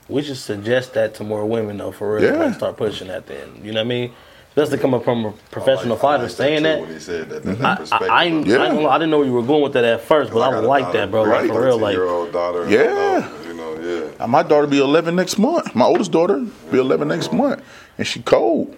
we 0.09 0.23
should 0.23 0.37
suggest 0.39 0.95
that 0.95 1.15
to 1.15 1.25
more 1.25 1.47
women 1.47 1.77
though 1.79 1.93
for 1.93 2.15
real. 2.17 2.25
Yeah. 2.25 2.45
Like 2.47 2.55
start 2.55 2.77
pushing 2.77 3.07
that 3.09 3.27
then. 3.29 3.61
You 3.63 3.71
know 3.73 3.81
what 3.81 3.87
I 3.87 3.89
mean? 3.89 4.13
Especially 4.55 4.79
coming 4.79 5.01
from 5.01 5.25
a 5.25 5.33
professional 5.51 5.97
I 5.97 6.01
fighter 6.01 6.23
like 6.25 6.33
saying 6.33 6.59
too, 6.59 6.63
that. 6.65 6.81
when 6.83 6.93
he 6.93 6.99
said 6.99 7.31
that, 7.31 7.43
that, 7.43 7.59
that 7.59 7.93
I. 7.93 7.97
I, 7.97 7.99
I, 8.07 8.25
Yeah. 8.25 8.57
I, 8.59 8.67
ain't 8.67 8.75
gonna 8.75 8.89
I 8.89 8.99
didn't 8.99 9.11
know 9.11 9.23
you 9.23 9.33
were 9.33 9.43
going 9.43 9.63
with 9.63 9.73
that 9.73 9.85
at 9.85 10.03
first, 10.03 10.31
but 10.31 10.41
I, 10.41 10.51
got 10.51 10.65
a 10.65 10.67
like 10.67 10.93
that, 10.93 11.11
bro. 11.11 11.25
Right. 11.25 11.45
Like 11.45 11.53
for 11.53 11.65
real, 11.65 11.79
like 11.79 11.95
13-year-old 11.97 12.33
daughter. 12.33 12.69
Yeah. 12.69 12.81
I 12.81 13.19
love, 13.21 13.47
you 13.47 13.55
know, 13.55 14.09
yeah. 14.21 14.27
My 14.27 14.43
daughter 14.43 14.67
be 14.67 14.79
11 14.79 15.17
next 15.17 15.39
month. 15.39 15.75
My 15.75 15.87
oldest 15.87 16.13
daughter 16.13 16.39
be 16.71 16.79
11 16.79 17.09
next 17.09 17.33
month, 17.33 17.63
and 17.97 18.07
she 18.07 18.21
cold. 18.21 18.77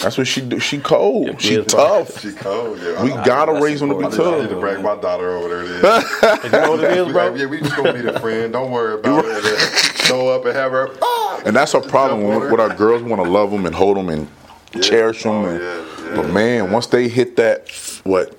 That's 0.00 0.16
what 0.16 0.26
she 0.26 0.40
do. 0.40 0.58
She 0.58 0.78
cold. 0.78 1.26
Your 1.26 1.38
She 1.38 1.48
kids 1.56 1.74
tough. 1.74 2.20
She 2.20 2.32
cold. 2.32 2.78
Yeah, 2.80 3.02
We 3.04 3.12
I, 3.12 3.22
gotta 3.22 3.52
that's 3.52 3.62
raise 3.62 3.80
them 3.80 3.90
to 3.90 3.98
be 3.98 4.04
I, 4.04 4.08
important. 4.08 4.34
I 4.34 4.40
need 4.40 4.42
tough. 4.48 4.54
to 4.54 4.60
bring 4.60 4.82
my 4.82 4.96
daughter 4.96 5.30
over 5.36 5.48
there. 5.62 6.02
You 6.44 6.50
know 6.50 6.70
what 6.70 6.84
it 6.84 6.96
is, 6.96 7.12
bro. 7.12 7.28
like, 7.28 7.38
yeah, 7.38 7.44
we 7.44 7.60
just 7.60 7.76
gonna 7.76 7.92
be 7.92 8.00
the 8.00 8.18
friend. 8.18 8.50
Don't 8.50 8.70
worry 8.70 8.94
about 8.94 9.26
it. 9.26 9.96
Show 10.06 10.28
up 10.28 10.46
and 10.46 10.56
have 10.56 10.72
her. 10.72 10.88
Ah! 11.02 11.42
And 11.44 11.54
that's 11.54 11.74
our 11.74 11.82
problem 11.86 12.22
Jump 12.22 12.44
on 12.44 12.50
with 12.50 12.60
our 12.60 12.74
girls. 12.74 13.02
We 13.02 13.10
want 13.10 13.22
to 13.22 13.30
love 13.30 13.50
them 13.50 13.66
and 13.66 13.74
hold 13.74 13.98
them 13.98 14.08
and 14.08 14.26
cherish 14.80 15.22
them. 15.24 15.32
Oh, 15.32 15.44
and, 15.46 15.60
yeah, 15.62 16.10
yeah, 16.10 16.16
but 16.16 16.30
man, 16.30 16.70
once 16.72 16.86
they 16.86 17.08
hit 17.08 17.36
that, 17.36 17.68
what 18.04 18.36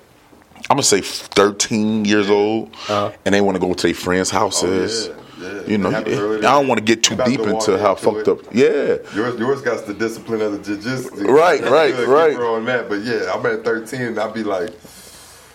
I'm 0.70 0.76
gonna 0.76 0.82
say, 0.82 1.00
13 1.02 2.04
years 2.04 2.30
old, 2.30 2.74
and 2.88 3.34
they 3.34 3.40
want 3.40 3.56
to 3.56 3.60
go 3.60 3.72
to 3.74 3.86
their 3.86 3.94
friends' 3.94 4.30
houses. 4.30 5.08
Uh-huh. 5.08 5.18
Oh, 5.18 5.18
yeah, 5.18 5.52
yeah. 5.62 5.62
You 5.66 5.78
know, 5.78 5.88
It 5.88 5.92
happens 5.94 6.18
early 6.18 6.36
I 6.38 6.52
don't 6.52 6.68
want 6.68 6.78
to 6.78 6.84
get 6.84 7.02
too 7.02 7.16
deep 7.16 7.40
into 7.40 7.76
how 7.78 7.90
into 7.96 8.02
fucked 8.04 8.28
it. 8.28 8.28
up. 8.28 8.38
Yeah, 8.54 8.96
Yours, 9.16 9.38
yours 9.40 9.60
got 9.62 9.84
the 9.86 9.94
discipline 9.94 10.40
of 10.40 10.52
the 10.52 10.58
jiu-jitsu. 10.58 11.24
Right, 11.24 11.60
right, 11.68 11.92
Good, 11.94 12.08
right. 12.08 12.30
Keep 12.30 12.40
on 12.40 12.64
that, 12.66 12.88
but 12.88 13.02
yeah, 13.02 13.32
I'm 13.34 13.44
at 13.46 13.64
13. 13.64 14.18
I'd 14.18 14.34
be 14.34 14.44
like, 14.44 14.70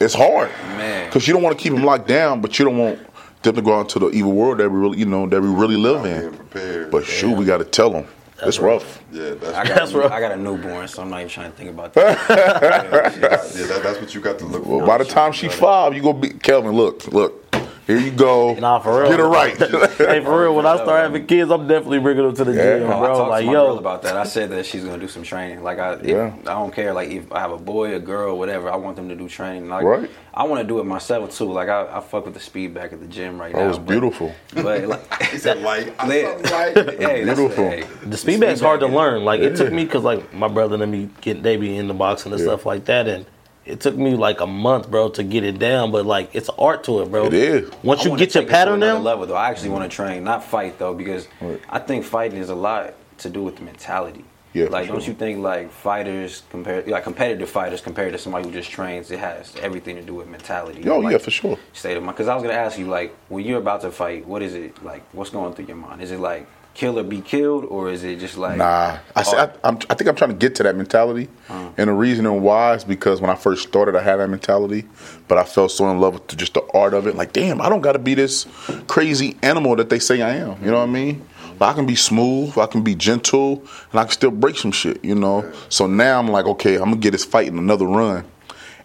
it's 0.01 0.13
hard. 0.13 0.49
Man. 0.77 1.07
because 1.07 1.25
you 1.27 1.33
don't 1.33 1.41
want 1.41 1.57
to 1.57 1.63
keep 1.63 1.73
them 1.73 1.83
locked 1.83 2.07
down, 2.07 2.41
but 2.41 2.59
you 2.59 2.65
don't 2.65 2.77
want 2.77 2.99
them 3.43 3.55
to 3.55 3.61
go 3.61 3.79
out 3.79 3.87
to 3.89 3.99
the 3.99 4.09
evil 4.09 4.33
world 4.33 4.57
that 4.57 4.69
we 4.69 4.77
really, 4.77 4.99
you 4.99 5.05
know, 5.05 5.25
that 5.27 5.41
we 5.41 5.47
really 5.47 5.77
live 5.77 6.03
being 6.03 6.15
in. 6.17 6.33
prepared. 6.35 6.91
But 6.91 7.05
shoot, 7.05 7.31
we 7.37 7.45
got 7.45 7.59
to 7.59 7.65
tell 7.65 7.89
them 7.89 8.07
it's 8.43 8.59
rough. 8.59 9.03
yeah, 9.11 9.31
that's, 9.31 9.57
I 9.57 9.63
got, 9.65 9.75
That's 9.75 9.91
a, 9.93 9.97
rough. 9.97 10.11
I 10.11 10.19
got 10.19 10.31
a 10.31 10.37
newborn, 10.37 10.87
so 10.87 11.01
I'm 11.01 11.09
not 11.09 11.17
even 11.21 11.29
trying 11.29 11.51
to 11.51 11.57
think 11.57 11.69
about 11.69 11.93
that. 11.95 12.29
yeah, 12.29 13.65
that, 13.67 13.81
that's 13.83 13.99
what 13.99 14.13
you 14.13 14.21
got 14.21 14.37
to 14.39 14.45
look 14.45 14.63
for. 14.63 14.85
By 14.85 14.97
the 14.99 15.05
time 15.05 15.31
she 15.31 15.47
five, 15.49 15.95
you 15.95 16.01
gonna 16.01 16.19
be 16.19 16.29
Kelvin. 16.29 16.73
Look, 16.73 17.07
look, 17.07 17.43
here 17.87 17.97
you 17.97 18.11
go. 18.11 18.53
Nah, 18.53 18.79
for 18.79 19.01
real. 19.01 19.09
Get 19.09 19.19
her 19.19 19.27
right. 19.29 19.57
hey, 19.97 20.21
for 20.23 20.41
real, 20.41 20.55
when 20.55 20.65
I 20.65 20.75
start 20.75 21.01
having 21.03 21.25
kids, 21.25 21.49
I'm 21.49 21.67
definitely 21.67 21.99
bringing 21.99 22.23
them 22.25 22.35
to 22.35 22.43
the 22.43 22.53
Yeah. 22.53 22.79
gym, 22.79 22.87
No, 22.89 23.03
I 23.03 23.07
talked 23.07 23.29
Like, 23.29 23.41
to 23.41 23.45
my 23.47 23.53
girl 23.53 23.65
yo, 23.73 23.77
about 23.77 24.01
that. 24.03 24.17
I 24.17 24.23
said 24.25 24.49
that 24.51 24.65
she's 24.65 24.83
gonna 24.83 24.97
do 24.99 25.07
some 25.07 25.23
training. 25.23 25.63
Like 25.63 25.79
I, 25.79 25.93
if, 25.93 26.05
Yeah. 26.05 26.33
I 26.41 26.53
don't 26.53 26.73
care. 26.73 26.93
Like 26.93 27.09
if 27.09 27.31
I 27.31 27.39
have 27.39 27.51
a 27.51 27.57
boy, 27.57 27.95
a 27.95 27.99
girl, 27.99 28.37
whatever, 28.37 28.69
I 28.71 28.75
want 28.75 28.95
them 28.97 29.09
to 29.09 29.15
do 29.15 29.27
training. 29.27 29.69
Like 29.69 29.83
Right. 29.85 30.09
I 30.33 30.43
want 30.43 30.61
to 30.61 30.67
do 30.67 30.79
it 30.79 30.83
myself 30.85 31.35
too. 31.35 31.51
Like 31.51 31.69
I, 31.69 31.87
I 31.97 31.99
fuck 32.01 32.25
with 32.25 32.33
the 32.35 32.39
speed 32.39 32.73
bag 32.75 32.93
at 32.93 32.99
the 32.99 33.07
gym 33.07 33.39
right 33.41 33.53
That 33.53 33.61
now. 33.61 33.67
was 33.69 33.79
but- 33.79 33.87
beautiful. 33.87 34.35
But 34.53 34.87
like, 34.87 35.23
He 35.31 35.37
said 35.39 35.61
light. 35.61 35.93
I 35.97 36.07
Lit. 36.07 36.51
light. 36.51 36.75
hey, 36.99 37.23
that's 37.23 37.39
Beautiful. 37.39 37.69
Hey, 37.69 37.83
the 38.05 38.17
speed 38.17 38.39
bag's 38.41 38.61
hard 38.61 38.79
to 38.81 38.87
learn. 38.87 39.23
Like, 39.25 39.41
it 39.41 39.55
took 39.55 39.71
me 39.73 39.85
because, 39.85 40.03
like, 40.03 40.33
my 40.33 40.47
brother 40.47 40.81
and 40.81 40.91
me 40.91 41.09
get 41.21 41.41
they 41.43 41.57
be 41.57 41.75
in 41.77 41.87
the 41.87 41.93
boxing 41.93 42.31
and 42.31 42.39
Yeah. 42.41 42.47
stuff 42.47 42.65
like 42.65 42.85
that, 42.85 43.07
and 43.07 43.25
It 43.67 43.81
took 43.81 43.95
me 43.95 44.15
like 44.15 44.39
a 44.39 44.47
month, 44.47 44.89
bro, 44.89 45.09
to 45.09 45.23
get 45.23 45.43
it 45.43 45.59
down. 45.59 45.91
But 45.91 46.05
like, 46.05 46.33
it's 46.33 46.49
art 46.57 46.83
to 46.85 47.01
it, 47.01 47.11
bro. 47.11 47.27
It 47.27 47.33
is. 47.33 47.71
Once 47.83 48.01
I 48.01 48.09
you 48.09 48.17
get 48.17 48.33
your 48.33 48.43
take 48.43 48.43
it 48.43 48.45
to 48.45 48.51
pattern 48.51 48.79
down, 48.79 49.03
level 49.03 49.25
though. 49.25 49.35
I 49.35 49.49
actually 49.49 49.69
want 49.69 49.89
to 49.89 49.95
train, 49.95 50.23
not 50.23 50.43
fight 50.43 50.79
though, 50.79 50.93
because 50.93 51.27
Right. 51.41 51.59
I 51.69 51.79
think 51.79 52.05
fighting 52.05 52.39
is 52.39 52.49
a 52.49 52.55
lot 52.55 52.93
to 53.19 53.29
do 53.29 53.43
with 53.43 53.57
the 53.57 53.63
mentality. 53.63 54.23
Yeah, 54.53 54.65
for 54.65 54.71
like 54.71 54.87
don't 54.87 55.01
sure. 55.01 55.09
you 55.09 55.13
think 55.13 55.39
like 55.39 55.71
fighters 55.71 56.43
compared, 56.49 56.87
like 56.87 57.03
competitive 57.03 57.49
fighters 57.49 57.81
compared 57.81 58.13
to 58.13 58.17
somebody 58.17 58.45
who 58.47 58.53
just 58.53 58.71
trains, 58.71 59.11
it 59.11 59.19
has 59.19 59.53
everything 59.61 59.97
to 59.97 60.01
do 60.01 60.15
with 60.15 60.27
mentality. 60.27 60.89
Oh 60.89 60.99
like, 60.99 61.11
yeah, 61.11 61.17
for 61.17 61.31
sure. 61.31 61.59
State 61.73 61.97
of 61.97 62.03
mind. 62.03 62.15
Because 62.15 62.27
I 62.29 62.33
was 62.33 62.43
gonna 62.43 62.55
ask 62.55 62.79
you 62.79 62.87
like 62.87 63.13
when 63.27 63.45
you're 63.45 63.59
about 63.59 63.81
to 63.81 63.91
fight, 63.91 64.25
what 64.25 64.41
is 64.41 64.55
it 64.55 64.81
like? 64.83 65.03
What's 65.11 65.29
going 65.29 65.53
through 65.53 65.65
your 65.65 65.75
mind? 65.75 66.01
Is 66.01 66.11
it 66.11 66.19
like 66.19 66.47
kill 66.77 66.99
or 66.99 67.03
be 67.03 67.21
killed, 67.21 67.65
or 67.65 67.89
is 67.89 68.03
it 68.03 68.19
just 68.19 68.37
like 68.37 68.57
Nah, 68.57 68.99
I, 69.15 69.23
say, 69.23 69.35
I, 69.35 69.49
I'm, 69.63 69.77
I 69.89 69.95
think 69.95 70.07
I'm 70.07 70.15
trying 70.15 70.29
to 70.29 70.35
get 70.37 70.53
to 70.55 70.63
that 70.63 70.75
mentality, 70.75 71.27
and 71.49 71.89
the 71.89 71.93
reason 71.93 72.41
why 72.43 72.75
is 72.75 72.83
because 72.83 73.19
when 73.19 73.31
I 73.31 73.35
first 73.35 73.67
started, 73.67 73.95
I 73.95 74.03
had 74.03 74.17
that 74.17 74.29
mentality, 74.29 74.85
but 75.27 75.39
I 75.39 75.43
fell 75.43 75.69
so 75.69 75.89
in 75.89 75.99
love 75.99 76.13
with 76.13 76.37
just 76.37 76.53
the 76.53 76.61
art 76.75 76.93
of 76.93 77.07
it. 77.07 77.15
Like, 77.15 77.33
damn, 77.33 77.61
I 77.61 77.69
don't 77.69 77.81
got 77.81 77.93
to 77.93 77.99
be 77.99 78.13
this 78.13 78.45
crazy 78.87 79.35
animal 79.41 79.75
that 79.77 79.89
they 79.89 79.97
say 79.97 80.21
I 80.21 80.35
am. 80.35 80.63
You 80.63 80.69
know 80.69 80.77
what 80.77 80.89
I 80.89 80.91
mean? 80.91 81.27
But 81.57 81.69
I 81.69 81.73
can 81.73 81.87
be 81.87 81.95
smooth, 81.95 82.55
I 82.59 82.67
can 82.67 82.83
be 82.83 82.93
gentle, 82.93 83.63
and 83.91 83.99
I 83.99 84.03
can 84.03 84.11
still 84.11 84.31
break 84.31 84.57
some 84.57 84.71
shit. 84.71 85.03
You 85.03 85.15
know. 85.15 85.51
So 85.69 85.87
now 85.87 86.19
I'm 86.19 86.27
like, 86.27 86.45
okay, 86.45 86.75
I'm 86.75 86.91
gonna 86.91 86.97
get 86.97 87.11
this 87.11 87.25
fight 87.25 87.47
in 87.47 87.57
another 87.57 87.87
run, 87.87 88.23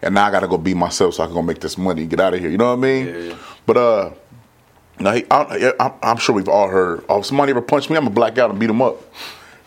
and 0.01 0.15
now 0.15 0.25
I 0.25 0.31
gotta 0.31 0.47
go 0.47 0.57
be 0.57 0.73
myself 0.73 1.13
so 1.13 1.23
I 1.23 1.27
can 1.27 1.35
go 1.35 1.43
make 1.43 1.59
this 1.61 1.77
money 1.77 2.01
and 2.01 2.09
get 2.09 2.19
out 2.19 2.33
of 2.33 2.39
here. 2.39 2.49
You 2.49 2.57
know 2.57 2.69
what 2.69 2.79
I 2.79 2.81
mean? 2.81 3.05
Yeah, 3.05 3.17
yeah. 3.17 3.37
But 3.67 3.77
uh. 3.77 4.11
Now, 4.99 5.13
he, 5.13 5.25
I, 5.31 5.73
I'm, 5.79 5.93
I'm 6.01 6.17
sure 6.17 6.35
we've 6.35 6.47
all 6.47 6.67
heard. 6.67 7.03
Oh, 7.09 7.19
if 7.19 7.25
somebody 7.25 7.51
ever 7.51 7.61
punched 7.61 7.89
me, 7.89 7.97
I'm 7.97 8.03
gonna 8.03 8.15
black 8.15 8.37
out 8.37 8.49
and 8.49 8.59
beat 8.59 8.69
him 8.69 8.81
up. 8.81 8.95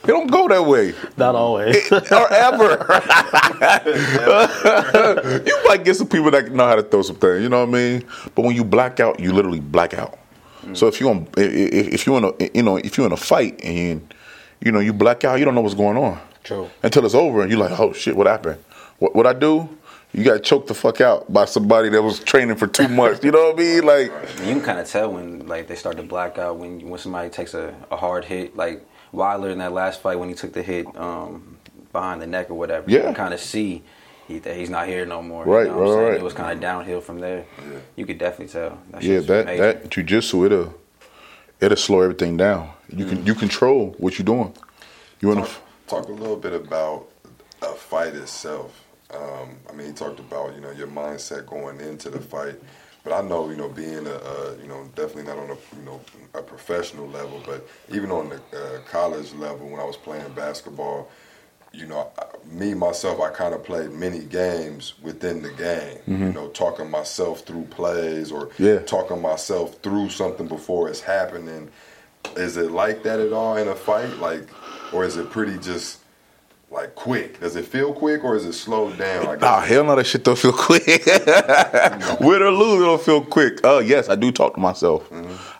It 0.05 0.09
don't 0.09 0.31
go 0.31 0.47
that 0.47 0.65
way, 0.65 0.95
not 1.17 1.35
always. 1.35 1.91
or 1.91 2.33
ever. 2.33 2.71
you 5.45 5.63
might 5.67 5.83
get 5.85 5.97
some 5.97 6.07
people 6.07 6.31
that 6.31 6.53
know 6.53 6.65
how 6.67 6.77
to 6.77 6.83
throw 6.85 7.03
some 7.03 7.17
things. 7.17 7.43
You 7.43 7.49
know 7.49 7.67
what 7.67 7.71
I 7.71 7.73
mean? 7.73 8.05
But 8.37 8.45
when 8.45 8.55
you 8.55 8.63
black 8.65 9.01
out, 9.01 9.19
you 9.19 9.33
literally 9.33 9.59
black 9.59 9.95
out. 9.95 10.17
So 10.75 10.89
if 10.89 11.01
you 11.01 11.09
on, 11.09 11.29
if 11.37 11.95
if 11.95 12.07
you 12.07 12.17
in 12.17 12.25
a, 12.25 12.33
you 12.55 12.63
know, 12.63 12.77
if 12.77 12.99
you 12.99 13.05
in 13.05 13.13
a 13.13 13.17
fight 13.17 13.61
and 13.65 14.13
you 14.61 14.73
know 14.73 14.81
you 14.81 14.93
black 14.93 15.25
out, 15.25 15.39
you 15.39 15.45
don't 15.45 15.55
know 15.55 15.61
what's 15.61 15.75
going 15.75 15.97
on. 15.97 16.21
True. 16.43 16.69
Until 16.83 17.05
it's 17.05 17.15
over 17.15 17.43
and 17.43 17.51
you're 17.51 17.61
like, 17.61 17.79
oh 17.79 17.93
shit, 17.93 18.17
what 18.17 18.27
happened? 18.27 18.59
What 18.99 19.15
what 19.15 19.27
I 19.27 19.33
do? 19.33 19.69
You 20.17 20.25
got 20.25 20.43
choked 20.43 20.69
the 20.69 20.75
fuck 20.75 21.03
out 21.03 21.31
by 21.31 21.45
somebody 21.45 21.91
that 21.91 22.01
was 22.03 22.21
training 22.21 22.57
for 22.57 22.67
two 22.67 22.89
months. 22.89 23.23
You 23.23 23.33
know 23.33 23.51
what 23.51 23.57
I 23.57 23.63
mean? 23.63 23.85
Like. 23.85 24.11
You 24.39 24.55
can 24.55 24.63
kind 24.63 24.79
of 24.79 24.89
tell 24.89 25.13
when 25.13 25.47
like 25.47 25.69
they 25.69 25.75
start 25.77 25.99
to 25.99 26.03
black 26.03 26.39
out 26.39 26.57
when 26.57 26.89
when 26.89 26.99
somebody 26.99 27.29
takes 27.29 27.53
a, 27.53 27.75
a 27.91 27.97
hard 27.97 28.25
hit. 28.25 28.57
Like 28.57 28.87
Wilder 29.13 29.51
in 29.51 29.59
that 29.59 29.73
last 29.73 30.01
fight 30.01 30.19
when 30.19 30.31
he 30.31 30.35
took 30.35 30.55
the 30.55 30.63
hit 30.63 30.87
um, 30.97 31.59
behind 31.93 32.23
the 32.23 32.27
neck 32.27 32.49
or 32.51 32.55
whatever. 32.55 32.91
Yeah. 32.91 32.99
You 33.01 33.05
can 33.05 33.15
kind 33.15 33.35
of 33.35 33.41
see 33.41 33.83
he, 34.27 34.39
that 34.39 34.57
he's 34.57 34.71
not 34.71 34.89
here 34.89 35.05
no 35.05 35.21
more. 35.23 35.45
Right, 35.45 35.67
you 35.67 35.73
know 35.73 35.77
what 35.77 35.83
I'm 35.83 35.89
right, 35.89 35.95
saying? 35.97 36.09
right. 36.13 36.21
It 36.21 36.25
was 36.25 36.33
kind 36.33 36.53
of 36.53 36.61
downhill 36.61 37.03
from 37.03 37.19
there. 37.21 37.45
Yeah. 37.59 37.79
You 37.97 38.07
could 38.07 38.17
definitely 38.19 38.53
tell. 38.53 38.79
That 38.93 39.03
Yeah, 39.03 39.17
shit's 39.17 39.27
that 39.27 39.43
amazing. 39.43 39.61
that 39.63 39.91
jujitsu 39.91 40.47
it'll 40.47 40.75
it'll 41.61 41.77
slow 41.77 42.01
everything 42.01 42.39
down. 42.39 42.71
You 42.89 43.05
can 43.05 43.27
you 43.27 43.35
control 43.35 43.95
what 43.99 44.19
you're 44.19 44.25
doing. 44.25 44.55
You 45.21 45.29
want 45.29 45.45
to 45.47 45.53
Talk, 45.87 46.07
talk 46.07 46.09
a 46.09 46.13
little 46.13 46.37
bit 46.37 46.55
about 46.55 47.07
a 47.61 47.67
fight 47.75 48.15
itself. 48.15 48.83
Um, 49.15 49.57
I 49.71 49.73
mean, 49.73 49.89
he 49.89 49.93
talked 49.93 50.19
about 50.19 50.55
you 50.55 50.61
know 50.61 50.71
your 50.73 50.89
mindset 50.89 51.47
going 51.47 51.81
into 51.81 52.11
the 52.11 52.21
fight, 52.21 52.57
but 53.05 53.13
I 53.13 53.21
know 53.27 53.49
you 53.51 53.57
know 53.57 53.69
being 53.69 54.07
a, 54.07 54.15
a 54.15 54.57
you 54.61 54.67
know 54.69 54.89
definitely 54.95 55.25
not 55.25 55.39
on 55.39 55.51
a 55.51 55.77
you 55.77 55.83
know 55.85 56.01
a 56.35 56.43
professional 56.43 57.07
level, 57.09 57.43
but 57.47 57.67
even 57.93 58.11
on 58.11 58.29
the 58.31 58.37
uh, 58.59 58.81
college 58.91 59.33
level 59.35 59.69
when 59.69 59.81
I 59.81 59.85
was 59.85 59.97
playing 59.97 60.33
basketball, 60.33 61.11
you 61.73 61.87
know, 61.87 62.11
me 62.51 62.75
myself, 62.75 63.21
I 63.21 63.31
kind 63.31 63.55
of 63.55 63.63
played 63.65 63.91
many 63.93 64.21
games 64.25 64.95
within 65.03 65.43
the 65.43 65.51
game. 65.51 65.99
You 66.07 66.33
know, 66.33 66.49
talking 66.49 66.91
myself 66.91 67.41
through 67.41 67.65
plays 67.67 68.33
or 68.33 68.51
Yeah. 68.59 68.81
talking 68.81 69.21
myself 69.23 69.77
through 69.83 70.11
something 70.11 70.49
before 70.49 70.89
it's 70.89 71.01
happening. 71.01 71.71
Is 72.37 72.57
it 72.57 72.71
like 72.73 73.03
that 73.05 73.21
at 73.21 73.33
all 73.33 73.57
in 73.57 73.69
a 73.69 73.75
fight? 73.75 74.19
Like, 74.19 74.49
or 74.93 75.05
is 75.05 75.17
it 75.17 75.31
pretty 75.31 75.59
just 75.59 75.99
like 76.71 76.95
quick? 76.95 77.41
Does 77.41 77.57
it 77.57 77.65
feel 77.65 77.93
quick 77.93 78.25
or 78.25 78.37
is 78.37 78.45
it 78.45 78.53
slowed 78.53 78.99
down? 78.99 79.25
Like, 79.27 79.43
Ah, 79.43 79.61
hell 79.61 79.85
no, 79.85 79.95
that 79.97 80.05
shit 80.07 80.25
don't 80.25 80.39
feel 80.39 80.53
quick. 80.53 80.85
Win 82.21 82.43
or 82.43 82.51
lose, 82.51 82.83
it 82.83 82.85
don't 82.85 83.01
feel 83.01 83.25
quick. 83.25 83.61
Oh 83.65 83.79
yes, 83.79 84.09
I 84.09 84.15
do 84.17 84.31
talk 84.33 84.55
to 84.55 84.61
myself. 84.61 85.09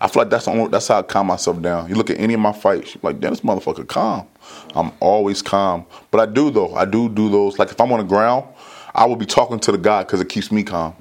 I 0.01 0.09
feel 0.09 0.23
like 0.23 0.31
that's 0.31 0.47
the 0.47 0.51
only, 0.53 0.69
that's 0.69 0.89
how 0.89 0.99
I 0.99 1.03
calm 1.03 1.29
myself 1.29 1.61
down. 1.63 1.89
You 1.89 1.95
look 1.95 2.11
at 2.11 2.19
any 2.19 2.35
of 2.35 2.41
my 2.41 2.53
fights, 2.53 2.95
you're 2.95 3.01
like, 3.03 3.21
damn, 3.21 3.31
this 3.31 3.41
motherfucker 3.41 3.87
calm. 3.87 4.27
I'm 4.75 4.93
always 5.01 5.43
calm, 5.43 5.87
but 6.11 6.21
I 6.21 6.27
do 6.33 6.51
though. 6.51 6.75
I 6.75 6.85
do 6.85 7.09
do 7.09 7.29
those. 7.31 7.59
Like 7.59 7.71
if 7.71 7.81
I'm 7.81 7.91
on 7.93 7.99
the 7.99 8.05
ground, 8.05 8.47
I 8.95 9.05
will 9.07 9.17
be 9.17 9.27
talking 9.27 9.59
to 9.61 9.73
the 9.73 9.79
guy 9.79 10.03
because 10.03 10.21
it 10.21 10.29
keeps 10.29 10.51
me 10.51 10.63
calm. 10.65 10.95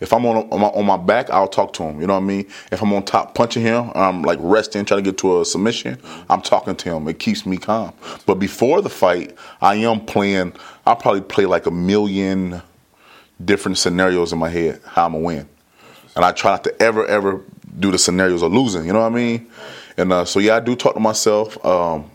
If 0.00 0.12
I'm 0.12 0.24
on 0.26 0.48
on 0.50 0.60
my, 0.60 0.68
on 0.68 0.86
my 0.86 0.96
back, 0.96 1.30
I'll 1.30 1.48
talk 1.48 1.72
to 1.74 1.82
him. 1.82 2.00
You 2.00 2.06
know 2.06 2.14
what 2.14 2.22
I 2.22 2.26
mean? 2.26 2.46
If 2.70 2.82
I'm 2.82 2.92
on 2.92 3.04
top 3.04 3.34
punching 3.34 3.62
him, 3.62 3.90
I'm 3.94 4.22
like 4.22 4.38
resting, 4.40 4.84
trying 4.84 5.02
to 5.02 5.10
get 5.10 5.18
to 5.18 5.40
a 5.40 5.44
submission. 5.44 5.98
I'm 6.30 6.40
talking 6.40 6.76
to 6.76 6.94
him. 6.94 7.08
It 7.08 7.18
keeps 7.18 7.44
me 7.44 7.56
calm. 7.56 7.92
But 8.26 8.36
before 8.36 8.80
the 8.80 8.90
fight, 8.90 9.36
I 9.60 9.76
am 9.76 10.04
playing. 10.04 10.54
I'll 10.86 10.96
probably 10.96 11.22
play 11.22 11.46
like 11.46 11.66
a 11.66 11.70
million 11.70 12.62
different 13.44 13.78
scenarios 13.78 14.32
in 14.32 14.38
my 14.38 14.48
head 14.48 14.80
how 14.84 15.06
I'm 15.06 15.12
gonna 15.12 15.24
win, 15.24 15.48
and 16.16 16.24
I 16.24 16.32
try 16.32 16.52
not 16.52 16.64
to 16.64 16.82
ever 16.82 17.06
ever 17.06 17.42
do 17.78 17.90
the 17.90 17.98
scenarios 17.98 18.42
of 18.42 18.52
losing. 18.52 18.86
You 18.86 18.92
know 18.92 19.00
what 19.00 19.12
I 19.12 19.14
mean? 19.14 19.50
And 19.96 20.12
uh, 20.12 20.24
so 20.24 20.38
yeah, 20.38 20.56
I 20.56 20.60
do 20.60 20.76
talk 20.76 20.94
to 20.94 21.00
myself. 21.00 21.64
Um, 21.64 22.10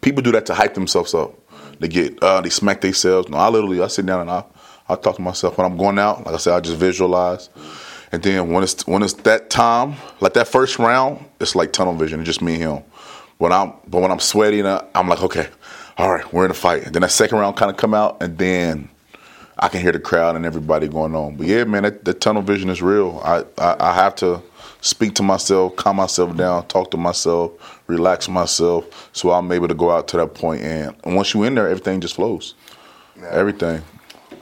people 0.00 0.22
do 0.22 0.32
that 0.32 0.46
to 0.46 0.54
hype 0.54 0.74
themselves 0.74 1.14
up. 1.14 1.34
They 1.80 1.88
get 1.88 2.22
uh, 2.22 2.40
they 2.40 2.50
smack 2.50 2.80
themselves. 2.80 3.28
No, 3.28 3.38
I 3.38 3.48
literally 3.48 3.80
I 3.80 3.88
sit 3.88 4.06
down 4.06 4.20
and 4.20 4.30
I 4.30 4.44
I 4.92 4.96
talk 4.96 5.16
to 5.16 5.22
myself 5.22 5.58
when 5.58 5.66
I'm 5.70 5.76
going 5.76 5.98
out. 5.98 6.24
Like 6.26 6.34
I 6.34 6.38
said, 6.38 6.54
I 6.54 6.60
just 6.60 6.76
visualize. 6.78 7.48
And 8.12 8.22
then 8.22 8.50
when 8.50 8.62
it's 8.64 8.86
when 8.86 9.02
it's 9.02 9.14
that 9.14 9.50
time, 9.50 9.94
like 10.20 10.34
that 10.34 10.48
first 10.48 10.78
round, 10.78 11.24
it's 11.40 11.54
like 11.54 11.72
tunnel 11.72 11.94
vision. 11.94 12.20
It's 12.20 12.26
just 12.26 12.42
me 12.42 12.54
and 12.54 12.62
him. 12.62 12.84
When 13.38 13.52
I'm 13.52 13.72
but 13.88 14.00
when 14.02 14.10
I'm 14.10 14.20
sweaty, 14.20 14.60
and 14.60 14.68
uh, 14.68 14.82
I- 14.94 14.98
I'm 14.98 15.08
like, 15.08 15.22
okay, 15.22 15.48
all 15.98 16.10
right, 16.12 16.32
we're 16.32 16.44
in 16.44 16.50
a 16.50 16.54
fight. 16.54 16.84
And 16.84 16.94
then 16.94 17.02
that 17.02 17.10
second 17.12 17.38
round 17.38 17.56
kind 17.56 17.70
of 17.70 17.76
come 17.76 17.94
out, 17.94 18.22
and 18.22 18.36
then 18.38 18.88
I 19.58 19.68
can 19.68 19.80
hear 19.80 19.92
the 19.92 20.00
crowd 20.00 20.36
and 20.36 20.44
everybody 20.46 20.88
going 20.88 21.14
on. 21.14 21.36
But 21.36 21.46
yeah, 21.46 21.64
man, 21.64 21.84
that, 21.84 22.04
that 22.04 22.20
tunnel 22.20 22.42
vision 22.42 22.70
is 22.70 22.82
real. 22.82 23.20
I, 23.24 23.44
I 23.58 23.76
I 23.90 23.94
have 23.94 24.14
to 24.16 24.42
speak 24.80 25.14
to 25.16 25.22
myself, 25.22 25.76
calm 25.76 25.96
myself 25.96 26.36
down, 26.36 26.66
talk 26.66 26.90
to 26.90 26.96
myself, 26.96 27.80
relax 27.86 28.28
myself, 28.28 29.10
so 29.12 29.30
I'm 29.30 29.52
able 29.52 29.68
to 29.68 29.74
go 29.74 29.90
out 29.90 30.08
to 30.08 30.16
that 30.16 30.34
point. 30.34 30.62
And, 30.62 30.96
once 31.04 31.34
you 31.34 31.42
in 31.44 31.54
there, 31.54 31.68
everything 31.68 32.00
just 32.00 32.14
flows. 32.16 32.54
Now, 33.16 33.28
Everything. 33.28 33.82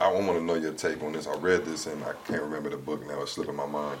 I 0.01 0.11
want 0.11 0.27
to 0.27 0.41
know 0.41 0.55
your 0.55 0.73
take 0.73 1.01
on 1.03 1.13
this. 1.13 1.27
I 1.27 1.35
read 1.35 1.65
this 1.65 1.87
and 1.87 2.03
I 2.03 2.13
can't 2.25 2.41
remember 2.41 2.69
the 2.69 2.77
book 2.77 3.05
now. 3.07 3.21
It's 3.21 3.33
slipping 3.33 3.55
my 3.55 3.65
mind. 3.65 3.99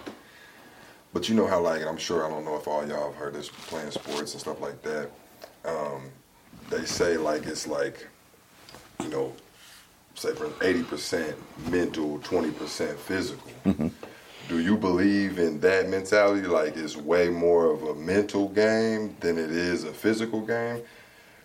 But 1.13 1.27
you 1.27 1.35
know 1.35 1.47
how, 1.47 1.59
like, 1.59 1.85
I'm 1.85 1.97
sure 1.97 2.25
I 2.25 2.29
don't 2.29 2.45
know 2.45 2.55
if 2.55 2.67
all 2.67 2.87
y'all 2.87 3.11
have 3.11 3.15
heard 3.15 3.33
this 3.33 3.49
playing 3.49 3.91
sports 3.91 4.33
and 4.33 4.41
stuff 4.41 4.61
like 4.61 4.81
that. 4.83 5.09
Um, 5.65 6.09
they 6.69 6.85
say 6.85 7.17
like 7.17 7.45
it's 7.45 7.67
like, 7.67 8.07
you 9.01 9.09
know, 9.09 9.33
say 10.15 10.33
for 10.33 10.47
80% 10.47 11.33
mental, 11.69 12.19
20% 12.19 12.95
physical. 12.97 13.51
Do 14.47 14.59
you 14.59 14.77
believe 14.77 15.37
in 15.37 15.59
that 15.59 15.89
mentality? 15.89 16.47
Like 16.47 16.75
it's 16.75 16.95
way 16.95 17.29
more 17.29 17.71
of 17.71 17.83
a 17.83 17.95
mental 17.95 18.49
game 18.49 19.15
than 19.19 19.37
it 19.37 19.51
is 19.51 19.83
a 19.83 19.93
physical 19.93 20.41
game 20.41 20.81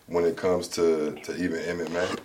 when 0.07 0.25
it 0.25 0.37
comes 0.37 0.67
to, 0.69 1.11
to 1.23 1.35
even 1.35 1.59
MMA? 1.59 2.19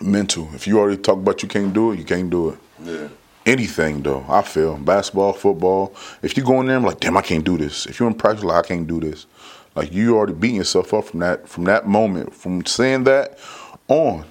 Mental. 0.00 0.48
If 0.54 0.66
you 0.66 0.78
already 0.78 1.00
talk 1.00 1.18
about 1.18 1.42
you 1.42 1.48
can't 1.48 1.72
do 1.72 1.92
it, 1.92 1.98
you 1.98 2.04
can't 2.04 2.30
do 2.30 2.50
it. 2.50 2.58
Yeah. 2.82 3.08
Anything 3.44 4.02
though, 4.02 4.24
I 4.28 4.42
feel 4.42 4.76
basketball, 4.78 5.32
football. 5.32 5.94
If 6.22 6.36
you 6.36 6.44
go 6.44 6.60
in 6.60 6.66
there 6.66 6.76
I'm 6.76 6.84
like, 6.84 7.00
damn, 7.00 7.16
I 7.16 7.22
can't 7.22 7.44
do 7.44 7.58
this. 7.58 7.86
If 7.86 7.98
you're 7.98 8.08
in 8.08 8.14
practice, 8.14 8.44
like, 8.44 8.64
I 8.64 8.68
can't 8.68 8.86
do 8.86 9.00
this. 9.00 9.26
Like 9.74 9.92
you 9.92 10.16
already 10.16 10.32
beating 10.34 10.56
yourself 10.56 10.94
up 10.94 11.04
from 11.06 11.20
that 11.20 11.48
from 11.48 11.64
that 11.64 11.86
moment, 11.86 12.34
from 12.34 12.64
saying 12.66 13.04
that 13.04 13.38
on. 13.88 14.24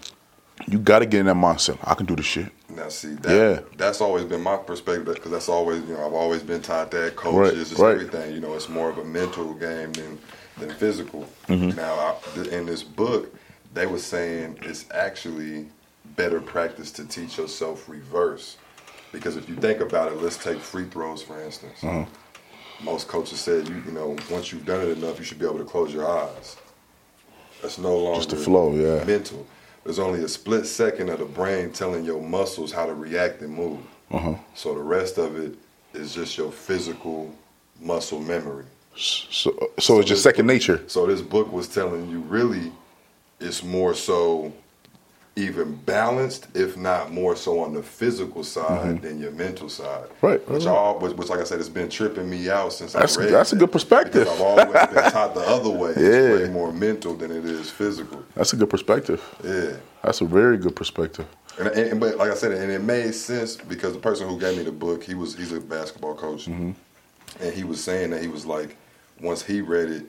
You 0.68 0.78
got 0.78 1.00
to 1.00 1.06
get 1.08 1.22
in 1.22 1.26
that 1.26 1.36
mindset. 1.36 1.78
I 1.84 1.96
can 1.96 2.06
do 2.06 2.16
this 2.16 2.26
shit. 2.26 2.52
Now, 2.70 2.88
see, 2.90 3.16
that, 3.16 3.36
Yeah. 3.36 3.60
that's 3.78 4.00
always 4.00 4.26
been 4.26 4.42
my 4.42 4.58
perspective 4.58 5.16
because 5.16 5.32
that's 5.32 5.50
always, 5.50 5.82
you 5.84 5.94
know, 5.96 6.06
I've 6.06 6.14
always 6.14 6.44
been 6.44 6.62
taught 6.62 6.92
that 6.92 7.00
Right, 7.00 7.16
coaches, 7.16 7.70
just 7.70 7.82
right. 7.82 7.96
everything, 7.96 8.34
you 8.34 8.40
know, 8.40 8.54
it's 8.54 8.70
more 8.70 8.90
of 8.90 8.98
a 9.00 9.04
mental 9.04 9.54
game 9.56 9.92
than 9.94 10.20
than 10.58 10.70
physical. 10.76 11.26
Mm-hmm. 11.48 11.76
Now, 11.76 11.94
I, 12.36 12.48
in 12.50 12.66
this 12.68 12.84
book, 12.84 13.34
they 13.74 13.86
were 13.86 14.00
saying 14.00 14.58
it's 14.64 14.86
actually 14.92 15.68
better 16.16 16.42
practice 16.42 16.92
to 16.92 17.06
teach 17.06 17.38
yourself 17.38 17.88
reverse 17.88 18.58
because 19.12 19.38
if 19.38 19.48
you 19.50 19.56
think 19.56 19.82
about 19.82 20.12
it, 20.12 20.22
let's 20.22 20.38
take 20.38 20.60
free 20.60 20.86
throws 20.86 21.22
for 21.22 21.42
instance. 21.42 21.84
Uh-huh. 21.84 22.06
Most 22.84 23.08
coaches 23.08 23.40
said, 23.40 23.68
you, 23.68 23.76
you 23.86 23.92
know, 23.92 24.18
once 24.30 24.52
you've 24.52 24.66
done 24.66 24.82
it 24.82 24.98
enough, 24.98 25.20
you 25.20 25.26
should 25.26 25.38
be 25.38 25.46
able 25.46 25.60
to 25.60 25.66
close 25.66 25.94
your 25.94 26.10
eyes. 26.10 26.58
That's 27.62 27.78
no 27.78 27.96
longer 27.96 28.18
Just 28.18 28.32
the 28.32 28.38
flow, 28.38 28.74
yeah. 28.74 29.04
mental. 29.04 29.46
There's 29.84 30.00
only 30.00 30.24
a 30.24 30.28
split 30.28 30.66
second 30.66 31.10
of 31.10 31.20
the 31.20 31.26
brain 31.26 31.72
telling 31.72 32.06
your 32.06 32.22
muscles 32.22 32.72
how 32.72 32.86
to 32.86 32.94
react 32.94 33.42
and 33.42 33.54
move. 33.54 33.80
Uh-huh. 34.10 34.36
So 34.56 34.74
the 34.74 34.82
rest 34.82 35.18
of 35.20 35.38
it 35.38 35.56
is 35.94 36.16
just 36.16 36.38
your 36.38 36.52
physical 36.52 37.34
muscle 37.80 38.20
memory. 38.20 38.66
So, 38.96 39.72
so 39.80 40.00
it's 40.00 40.10
just 40.10 40.24
second 40.24 40.48
nature. 40.48 40.84
So 40.88 41.06
this 41.06 41.22
book 41.22 41.52
was 41.52 41.68
telling 41.68 42.10
you 42.10 42.20
really 42.22 42.72
it's 43.42 43.64
more 43.64 43.94
so 43.94 44.54
even 45.38 45.76
balanced, 45.86 46.48
if 46.54 46.76
not 46.76 47.12
more 47.12 47.36
so 47.38 47.60
on 47.62 47.74
the 47.74 47.82
physical 47.82 48.44
side 48.44 49.02
than 49.02 49.18
your 49.20 49.32
mental 49.32 49.70
side. 49.70 50.04
Mm-hmm. 50.10 50.26
Right, 50.28 50.50
Which 50.50 50.66
right, 50.66 50.72
all, 50.76 51.00
which, 51.00 51.14
which, 51.14 51.30
like 51.30 51.40
I 51.40 51.46
said, 51.46 51.60
it's 51.62 51.70
been 51.70 51.88
tripping 51.90 52.30
me 52.30 52.50
out 52.50 52.74
since 52.74 52.94
That's- 52.94 53.18
I 53.18 53.22
read. 53.22 53.34
that's 53.34 53.54
a 53.54 53.56
good 53.56 53.72
perspective. 53.72 54.28
I've 54.28 54.42
always 54.42 54.66
been 54.66 55.12
taught 55.12 55.34
the 55.34 55.42
other 55.48 55.70
way. 55.82 55.94
Yeah. 55.96 56.04
It's 56.36 56.48
way 56.48 56.50
more 56.50 56.74
mental 56.74 57.14
than 57.16 57.32
it 57.32 57.46
is 57.46 57.70
physical. 57.70 58.24
That's 58.36 58.52
a 58.52 58.58
good 58.58 58.70
perspective. 58.70 59.24
Yeah. 59.44 59.78
That's 60.04 60.20
a 60.20 60.26
very 60.26 60.58
good 60.58 60.76
perspective. 60.76 61.26
And, 61.58 61.68
and, 61.70 62.00
but 62.00 62.18
like 62.18 62.30
I 62.32 62.34
said, 62.36 62.52
and 62.52 62.70
it 62.72 62.82
made 62.82 63.14
sense 63.14 63.56
because 63.56 63.94
the 63.94 64.00
person 64.00 64.28
who 64.28 64.38
gave 64.40 64.58
me 64.58 64.64
the 64.64 64.72
book, 64.72 65.02
he 65.04 65.14
was 65.16 65.36
he's 65.36 65.52
a 65.54 65.60
basketball 65.62 66.16
coach, 66.16 66.46
Mm-hmm. 66.48 66.72
and 67.42 67.54
he 67.54 67.64
was 67.64 67.82
saying 67.84 68.10
that 68.12 68.22
he 68.22 68.28
was 68.28 68.46
like, 68.46 68.76
once 69.22 69.44
he 69.44 69.62
read 69.62 69.90
it, 69.92 70.04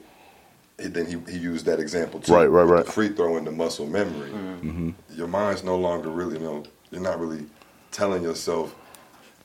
he, 0.81 0.89
then 0.89 1.07
he, 1.07 1.19
he 1.31 1.39
used 1.39 1.67
that 1.67 1.79
example 1.81 2.21
too. 2.21 2.33
Right, 2.33 2.47
right, 2.47 2.65
right. 2.65 2.85
The 2.87 2.93
free 2.93 3.09
throw 3.11 3.37
and 3.37 3.47
the 3.47 3.53
muscle 3.53 3.87
memory. 3.87 4.31
Mm-hmm. 4.31 4.91
Your 5.11 5.29
mind's 5.29 5.63
no 5.65 5.77
longer 5.77 6.11
really, 6.11 6.39
you 6.39 6.45
know, 6.45 6.65
you're 6.91 7.01
not 7.01 7.21
really 7.21 7.47
telling 7.91 8.23
yourself, 8.23 8.75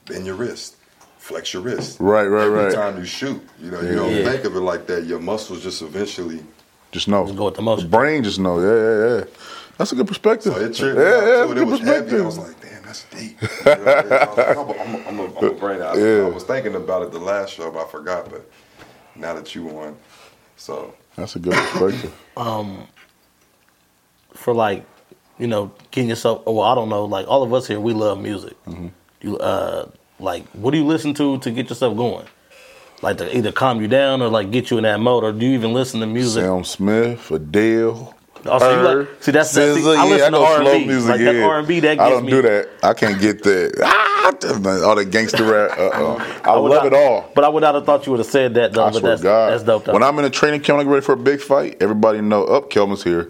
bend 0.05 0.25
your 0.25 0.35
wrist, 0.35 0.77
flex 1.17 1.53
your 1.53 1.63
wrist. 1.63 1.99
Right, 1.99 2.23
right, 2.25 2.45
Every 2.45 2.57
right. 2.57 2.65
Every 2.67 2.75
time 2.75 2.97
you 2.97 3.05
shoot, 3.05 3.41
you 3.61 3.71
know, 3.71 3.81
you 3.81 3.95
don't 3.95 4.13
Yeah. 4.13 4.23
think 4.31 4.45
of 4.45 4.55
it 4.55 4.59
like 4.61 4.87
that. 4.87 5.05
Your 5.05 5.19
muscles 5.19 5.63
just 5.63 5.81
eventually. 5.81 6.43
Just 6.91 7.07
know. 7.07 7.25
Just 7.25 7.37
go 7.37 7.45
with 7.45 7.55
the 7.55 7.61
motion. 7.61 7.89
brain 7.89 8.23
just 8.23 8.39
know. 8.39 8.59
Yeah, 8.59 8.67
yeah, 9.09 9.17
yeah. 9.17 9.23
That's 9.77 9.91
a 9.91 9.95
good 9.95 10.07
perspective. 10.07 10.53
So 10.53 10.59
it 10.59 10.73
tripped 10.73 10.97
yeah, 10.97 11.03
me 11.03 11.09
out 11.11 11.13
yeah, 11.13 11.19
too, 11.19 11.27
that's 11.27 11.49
and 11.51 11.59
a 11.59 11.61
it 11.61 11.65
good 11.65 11.67
was 11.67 11.79
heavy. 11.81 12.17
I 12.17 12.21
was 12.21 12.37
like, 12.39 12.61
damn, 12.61 12.83
that's 12.83 13.03
deep. 13.11 13.41
You 13.41 13.47
know 13.65 13.71
I 13.71 14.01
mean? 14.03 14.11
I 14.13 14.25
was 14.25 14.37
like, 14.37 14.57
I'm, 14.57 14.57
I'm, 14.59 14.95
I'm, 14.95 15.17
I'm, 15.19 15.37
I'm 15.37 15.43
a 15.45 15.51
brain 15.51 15.81
out. 15.81 15.97
Yeah. 15.97 16.25
I 16.25 16.29
was 16.29 16.43
thinking 16.45 16.75
about 16.75 17.03
it 17.03 17.11
the 17.11 17.19
last 17.19 17.53
show, 17.53 17.69
but 17.69 17.85
I 17.85 17.89
forgot. 17.89 18.29
But 18.31 18.49
now 19.15 19.33
that 19.35 19.53
you 19.53 19.65
won, 19.65 19.95
so 20.55 20.95
That's 21.17 21.35
a 21.35 21.39
good 21.39 21.53
perspective. 21.53 22.13
for 24.33 24.53
like, 24.53 24.85
you 25.39 25.47
know, 25.47 25.71
getting 25.91 26.09
yourself. 26.09 26.45
Well, 26.45 26.61
I 26.61 26.75
don't 26.75 26.89
know. 26.89 27.05
Like 27.05 27.27
all 27.27 27.43
of 27.43 27.53
us 27.53 27.67
here, 27.67 27.79
we 27.79 27.93
love 27.93 28.21
music. 28.21 28.53
Mm-hmm. 28.65 28.87
You 29.21 29.37
uh, 29.39 29.89
like, 30.19 30.47
what 30.49 30.71
do 30.71 30.77
you 30.77 30.85
listen 30.85 31.13
to 31.15 31.39
to 31.39 31.51
get 31.51 31.69
yourself 31.69 31.97
going? 31.97 32.27
Like 33.01 33.17
to 33.17 33.35
either 33.37 33.51
calm 33.51 33.81
you 33.81 33.87
down 33.87 34.21
or 34.21 34.29
like 34.29 34.51
get 34.51 34.71
you 34.71 34.77
in 34.77 34.83
that 34.83 34.99
mode, 34.99 35.23
or 35.23 35.31
do 35.31 35.45
you 35.45 35.53
even 35.53 35.73
listen 35.73 35.99
to 35.99 36.07
music? 36.07 36.43
Sam 36.43 36.63
Smith, 36.63 37.29
Adele. 37.31 38.15
Oh, 38.45 38.59
so 38.59 38.71
you 38.71 38.81
like- 38.99 39.07
see, 39.21 39.31
that's- 39.31 39.53
that's- 39.53 39.75
see, 39.75 39.81
SZA, 39.81 39.97
I 39.97 40.05
yeah, 40.05 40.09
listen 40.13 40.31
to 40.33 40.37
R&B. 40.39 40.65
slow 40.65 40.79
music, 40.79 41.09
Like, 41.11 41.19
that. 41.21 41.43
R&B, 41.43 41.79
that 41.81 41.99
I 41.99 42.09
don't 42.09 42.25
me- 42.25 42.31
do 42.31 42.41
that. 42.43 42.69
I 42.83 42.93
can't 42.93 43.19
get 43.19 43.43
that. 43.43 43.81
Ah, 43.83 44.31
all 44.85 44.95
that 44.95 45.09
gangster 45.11 45.43
rap. 45.43 45.77
Uh-uh. 45.77 46.23
I 46.43 46.55
would 46.57 46.69
love 46.69 46.83
not- 46.83 46.93
it 46.93 46.93
all. 46.93 47.31
But 47.33 47.43
I 47.43 47.49
would 47.49 47.61
not 47.61 47.75
have 47.75 47.85
thought 47.85 48.05
you 48.05 48.11
would 48.11 48.19
have 48.19 48.27
said 48.27 48.53
that 48.55 48.73
though. 48.73 48.83
I 48.85 48.91
but 48.91 48.99
swear 48.99 49.11
that's 49.13 49.21
to 49.21 49.25
God. 49.27 49.51
that's 49.53 49.63
dope 49.63 49.85
though. 49.85 49.93
When 49.93 50.03
I'm 50.03 50.17
in 50.19 50.25
a 50.25 50.29
training 50.29 50.61
camp, 50.61 50.77
like 50.77 50.87
ready 50.87 51.01
for 51.01 51.13
a 51.13 51.17
big 51.17 51.41
fight, 51.41 51.77
everybody 51.81 52.21
know, 52.21 52.43
up, 52.45 52.69
Kelvin's 52.69 53.03
here. 53.03 53.29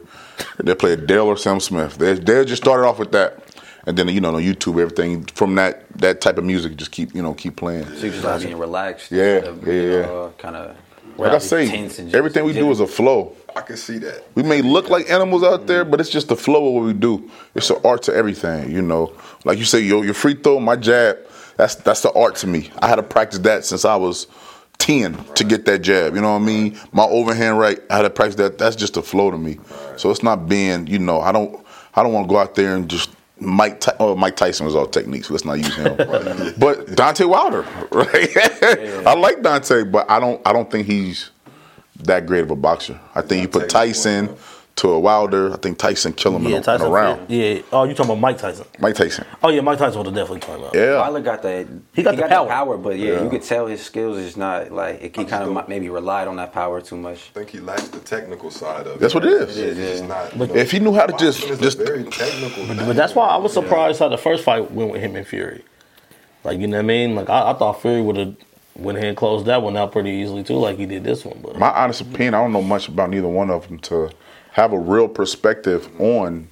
They 0.59 0.75
play 0.75 0.93
Adele 0.93 1.27
or 1.27 1.37
Sam 1.37 1.59
Smith. 1.59 1.97
They 1.97 2.13
they 2.13 2.45
just 2.45 2.61
started 2.61 2.85
off 2.87 2.99
with 2.99 3.11
that, 3.13 3.39
and 3.87 3.97
then 3.97 4.07
you 4.09 4.21
know 4.21 4.35
on 4.35 4.43
YouTube, 4.43 4.79
everything 4.81 5.23
from 5.33 5.55
that 5.55 5.83
that 5.97 6.21
type 6.21 6.37
of 6.37 6.43
music 6.43 6.75
just 6.75 6.91
keep 6.91 7.15
you 7.15 7.21
know 7.23 7.33
keep 7.33 7.55
playing. 7.55 7.85
So 7.95 8.05
you 8.07 8.11
just 8.11 8.23
like 8.23 8.41
being 8.43 8.57
relaxed. 8.57 9.11
Yeah, 9.11 9.23
of, 9.49 9.65
yeah, 9.67 9.73
you 9.73 9.91
yeah. 9.99 10.27
Kind 10.37 10.55
of. 10.55 10.75
Like 11.17 11.31
I 11.31 11.37
say, 11.39 11.67
everything 12.13 12.43
we 12.43 12.53
do 12.53 12.69
is 12.69 12.79
a 12.79 12.85
flow. 12.85 13.33
I 13.57 13.61
can 13.61 13.75
see 13.75 13.97
that. 13.99 14.23
We 14.35 14.43
may 14.43 14.61
look 14.61 14.89
like 14.89 15.09
animals 15.09 15.43
out 15.43 15.65
there, 15.65 15.81
mm-hmm. 15.81 15.89
but 15.89 15.99
it's 15.99 16.11
just 16.11 16.27
the 16.27 16.35
flow 16.35 16.67
of 16.67 16.73
what 16.75 16.83
we 16.83 16.93
do. 16.93 17.29
It's 17.55 17.69
an 17.71 17.77
art 17.83 18.03
to 18.03 18.13
everything, 18.13 18.71
you 18.71 18.83
know. 18.83 19.13
Like 19.45 19.57
you 19.57 19.65
say, 19.65 19.79
yo, 19.79 20.03
your 20.03 20.13
free 20.13 20.35
throw, 20.35 20.59
my 20.59 20.75
jab, 20.75 21.17
that's 21.55 21.73
that's 21.75 22.01
the 22.01 22.13
art 22.13 22.35
to 22.37 22.47
me. 22.47 22.69
I 22.79 22.87
had 22.87 22.97
to 22.97 23.03
practice 23.03 23.39
that 23.39 23.65
since 23.65 23.83
I 23.83 23.95
was 23.95 24.27
ten 24.77 25.15
to 25.33 25.43
get 25.43 25.65
that 25.65 25.79
jab. 25.79 26.13
You 26.13 26.21
know 26.21 26.33
what 26.33 26.41
I 26.43 26.45
mean? 26.45 26.79
My 26.91 27.03
overhand 27.05 27.57
right, 27.57 27.79
I 27.89 27.97
had 27.97 28.03
to 28.03 28.11
practice 28.11 28.35
that. 28.35 28.59
That's 28.59 28.75
just 28.75 28.93
the 28.93 29.01
flow 29.01 29.31
to 29.31 29.37
me. 29.39 29.57
So 29.95 30.11
it's 30.11 30.21
not 30.21 30.47
being, 30.47 30.85
you 30.85 30.99
know, 30.99 31.19
I 31.19 31.31
don't 31.31 31.59
I 31.95 32.03
don't 32.03 32.13
want 32.13 32.27
to 32.27 32.29
go 32.29 32.37
out 32.37 32.53
there 32.53 32.75
and 32.75 32.87
just 32.87 33.09
Mike 33.39 33.79
Ty- 33.79 33.95
oh, 33.99 34.15
Mike 34.15 34.35
Tyson 34.35 34.67
was 34.67 34.75
all 34.75 34.85
techniques. 34.85 35.31
Let's 35.31 35.45
not 35.45 35.57
use 35.57 35.75
him. 35.75 35.95
but 35.97 36.85
Deontay 36.87 37.27
Wilder, 37.27 37.61
right? 37.91 38.37
I 39.07 39.15
like 39.15 39.41
Deontay, 39.41 39.91
but 39.91 40.09
I 40.11 40.19
don't 40.19 40.39
I 40.45 40.53
don't 40.53 40.69
think 40.69 40.85
he's 40.85 41.31
that 42.03 42.25
great 42.25 42.41
of 42.41 42.51
a 42.51 42.55
boxer. 42.55 42.99
I 43.15 43.21
think 43.21 43.41
you 43.41 43.47
put 43.47 43.69
Tyson 43.69 44.35
to 44.77 44.89
a 44.89 44.99
Wilder. 44.99 45.51
I 45.51 45.57
think 45.57 45.79
Tyson 45.79 46.13
kill 46.13 46.35
him 46.35 46.45
in, 46.45 46.51
yeah, 46.51 46.57
a, 46.59 46.61
Tyson. 46.61 46.85
in 46.85 46.91
a 46.91 46.95
round. 46.95 47.29
Yeah. 47.29 47.61
Oh, 47.71 47.83
you 47.83 47.95
talking 47.95 48.11
about 48.11 48.19
Mike 48.19 48.37
Tyson? 48.37 48.65
Mike 48.79 48.93
Tyson. 48.95 49.25
Oh 49.41 49.49
yeah, 49.49 49.61
Mike 49.61 49.79
Tyson 49.79 49.97
would 49.97 50.05
have 50.05 50.13
definitely 50.15 50.41
turned 50.41 50.63
out. 50.63 50.75
Yeah. 50.75 50.97
Wilder 50.99 51.19
got 51.21 51.41
that. 51.41 51.67
He 51.93 52.03
got 52.03 52.15
the 52.15 52.21
power. 52.27 52.77
but 52.77 52.97
yeah, 52.99 53.13
Yeah. 53.13 53.23
you 53.23 53.29
could 53.31 53.41
tell 53.41 53.65
his 53.65 53.81
skills 53.83 54.17
is 54.17 54.37
not 54.37 54.71
like 54.71 55.01
he 55.01 55.25
kind 55.25 55.43
of 55.57 55.67
maybe 55.67 55.89
relied 55.89 56.27
on 56.27 56.35
that 56.35 56.53
power 56.53 56.79
too 56.79 56.95
much. 56.97 57.31
I 57.35 57.39
think 57.39 57.49
he 57.49 57.59
lacks 57.59 57.87
the 57.87 57.99
technical 57.99 58.51
side 58.51 58.85
of 58.85 58.97
it. 58.97 58.99
That's 58.99 59.15
what 59.15 59.25
it 59.25 59.31
is. 59.33 59.57
Yeah, 59.57 59.73
he's 59.73 60.01
not, 60.03 60.37
But 60.37 60.49
you 60.49 60.53
know, 60.55 60.61
if 60.61 60.71
he 60.71 60.79
knew 60.79 60.93
how 60.93 61.07
to 61.07 61.17
just- 61.17 61.39
boxing 61.39 61.53
is 61.53 61.59
just- 61.59 61.77
very 61.79 62.03
technical. 62.03 62.65
thing. 62.67 62.77
But 62.77 62.95
that's 62.95 63.15
why 63.15 63.27
I 63.27 63.37
was 63.37 63.53
surprised 63.53 63.97
how 63.99 64.09
the 64.09 64.17
first 64.17 64.43
fight 64.43 64.69
went 64.71 64.91
with 64.91 65.01
him 65.01 65.15
and 65.15 65.25
Fury. 65.25 65.63
Like 66.43 66.59
you 66.59 66.67
know 66.67 66.77
what 66.77 66.83
I 66.83 66.87
mean? 66.87 67.15
Like 67.15 67.29
I, 67.31 67.49
I 67.49 67.53
thought 67.55 67.81
Fury 67.81 68.01
would 68.01 68.15
have 68.17 68.35
went 68.77 68.97
ahead 68.97 69.09
and 69.09 69.17
closed 69.17 69.45
that 69.47 69.61
one 69.61 69.75
out 69.77 69.91
pretty 69.91 70.11
easily 70.11 70.43
too, 70.43 70.55
like 70.55 70.77
he 70.77 70.85
did 70.85 71.03
this 71.03 71.25
one. 71.25 71.39
But 71.41 71.57
My 71.57 71.69
honest 71.71 72.01
opinion, 72.01 72.33
I 72.33 72.41
don't 72.41 72.53
know 72.53 72.61
much 72.61 72.87
about 72.87 73.09
neither 73.09 73.27
one 73.27 73.49
of 73.49 73.67
them 73.67 73.79
to 73.79 74.09
have 74.51 74.73
a 74.73 74.79
real 74.79 75.07
perspective 75.07 75.89
on 75.99 76.47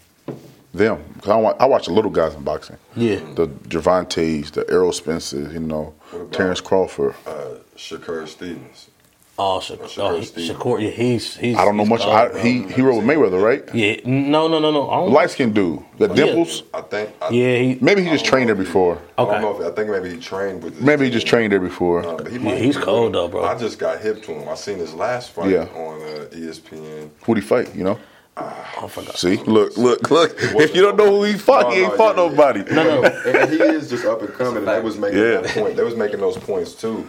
them. 0.73 0.99
'Cause 1.21 1.29
I, 1.31 1.35
watch, 1.37 1.55
I 1.59 1.65
watch 1.65 1.85
the 1.87 1.93
little 1.93 2.11
guys 2.11 2.33
in 2.35 2.41
boxing. 2.43 2.77
Yeah. 2.95 3.19
The 3.35 3.47
Gervonta's, 3.69 4.51
the 4.51 4.69
Errol 4.69 4.91
Spences, 4.91 5.53
you 5.53 5.59
know, 5.59 5.93
about- 6.11 6.31
Terrence 6.33 6.61
Crawford. 6.61 7.15
Uh, 7.25 7.55
Shakur 7.77 8.27
Stevens. 8.27 8.89
Oh, 9.37 9.59
Shakur, 9.61 9.83
Shakur 9.85 9.99
oh, 9.99 10.19
he, 10.19 10.49
Shakur, 10.49 10.81
yeah, 10.81 10.89
he's 10.89 11.35
he's. 11.37 11.57
I 11.57 11.65
don't 11.65 11.77
know 11.77 11.85
much. 11.85 12.01
cold, 12.01 12.13
I, 12.35 12.39
he 12.41 12.63
he 12.63 12.81
rode 12.81 12.97
with 12.97 13.05
Mayweather, 13.05 13.41
right? 13.41 13.63
Yeah, 13.75 13.97
no, 14.05 14.47
no, 14.47 14.59
no, 14.59 14.71
no. 14.71 14.89
I 14.89 14.95
don't, 14.97 15.11
Light 15.11 15.29
skinned 15.31 15.53
dude. 15.55 15.79
The 15.97 16.07
yeah. 16.09 16.13
dimples. 16.15 16.63
I 16.73 16.81
think. 16.81 17.09
I, 17.21 17.29
yeah, 17.29 17.57
he. 17.57 17.77
Maybe 17.81 18.03
he 18.03 18.09
just 18.09 18.25
trained 18.25 18.47
know 18.47 18.53
there 18.53 18.61
if 18.61 18.67
he- 18.67 18.71
before. 18.73 19.01
I 19.17 19.21
Okay. 19.21 19.31
don't 19.33 19.41
know 19.41 19.61
if 19.65 19.71
I 19.71 19.75
think 19.75 19.89
maybe 19.89 20.09
he 20.15 20.19
trained 20.21 20.63
with. 20.63 20.75
This 20.75 20.83
Maybe 20.83 21.05
he 21.05 21.11
just 21.11 21.27
trained 21.27 21.51
there 21.51 21.59
before. 21.59 22.01
But 22.01 22.27
he 22.27 22.33
Yeah, 22.37 22.43
might 22.43 22.57
he's 22.61 22.77
be 22.77 22.83
cold, 22.83 23.13
good. 23.13 23.19
though, 23.19 23.27
bro. 23.27 23.45
I 23.45 23.57
just 23.57 23.79
got 23.79 23.99
hip 24.01 24.23
to 24.23 24.31
him. 24.33 24.47
I 24.49 24.55
seen 24.55 24.77
his 24.77 24.93
last 24.93 25.31
fight 25.31 25.49
Yeah. 25.51 25.67
on 25.75 26.01
uh, 26.01 26.25
ESPN. 26.31 27.09
Who'd 27.25 27.37
he 27.37 27.41
fight? 27.41 27.75
You 27.75 27.83
know. 27.85 27.99
I 28.37 28.87
forgot. 28.89 29.17
See, 29.17 29.37
look, 29.37 29.77
look, 29.77 30.11
look. 30.11 30.35
If 30.37 30.75
you 30.75 30.81
don't 30.81 30.97
know 30.97 31.09
who 31.09 31.23
he 31.23 31.35
fought, 31.37 31.71
he 31.73 31.79
No, 31.81 31.87
ain't 31.87 31.95
fought 31.97 32.17
yeah, 32.17 32.23
yeah. 32.23 32.29
nobody. 32.29 32.63
No, 32.75 33.01
no. 33.01 33.03
and 33.25 33.49
he 33.49 33.61
is 33.61 33.89
just 33.89 34.03
up 34.03 34.21
and 34.21 34.33
coming. 34.33 34.57
And 34.57 34.67
they 34.67 34.81
was 34.81 34.97
making 34.97 35.19
Yeah. 35.19 35.37
that 35.39 35.47
point. 35.51 35.77
They 35.77 35.83
was 35.83 35.95
making 35.95 36.19
those 36.19 36.35
points 36.37 36.73
too. 36.73 37.07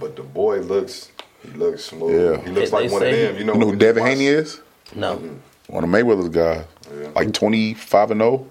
But 0.00 0.16
the 0.16 0.22
boy 0.22 0.60
looks, 0.60 1.10
he 1.44 1.50
looks 1.58 1.84
smooth. 1.84 2.38
Yeah. 2.38 2.44
He 2.44 2.50
looks 2.50 2.72
like 2.72 2.90
one 2.90 3.02
of 3.02 3.10
them. 3.10 3.36
You 3.36 3.44
know, 3.44 3.52
You 3.54 3.58
know 3.58 3.64
who 3.66 3.66
when 3.70 3.78
Devin 3.78 4.02
watch- 4.02 4.10
Haney 4.12 4.26
is? 4.26 4.60
No, 4.94 5.16
One 5.68 5.84
of 5.84 5.90
Mayweather's 5.90 6.28
guys. 6.28 6.64
Yeah. 6.94 7.08
Like 7.14 7.32
twenty 7.32 7.74
five 7.74 8.10
and 8.10 8.20
zero. 8.20 8.46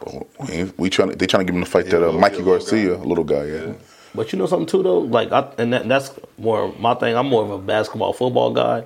But 0.00 0.26
we- 0.48 0.72
We 0.76 0.90
trying. 0.90 1.10
They 1.10 1.26
trying 1.26 1.46
to 1.46 1.52
give 1.52 1.56
him 1.56 1.64
to 1.64 1.70
fight 1.70 1.86
Yeah, 1.86 1.98
that 2.00 2.08
uh, 2.08 2.12
Mikey 2.12 2.36
yeah, 2.38 2.42
little 2.42 2.58
Garcia, 2.58 2.96
guy. 2.96 3.02
a 3.02 3.06
little 3.06 3.24
guy. 3.24 3.44
Yeah. 3.46 3.72
but 4.14 4.32
you 4.32 4.38
know 4.38 4.46
something 4.46 4.66
too 4.66 4.82
though. 4.82 4.98
Like 4.98 5.32
I 5.32 5.48
and 5.58 5.72
that, 5.72 5.88
that's 5.88 6.10
more 6.38 6.72
my 6.78 6.94
thing. 6.94 7.16
I'm 7.16 7.26
more 7.28 7.42
of 7.44 7.50
a 7.50 7.58
basketball 7.58 8.12
football 8.12 8.52
guy, 8.52 8.84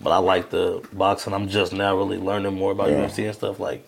but 0.00 0.10
I 0.10 0.18
like 0.18 0.50
the 0.50 0.82
boxing. 0.92 1.32
I'm 1.32 1.48
just 1.48 1.72
now 1.72 1.96
really 1.96 2.18
learning 2.18 2.54
more 2.54 2.72
about 2.72 2.90
Yeah. 2.90 3.06
UFC 3.06 3.24
and 3.24 3.34
stuff. 3.34 3.58
Like 3.58 3.86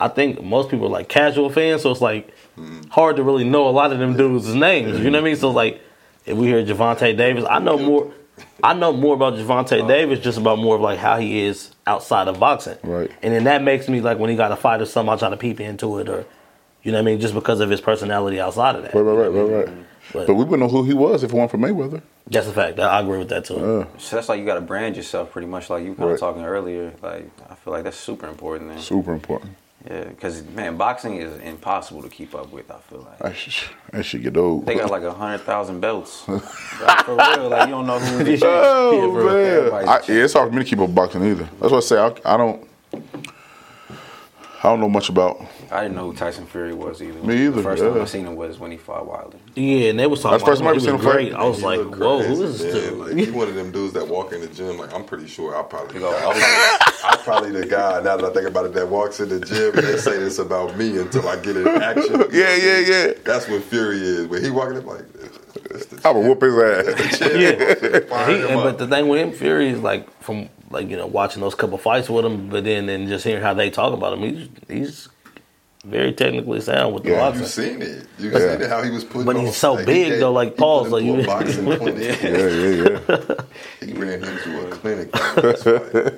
I 0.00 0.08
think 0.08 0.42
most 0.42 0.70
people 0.70 0.86
are 0.86 0.90
like 0.90 1.08
casual 1.08 1.50
fans, 1.50 1.82
so 1.82 1.90
it's 1.90 2.00
like 2.00 2.28
Mm-hmm. 2.58 2.90
hard 2.90 3.16
to 3.16 3.22
really 3.22 3.44
know 3.44 3.66
a 3.66 3.70
lot 3.70 3.92
of 3.92 3.98
them 3.98 4.14
dudes' 4.14 4.54
names. 4.54 4.98
You 5.00 5.10
know 5.10 5.18
what 5.18 5.24
I 5.24 5.30
mean? 5.30 5.36
So 5.36 5.50
like 5.50 5.80
if 6.26 6.36
we 6.36 6.46
hear 6.46 6.62
Gervonta 6.64 7.16
Davis, 7.16 7.44
I 7.48 7.58
know 7.58 7.78
more. 7.78 8.12
I 8.64 8.74
know 8.74 8.92
more 8.92 9.14
about 9.14 9.34
Gervonta 9.34 9.86
Davis 9.86 10.18
just 10.20 10.38
about 10.38 10.58
more 10.58 10.76
of 10.76 10.80
like 10.80 10.98
how 10.98 11.18
he 11.18 11.42
is 11.44 11.72
outside 11.86 12.28
of 12.28 12.40
boxing. 12.40 12.78
Right. 12.82 13.10
And 13.22 13.32
then 13.34 13.44
that 13.44 13.62
makes 13.62 13.88
me 13.88 14.00
like 14.00 14.18
when 14.18 14.30
he 14.30 14.36
got 14.36 14.52
a 14.52 14.56
fight 14.56 14.80
or 14.80 14.86
something, 14.86 15.12
I 15.12 15.16
try 15.16 15.30
to 15.30 15.36
peep 15.36 15.60
into 15.60 15.98
it 15.98 16.08
or 16.08 16.24
you 16.82 16.90
know 16.90 16.98
what 16.98 17.02
I 17.02 17.04
mean, 17.12 17.20
just 17.20 17.34
because 17.34 17.60
of 17.60 17.70
his 17.70 17.80
personality 17.80 18.40
outside 18.40 18.74
of 18.76 18.82
that. 18.82 18.94
Right, 18.94 19.02
right, 19.02 19.28
right, 19.28 19.28
right, 19.28 19.66
right. 19.66 19.76
But- 20.12 20.26
But 20.26 20.34
we 20.34 20.44
wouldn't 20.44 20.60
know 20.60 20.68
who 20.68 20.82
he 20.84 20.94
was 20.94 21.22
if 21.22 21.32
it 21.32 21.36
weren't 21.36 21.50
for 21.50 21.58
Mayweather. 21.58 22.02
That's 22.26 22.46
a 22.48 22.52
fact. 22.52 22.80
I 22.80 23.00
agree 23.00 23.18
with 23.18 23.28
that 23.28 23.44
too. 23.44 23.56
Uh, 23.56 23.86
So 23.98 24.16
that's 24.16 24.28
like 24.28 24.40
you 24.40 24.46
got 24.46 24.54
to 24.56 24.60
brand 24.60 24.96
yourself 24.96 25.30
pretty 25.30 25.46
much, 25.46 25.70
like 25.70 25.84
you 25.84 25.90
were 25.90 25.96
kind 25.96 26.10
of 26.10 26.18
talking 26.20 26.44
earlier. 26.44 26.92
Like 27.02 27.30
I 27.48 27.54
feel 27.54 27.72
like 27.72 27.84
that's 27.84 27.96
super 27.96 28.26
important. 28.26 28.70
Then. 28.70 28.78
super 28.80 29.12
important. 29.12 29.56
Yeah, 29.88 30.04
because 30.04 30.44
man, 30.44 30.76
boxing 30.76 31.16
is 31.16 31.40
impossible 31.40 32.02
to 32.02 32.08
keep 32.08 32.34
up 32.34 32.52
with. 32.52 32.70
I 32.70 32.78
feel 32.78 33.00
like 33.00 33.24
I 33.24 33.32
should, 33.32 33.70
that 33.90 34.04
should 34.04 34.22
get 34.22 34.36
old. 34.36 34.64
they 34.64 34.76
got 34.76 34.90
like 34.90 35.02
a 35.02 35.12
hundred 35.12 35.38
thousand 35.38 35.80
belts. 35.80 36.26
like, 36.28 36.42
for 37.04 37.16
real, 37.16 37.48
like 37.48 37.66
you 37.68 37.74
don't 37.74 37.86
know 37.86 37.98
who 37.98 38.22
the 38.22 38.36
champ. 38.38 38.42
Oh 38.44 39.66
Yeah, 39.66 39.70
man, 39.70 39.88
I, 39.88 40.00
yeah, 40.06 40.24
it's 40.24 40.34
hard 40.34 40.50
for 40.50 40.54
me 40.56 40.62
to 40.62 40.68
keep 40.68 40.78
up 40.78 40.94
boxing 40.94 41.24
either. 41.24 41.48
That's 41.60 41.72
what 41.72 41.78
I 41.78 41.80
say. 41.80 41.98
I, 41.98 42.34
I 42.34 42.36
don't. 42.36 42.68
I 44.64 44.68
don't 44.68 44.78
know 44.78 44.88
much 44.88 45.08
about. 45.08 45.44
I 45.72 45.82
didn't 45.82 45.96
know 45.96 46.10
who 46.12 46.16
Tyson 46.16 46.46
Fury 46.46 46.72
was 46.72 47.02
either. 47.02 47.20
Me 47.22 47.46
either, 47.46 47.56
The 47.56 47.62
first 47.64 47.82
time. 47.82 48.00
I 48.00 48.04
seen 48.04 48.26
him 48.26 48.36
was 48.36 48.60
when 48.60 48.70
he 48.70 48.76
fought 48.76 49.06
Wilder. 49.08 49.36
Yeah, 49.56 49.90
and 49.90 49.98
they 49.98 50.06
was 50.06 50.20
talking 50.22 50.38
That's 50.38 50.44
the 50.44 50.50
first 50.50 50.60
about 50.60 50.68
time. 50.70 50.76
I've 50.76 50.80
He 50.82 50.86
seen 50.86 50.96
was 50.98 51.04
him 51.04 51.12
fight. 51.12 51.32
I 51.32 51.44
was 51.44 51.58
He 51.58 51.64
like, 51.64 51.80
whoa, 51.98 52.18
crazy, 52.20 52.34
who 52.36 52.42
is 52.44 52.58
this 52.60 52.74
man. 52.74 52.82
dude? 52.82 52.98
Like, 53.16 53.16
he 53.26 53.30
one 53.32 53.48
of 53.48 53.54
them 53.56 53.72
dudes 53.72 53.92
that 53.94 54.06
walk 54.06 54.32
in 54.32 54.40
the 54.40 54.46
gym. 54.46 54.78
Like 54.78 54.94
I'm 54.94 55.04
pretty 55.04 55.26
sure 55.26 55.56
I 55.58 55.62
probably, 55.64 55.98
go, 55.98 56.16
I'm, 56.16 56.40
I'm 57.04 57.18
probably 57.24 57.50
the 57.50 57.66
guy. 57.66 58.00
Now 58.02 58.16
that 58.16 58.24
I 58.24 58.32
think 58.32 58.46
about 58.46 58.66
it, 58.66 58.74
that 58.74 58.86
walks 58.88 59.18
in 59.18 59.30
the 59.30 59.40
gym 59.40 59.74
and 59.76 59.84
they 59.84 59.96
say 59.96 60.16
this 60.20 60.38
about 60.38 60.76
me 60.76 60.96
until 60.98 61.28
I 61.28 61.36
get 61.40 61.56
in 61.56 61.66
action. 61.66 62.22
Yeah, 62.32 62.54
yeah, 62.54 62.78
yeah. 62.78 63.12
That's 63.24 63.48
what 63.48 63.62
Fury 63.64 63.98
is. 63.98 64.26
When 64.28 64.44
he 64.44 64.50
walking 64.50 64.78
up 64.78 64.84
like, 64.86 65.12
this 65.12 65.86
the 65.86 66.00
I 66.08 66.12
would 66.12 66.24
whoop 66.24 66.40
his 66.40 66.54
ass. 66.56 67.20
Yeah. 67.32 68.28
He, 68.28 68.42
and, 68.46 68.62
but 68.62 68.78
the 68.78 68.86
thing 68.86 69.08
with 69.08 69.20
him, 69.20 69.32
Fury 69.32 69.70
is 69.70 69.80
like 69.80 70.08
from 70.22 70.48
like 70.72 70.88
you 70.88 70.96
know 70.96 71.06
watching 71.06 71.40
those 71.42 71.54
couple 71.54 71.78
fights 71.78 72.08
with 72.08 72.24
him, 72.24 72.48
but 72.48 72.64
then 72.64 72.88
and 72.88 73.08
just 73.08 73.24
hearing 73.24 73.42
how 73.42 73.54
they 73.54 73.70
talk 73.70 73.92
about 73.92 74.14
him, 74.18 74.22
he's 74.22 74.48
he's 74.68 75.08
very 75.84 76.12
technically 76.12 76.60
sound 76.60 76.94
with 76.94 77.02
the 77.02 77.10
Yeah, 77.10 77.26
You 77.26 77.40
boxing. 77.40 77.46
seen 77.46 77.82
it. 77.82 78.06
You 78.18 78.30
Yeah. 78.30 78.38
seen 78.38 78.62
it 78.62 78.68
how 78.70 78.82
he 78.82 78.90
was 78.90 79.02
putting. 79.04 79.24
But 79.24 79.36
he's 79.36 79.48
on- 79.48 79.52
so 79.54 79.76
he 79.76 79.84
big, 79.84 80.08
gave- 80.10 80.20
though, 80.20 80.32
like, 80.32 80.50
he 80.50 80.54
pause, 80.56 80.88
put 80.90 81.02
him 81.02 81.08
like, 81.08 81.12
to 81.12 81.12
a 81.12 81.20
you- 81.20 81.26
boxing 81.26 81.64
clinic. 81.78 82.22
Yeah, 82.22 82.28
yeah, 82.38 82.98
yeah. 83.18 83.86
He 83.86 83.92
ran 83.92 84.22
him 84.22 84.38
to 84.44 84.66
a 84.66 84.70
clinic. 84.76 85.10
That's 85.12 85.66
right. 85.66 86.14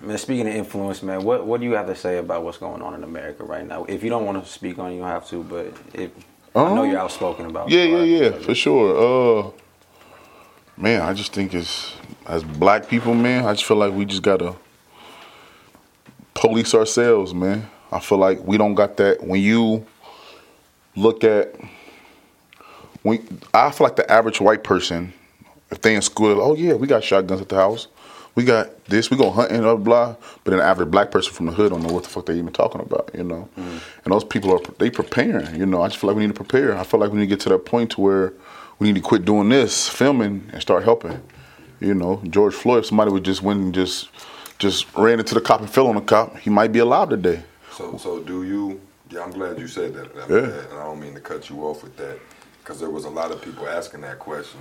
Man, 0.00 0.18
speaking 0.18 0.46
of 0.48 0.54
influence, 0.54 1.02
man, 1.02 1.22
what 1.24 1.46
what 1.46 1.60
do 1.60 1.66
you 1.66 1.72
have 1.72 1.86
to 1.86 1.94
say 1.96 2.18
about 2.18 2.42
what's 2.44 2.58
going 2.58 2.82
on 2.82 2.94
in 2.94 3.04
America 3.04 3.44
right 3.44 3.66
now? 3.66 3.84
If 3.84 4.02
you 4.02 4.10
don't 4.10 4.24
want 4.26 4.44
to 4.44 4.50
speak 4.50 4.78
on, 4.78 4.90
it, 4.90 4.94
you 4.94 5.00
don't 5.00 5.08
have 5.10 5.28
to. 5.30 5.42
But 5.42 5.66
if 5.92 6.10
I 6.54 6.72
know 6.74 6.82
Um, 6.82 6.90
you're 6.90 6.98
outspoken 7.00 7.46
about. 7.46 7.68
Yeah, 7.70 7.80
it, 7.80 7.88
yeah, 7.90 7.96
right? 7.98 8.08
yeah, 8.34 8.38
for 8.46 8.54
sure. 8.54 8.88
Uh, 8.96 9.50
man, 10.76 11.02
I 11.02 11.14
just 11.14 11.32
think 11.32 11.54
it's 11.54 11.94
as 12.26 12.42
black 12.42 12.88
people, 12.88 13.14
man. 13.14 13.44
I 13.44 13.52
just 13.52 13.64
feel 13.64 13.76
like 13.76 13.92
we 13.92 14.04
just 14.04 14.22
gotta 14.22 14.54
police 16.34 16.74
ourselves, 16.74 17.34
man. 17.34 17.68
I 17.92 18.00
feel 18.00 18.18
like 18.18 18.44
we 18.44 18.58
don't 18.58 18.74
got 18.74 18.96
that. 18.96 19.22
When 19.22 19.40
you 19.40 19.86
look 20.96 21.24
at, 21.24 21.54
when 23.02 23.40
I 23.52 23.70
feel 23.70 23.86
like 23.86 23.96
the 23.96 24.10
average 24.10 24.40
white 24.40 24.64
person, 24.64 25.12
if 25.70 25.80
they 25.80 25.94
in 25.94 26.02
school, 26.02 26.40
oh 26.40 26.54
yeah, 26.54 26.74
we 26.74 26.86
got 26.86 27.04
shotguns 27.04 27.40
at 27.40 27.48
the 27.48 27.56
house. 27.56 27.88
We 28.34 28.42
got 28.42 28.84
this, 28.86 29.12
we 29.12 29.16
go 29.16 29.30
hunting, 29.30 29.60
blah, 29.60 29.76
blah. 29.76 30.16
But 30.42 30.50
then 30.50 30.58
the 30.58 30.64
average 30.64 30.90
black 30.90 31.12
person 31.12 31.32
from 31.32 31.46
the 31.46 31.52
hood 31.52 31.70
don't 31.70 31.84
know 31.84 31.92
what 31.92 32.02
the 32.02 32.10
fuck 32.10 32.26
they 32.26 32.36
even 32.36 32.52
talking 32.52 32.80
about, 32.80 33.10
you 33.14 33.22
know? 33.22 33.48
Mm. 33.56 33.80
And 34.04 34.12
those 34.12 34.24
people 34.24 34.52
are, 34.52 34.58
they 34.78 34.90
preparing, 34.90 35.54
you 35.54 35.66
know? 35.66 35.82
I 35.82 35.86
just 35.86 36.00
feel 36.00 36.08
like 36.08 36.16
we 36.16 36.26
need 36.26 36.34
to 36.34 36.44
prepare. 36.44 36.76
I 36.76 36.82
feel 36.82 36.98
like 36.98 37.12
we 37.12 37.18
need 37.18 37.26
to 37.26 37.28
get 37.28 37.40
to 37.40 37.48
that 37.50 37.64
point 37.64 37.92
to 37.92 38.00
where 38.00 38.32
we 38.78 38.86
need 38.88 38.94
to 38.96 39.00
quit 39.00 39.24
doing 39.24 39.48
this, 39.48 39.88
filming, 39.88 40.48
and 40.52 40.60
start 40.60 40.84
helping. 40.84 41.20
You 41.80 41.94
know, 41.94 42.20
George 42.30 42.54
Floyd, 42.54 42.86
somebody 42.86 43.10
would 43.10 43.24
just 43.24 43.42
went 43.42 43.60
and 43.60 43.74
just, 43.74 44.08
just 44.58 44.92
ran 44.96 45.18
into 45.18 45.34
the 45.34 45.40
cop 45.40 45.60
and 45.60 45.68
fell 45.68 45.86
on 45.88 45.96
the 45.96 46.00
cop, 46.00 46.36
he 46.38 46.50
might 46.50 46.72
be 46.72 46.78
alive 46.78 47.10
today. 47.10 47.42
So, 47.72 47.96
so 47.98 48.20
do 48.20 48.44
you? 48.44 48.80
Yeah, 49.10 49.22
I'm 49.22 49.32
glad 49.32 49.58
you 49.58 49.68
said 49.68 49.94
that. 49.94 50.10
I 50.16 50.20
Yeah. 50.34 50.40
mean, 50.40 50.50
and 50.50 50.72
I 50.78 50.84
don't 50.84 51.00
mean 51.00 51.14
to 51.14 51.20
cut 51.20 51.50
you 51.50 51.62
off 51.66 51.82
with 51.82 51.96
that 51.96 52.18
because 52.60 52.80
there 52.80 52.90
was 52.90 53.04
a 53.04 53.10
lot 53.10 53.30
of 53.30 53.42
people 53.42 53.68
asking 53.68 54.00
that 54.02 54.18
question. 54.18 54.60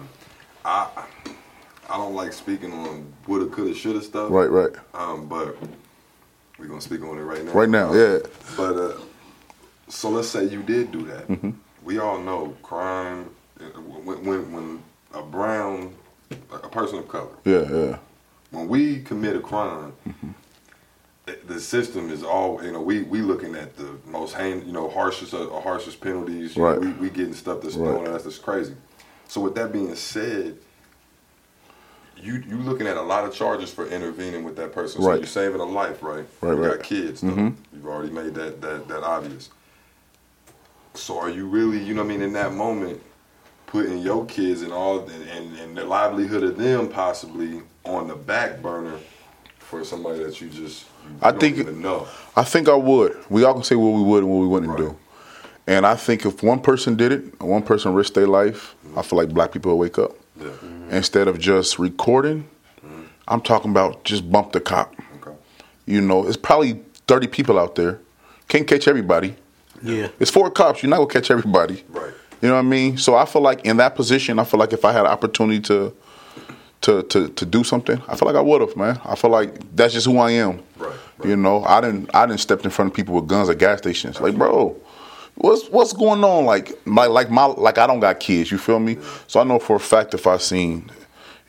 I, 0.66 0.88
I 1.90 1.98
don't 1.98 2.16
like 2.16 2.34
speaking 2.34 2.72
on 2.74 3.12
woulda, 3.28 3.48
coulda, 3.48 3.74
shoulda 3.74 4.02
stuff. 4.02 4.32
Right, 4.32 4.50
right. 4.50 4.72
Um, 4.94 5.28
but 5.28 5.56
we're 6.58 6.68
gonna 6.68 6.82
speak 6.82 7.04
on 7.04 7.18
it 7.18 7.22
right 7.22 7.44
now. 7.44 7.52
Right 7.52 7.70
now, 7.70 7.94
yeah. 7.94 8.20
But 8.58 8.78
uh, 8.78 8.98
so 9.88 10.10
let's 10.10 10.28
say 10.28 10.46
you 10.46 10.64
did 10.64 10.92
do 10.92 11.06
that. 11.06 11.28
Mm-hmm. 11.28 11.52
We 11.84 12.00
all 12.00 12.20
know 12.20 12.56
crime 12.64 13.30
when, 13.72 14.24
when 14.26 14.52
when 14.54 14.84
a 15.14 15.22
brown 15.24 15.94
a 16.52 16.70
person 16.70 16.98
of 17.00 17.08
color 17.08 17.30
Yeah, 17.46 17.70
yeah. 17.72 17.98
when 18.52 18.68
we 18.68 19.02
commit 19.02 19.36
a 19.36 19.40
crime, 19.40 19.94
the- 21.26 21.38
the 21.48 21.60
system 21.60 22.10
is 22.12 22.24
all 22.24 22.64
you 22.64 22.72
know. 22.72 22.82
We 22.82 23.04
we 23.04 23.22
looking 23.22 23.56
at 23.56 23.76
the 23.78 23.90
most 24.08 24.34
hang, 24.34 24.66
you 24.66 24.72
know 24.74 24.90
harshest 24.90 25.34
uh, 25.34 25.48
harshest 25.62 26.02
penalties. 26.02 26.56
You 26.56 26.62
know, 26.64 26.70
Right. 26.70 26.80
we 26.80 26.92
we 26.94 27.10
getting 27.10 27.34
stuff 27.34 27.62
that's 27.62 27.76
Right. 27.76 27.88
thrown 27.90 28.08
at 28.08 28.14
us 28.14 28.24
that's 28.24 28.40
crazy. 28.40 28.76
So 29.28 29.42
with 29.42 29.56
that 29.56 29.72
being 29.72 29.96
said, 29.96 30.58
you 32.18 32.44
you 32.48 32.58
looking 32.58 32.88
at 32.88 32.98
a 32.98 33.02
lot 33.02 33.26
of 33.26 33.34
charges 33.34 33.72
for 33.72 33.86
intervening 33.88 34.44
with 34.44 34.56
that 34.58 34.74
person. 34.74 35.02
So 35.02 35.08
Right. 35.08 35.20
you're 35.20 35.28
saving 35.28 35.62
a 35.62 35.66
life, 35.66 36.02
right? 36.04 36.26
Right, 36.42 36.52
You 36.56 36.64
right. 36.64 36.72
got 36.78 36.84
kids. 36.84 37.22
Though. 37.22 37.30
Mhm. 37.30 37.56
You've 37.74 37.88
already 37.88 38.12
made 38.12 38.34
that 38.36 38.62
that 38.62 38.88
that 38.88 39.04
obvious. 39.04 39.50
So 40.96 41.18
are 41.20 41.30
you 41.30 41.48
really, 41.48 41.80
you 41.80 41.94
know, 41.96 42.02
what 42.04 42.12
I 42.12 42.14
mean, 42.18 42.22
in 42.22 42.34
that 42.34 42.54
moment, 42.54 43.02
putting 43.74 43.98
your 43.98 44.24
kids 44.28 44.62
and 44.62 44.72
all 44.72 45.00
and, 45.00 45.30
and, 45.30 45.58
and 45.58 45.76
the 45.76 45.84
livelihood 45.84 46.44
of 46.44 46.56
them 46.60 46.88
possibly 46.88 47.60
on 47.86 48.08
the 48.08 48.16
back 48.16 48.62
burner 48.62 49.00
for 49.58 49.84
somebody 49.84 50.24
that 50.24 50.40
you 50.40 50.48
just 50.48 50.86
you 51.04 51.16
I 51.24 51.32
think- 51.32 51.58
even 51.58 51.82
know. 51.82 52.08
I 52.36 52.44
think 52.44 52.70
I 52.70 52.76
would. 52.76 53.18
We 53.32 53.44
all 53.44 53.56
can 53.56 53.64
say 53.64 53.76
what 53.76 53.94
we 53.94 54.04
would 54.04 54.24
and 54.24 54.32
what 54.32 54.42
we 54.42 54.48
wouldn't 54.48 54.72
Right. 54.74 54.78
do. 54.78 54.96
And 55.66 55.88
I 55.88 55.96
think 55.96 56.24
if 56.24 56.44
one 56.44 56.60
person 56.60 56.96
did 56.96 57.12
it, 57.12 57.22
and 57.40 57.50
one 57.50 57.64
person 57.64 57.94
risked 57.96 58.14
their 58.14 58.28
life, 58.28 58.76
I 58.96 59.02
feel 59.02 59.18
like 59.18 59.30
black 59.30 59.52
people 59.52 59.72
will 59.72 59.80
wake 59.80 59.98
up. 59.98 60.12
Yeah. 60.40 60.50
Mm-hmm. 60.50 60.92
Instead 60.92 61.28
of 61.28 61.40
just 61.40 61.80
recording, 61.80 62.48
mm-hmm. 62.86 63.04
I'm 63.28 63.42
talking 63.42 63.72
about 63.72 64.04
just 64.04 64.30
bump 64.32 64.52
the 64.52 64.60
cop. 64.60 64.94
Okay. 65.20 65.36
You 65.88 66.02
know, 66.02 66.28
it's 66.28 66.38
probably 66.38 66.80
30 67.08 67.26
people 67.28 67.58
out 67.58 67.74
there. 67.74 68.00
Can't 68.50 68.68
catch 68.68 68.88
everybody. 68.88 69.36
Yeah. 69.82 70.10
It's 70.20 70.30
four 70.30 70.52
cops. 70.52 70.84
You're 70.84 70.92
not 70.92 70.98
gonna 70.98 71.10
catch 71.10 71.32
everybody. 71.32 71.84
Right. 71.90 72.14
You 72.44 72.50
know 72.50 72.56
what 72.56 72.60
I 72.60 72.64
mean? 72.64 72.98
So 72.98 73.16
I 73.16 73.24
feel 73.24 73.42
like 73.42 73.62
in 73.66 73.78
that 73.78 73.96
position, 73.96 74.38
I 74.38 74.44
feel 74.44 74.60
like 74.60 74.74
if 74.74 74.84
I 74.84 74.92
had 74.92 75.06
an 75.06 75.12
opportunity 75.12 75.62
to 75.62 75.96
to 76.82 77.04
to, 77.04 77.30
to 77.30 77.46
do 77.46 77.64
something, 77.64 78.02
I 78.06 78.18
feel 78.18 78.26
like 78.28 78.36
I 78.36 78.42
would 78.42 78.60
have, 78.60 78.76
man. 78.76 79.00
I 79.06 79.16
feel 79.16 79.32
like 79.32 79.74
that's 79.74 79.94
just 79.94 80.06
who 80.06 80.18
I 80.18 80.32
am. 80.32 80.62
Right, 80.78 80.92
right. 81.20 81.30
You 81.30 81.38
know, 81.38 81.64
I 81.64 81.80
didn't 81.80 82.14
I 82.14 82.26
didn't 82.26 82.42
step 82.42 82.66
in 82.66 82.70
front 82.70 82.92
of 82.92 82.96
people 82.98 83.16
with 83.16 83.28
guns 83.30 83.48
at 83.48 83.60
gas 83.60 83.78
stations. 83.78 84.20
Like, 84.20 84.36
bro, 84.36 84.76
what's 85.36 85.70
what's 85.70 85.94
going 85.94 86.22
on? 86.26 86.44
Like 86.44 86.86
my 86.86 87.06
like 87.06 87.32
my 87.32 87.46
like 87.46 87.78
I 87.78 87.88
don't 87.88 88.02
got 88.02 88.20
kids. 88.20 88.52
You 88.52 88.58
feel 88.58 88.82
me? 88.82 88.98
So 89.28 89.40
I 89.40 89.46
know 89.46 89.58
for 89.58 89.78
a 89.78 89.80
fact 89.80 90.14
if 90.14 90.28
I 90.28 90.36
seen, 90.36 90.92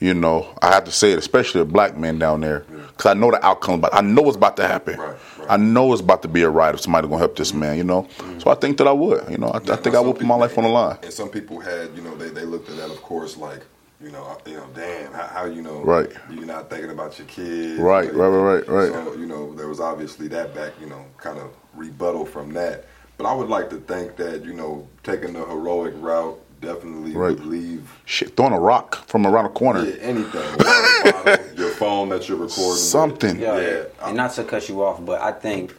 you 0.05 0.13
know, 0.13 0.47
I 0.61 0.71
have 0.73 0.85
to 0.85 0.93
say 0.93 1.13
it, 1.13 1.19
especially 1.19 1.63
a 1.63 1.65
black 1.65 1.97
man 1.97 2.19
down 2.19 2.43
there, 2.43 2.61
because 2.61 3.07
I 3.07 3.15
know 3.15 3.31
the 3.31 3.45
outcome. 3.45 3.81
But 3.81 3.95
I 3.95 4.03
know 4.03 4.21
what's 4.21 4.37
about 4.37 4.59
to 4.59 4.69
happen. 4.69 4.99
Right, 4.99 5.17
right. 5.39 5.47
I 5.49 5.57
know 5.57 5.93
it's 5.93 6.03
about 6.03 6.21
to 6.23 6.29
be 6.29 6.43
a 6.43 6.51
riot 6.51 6.75
if 6.75 6.83
somebody 6.83 7.09
gonna 7.09 7.19
help 7.19 7.37
this 7.37 7.53
mm-hmm. 7.53 7.61
man. 7.61 7.79
You 7.79 7.85
know, 7.85 8.03
mm-hmm. 8.03 8.39
so 8.39 8.51
I 8.51 8.55
think 8.55 8.77
that 8.79 8.87
I 8.87 8.93
would. 8.93 9.31
You 9.31 9.39
know, 9.39 9.49
I, 9.49 9.57
I 9.57 9.77
think 9.77 9.95
I 9.95 10.01
would 10.01 10.17
put 10.17 10.27
my 10.27 10.35
life 10.35 10.59
on 10.59 10.65
the 10.65 10.71
line. 10.71 10.99
And 11.03 11.13
some 11.13 11.31
people 11.31 11.59
had, 11.59 11.97
you 11.97 12.03
know, 12.03 12.15
they, 12.17 12.29
they 12.29 12.45
looked 12.45 12.69
at 12.69 12.77
that, 12.77 12.91
of 12.91 13.01
course, 13.01 13.39
like, 13.39 13.63
you 13.99 14.11
know, 14.11 14.39
you 14.45 14.59
know, 14.59 14.69
damn, 14.75 15.11
how, 15.15 15.27
how 15.27 15.45
you 15.47 15.63
know, 15.63 15.81
Right. 15.83 16.13
You're 16.31 16.45
not 16.45 16.69
thinking 16.69 16.91
about 16.91 17.19
your 17.19 17.27
kids, 17.27 17.81
Right, 17.81 18.13
right, 18.13 18.29
right, 18.29 18.69
right, 18.69 18.69
right. 18.69 18.93
So 18.93 19.15
you 19.15 19.25
know, 19.25 19.55
there 19.55 19.69
was 19.69 19.81
obviously 19.81 20.29
that 20.29 20.55
back, 20.55 20.73
you 20.81 20.87
know, 20.87 21.07
kind 21.17 21.39
of 21.39 21.51
rebuttal 21.73 22.27
from 22.27 22.53
that. 22.53 22.85
But 23.17 23.27
I 23.27 23.33
would 23.33 23.49
like 23.49 23.71
to 23.71 23.77
think 23.77 24.17
that, 24.17 24.45
you 24.45 24.53
know, 24.53 24.87
taking 25.03 25.33
the 25.33 25.47
heroic 25.47 25.95
route 25.97 26.39
definitely 26.65 27.13
Right. 27.15 27.31
would 27.39 27.47
leave 27.47 27.89
Shit, 28.05 28.37
throwing 28.37 28.53
a 28.53 28.61
rock 28.61 29.07
from 29.07 29.27
around 29.27 29.47
a 29.47 29.51
corner. 29.51 29.85
yeah, 29.85 29.97
anything, 30.01 30.43
a 30.55 30.57
bottle, 30.57 31.37
your 31.57 31.71
phone 31.71 32.09
that 32.11 32.29
you're 32.29 32.39
recording, 32.39 32.71
with. 32.71 32.79
Something. 32.79 33.39
Yeah, 33.41 33.59
Yeah. 33.61 33.83
and 34.03 34.17
not 34.17 34.33
to 34.35 34.45
cut 34.45 34.69
you 34.69 34.83
off, 34.83 35.05
but 35.05 35.21
I 35.21 35.33
think 35.33 35.75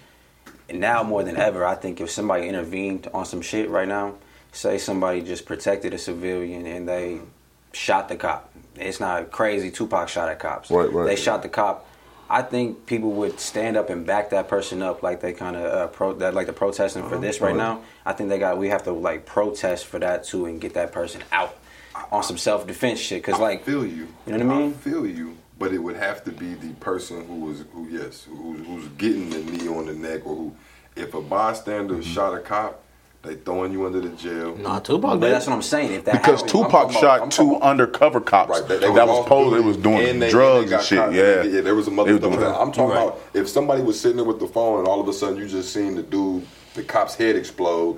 now 0.71 1.03
more 1.03 1.23
than 1.23 1.37
ever, 1.37 1.65
I 1.65 1.75
think 1.75 2.01
if 2.01 2.09
somebody 2.09 2.47
intervened 2.47 3.07
on 3.13 3.25
some 3.25 3.41
shit 3.41 3.69
right 3.69 3.87
now, 3.87 4.13
say 4.51 4.77
somebody 4.77 5.21
just 5.21 5.45
protected 5.45 5.93
a 5.93 5.97
civilian 5.97 6.65
and 6.65 6.87
they 6.87 7.19
shot 7.73 8.07
the 8.09 8.15
cop. 8.15 8.51
It's 8.77 8.99
not 8.99 9.31
crazy. 9.31 9.69
Tupac 9.71 10.07
shot 10.09 10.29
at 10.29 10.39
cops. 10.39 10.69
Right, 10.71 10.91
right. 10.91 11.05
They 11.07 11.15
shot 11.15 11.41
the 11.43 11.49
cop. 11.49 11.85
I 12.29 12.41
think 12.41 12.85
people 12.87 13.11
would 13.11 13.39
stand 13.39 13.77
up 13.77 13.89
and 13.89 14.05
back 14.05 14.31
that 14.31 14.47
person 14.47 14.81
up, 14.81 15.03
like 15.03 15.21
they 15.21 15.33
kind 15.33 15.55
of 15.55 15.65
uh, 15.65 15.87
pro 15.87 16.13
that 16.13 16.33
like 16.33 16.47
the 16.47 16.53
protesting 16.53 17.07
for 17.07 17.17
this 17.17 17.39
right 17.39 17.49
right. 17.49 17.55
now. 17.57 17.81
I 18.05 18.13
think 18.13 18.29
they 18.29 18.39
got 18.39 18.57
we 18.57 18.69
have 18.69 18.83
to 18.83 18.91
like 18.91 19.25
protest 19.25 19.85
for 19.85 19.99
that 19.99 20.23
too 20.23 20.45
and 20.47 20.59
get 20.59 20.73
that 20.73 20.91
person 20.91 21.21
out 21.31 21.55
on 22.11 22.23
some 22.23 22.37
self 22.37 22.65
defense 22.65 22.99
shit. 22.99 23.23
Cause 23.23 23.35
I 23.35 23.39
like 23.39 23.63
feel 23.63 23.85
you. 23.85 24.07
You 24.25 24.37
know 24.37 24.45
what 24.45 24.55
I 24.55 24.59
mean? 24.59 24.73
feel 24.73 25.05
you, 25.05 25.37
but 25.59 25.71
it 25.71 25.77
would 25.77 25.97
have 25.97 26.23
to 26.25 26.31
be 26.31 26.55
the 26.55 26.73
person 26.75 27.25
who 27.27 27.35
was 27.41 27.63
who 27.73 27.87
yes, 27.89 28.23
who, 28.23 28.53
who's 28.53 28.87
getting 28.97 29.29
the 29.29 29.39
knee 29.39 29.67
on 29.67 29.85
the 29.85 29.93
neck, 29.93 30.25
or 30.25 30.35
who, 30.35 30.55
if 30.95 31.13
a 31.13 31.21
bystander 31.21 31.95
Mm-hmm. 31.95 32.01
shot 32.11 32.33
a 32.33 32.39
cop, 32.39 32.81
they 33.25 33.35
throwing 33.35 33.71
you 33.71 33.85
under 33.85 33.99
the 33.99 34.09
jail. 34.09 34.55
Nah, 34.57 34.79
Tupac 34.79 35.19
But 35.19 35.29
that's 35.29 35.47
what 35.47 35.53
I'm 35.53 35.61
saying. 35.61 35.91
If 35.93 36.05
that 36.05 36.13
Because 36.13 36.41
happened, 36.41 36.49
Tupac 36.49 36.71
talking 36.71 36.89
about- 36.91 37.01
shot 37.01 37.21
I'm 37.21 37.29
two 37.29 37.37
talking 37.43 37.55
about- 37.57 37.69
undercover 37.69 38.21
cops 38.21 38.49
Right, 38.59 38.67
that, 38.67 38.81
they 38.81 38.89
was 38.89 38.99
all 38.99 39.23
supposed 39.23 39.55
they 39.55 39.59
was 39.59 39.77
doing 39.77 40.07
and 40.09 40.21
they- 40.21 40.29
drugs 40.29 40.63
and 40.63 40.71
they 40.71 40.75
and, 40.75 40.83
shit. 40.85 40.97
caught. 40.99 41.13
Yeah, 41.13 41.43
yeah. 41.43 41.61
There 41.61 41.75
was 41.75 41.87
a 41.87 41.89
They 41.89 41.95
mother 41.95 42.11
was 42.13 42.21
doing 42.21 42.39
that. 42.39 42.55
I'm 42.59 42.71
talking 42.71 42.95
Right. 42.95 43.03
about 43.03 43.19
if 43.33 43.47
somebody 43.49 43.81
was 43.81 43.99
sitting 43.99 44.17
there 44.17 44.25
with 44.25 44.39
the 44.39 44.47
phone 44.47 44.79
and 44.79 44.87
all 44.87 44.99
of 45.01 45.07
a 45.07 45.13
sudden 45.13 45.37
you 45.37 45.47
just 45.47 45.73
seen 45.73 45.95
the 45.95 46.03
dude, 46.03 46.45
the 46.75 46.83
cop's 46.83 47.15
head 47.15 47.35
explode, 47.35 47.97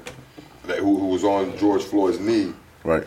that 0.66 0.78
who, 0.80 0.98
who 0.98 1.08
was 1.08 1.24
on 1.24 1.58
George 1.58 1.84
Floyd's 1.84 2.20
knee. 2.20 2.54
right. 2.84 3.04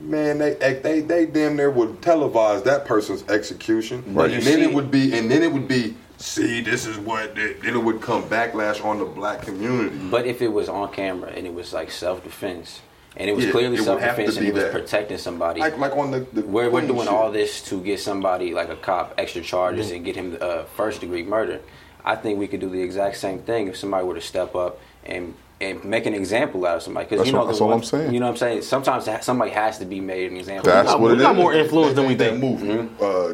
Man, 0.00 0.38
they 0.38 0.54
they 0.82 1.00
they 1.00 1.26
damn 1.26 1.56
near 1.56 1.70
would 1.70 2.00
televise 2.00 2.64
that 2.64 2.84
person's 2.84 3.22
execution, 3.28 4.02
Right. 4.14 4.30
and 4.32 4.42
then 4.42 4.60
it 4.60 4.72
would 4.72 4.90
be, 4.90 5.16
and 5.16 5.30
then 5.30 5.42
it 5.42 5.52
would 5.52 5.68
be, 5.68 5.94
see, 6.16 6.60
this 6.60 6.84
is 6.86 6.98
what, 6.98 7.34
then 7.36 7.54
it 7.62 7.82
would 7.82 8.00
come 8.00 8.24
backlash 8.24 8.84
on 8.84 8.98
the 8.98 9.04
black 9.04 9.42
community. 9.42 9.96
But 10.10 10.26
if 10.26 10.42
it 10.42 10.48
was 10.48 10.68
on 10.68 10.92
camera 10.92 11.30
and 11.30 11.46
it 11.46 11.54
was 11.54 11.72
like 11.72 11.92
self 11.92 12.24
defense, 12.24 12.80
and 13.16 13.30
it 13.30 13.36
was 13.36 13.44
Yeah, 13.44 13.52
clearly 13.52 13.76
self 13.76 14.00
defense, 14.00 14.36
and 14.36 14.44
be 14.44 14.48
it 14.48 14.54
was 14.54 14.64
that. 14.64 14.72
protecting 14.72 15.18
somebody, 15.18 15.60
Like 15.60 15.78
like 15.78 15.96
on 15.96 16.10
the, 16.10 16.20
the 16.32 16.42
we're, 16.42 16.70
we're 16.70 16.80
doing 16.86 17.00
shit. 17.02 17.08
all 17.08 17.30
this 17.30 17.62
to 17.68 17.80
get 17.80 18.00
somebody 18.00 18.54
like 18.54 18.70
a 18.70 18.76
cop 18.76 19.14
extra 19.16 19.42
charges 19.42 19.92
and 19.92 20.04
get 20.04 20.16
him 20.16 20.36
uh, 20.40 20.64
first 20.64 21.00
degree 21.00 21.22
murder. 21.22 21.60
I 22.04 22.16
think 22.16 22.38
we 22.38 22.48
could 22.48 22.60
do 22.60 22.68
the 22.70 22.82
exact 22.82 23.16
same 23.18 23.40
thing 23.40 23.68
if 23.68 23.76
somebody 23.76 24.04
were 24.06 24.14
to 24.14 24.20
step 24.20 24.56
up 24.56 24.80
and 25.04 25.34
and 25.60 25.84
make 25.84 26.06
an 26.06 26.14
example 26.14 26.64
out 26.66 26.76
of 26.76 26.82
somebody. 26.82 27.06
Because 27.06 27.18
That's 27.20 27.26
you 27.28 27.32
know, 27.32 27.40
what- 27.40 27.46
that's 27.48 27.60
all 27.60 27.68
one- 27.68 27.78
I'm 27.78 27.82
saying. 27.84 28.12
You 28.14 28.20
know 28.20 28.26
what 28.26 28.32
I'm 28.32 28.36
saying? 28.38 28.62
Sometimes 28.62 29.08
somebody 29.24 29.50
has 29.50 29.78
to 29.78 29.84
be 29.84 30.00
made 30.00 30.30
an 30.30 30.36
example. 30.36 30.70
That's 30.70 30.90
got- 30.92 31.00
what 31.00 31.10
we 31.12 31.16
it 31.16 31.20
got 31.20 31.36
more 31.36 31.52
influence 31.54 31.94
than 31.94 32.06
we 32.06 32.14
think. 32.14 32.38
movie, 32.40 32.88
uh, 33.00 33.32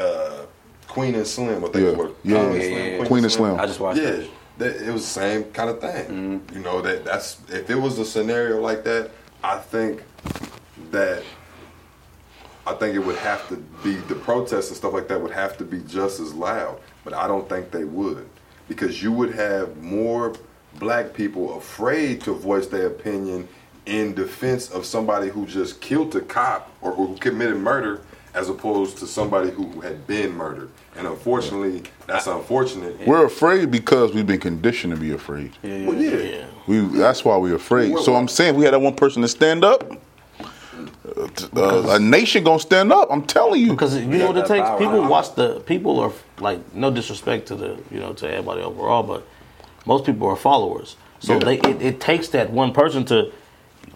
uh, 0.00 0.30
Queen 0.86 1.14
and 1.14 1.26
Slim, 1.26 1.58
I 1.64 1.68
think 1.68 1.74
Yeah. 1.84 1.90
is 1.90 1.96
what. 1.96 2.14
Yeah. 2.24 2.38
Queen 2.48 2.60
Yeah, 2.60 2.66
yeah, 2.68 2.98
yeah. 3.00 3.04
Queen 3.04 3.24
and 3.24 3.32
Slim. 3.32 3.60
I 3.60 3.66
just 3.66 3.80
watched 3.80 4.00
Yeah, 4.00 4.10
that. 4.12 4.28
that, 4.58 4.88
it 4.88 4.92
was 4.92 5.02
the 5.02 5.20
same 5.20 5.44
kind 5.52 5.68
of 5.70 5.80
thing. 5.80 6.04
Mm-hmm. 6.40 6.56
You 6.56 6.62
know 6.64 6.80
that 6.80 7.04
that's 7.04 7.36
if 7.52 7.68
it 7.70 7.76
was 7.76 7.98
a 7.98 8.04
scenario 8.04 8.60
like 8.60 8.84
that, 8.84 9.10
I 9.44 9.58
think 9.58 10.02
that 10.90 11.22
I 12.66 12.72
think 12.74 12.94
it 12.94 12.98
would 12.98 13.16
have 13.16 13.46
to 13.48 13.56
be 13.84 13.94
the 13.94 14.14
protests 14.14 14.68
and 14.68 14.76
stuff 14.76 14.92
like 14.92 15.08
that 15.08 15.20
would 15.20 15.30
have 15.32 15.56
to 15.58 15.64
be 15.64 15.78
just 15.80 16.20
as 16.20 16.34
loud. 16.34 16.78
But 17.04 17.14
I 17.14 17.26
don't 17.26 17.48
think 17.48 17.70
they 17.70 17.84
would 17.84 18.26
because 18.68 19.02
you 19.02 19.10
would 19.12 19.34
have 19.34 19.76
more 19.82 20.32
black 20.78 21.14
people 21.14 21.56
afraid 21.56 22.20
to 22.22 22.32
voice 22.32 22.66
their 22.66 22.86
opinion 22.86 23.48
in 23.86 24.14
defense 24.14 24.70
of 24.70 24.84
somebody 24.84 25.28
who 25.28 25.46
just 25.46 25.80
killed 25.80 26.14
a 26.14 26.20
cop 26.20 26.70
or 26.80 26.92
who 26.92 27.16
committed 27.16 27.56
murder 27.56 28.00
as 28.34 28.48
opposed 28.48 28.98
to 28.98 29.06
somebody 29.06 29.50
who 29.50 29.80
had 29.80 30.06
been 30.06 30.32
murdered. 30.32 30.70
And 30.96 31.06
unfortunately, 31.06 31.82
that's 32.06 32.26
unfortunate. 32.26 33.06
We're 33.06 33.24
afraid 33.24 33.70
because 33.70 34.12
we've 34.14 34.26
been 34.26 34.40
conditioned 34.40 34.94
to 34.94 35.00
be 35.00 35.12
afraid. 35.12 35.52
Well, 35.62 35.94
yeah. 35.94 36.46
We 36.66 36.80
that's 36.80 37.24
why 37.24 37.36
we're 37.36 37.54
afraid. 37.54 37.92
Well, 37.94 38.02
So 38.02 38.14
I'm 38.14 38.28
saying 38.28 38.54
we 38.56 38.64
had 38.64 38.74
that 38.74 38.80
one 38.80 38.94
person 38.94 39.22
to 39.22 39.28
stand 39.28 39.64
up. 39.64 39.90
Uh, 41.56 41.86
a 41.88 41.98
nation 41.98 42.44
gonna 42.44 42.58
stand 42.60 42.92
up. 42.92 43.08
I'm 43.10 43.22
telling 43.22 43.60
you. 43.60 43.70
Because 43.70 43.96
you 43.96 44.06
know 44.06 44.28
what 44.28 44.36
it 44.36 44.46
takes. 44.46 44.68
People 44.78 45.08
watch 45.08 45.34
the 45.34 45.60
people 45.60 45.98
are 46.00 46.12
like 46.38 46.74
no 46.74 46.90
disrespect 46.90 47.48
to 47.48 47.56
the 47.56 47.78
you 47.90 47.98
know 47.98 48.12
to 48.14 48.30
everybody 48.30 48.60
overall, 48.60 49.02
but 49.02 49.26
most 49.88 50.04
people 50.04 50.28
are 50.28 50.36
followers. 50.36 50.96
So 51.18 51.32
Yeah. 51.32 51.38
they 51.40 51.56
it, 51.70 51.82
it 51.82 52.00
takes 52.00 52.28
that 52.28 52.50
one 52.50 52.72
person 52.72 53.04
to, 53.06 53.32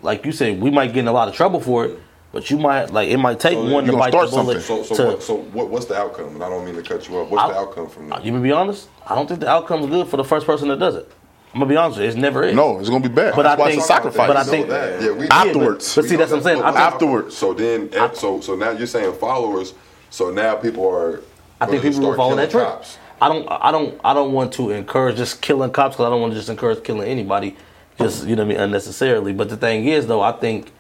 like 0.03 0.25
you 0.27 0.33
said, 0.33 0.61
we 0.61 0.71
might 0.71 0.89
get 0.89 1.01
in 1.01 1.09
a 1.09 1.13
lot 1.13 1.29
of 1.29 1.35
trouble 1.35 1.61
for 1.61 1.85
it, 1.85 1.99
but 2.33 2.51
you 2.51 2.57
might 2.59 2.91
like 2.91 3.09
it 3.11 3.19
might 3.19 3.39
take 3.39 3.53
So 3.55 3.71
one 3.71 3.85
to 3.85 3.91
gonna 3.93 4.03
bite 4.03 4.13
the 4.13 4.27
start 4.27 4.31
bullet. 4.47 4.63
something. 4.63 4.85
So, 4.87 4.95
so, 4.95 5.05
to, 5.05 5.11
what, 5.11 5.23
so 5.23 5.35
what, 5.57 5.69
what's 5.69 5.87
the 5.87 5.95
outcome? 5.97 6.35
And 6.35 6.43
I 6.43 6.49
don't 6.49 6.65
mean 6.65 6.75
to 6.75 6.83
cut 6.83 7.09
you 7.09 7.19
off. 7.19 7.31
What's 7.31 7.53
the 7.53 7.59
outcome 7.59 7.89
from 7.89 8.09
that? 8.09 8.25
you 8.25 8.33
gonna 8.33 8.43
be 8.43 8.51
honest? 8.53 8.89
I 9.07 9.15
don't 9.15 9.29
think 9.29 9.41
the 9.41 9.49
outcome's 9.51 9.87
good 9.87 10.09
for 10.09 10.17
the 10.17 10.25
first 10.25 10.47
person 10.47 10.69
that 10.69 10.79
does 10.81 10.97
it. 10.97 11.09
I'm 11.55 11.61
gonna 11.61 11.69
be 11.69 11.77
honest. 11.77 11.99
with 11.99 12.05
you, 12.05 12.09
It's 12.09 12.19
never 12.19 12.43
is. 12.45 12.57
no, 12.57 12.79
it's 12.81 12.89
gonna 12.89 13.07
be 13.07 13.15
bad. 13.15 13.35
But 13.37 13.43
that's 13.43 13.61
I 13.61 13.71
think- 13.73 13.83
sacrifice. 13.85 14.27
but 14.27 14.37
I 14.39 14.45
think- 14.45 14.69
that. 14.71 15.03
yeah, 15.03 15.11
we 15.13 15.29
Afterwards. 15.29 15.95
But 15.95 16.07
see, 16.07 16.17
that's 16.17 16.31
what 16.31 16.39
I'm 16.39 16.43
saying. 16.45 16.63
I 16.63 16.71
think- 16.73 16.81
Afterwards. 16.81 17.37
So 17.37 17.53
then, 17.53 17.91
so 18.15 18.41
so 18.41 18.55
now 18.57 18.71
you're 18.71 18.87
saying 18.87 19.13
followers. 19.15 19.75
So 20.09 20.31
now 20.31 20.55
people 20.57 20.89
are. 20.89 21.21
I 21.61 21.67
think 21.67 21.83
people 21.83 22.01
will 22.01 22.07
start 22.15 22.17
follow 22.17 22.37
that 22.37 22.51
killing 22.51 22.67
cops. 22.67 22.99
I 23.23 23.29
don't. 23.29 23.47
I 23.49 23.71
don't. 23.71 24.01
I 24.03 24.15
don't 24.15 24.33
want 24.33 24.53
to 24.55 24.71
encourage 24.71 25.17
just 25.17 25.41
killing 25.41 25.71
cops 25.71 25.95
because 25.95 26.07
I 26.07 26.11
don't 26.11 26.21
want 26.21 26.33
to 26.33 26.39
just 26.39 26.49
encourage 26.49 26.83
killing 26.83 27.07
anybody, 27.07 27.57
just 27.97 28.27
you 28.27 28.35
know 28.35 28.43
I 28.43 28.47
mean 28.47 28.57
unnecessarily. 28.59 29.33
But 29.33 29.49
the 29.49 29.57
thing 29.57 29.87
is, 29.87 30.09
though, 30.09 30.21
I 30.21 30.33
think 30.33 30.73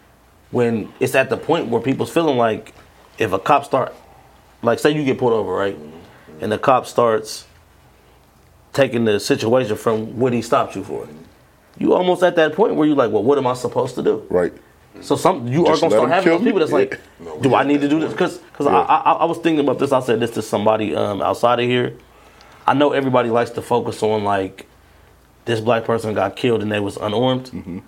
when 0.50 0.92
it's 0.98 1.14
at 1.14 1.30
the 1.30 1.36
point 1.36 1.68
where 1.68 1.80
people's 1.80 2.10
feeling 2.12 2.36
like 2.36 2.74
if 3.16 3.32
a 3.32 3.38
cop 3.38 3.64
start, 3.64 3.94
like 4.60 4.80
say 4.80 4.90
you 4.90 5.04
get 5.04 5.18
pulled 5.18 5.32
over, 5.34 5.52
right, 5.52 5.78
and 6.40 6.50
the 6.50 6.58
cop 6.58 6.86
starts 6.86 7.46
taking 8.72 9.04
the 9.04 9.20
situation 9.20 9.76
from 9.76 10.18
what 10.18 10.32
he 10.32 10.42
stopped 10.42 10.74
you 10.74 10.82
for, 10.82 11.06
you 11.78 11.94
almost 11.94 12.24
at 12.24 12.34
that 12.34 12.54
point 12.54 12.74
where 12.74 12.88
you're 12.88 12.96
like, 12.96 13.12
well, 13.12 13.22
what 13.22 13.38
am 13.38 13.46
I 13.46 13.54
supposed 13.54 13.94
to 13.94 14.02
do? 14.02 14.26
Right. 14.28 14.52
So 15.00 15.14
some 15.14 15.46
you 15.46 15.64
Just 15.64 15.82
are 15.84 15.88
gonna 15.90 16.00
start 16.00 16.10
having 16.10 16.32
those 16.32 16.42
people 16.42 16.58
that's 16.58 16.72
like, 16.72 17.00
No, 17.20 17.38
do 17.40 17.54
I 17.54 17.62
need 17.62 17.80
to 17.82 17.88
do 17.88 18.00
this? 18.00 18.10
Because 18.10 18.38
because 18.38 18.66
Yeah. 18.66 18.80
I, 18.80 18.96
I 18.96 19.12
I 19.12 19.24
was 19.26 19.38
thinking 19.38 19.60
about 19.60 19.78
this. 19.78 19.92
I 19.92 20.00
said 20.00 20.18
this 20.18 20.32
to 20.32 20.42
somebody 20.42 20.96
um, 20.96 21.22
outside 21.22 21.60
of 21.60 21.66
here. 21.66 21.96
I 22.66 22.74
know 22.74 22.92
everybody 22.92 23.30
likes 23.30 23.50
to 23.50 23.62
focus 23.62 24.02
on 24.02 24.24
like 24.24 24.66
this 25.44 25.60
black 25.60 25.84
person 25.84 26.14
got 26.14 26.36
killed 26.36 26.62
and 26.62 26.70
they 26.70 26.80
was 26.80 26.96
unarmed. 26.96 27.46
Mm-hmm. 27.46 27.78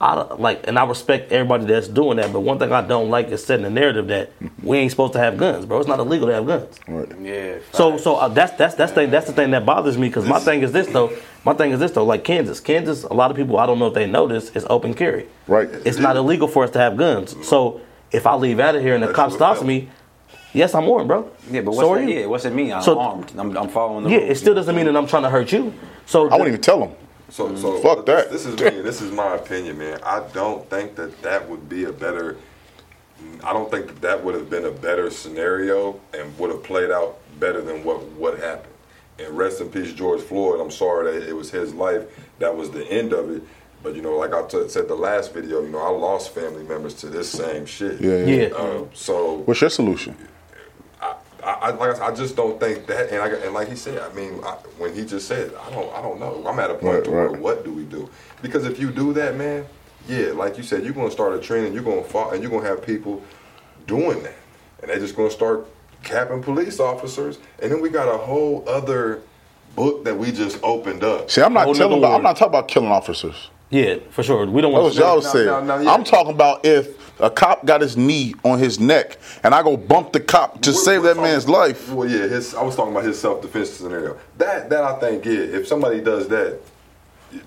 I 0.00 0.34
like, 0.34 0.66
and 0.66 0.78
I 0.78 0.84
respect 0.84 1.32
everybody 1.32 1.64
that's 1.66 1.88
doing 1.88 2.18
that. 2.18 2.32
But 2.32 2.40
one 2.40 2.58
thing 2.58 2.72
I 2.72 2.82
don't 2.82 3.10
like 3.10 3.28
is 3.28 3.44
setting 3.44 3.64
a 3.64 3.70
narrative 3.70 4.08
that 4.08 4.32
we 4.62 4.76
ain't 4.78 4.90
supposed 4.90 5.14
to 5.14 5.18
have 5.18 5.38
guns, 5.38 5.64
bro. 5.66 5.78
It's 5.78 5.88
not 5.88 5.98
illegal 5.98 6.26
to 6.26 6.34
have 6.34 6.46
guns. 6.46 6.78
Right. 6.86 7.08
Yeah. 7.20 7.58
So 7.72 7.92
facts. 7.92 8.04
so 8.04 8.16
uh, 8.16 8.28
that's 8.28 8.52
that's 8.58 8.74
that's 8.74 8.92
thing 8.92 9.10
that's 9.10 9.26
the 9.26 9.32
thing 9.32 9.52
that 9.52 9.64
bothers 9.64 9.96
me 9.96 10.08
because 10.08 10.26
my 10.26 10.40
thing 10.40 10.62
is 10.62 10.72
this 10.72 10.88
though. 10.88 11.16
My 11.44 11.54
thing 11.54 11.70
is 11.70 11.78
this 11.78 11.92
though. 11.92 12.04
Like 12.04 12.24
Kansas, 12.24 12.60
Kansas, 12.60 13.04
a 13.04 13.14
lot 13.14 13.30
of 13.30 13.36
people 13.36 13.56
I 13.58 13.66
don't 13.66 13.78
know 13.78 13.86
if 13.86 13.94
they 13.94 14.06
know 14.06 14.26
this 14.26 14.50
is 14.50 14.66
open 14.68 14.94
carry. 14.94 15.26
Right. 15.46 15.68
It's 15.70 15.98
not 15.98 16.16
illegal 16.16 16.48
for 16.48 16.64
us 16.64 16.70
to 16.72 16.80
have 16.80 16.96
guns. 16.96 17.34
So 17.46 17.80
if 18.12 18.26
I 18.26 18.34
leave 18.34 18.60
out 18.60 18.74
of 18.74 18.82
here 18.82 18.94
and 18.94 19.02
the 19.02 19.08
That's 19.08 19.16
cop 19.16 19.32
stops 19.32 19.58
felt. 19.60 19.68
me, 19.68 19.88
yes, 20.54 20.74
I'm 20.74 20.88
armed, 20.88 21.08
bro. 21.08 21.30
yeah, 21.50 21.60
but 21.60 21.74
what's 21.74 21.86
are 21.88 21.98
that? 21.98 22.08
Yeah, 22.08 22.26
what's 22.26 22.44
it 22.46 22.54
mean? 22.54 22.72
I'm 22.72 22.82
So- 22.82 22.98
armed. 22.98 23.32
I'm, 23.36 23.54
I'm 23.56 23.68
following 23.68 24.04
the 24.04 24.10
Yeah, 24.10 24.16
rules, 24.18 24.30
it 24.30 24.34
still 24.36 24.54
doesn't 24.54 24.74
mean 24.74 24.86
that 24.86 24.96
I'm 24.96 25.06
trying 25.06 25.24
to 25.24 25.30
hurt 25.30 25.52
you. 25.52 25.74
So 26.06 26.28
I 26.30 26.36
won't 26.36 26.48
even 26.48 26.60
tell 26.62 26.82
him. 26.86 26.96
So, 27.30 27.54
so 27.56 27.78
Fuck 27.80 28.06
that. 28.06 28.30
This, 28.30 28.44
this 28.44 28.54
is 28.54 28.60
me. 28.74 28.80
This 28.82 29.00
is 29.02 29.10
my 29.12 29.34
opinion, 29.34 29.78
man. 29.78 29.98
I 30.04 30.22
don't 30.32 30.68
think 30.70 30.94
that 30.96 31.20
that 31.22 31.48
would 31.48 31.68
be 31.68 31.84
a 31.84 31.92
better. 31.92 32.36
I 33.42 33.52
don't 33.52 33.70
think 33.70 33.86
that 33.88 34.00
that 34.02 34.24
would 34.24 34.34
have 34.34 34.48
been 34.50 34.66
a 34.66 34.70
better 34.70 35.10
scenario 35.10 35.98
and 36.12 36.36
would 36.38 36.50
have 36.50 36.62
played 36.62 36.90
out 36.90 37.18
better 37.40 37.60
than 37.62 37.82
what 37.84 38.02
what 38.12 38.38
happened. 38.38 38.72
And 39.18 39.36
rest 39.36 39.60
in 39.60 39.68
peace, 39.68 39.92
George 39.92 40.20
Floyd. 40.20 40.60
I'm 40.60 40.70
sorry 40.70 41.12
that 41.18 41.28
it 41.28 41.32
was 41.32 41.50
his 41.50 41.72
life. 41.74 42.02
That 42.38 42.54
was 42.56 42.70
the 42.70 42.84
end 42.90 43.12
of 43.12 43.30
it. 43.30 43.42
But 43.82 43.94
you 43.96 44.02
know, 44.02 44.16
like 44.16 44.32
I 44.32 44.42
t- 44.46 44.68
said 44.68 44.88
the 44.88 44.94
last 44.94 45.32
video, 45.34 45.62
you 45.62 45.68
know, 45.68 45.78
I 45.78 45.88
lost 45.90 46.34
family 46.34 46.64
members 46.64 46.94
to 46.96 47.08
this 47.08 47.30
same 47.30 47.64
shit. 47.66 48.00
Yeah, 48.00 48.18
yeah. 48.24 48.48
Yeah. 48.48 48.54
Um, 48.54 48.90
so 48.92 49.36
What's 49.46 49.60
your 49.60 49.70
solution? 49.70 50.16
I, 51.44 51.52
I, 51.52 51.70
like 51.72 51.90
I, 51.90 51.94
said, 51.94 52.02
I 52.02 52.14
just 52.14 52.36
don't 52.36 52.58
think 52.58 52.86
that, 52.86 53.10
and, 53.10 53.22
I, 53.22 53.28
and 53.44 53.52
like 53.54 53.68
he 53.68 53.76
said, 53.76 53.98
I 54.00 54.12
mean, 54.14 54.40
I, 54.44 54.52
when 54.78 54.94
he 54.94 55.04
just 55.04 55.28
said, 55.28 55.52
I 55.54 55.70
don't, 55.70 55.92
I 55.94 56.00
don't 56.02 56.18
know. 56.18 56.42
I'm 56.46 56.58
at 56.58 56.70
a 56.70 56.74
point 56.74 56.94
Right, 56.96 57.04
to 57.04 57.10
where 57.10 57.28
right. 57.28 57.40
what 57.40 57.64
do 57.64 57.72
we 57.72 57.84
do? 57.84 58.08
Because 58.42 58.64
if 58.64 58.78
you 58.80 58.90
do 58.90 59.12
that, 59.14 59.36
man, 59.36 59.66
yeah, 60.08 60.28
like 60.32 60.56
you 60.56 60.62
said, 60.62 60.84
you're 60.84 60.92
gonna 60.94 61.10
start 61.10 61.34
a 61.34 61.38
trend, 61.38 61.66
and 61.66 61.74
you're 61.74 61.84
gonna 61.84 62.02
fall, 62.04 62.30
and 62.30 62.42
you're 62.42 62.50
gonna 62.50 62.66
have 62.68 62.84
people 62.84 63.22
doing 63.86 64.22
that, 64.22 64.34
and 64.80 64.90
they're 64.90 64.98
just 64.98 65.16
gonna 65.16 65.30
start 65.30 65.66
capping 66.02 66.42
police 66.42 66.80
officers, 66.80 67.38
and 67.62 67.70
then 67.72 67.80
we 67.80 67.88
got 67.88 68.08
a 68.12 68.18
whole 68.18 68.64
other 68.68 69.22
book 69.74 70.04
that 70.04 70.16
we 70.16 70.30
just 70.32 70.58
opened 70.62 71.02
up. 71.02 71.30
See, 71.30 71.42
I'm 71.42 71.52
not 71.54 71.64
Whole 71.64 71.74
telling 71.74 71.98
about. 71.98 72.14
I'm 72.16 72.22
not 72.22 72.36
talking 72.36 72.50
about 72.52 72.68
killing 72.68 72.90
officers. 72.90 73.50
yeah, 73.70 73.96
for 74.10 74.22
sure. 74.22 74.46
We 74.46 74.60
don't 74.62 74.72
That 74.74 74.82
was 74.82 74.96
y'all 74.96 75.20
now- 75.22 75.28
said. 75.28 75.46
now- 75.46 75.60
now, 75.60 75.78
yeah. 75.80 75.92
I'm 75.92 76.04
talking 76.04 76.32
about 76.32 76.64
if 76.64 77.03
a 77.20 77.30
cop 77.30 77.64
got 77.64 77.80
his 77.80 77.96
knee 77.96 78.34
on 78.44 78.58
his 78.58 78.80
neck 78.80 79.18
and 79.42 79.54
I 79.54 79.62
go 79.62 79.76
bump 79.76 80.12
the 80.12 80.20
cop 80.20 80.60
to 80.62 80.70
We're- 80.70 80.82
save 80.84 81.02
we're 81.02 81.14
that 81.14 81.20
man's 81.20 81.48
life. 81.48 81.88
Well, 81.90 82.08
yeah, 82.08 82.26
his. 82.26 82.54
I 82.54 82.62
was 82.62 82.74
talking 82.76 82.92
about 82.92 83.04
his 83.04 83.20
self 83.20 83.40
defense 83.42 83.70
scenario. 83.70 84.18
That 84.38 84.68
that 84.70 84.84
I 84.84 84.98
think, 84.98 85.24
yeah, 85.24 85.32
if 85.32 85.66
somebody 85.68 86.00
does 86.00 86.28
that, 86.28 86.58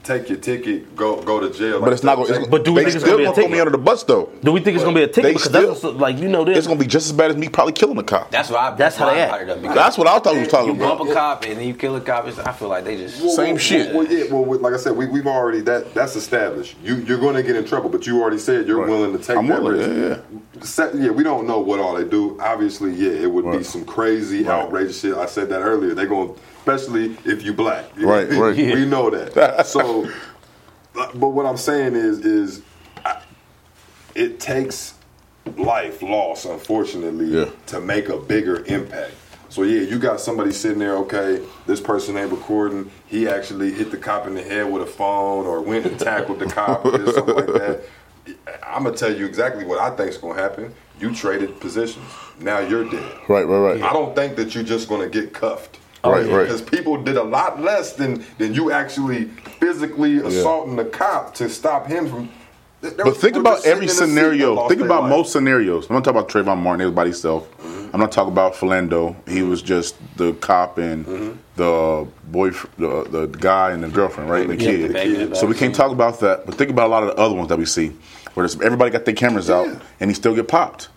take 0.03 0.29
your 0.29 0.37
ticket, 0.37 0.95
go 0.95 1.21
go 1.21 1.39
to 1.39 1.49
jail. 1.49 1.79
But 1.81 1.93
it's 1.93 2.03
not 2.03 2.15
going. 2.15 2.49
But 2.49 2.63
do 2.65 2.73
we 2.73 2.83
think 2.83 2.95
it's 2.95 3.03
still 3.03 3.17
gonna 3.17 3.17
be 3.17 3.23
a 3.23 3.25
gonna 3.27 3.35
throw 3.35 3.43
ticket? 3.43 3.51
me 3.51 3.59
under 3.59 3.71
the 3.71 3.77
bus 3.77 4.03
though? 4.03 4.29
Do 4.43 4.51
we 4.51 4.59
think 4.61 4.75
it's 4.75 4.83
gonna 4.83 4.95
be 4.95 5.03
a 5.03 5.07
ticket? 5.07 5.33
Because 5.33 5.43
still- 5.43 5.67
that's 5.73 5.83
what's- 5.83 5.99
like 5.99 6.17
you 6.17 6.27
know 6.27 6.43
this. 6.45 6.57
It's 6.57 6.67
gonna 6.67 6.79
be 6.79 6.85
just 6.87 7.07
as 7.07 7.11
bad 7.13 7.31
as 7.31 7.37
me 7.37 7.49
probably 7.49 7.73
killing 7.73 7.97
a 7.97 8.03
cop. 8.03 8.31
That's 8.31 8.49
what 8.49 8.59
I. 8.59 8.75
That's 8.75 8.95
how 8.95 9.09
they 9.09 9.17
I 9.17 9.19
act. 9.19 9.31
brought 9.31 9.41
it 9.41 9.49
up, 9.49 9.61
because 9.61 9.75
That's 9.75 9.97
what 9.97 10.07
I 10.07 10.19
thought 10.19 10.33
we 10.33 10.39
was 10.41 10.47
talking 10.49 10.71
about. 10.75 10.83
You 10.91 10.97
bump 10.97 11.09
a 11.09 11.13
cop 11.13 11.43
and 11.45 11.57
then 11.59 11.67
you 11.67 11.73
kill 11.73 11.95
a 11.95 12.01
cop. 12.01 12.27
It's, 12.27 12.39
I 12.39 12.51
feel 12.51 12.69
like 12.69 12.83
they 12.85 12.97
just 12.97 13.21
Well, 13.21 13.31
Same 13.31 13.49
well, 13.55 13.57
shit. 13.57 13.93
Well, 13.95 14.05
yeah. 14.07 14.25
Well, 14.31 14.45
with- 14.45 14.61
like 14.61 14.73
I 14.73 14.77
said, 14.77 14.95
we, 14.95 15.05
we've 15.07 15.27
already 15.27 15.61
that 15.61 15.93
that's 15.93 16.15
established. 16.15 16.75
You 16.83 16.95
you're 16.95 17.19
going 17.19 17.35
to 17.35 17.43
get 17.43 17.55
in 17.55 17.65
trouble, 17.65 17.89
but 17.89 18.05
you 18.07 18.21
already 18.21 18.39
said 18.39 18.67
you're 18.67 18.79
Right. 18.79 18.89
willing 18.89 19.17
to 19.17 19.23
take 19.23 19.37
I'm 19.37 19.47
that 19.47 19.61
willing, 19.61 19.77
risk. 19.99 20.21
yeah, 20.23 20.61
Se- 20.63 20.91
yeah, 20.95 21.09
we 21.11 21.23
don't 21.23 21.47
know 21.47 21.59
what 21.59 21.79
all 21.79 21.95
they 21.95 22.03
do. 22.03 22.37
Obviously, 22.41 22.91
yeah, 22.93 23.11
it 23.23 23.31
would 23.31 23.51
be 23.51 23.63
some 23.63 23.85
crazy, 23.85 24.43
Right. 24.43 24.63
outrageous 24.63 24.99
shit. 25.01 25.15
I 25.15 25.25
said 25.27 25.49
that 25.49 25.61
earlier. 25.61 25.93
They're 25.93 26.05
going, 26.07 26.33
especially 26.59 27.15
if 27.25 27.43
you 27.43 27.53
black. 27.53 27.85
Right, 27.97 28.29
right. 28.31 28.55
we 28.57 28.85
know 28.85 29.09
that. 29.09 29.33
So, 29.85 30.11
but 30.93 31.29
what 31.29 31.45
I'm 31.45 31.57
saying 31.57 31.95
is, 31.95 32.19
is 32.25 32.61
I, 33.05 33.21
it 34.15 34.39
takes 34.39 34.95
life 35.57 36.01
loss, 36.01 36.45
unfortunately, 36.45 37.25
Yeah. 37.27 37.49
to 37.67 37.79
make 37.79 38.09
a 38.09 38.17
bigger 38.17 38.63
impact. 38.65 39.13
So 39.49 39.63
yeah, 39.63 39.81
you 39.81 39.97
got 39.97 40.19
somebody 40.19 40.51
sitting 40.51 40.79
there. 40.79 40.97
Okay, 40.97 41.41
this 41.67 41.79
person 41.79 42.17
ain't 42.17 42.31
recording. 42.31 42.91
He 43.07 43.27
actually 43.29 43.71
hit 43.71 43.91
the 43.91 43.97
cop 43.97 44.27
in 44.27 44.33
the 44.33 44.43
head 44.43 44.69
with 44.71 44.81
a 44.83 44.85
phone, 44.85 45.45
or 45.45 45.61
went 45.61 45.85
and 45.85 45.97
tackled 45.99 46.39
the 46.39 46.47
cop, 46.47 46.83
or 46.83 46.91
something 47.13 47.35
like 47.35 47.45
that. 47.47 47.81
I'm 48.61 48.83
gonna 48.83 48.97
tell 48.97 49.15
you 49.15 49.25
exactly 49.25 49.63
what 49.63 49.79
I 49.79 49.95
think's 49.95 50.17
gonna 50.17 50.39
happen. 50.39 50.73
You 50.99 51.13
traded 51.15 51.59
positions. 51.61 52.05
Now 52.41 52.59
you're 52.59 52.83
dead. 52.89 53.17
Right, 53.29 53.43
right, 53.47 53.73
right. 53.75 53.81
I 53.81 53.93
don't 53.93 54.13
think 54.15 54.35
that 54.35 54.53
you're 54.53 54.65
just 54.65 54.89
gonna 54.89 55.07
get 55.07 55.33
cuffed. 55.33 55.79
Right, 56.11 56.25
right. 56.27 56.43
Because 56.43 56.61
people 56.61 57.01
did 57.01 57.17
a 57.17 57.23
lot 57.23 57.61
less 57.61 57.93
than 57.93 58.23
than 58.37 58.53
you 58.53 58.71
actually 58.71 59.25
physically 59.59 60.17
assaulting 60.17 60.75
the 60.75 60.85
cop 60.85 61.33
to 61.35 61.49
stop 61.49 61.87
him 61.87 62.07
from. 62.09 62.29
But 62.79 63.17
think 63.17 63.35
about 63.35 63.65
every 63.65 63.83
in 63.83 63.87
the 63.87 63.93
seat 63.93 63.99
that 64.01 64.07
scenario. 64.09 64.67
Think 64.69 64.81
about 64.81 65.03
life. 65.03 65.09
most 65.09 65.31
scenarios. 65.31 65.89
I'm 65.89 65.95
not 65.95 66.03
talking 66.03 66.19
about 66.19 66.29
Trayvon 66.29 66.59
Martin. 66.59 66.81
He 66.81 66.85
was 66.85 66.93
by 66.95 67.05
himself. 67.05 67.49
Mm-hmm. 67.57 67.89
I'm 67.93 67.99
not 67.99 68.11
talking 68.11 68.31
about 68.31 68.53
Philando. 68.53 69.15
He 69.27 69.41
was 69.41 69.61
just 69.63 69.95
the 70.17 70.33
cop 70.33 70.77
and 70.77 71.05
Mm-hmm. 71.05 71.31
the 71.55 72.07
boy, 72.25 72.51
the, 72.77 73.03
the 73.09 73.25
guy 73.39 73.71
and 73.71 73.83
the 73.83 73.87
girlfriend, 73.89 74.29
right? 74.29 74.47
And 74.47 74.59
the 74.59 74.63
Yeah, 74.63 74.71
kid. 74.71 74.89
the 74.89 74.93
baby 74.93 75.21
in 75.23 75.29
the 75.31 75.35
so 75.35 75.47
we 75.47 75.55
can't 75.55 75.73
talk 75.73 75.91
about 75.91 76.19
that. 76.19 76.45
But 76.45 76.55
think 76.55 76.69
about 76.69 76.85
a 76.87 76.91
lot 76.91 77.01
of 77.03 77.09
the 77.09 77.15
other 77.15 77.33
ones 77.33 77.49
that 77.49 77.57
we 77.57 77.65
see, 77.65 77.93
where 78.35 78.45
everybody 78.45 78.91
got 78.91 79.05
their 79.05 79.15
cameras 79.15 79.49
out 79.49 79.67
and 79.99 80.09
he 80.09 80.13
still 80.13 80.35
get 80.35 80.47
popped. 80.47 80.89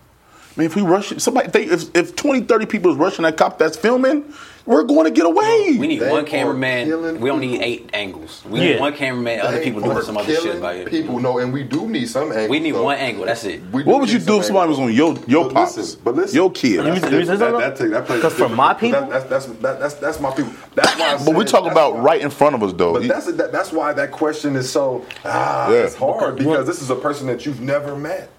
I 0.55 0.59
mean, 0.59 0.65
if 0.67 0.75
we 0.75 0.83
rush 0.83 1.13
somebody, 1.17 1.47
if, 1.47 1.53
they, 1.53 1.63
if, 1.63 1.95
if 1.95 2.15
20, 2.15 2.41
30 2.41 2.65
people 2.67 2.91
is 2.91 2.97
rushing 2.97 3.23
that 3.23 3.37
cop 3.37 3.57
that's 3.57 3.77
filming, 3.77 4.31
we're 4.65 4.83
going 4.83 5.05
to 5.05 5.11
get 5.11 5.25
away. 5.25 5.75
We 5.79 5.87
need 5.87 5.99
They 5.99 6.09
one 6.09 6.25
cameraman. 6.25 7.19
We 7.19 7.29
don't 7.29 7.39
need 7.39 7.51
people. 7.51 7.65
eight 7.65 7.89
angles. 7.93 8.43
We 8.47 8.59
Yeah. 8.59 8.65
need 8.73 8.79
one 8.79 8.93
cameraman. 8.95 9.41
Other 9.41 9.57
They 9.57 9.63
people 9.63 9.81
doing 9.81 10.01
some 10.03 10.17
other 10.17 10.31
shit 10.31 10.41
killing 10.43 10.57
about 10.59 10.75
it. 10.75 10.89
People 10.89 11.19
know, 11.19 11.39
and 11.39 11.51
we 11.51 11.63
do 11.63 11.87
need 11.87 12.07
some 12.09 12.31
angles. 12.31 12.49
We 12.49 12.59
need 12.59 12.75
though. 12.75 12.83
one 12.83 12.97
angle. 12.97 13.25
That's 13.25 13.43
it. 13.45 13.61
What 13.71 13.85
would 14.01 14.11
you 14.11 14.19
do 14.19 14.39
if 14.39 14.45
somebody 14.45 14.69
was 14.69 14.79
on 14.79 14.93
your 14.93 15.15
your 15.27 15.45
But 15.45 15.53
pops, 15.53 15.77
listen, 15.77 16.01
but 16.03 16.15
listen. 16.15 16.35
your 16.35 16.51
kid? 16.51 16.83
Let 16.83 16.93
me- 16.93 16.99
let 16.99 17.11
me 17.11 17.19
say 17.25 17.25
That, 17.25 17.39
something. 17.39 17.59
that, 17.59 17.75
take- 17.75 17.91
that 17.91 18.05
plays 18.05 18.21
'Cause 18.21 18.33
for 18.33 18.49
my 18.49 18.73
people- 18.73 19.01
that, 19.01 19.29
that's, 19.29 19.45
that's, 19.45 19.45
that, 19.61 19.79
that's 19.79 19.93
that's 19.95 20.19
my 20.19 20.31
people. 20.31 20.51
That's 20.75 20.97
why. 20.97 21.17
But 21.25 21.35
we 21.35 21.45
said- 21.45 21.51
talking 21.51 21.71
about 21.71 21.95
why- 21.95 22.01
right 22.01 22.21
in 22.21 22.29
front 22.29 22.55
of 22.55 22.63
us, 22.63 22.73
though. 22.73 22.93
But 22.93 23.07
that's 23.07 23.31
that's 23.51 23.71
why 23.71 23.93
that 23.93 24.11
question 24.11 24.55
is 24.55 24.69
so 24.71 25.03
ah, 25.25 25.69
Yeah. 25.71 25.77
it's 25.79 25.95
hard 25.95 26.35
Because- 26.37 26.51
because 26.51 26.67
this 26.67 26.81
is 26.81 26.89
a 26.89 26.95
person 26.95 27.27
that 27.27 27.45
you've 27.45 27.61
never 27.61 27.95
met. 27.95 28.29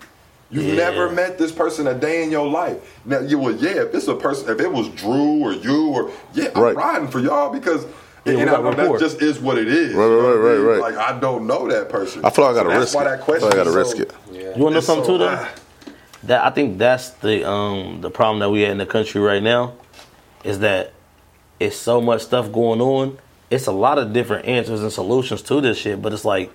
You've 0.53 0.65
Yeah. 0.67 0.75
never 0.75 1.11
met 1.11 1.39
this 1.39 1.51
person 1.51 1.87
a 1.87 1.95
day 1.95 2.23
in 2.23 2.31
your 2.31 2.47
life. 2.47 2.77
Now 3.07 3.21
you 3.21 3.39
well, 3.39 3.55
yeah. 3.55 3.83
If 3.83 3.95
it's 3.95 4.07
a 4.07 4.15
person, 4.15 4.51
if 4.51 4.61
it 4.61 4.71
was 4.71 4.89
Drew 4.91 5.41
or 5.41 5.53
you 5.55 5.87
or 5.89 6.11
yeah, 6.35 6.51
I'm 6.55 6.63
Right. 6.63 6.77
riding 6.77 7.09
for 7.09 7.19
y'all 7.21 7.51
because. 7.51 7.87
Yeah, 8.25 8.35
and 8.35 8.51
I 8.51 8.61
know 8.61 8.71
that 8.73 9.01
just 9.01 9.21
is 9.21 9.41
what 9.41 9.59
it 9.59 9.67
is. 9.67 9.95
Right, 9.95 10.05
you 10.05 10.11
know 10.11 10.37
right, 10.37 10.57
right, 10.59 10.79
right. 10.79 10.81
Like 10.81 10.97
I 10.97 11.19
don't 11.19 11.45
know 11.49 11.67
that 11.69 11.89
person. 11.89 12.25
I 12.25 12.31
feel 12.31 12.45
like 12.45 12.55
I 12.55 12.59
gotta 12.59 12.69
that's 12.69 12.81
risk 12.81 12.95
why 12.95 13.01
it. 13.03 13.05
that 13.07 13.13
I 13.15 13.17
feel 13.17 13.25
question. 13.25 13.45
like 13.49 13.55
I 13.55 13.57
gotta 13.57 13.71
is 13.71 13.77
risk 13.77 13.99
it. 13.99 14.13
Yeah. 14.31 14.41
You 14.41 14.47
want 14.47 14.57
to 14.57 14.63
know 14.71 14.77
It's 14.79 14.87
something 14.87 15.05
so- 15.07 15.13
too, 15.15 15.19
though? 15.19 15.47
That 16.25 16.45
I 16.45 16.51
think 16.51 16.79
that's 16.79 17.09
the 17.11 17.49
um 17.49 17.99
the 18.01 18.11
problem 18.11 18.39
that 18.41 18.51
we 18.51 18.61
had 18.61 18.71
in 18.71 18.79
the 18.79 18.87
country 18.87 19.21
right 19.21 19.43
now, 19.43 19.73
is 20.45 20.61
that 20.61 20.93
it's 21.59 21.75
so 21.75 22.01
much 22.01 22.23
stuff 22.23 22.53
going 22.53 22.81
on. 22.81 23.19
It's 23.51 23.67
a 23.67 23.73
lot 23.73 23.99
of 23.99 24.13
different 24.13 24.47
answers 24.47 24.83
and 24.83 24.93
solutions 24.93 25.43
to 25.43 25.61
this 25.61 25.79
shit, 25.79 26.01
but 26.01 26.13
it's 26.13 26.25
like 26.25 26.53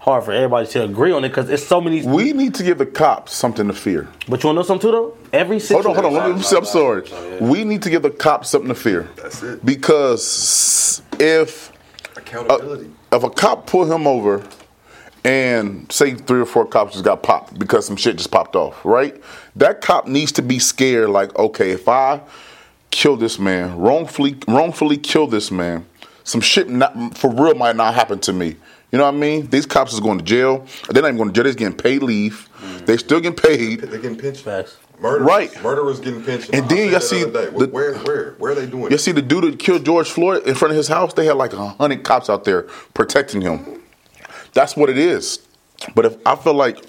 hard 0.00 0.24
for 0.24 0.32
everybody 0.32 0.66
to 0.66 0.82
agree 0.82 1.12
on 1.12 1.24
it 1.24 1.28
because 1.28 1.48
it's 1.48 1.66
so 1.66 1.80
many. 1.80 2.04
We 2.04 2.32
need 2.32 2.54
to 2.54 2.64
give 2.64 2.78
the 2.78 2.86
cops 2.86 3.32
something 3.34 3.68
to 3.68 3.74
fear. 3.74 4.08
But 4.28 4.42
you 4.42 4.48
want 4.48 4.56
to 4.56 4.60
know 4.60 4.62
something 4.62 4.90
too, 4.90 4.92
though? 4.92 5.16
Every 5.32 5.60
Hold 5.60 5.86
on, 5.86 5.94
hold 5.94 6.06
on. 6.06 6.12
Let 6.14 6.36
me, 6.36 6.56
I'm 6.56 6.64
sorry. 6.64 7.04
We 7.40 7.64
need 7.64 7.82
to 7.82 7.90
give 7.90 8.02
the 8.02 8.10
cops 8.10 8.50
something 8.50 8.68
to 8.68 8.74
fear. 8.74 9.08
That's 9.16 9.42
it. 9.42 9.64
Because 9.64 11.02
if 11.20 11.70
Accountability. 12.16 12.90
if 13.12 13.22
a 13.22 13.30
cop 13.30 13.66
pull 13.66 13.92
him 13.92 14.06
over 14.06 14.42
and 15.22 15.90
say 15.92 16.14
three 16.14 16.40
or 16.40 16.46
four 16.46 16.64
cops 16.66 16.94
just 16.94 17.04
got 17.04 17.22
popped 17.22 17.58
because 17.58 17.86
some 17.86 17.96
shit 17.96 18.16
just 18.16 18.30
popped 18.30 18.56
off, 18.56 18.82
right? 18.84 19.22
That 19.54 19.82
cop 19.82 20.06
needs 20.06 20.32
to 20.32 20.42
be 20.42 20.58
scared. 20.58 21.10
Like, 21.10 21.38
okay, 21.38 21.72
if 21.72 21.88
I 21.88 22.22
kill 22.90 23.16
this 23.16 23.38
man, 23.38 23.76
wrongfully, 23.76 24.38
wrongfully 24.48 24.96
kill 24.96 25.26
this 25.26 25.50
man, 25.50 25.84
some 26.24 26.40
shit 26.40 26.70
not, 26.70 27.18
for 27.18 27.30
real 27.30 27.54
might 27.54 27.76
not 27.76 27.94
happen 27.94 28.18
to 28.20 28.32
me. 28.32 28.56
You 28.92 28.98
know 28.98 29.04
what 29.04 29.14
I 29.14 29.18
mean? 29.18 29.46
These 29.48 29.66
cops 29.66 29.92
is 29.92 30.00
going 30.00 30.18
to 30.18 30.24
jail. 30.24 30.66
They're 30.88 31.02
not 31.02 31.08
even 31.08 31.16
going 31.16 31.28
to 31.30 31.32
jail. 31.34 31.44
They're 31.44 31.54
getting 31.54 31.76
paid 31.76 32.02
leave. 32.02 32.48
Mm. 32.60 32.86
They 32.86 32.96
still 32.96 33.20
getting 33.20 33.36
paid. 33.36 33.80
They're 33.80 34.00
getting 34.00 34.18
pension. 34.18 34.44
Facts. 34.44 34.78
Murderers, 35.00 35.26
Right. 35.26 35.62
Murderers 35.62 36.00
getting 36.00 36.22
pension. 36.22 36.54
And 36.54 36.64
I 36.64 36.68
then 36.68 36.92
you 36.92 37.00
see 37.00 37.24
day. 37.24 37.30
the- 37.30 37.68
where, 37.70 37.94
where, 37.98 38.32
where 38.38 38.52
are 38.52 38.54
they 38.54 38.66
doing? 38.66 38.90
You 38.90 38.98
see 38.98 39.12
the 39.12 39.22
dude 39.22 39.44
that 39.44 39.58
killed 39.58 39.84
George 39.84 40.10
Floyd 40.10 40.46
in 40.46 40.54
front 40.54 40.72
of 40.72 40.76
his 40.76 40.88
house? 40.88 41.14
They 41.14 41.24
had 41.26 41.36
like 41.36 41.52
a 41.52 41.68
hundred 41.68 42.02
cops 42.04 42.28
out 42.28 42.44
there 42.44 42.62
protecting 42.92 43.40
him. 43.40 43.80
That's 44.52 44.76
what 44.76 44.90
it 44.90 44.98
is. 44.98 45.38
But 45.94 46.04
if 46.04 46.16
I 46.26 46.34
feel 46.36 46.52
like 46.54 46.84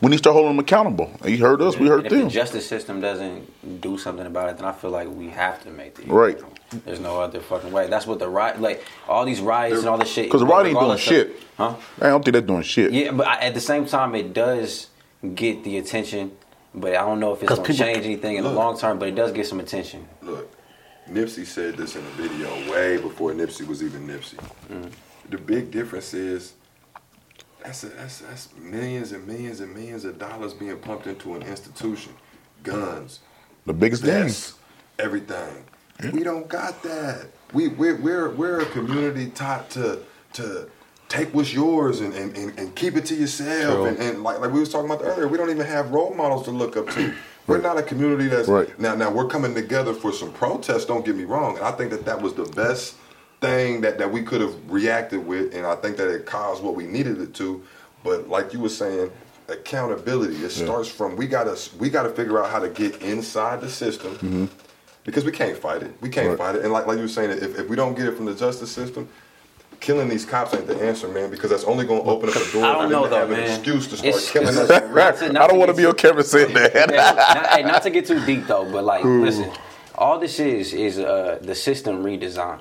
we 0.00 0.08
need 0.10 0.16
to 0.16 0.18
start 0.18 0.34
holding 0.34 0.50
them 0.50 0.58
accountable. 0.58 1.10
You 1.24 1.38
heard 1.38 1.62
us, 1.62 1.78
we 1.78 1.88
heard 1.88 1.98
And 1.98 2.06
if 2.06 2.12
the 2.12 2.18
them. 2.18 2.28
justice 2.28 2.66
system 2.68 3.00
doesn't 3.00 3.80
do 3.80 3.96
something 3.98 4.26
about 4.26 4.50
it, 4.50 4.56
then 4.58 4.66
I 4.66 4.72
feel 4.72 4.90
like 4.90 5.08
we 5.08 5.28
have 5.30 5.62
to 5.64 5.70
make 5.70 5.94
the 5.94 6.02
Right. 6.12 6.38
There's 6.84 7.00
no 7.00 7.20
other 7.20 7.40
fucking 7.40 7.72
way. 7.72 7.86
That's 7.88 8.06
what 8.06 8.18
the 8.18 8.28
riot, 8.28 8.60
like 8.60 8.84
all 9.08 9.24
these 9.24 9.40
riots 9.40 9.78
and 9.80 9.88
all 9.88 9.98
this 9.98 10.10
shit. 10.10 10.26
Because 10.26 10.40
the 10.40 10.46
riot 10.46 10.66
ain't 10.66 10.74
doing 10.74 10.90
regardless 10.90 11.06
of- 11.06 11.12
shit. 11.12 11.36
huh? 11.56 11.74
I 12.00 12.08
don't 12.08 12.24
think 12.24 12.32
they're 12.32 12.42
doing 12.42 12.62
shit. 12.62 12.92
Yeah, 12.92 13.12
but 13.12 13.26
I, 13.26 13.36
at 13.40 13.54
the 13.54 13.60
same 13.60 13.86
time, 13.86 14.14
it 14.14 14.32
does 14.34 14.88
get 15.34 15.64
the 15.64 15.78
attention. 15.78 16.32
But 16.74 16.90
I 16.94 17.00
don't 17.06 17.20
know 17.20 17.32
if 17.32 17.42
it's 17.42 17.50
going 17.54 17.64
to 17.64 17.72
change 17.72 18.04
anything 18.04 18.36
in 18.36 18.44
the 18.44 18.50
long 18.52 18.76
term. 18.78 18.98
But 18.98 19.08
it 19.08 19.14
does 19.14 19.32
get 19.32 19.46
some 19.46 19.60
attention. 19.60 20.06
Look, 20.20 20.52
Nipsey 21.08 21.46
said 21.46 21.76
this 21.78 21.96
in 21.96 22.04
a 22.04 22.10
video 22.10 22.48
way 22.70 22.98
before 22.98 23.30
Nipsey 23.32 23.66
was 23.66 23.82
even 23.82 24.06
Nipsey. 24.06 24.36
Mm. 24.70 24.90
The 25.30 25.38
big 25.38 25.70
difference 25.70 26.12
is 26.12 26.52
that's, 27.66 27.84
a, 27.84 27.88
that's 27.88 28.18
that's 28.20 28.48
millions 28.56 29.12
and 29.12 29.26
millions 29.26 29.60
and 29.60 29.74
millions 29.74 30.04
of 30.04 30.18
dollars 30.18 30.54
being 30.54 30.76
pumped 30.78 31.06
into 31.06 31.34
an 31.34 31.42
institution, 31.42 32.12
guns, 32.62 33.20
The 33.66 33.72
biggest 33.72 34.02
thing. 34.02 34.24
vests, 34.24 34.54
everything. 34.98 35.64
We 36.12 36.22
don't 36.22 36.48
got 36.48 36.82
that. 36.82 37.26
We 37.52 37.68
we're 37.68 37.96
we're, 37.96 38.30
we're 38.30 38.60
a 38.60 38.66
community 38.66 39.28
taught 39.30 39.70
to 39.70 40.00
to 40.34 40.68
take 41.08 41.32
what's 41.32 41.54
yours 41.54 42.00
and, 42.00 42.12
and, 42.14 42.36
and, 42.36 42.58
and 42.58 42.74
keep 42.74 42.96
it 42.96 43.06
to 43.06 43.14
yourself 43.14 43.86
and, 43.88 43.96
and 43.98 44.22
like 44.22 44.38
like 44.40 44.52
we 44.52 44.60
was 44.60 44.68
talking 44.70 44.90
about 44.90 45.04
earlier, 45.04 45.28
we 45.28 45.36
don't 45.38 45.50
even 45.50 45.66
have 45.66 45.90
role 45.90 46.14
models 46.14 46.44
to 46.44 46.50
look 46.50 46.76
up 46.76 46.88
to. 46.90 47.14
We're 47.46 47.60
not 47.60 47.78
a 47.78 47.82
community 47.82 48.26
that's 48.26 48.48
Right. 48.48 48.76
now 48.80 48.96
now 48.96 49.08
we're 49.08 49.28
coming 49.28 49.54
together 49.54 49.94
for 49.94 50.12
some 50.12 50.32
protests. 50.32 50.84
Don't 50.84 51.04
get 51.06 51.14
me 51.14 51.22
wrong, 51.22 51.56
and 51.56 51.64
I 51.64 51.70
think 51.70 51.92
that 51.92 52.04
that 52.04 52.20
was 52.20 52.34
the 52.34 52.44
best 52.44 52.96
thing 53.40 53.80
that, 53.82 53.98
that 53.98 54.10
we 54.10 54.22
could 54.22 54.40
have 54.40 54.54
reacted 54.70 55.26
with, 55.26 55.54
and 55.54 55.66
I 55.66 55.76
think 55.76 55.96
that 55.98 56.08
it 56.08 56.26
caused 56.26 56.62
what 56.62 56.74
we 56.74 56.84
needed 56.84 57.20
it 57.20 57.34
to. 57.34 57.62
But 58.04 58.28
like 58.28 58.52
you 58.52 58.60
were 58.60 58.68
saying, 58.68 59.10
accountability. 59.48 60.36
It 60.44 60.50
starts 60.50 60.88
from 60.88 61.16
we 61.16 61.26
gotta 61.26 61.56
we 61.78 61.88
gotta 61.90 62.10
figure 62.10 62.42
out 62.42 62.50
how 62.50 62.58
to 62.58 62.68
get 62.68 63.02
inside 63.02 63.60
the 63.60 63.68
system 63.68 64.50
because 65.04 65.24
we 65.24 65.32
can't 65.32 65.56
fight 65.56 65.82
it. 65.82 65.92
We 66.00 66.08
can't 66.08 66.28
Right. 66.30 66.38
fight 66.38 66.54
it. 66.56 66.62
And 66.64 66.72
like 66.72 66.86
like 66.86 66.96
you 66.96 67.02
were 67.02 67.08
saying, 67.08 67.30
if, 67.30 67.58
if 67.58 67.68
we 67.68 67.76
don't 67.76 67.94
get 67.96 68.06
it 68.06 68.16
from 68.16 68.26
the 68.26 68.34
justice 68.34 68.70
system. 68.70 69.08
Killing 69.78 70.08
these 70.08 70.24
cops 70.24 70.54
ain't 70.54 70.66
the 70.66 70.74
answer, 70.82 71.06
man, 71.06 71.28
because 71.30 71.50
that's 71.50 71.64
only 71.64 71.84
going 71.86 72.02
to 72.02 72.08
open 72.08 72.30
up 72.30 72.34
the 72.34 72.40
door 72.50 72.64
I 72.64 72.72
for 72.72 72.78
don't 72.80 72.82
them 72.84 72.90
know 72.92 73.04
to 73.04 73.10
though, 73.10 73.16
have 73.18 73.30
an 73.30 73.36
man. 73.40 73.50
excuse 73.50 73.86
to 73.88 73.96
start 73.98 74.08
It's- 74.08 74.32
killing 74.32 74.48
us. 74.48 74.56
it's- 74.70 74.82
in 74.82 74.90
real 74.90 75.12
to- 75.12 75.40
I 75.44 75.46
don't 75.46 75.58
want 75.58 75.68
to 75.68 75.74
get 75.74 75.76
be 75.82 75.86
on 75.86 75.94
camera 75.96 76.22
saying 76.24 76.54
that. 76.54 76.72
Hey, 76.72 76.96
not, 76.96 77.46
hey, 77.48 77.62
not 77.62 77.82
to 77.82 77.90
get 77.90 78.06
too 78.06 78.24
deep 78.24 78.46
though, 78.46 78.64
but 78.72 78.84
like, 78.84 79.04
listen, 79.04 79.50
all 79.94 80.18
this 80.18 80.40
is 80.40 80.72
is 80.72 80.98
uh, 80.98 81.38
the 81.42 81.54
system 81.54 82.02
redesign. 82.02 82.58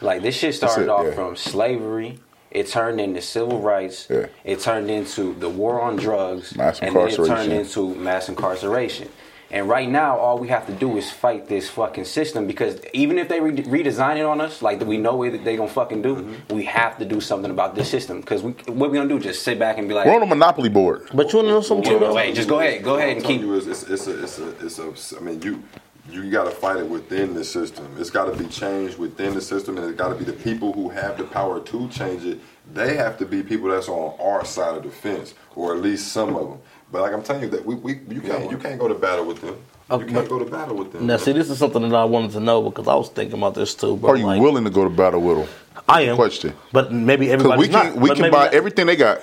Like 0.00 0.22
this 0.22 0.36
shit 0.36 0.54
started 0.54 0.84
it, 0.84 0.88
off 0.88 1.06
yeah. 1.06 1.12
from 1.12 1.36
slavery. 1.36 2.18
It 2.50 2.68
turned 2.68 3.00
into 3.00 3.20
civil 3.20 3.60
rights. 3.60 4.06
Yeah. 4.08 4.26
It 4.44 4.60
turned 4.60 4.90
into 4.90 5.34
the 5.34 5.50
war 5.50 5.80
on 5.82 5.96
drugs. 5.96 6.56
Mass 6.56 6.80
and 6.80 6.96
then 6.96 7.08
it 7.08 7.16
turned 7.16 7.52
into 7.52 7.94
mass 7.94 8.28
incarceration. 8.28 9.08
And 9.50 9.66
right 9.66 9.88
now, 9.88 10.18
all 10.18 10.38
we 10.38 10.48
have 10.48 10.66
to 10.66 10.72
do 10.74 10.98
is 10.98 11.10
fight 11.10 11.48
this 11.48 11.70
fucking 11.70 12.04
system 12.04 12.46
because 12.46 12.80
even 12.92 13.16
if 13.18 13.28
they 13.30 13.40
re- 13.40 13.52
redesign 13.52 14.18
it 14.18 14.24
on 14.26 14.42
us, 14.42 14.60
like 14.60 14.80
we 14.80 14.98
know 14.98 15.14
what 15.16 15.42
they 15.42 15.56
gonna 15.56 15.68
fucking 15.70 16.02
do, 16.02 16.16
Mm-hmm. 16.16 16.54
we 16.54 16.56
we 16.58 16.64
have 16.66 16.98
to 16.98 17.04
do 17.06 17.20
something 17.20 17.50
about 17.50 17.74
this 17.74 17.88
system. 17.90 18.20
Because 18.20 18.42
we, 18.42 18.52
what 18.66 18.90
we 18.90 18.98
gonna 18.98 19.08
do? 19.08 19.18
Just 19.18 19.42
sit 19.42 19.58
back 19.58 19.78
and 19.78 19.88
be 19.88 19.94
like, 19.94 20.06
We're 20.06 20.16
on 20.16 20.22
a 20.22 20.26
monopoly 20.26 20.68
board. 20.68 21.08
But 21.14 21.32
you 21.32 21.38
want 21.38 21.48
to 21.48 21.52
know 21.52 21.60
something 21.62 21.84
too, 21.84 21.98
wait, 21.98 22.12
wait, 22.12 22.34
just 22.34 22.48
go 22.48 22.60
ahead, 22.60 22.82
go 22.82 22.96
ahead 22.96 23.10
and 23.10 23.16
I'm 23.18 23.22
telling 23.22 23.38
keep. 23.38 23.46
you, 23.46 23.54
it's, 23.54 23.66
it's, 23.66 23.84
it's 23.84 24.06
a, 24.06 24.24
it's 24.24 24.38
a, 24.78 24.88
it's 24.90 25.12
a, 25.12 25.16
I 25.16 25.20
mean, 25.20 25.40
you, 25.40 25.62
you 26.10 26.30
got 26.30 26.44
to 26.44 26.50
fight 26.50 26.78
it 26.78 26.88
within 26.88 27.34
the 27.34 27.44
system. 27.44 27.86
It's 27.98 28.10
got 28.10 28.24
to 28.26 28.36
be 28.42 28.48
changed 28.48 28.98
within 28.98 29.34
the 29.34 29.40
system, 29.40 29.76
and 29.76 29.86
it's 29.86 29.96
got 29.96 30.08
to 30.08 30.14
be 30.14 30.24
the 30.24 30.32
people 30.32 30.72
who 30.72 30.88
have 30.88 31.18
the 31.18 31.24
power 31.24 31.60
to 31.60 31.88
change 31.88 32.24
it. 32.24 32.40
They 32.72 32.96
have 32.96 33.18
to 33.18 33.26
be 33.26 33.42
people 33.42 33.68
that's 33.68 33.88
on 33.88 34.18
our 34.20 34.44
side 34.44 34.76
of 34.76 34.82
the 34.82 34.90
fence, 34.90 35.34
or 35.54 35.74
at 35.74 35.80
least 35.82 36.08
some 36.12 36.34
of 36.36 36.48
them. 36.48 36.58
But 36.90 37.02
like 37.02 37.12
I'm 37.12 37.22
telling 37.22 37.42
you, 37.42 37.48
that 37.50 37.64
we, 37.64 37.74
we 37.74 38.00
you 38.08 38.20
can't, 38.20 38.50
you 38.50 38.56
can't 38.58 38.78
go 38.78 38.88
to 38.88 38.94
battle 38.94 39.24
with 39.26 39.40
them. 39.40 39.56
You 39.90 40.04
can't 40.04 40.28
go 40.28 40.38
to 40.38 40.44
battle 40.44 40.76
with 40.76 40.92
them. 40.92 41.06
Now, 41.06 41.16
see, 41.16 41.32
this 41.32 41.48
is 41.48 41.58
something 41.58 41.88
that 41.88 41.94
I 41.94 42.04
wanted 42.04 42.32
to 42.32 42.40
know 42.40 42.62
because 42.62 42.88
I 42.88 42.94
was 42.94 43.08
thinking 43.08 43.38
about 43.38 43.54
this 43.54 43.74
too. 43.74 43.96
But 43.96 44.08
Are 44.08 44.16
you 44.16 44.26
like, 44.26 44.40
willing 44.40 44.64
to 44.64 44.70
go 44.70 44.84
to 44.84 44.90
battle 44.90 45.20
with 45.22 45.38
them? 45.38 45.48
I 45.88 46.02
am. 46.02 46.16
Question. 46.16 46.54
But 46.72 46.92
maybe 46.92 47.26
Because 47.26 47.40
everybody's 47.46 47.68
we 47.68 47.72
can 47.72 47.86
not. 47.94 47.96
we 47.96 48.08
But 48.10 48.16
can 48.18 48.30
buy 48.30 48.44
not. 48.44 48.54
everything 48.54 48.86
they 48.86 48.96
got. 48.96 49.20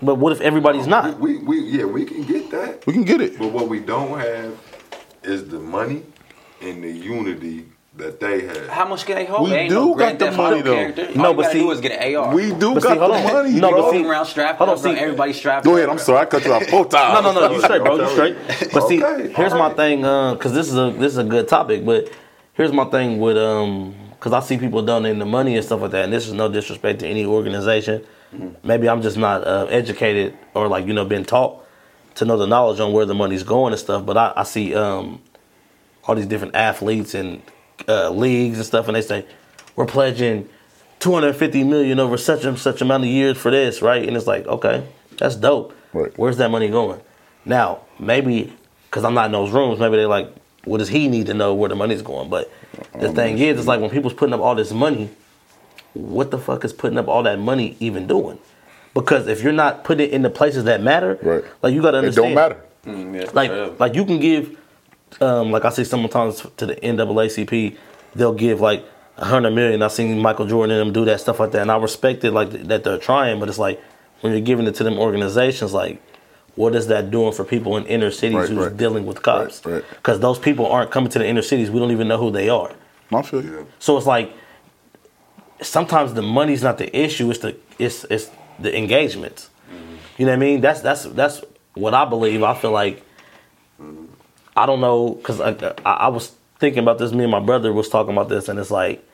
But 0.00 0.14
what 0.14 0.32
if 0.32 0.40
everybody's 0.40 0.86
not? 0.86 1.18
we, 1.20 1.36
we, 1.38 1.60
yeah, 1.60 1.84
we 1.84 2.06
can 2.06 2.22
get 2.24 2.50
that. 2.50 2.86
We 2.86 2.94
can 2.94 3.04
get 3.04 3.20
it. 3.20 3.38
But 3.38 3.52
what 3.52 3.68
we 3.68 3.80
don't 3.80 4.18
have 4.18 4.58
is 5.22 5.48
the 5.48 5.58
money 5.58 6.02
and 6.62 6.82
the 6.82 6.90
unity 6.90 7.66
that 7.96 8.20
they 8.20 8.42
have. 8.46 8.68
How 8.68 8.86
much 8.88 9.04
can 9.04 9.16
they 9.16 9.24
hold? 9.26 9.44
We 9.44 9.50
They 9.50 9.68
do 9.68 9.74
no 9.74 9.94
got 9.94 10.18
the 10.18 10.30
money, 10.30 10.62
though. 10.62 10.74
character. 10.74 11.08
No, 11.14 11.26
All 11.26 11.34
but 11.34 11.42
gotta 11.42 11.54
see- 11.54 11.60
do 11.60 11.70
is 11.72 11.80
get 11.80 11.92
an 12.00 12.14
AR. 12.16 12.34
We 12.34 12.52
do 12.52 12.74
But 12.74 12.82
got 12.82 12.92
see, 12.92 12.98
the 12.98 13.32
money, 13.32 13.50
No, 13.60 13.70
but 13.70 13.76
see- 13.76 13.82
Walking 13.82 14.06
around 14.06 14.26
strapped 14.26 14.58
Hold 14.58 14.70
on, 14.70 14.76
up, 14.76 14.82
see- 14.82 14.90
everybody 14.92 15.32
strapped 15.32 15.64
Go 15.64 15.76
ahead. 15.76 15.88
I'm 15.88 15.98
sorry. 15.98 16.20
I 16.20 16.24
cut 16.26 16.44
you 16.44 16.52
off 16.52 16.64
four 16.66 16.84
times. 16.88 17.22
No, 17.24 17.32
no, 17.32 17.48
no. 17.48 17.54
You 17.54 17.60
straight, 17.62 17.82
bro. 17.82 17.96
You 17.96 18.08
straight. 18.10 18.36
But 18.72 18.88
see, 18.88 19.02
Okay, 19.02 19.32
here's 19.32 19.52
my 19.54 19.70
thing. 19.74 20.00
Because 20.02 20.52
this 20.52 20.68
is 20.68 20.76
a 20.76 20.90
this 20.96 21.12
is 21.12 21.18
a 21.18 21.24
good 21.24 21.48
topic. 21.48 21.84
But 21.84 22.10
here's 22.54 22.72
my 22.72 22.84
thing 22.86 23.18
with 23.18 23.36
um. 23.36 23.94
Because 24.12 24.34
I 24.34 24.40
see 24.40 24.58
people 24.58 24.82
donating 24.82 25.18
the 25.18 25.24
money 25.24 25.56
and 25.56 25.64
stuff 25.64 25.80
like 25.80 25.92
that, 25.92 26.04
and 26.04 26.12
this 26.12 26.26
is 26.26 26.34
no 26.34 26.46
disrespect 26.50 26.98
to 27.00 27.08
any 27.08 27.24
organization. 27.24 28.04
Maybe 28.62 28.86
I'm 28.88 29.00
just 29.02 29.16
not 29.16 29.46
uh, 29.46 29.66
educated 29.70 30.36
or 30.54 30.68
like 30.68 30.86
you 30.86 30.92
know 30.92 31.04
been 31.06 31.24
taught 31.24 31.64
to 32.16 32.24
know 32.24 32.36
the 32.36 32.46
knowledge 32.46 32.80
on 32.80 32.92
where 32.92 33.06
the 33.06 33.14
money's 33.14 33.42
going 33.42 33.72
and 33.72 33.80
stuff. 33.80 34.04
But 34.04 34.16
I, 34.16 34.32
I 34.36 34.42
see 34.44 34.74
um 34.74 35.20
all 36.04 36.14
these 36.14 36.26
different 36.26 36.54
athletes 36.54 37.14
and 37.14 37.42
uh, 37.88 38.10
leagues 38.10 38.56
and 38.58 38.66
stuff, 38.66 38.88
and 38.88 38.96
they 38.96 39.02
say 39.02 39.26
we're 39.76 39.86
pledging 39.86 40.48
250 41.00 41.64
million 41.64 41.98
over 41.98 42.16
such 42.16 42.44
and 42.44 42.58
such 42.58 42.80
amount 42.82 43.04
of 43.04 43.08
years 43.08 43.38
for 43.38 43.50
this, 43.50 43.80
right? 43.80 44.06
And 44.06 44.16
it's 44.16 44.26
like, 44.26 44.46
okay, 44.46 44.86
that's 45.18 45.36
dope. 45.36 45.74
Right. 45.92 46.12
Where's 46.16 46.36
that 46.38 46.50
money 46.50 46.68
going? 46.68 47.00
Now, 47.44 47.80
maybe 47.98 48.52
because 48.90 49.04
I'm 49.04 49.14
not 49.14 49.26
in 49.26 49.32
those 49.32 49.50
rooms, 49.50 49.78
maybe 49.78 49.96
they're 49.96 50.08
like, 50.08 50.34
what 50.64 50.78
does 50.78 50.88
he 50.88 51.08
need 51.08 51.26
to 51.26 51.34
know 51.34 51.54
where 51.54 51.68
the 51.68 51.76
money's 51.76 52.02
going? 52.02 52.28
But 52.28 52.52
the 52.98 53.12
thing 53.12 53.38
is, 53.38 53.58
it's 53.58 53.66
like 53.68 53.80
when 53.80 53.90
people's 53.90 54.12
putting 54.14 54.34
up 54.34 54.40
all 54.40 54.54
this 54.54 54.72
money, 54.72 55.08
what 55.94 56.30
the 56.30 56.38
fuck 56.38 56.64
is 56.64 56.72
putting 56.72 56.98
up 56.98 57.08
all 57.08 57.22
that 57.22 57.38
money 57.38 57.76
even 57.80 58.06
doing? 58.06 58.38
Because 58.94 59.28
if 59.28 59.42
you're 59.42 59.52
not 59.52 59.84
putting 59.84 60.08
it 60.08 60.12
in 60.12 60.22
the 60.22 60.30
places 60.30 60.64
that 60.64 60.82
matter, 60.82 61.18
Right. 61.22 61.44
like 61.62 61.74
you 61.74 61.82
got 61.82 61.92
to 61.92 61.98
understand, 61.98 62.32
It 62.32 62.38
understand, 62.38 62.84
don't 62.84 62.94
matter. 63.04 63.12
Mm, 63.12 63.14
yeah, 63.24 63.30
like 63.32 63.50
straight 63.50 63.80
like 63.80 63.94
you 63.94 64.04
can 64.04 64.18
give 64.18 64.56
um 65.20 65.50
like 65.52 65.64
I 65.64 65.70
see 65.70 65.84
sometimes 65.84 66.46
to 66.56 66.66
the 66.66 66.76
NAACP 66.76 67.76
they'll 68.14 68.32
give 68.34 68.60
like 68.60 68.84
a 69.16 69.24
hundred 69.26 69.50
million. 69.52 69.82
I've 69.82 69.92
seen 69.92 70.18
Michael 70.18 70.46
Jordan 70.46 70.76
and 70.76 70.86
them 70.88 70.92
do 70.94 71.04
that 71.04 71.20
stuff 71.20 71.38
like 71.40 71.52
that, 71.52 71.62
and 71.62 71.70
I 71.70 71.76
respect 71.76 72.24
it 72.24 72.32
like 72.32 72.50
that 72.68 72.84
they're 72.84 72.98
trying. 72.98 73.38
But 73.38 73.48
it's 73.48 73.58
like 73.58 73.80
when 74.22 74.32
you're 74.32 74.40
giving 74.40 74.66
it 74.66 74.74
to 74.76 74.84
them 74.84 74.98
organizations, 74.98 75.72
like 75.74 76.00
what 76.56 76.74
is 76.74 76.88
that 76.88 77.10
doing 77.10 77.32
for 77.32 77.44
people 77.44 77.76
in 77.76 77.84
inner 77.86 78.10
cities 78.10 78.36
Right, 78.36 78.48
who's 78.48 78.66
right. 78.66 78.76
dealing 78.76 79.06
with 79.06 79.22
cops? 79.22 79.64
Right, 79.64 79.74
right. 79.74 79.84
Because 79.90 80.20
those 80.20 80.38
people 80.38 80.66
aren't 80.66 80.90
coming 80.90 81.10
to 81.10 81.18
the 81.18 81.26
inner 81.26 81.42
cities. 81.42 81.70
We 81.70 81.78
don't 81.78 81.92
even 81.92 82.08
know 82.08 82.18
who 82.18 82.30
they 82.30 82.48
are. 82.48 82.72
I 83.12 83.22
feel 83.22 83.44
you. 83.44 83.66
So 83.78 83.96
it's 83.98 84.06
like 84.06 84.32
sometimes 85.60 86.14
the 86.14 86.22
money's 86.22 86.62
not 86.62 86.78
the 86.78 86.94
issue. 86.96 87.30
It's 87.30 87.40
the 87.40 87.56
it's 87.78 88.04
it's 88.10 88.30
the 88.60 88.76
engagement. 88.76 89.48
You 90.18 90.26
know 90.26 90.32
what 90.32 90.36
I 90.36 90.40
mean? 90.40 90.60
That's 90.60 90.80
that's 90.80 91.04
that's 91.04 91.42
what 91.74 91.94
I 91.94 92.04
believe, 92.04 92.42
I 92.42 92.54
feel 92.54 92.72
like 92.72 93.02
I 94.56 94.66
don't 94.66 94.80
know 94.80 95.14
because 95.14 95.40
I, 95.40 95.50
I, 95.84 95.92
I 95.92 96.08
was 96.08 96.32
thinking 96.58 96.80
about 96.80 96.98
this. 96.98 97.12
Me 97.12 97.24
and 97.24 97.30
my 97.30 97.40
brother 97.40 97.72
was 97.72 97.88
talking 97.88 98.12
about 98.12 98.28
this, 98.28 98.48
and 98.48 98.58
it's 98.58 98.70
like 98.70 99.04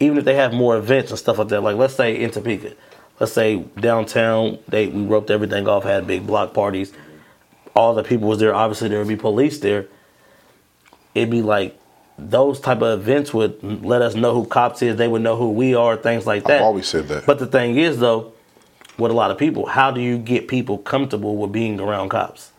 even 0.00 0.18
if 0.18 0.24
they 0.24 0.34
have 0.34 0.52
more 0.52 0.76
events 0.76 1.10
and 1.10 1.18
stuff 1.18 1.38
like 1.38 1.48
that, 1.48 1.62
like 1.62 1.76
let's 1.76 1.94
say 1.94 2.20
in 2.20 2.30
Topeka, 2.30 2.72
let's 3.20 3.32
say 3.32 3.58
downtown, 3.78 4.58
they 4.68 4.86
we 4.86 5.02
roped 5.02 5.30
everything 5.30 5.68
off, 5.68 5.84
had 5.84 6.06
big 6.06 6.26
block 6.26 6.54
parties. 6.54 6.92
All 7.74 7.94
the 7.94 8.02
people 8.02 8.28
was 8.28 8.38
there. 8.38 8.54
Obviously, 8.54 8.88
there 8.88 8.98
would 8.98 9.08
be 9.08 9.16
police 9.16 9.58
there. 9.58 9.86
It'd 11.14 11.30
be 11.30 11.42
like 11.42 11.78
those 12.18 12.60
type 12.60 12.80
of 12.80 13.00
events 13.00 13.34
would 13.34 13.62
let 13.84 14.00
us 14.00 14.14
know 14.14 14.32
who 14.32 14.46
cops 14.46 14.80
is. 14.80 14.96
They 14.96 15.08
would 15.08 15.22
know 15.22 15.36
who 15.36 15.50
we 15.50 15.74
are, 15.74 15.96
things 15.96 16.26
like 16.26 16.44
that. 16.44 16.58
I've 16.58 16.62
always 16.62 16.88
said 16.88 17.08
that. 17.08 17.26
But 17.26 17.38
the 17.38 17.46
thing 17.46 17.76
is, 17.76 17.98
though, 17.98 18.32
with 18.98 19.10
a 19.10 19.14
lot 19.14 19.30
of 19.30 19.38
people, 19.38 19.66
how 19.66 19.90
do 19.90 20.00
you 20.00 20.18
get 20.18 20.48
people 20.48 20.78
comfortable 20.78 21.36
with 21.36 21.52
being 21.52 21.80
around 21.80 22.08
cops? 22.10 22.52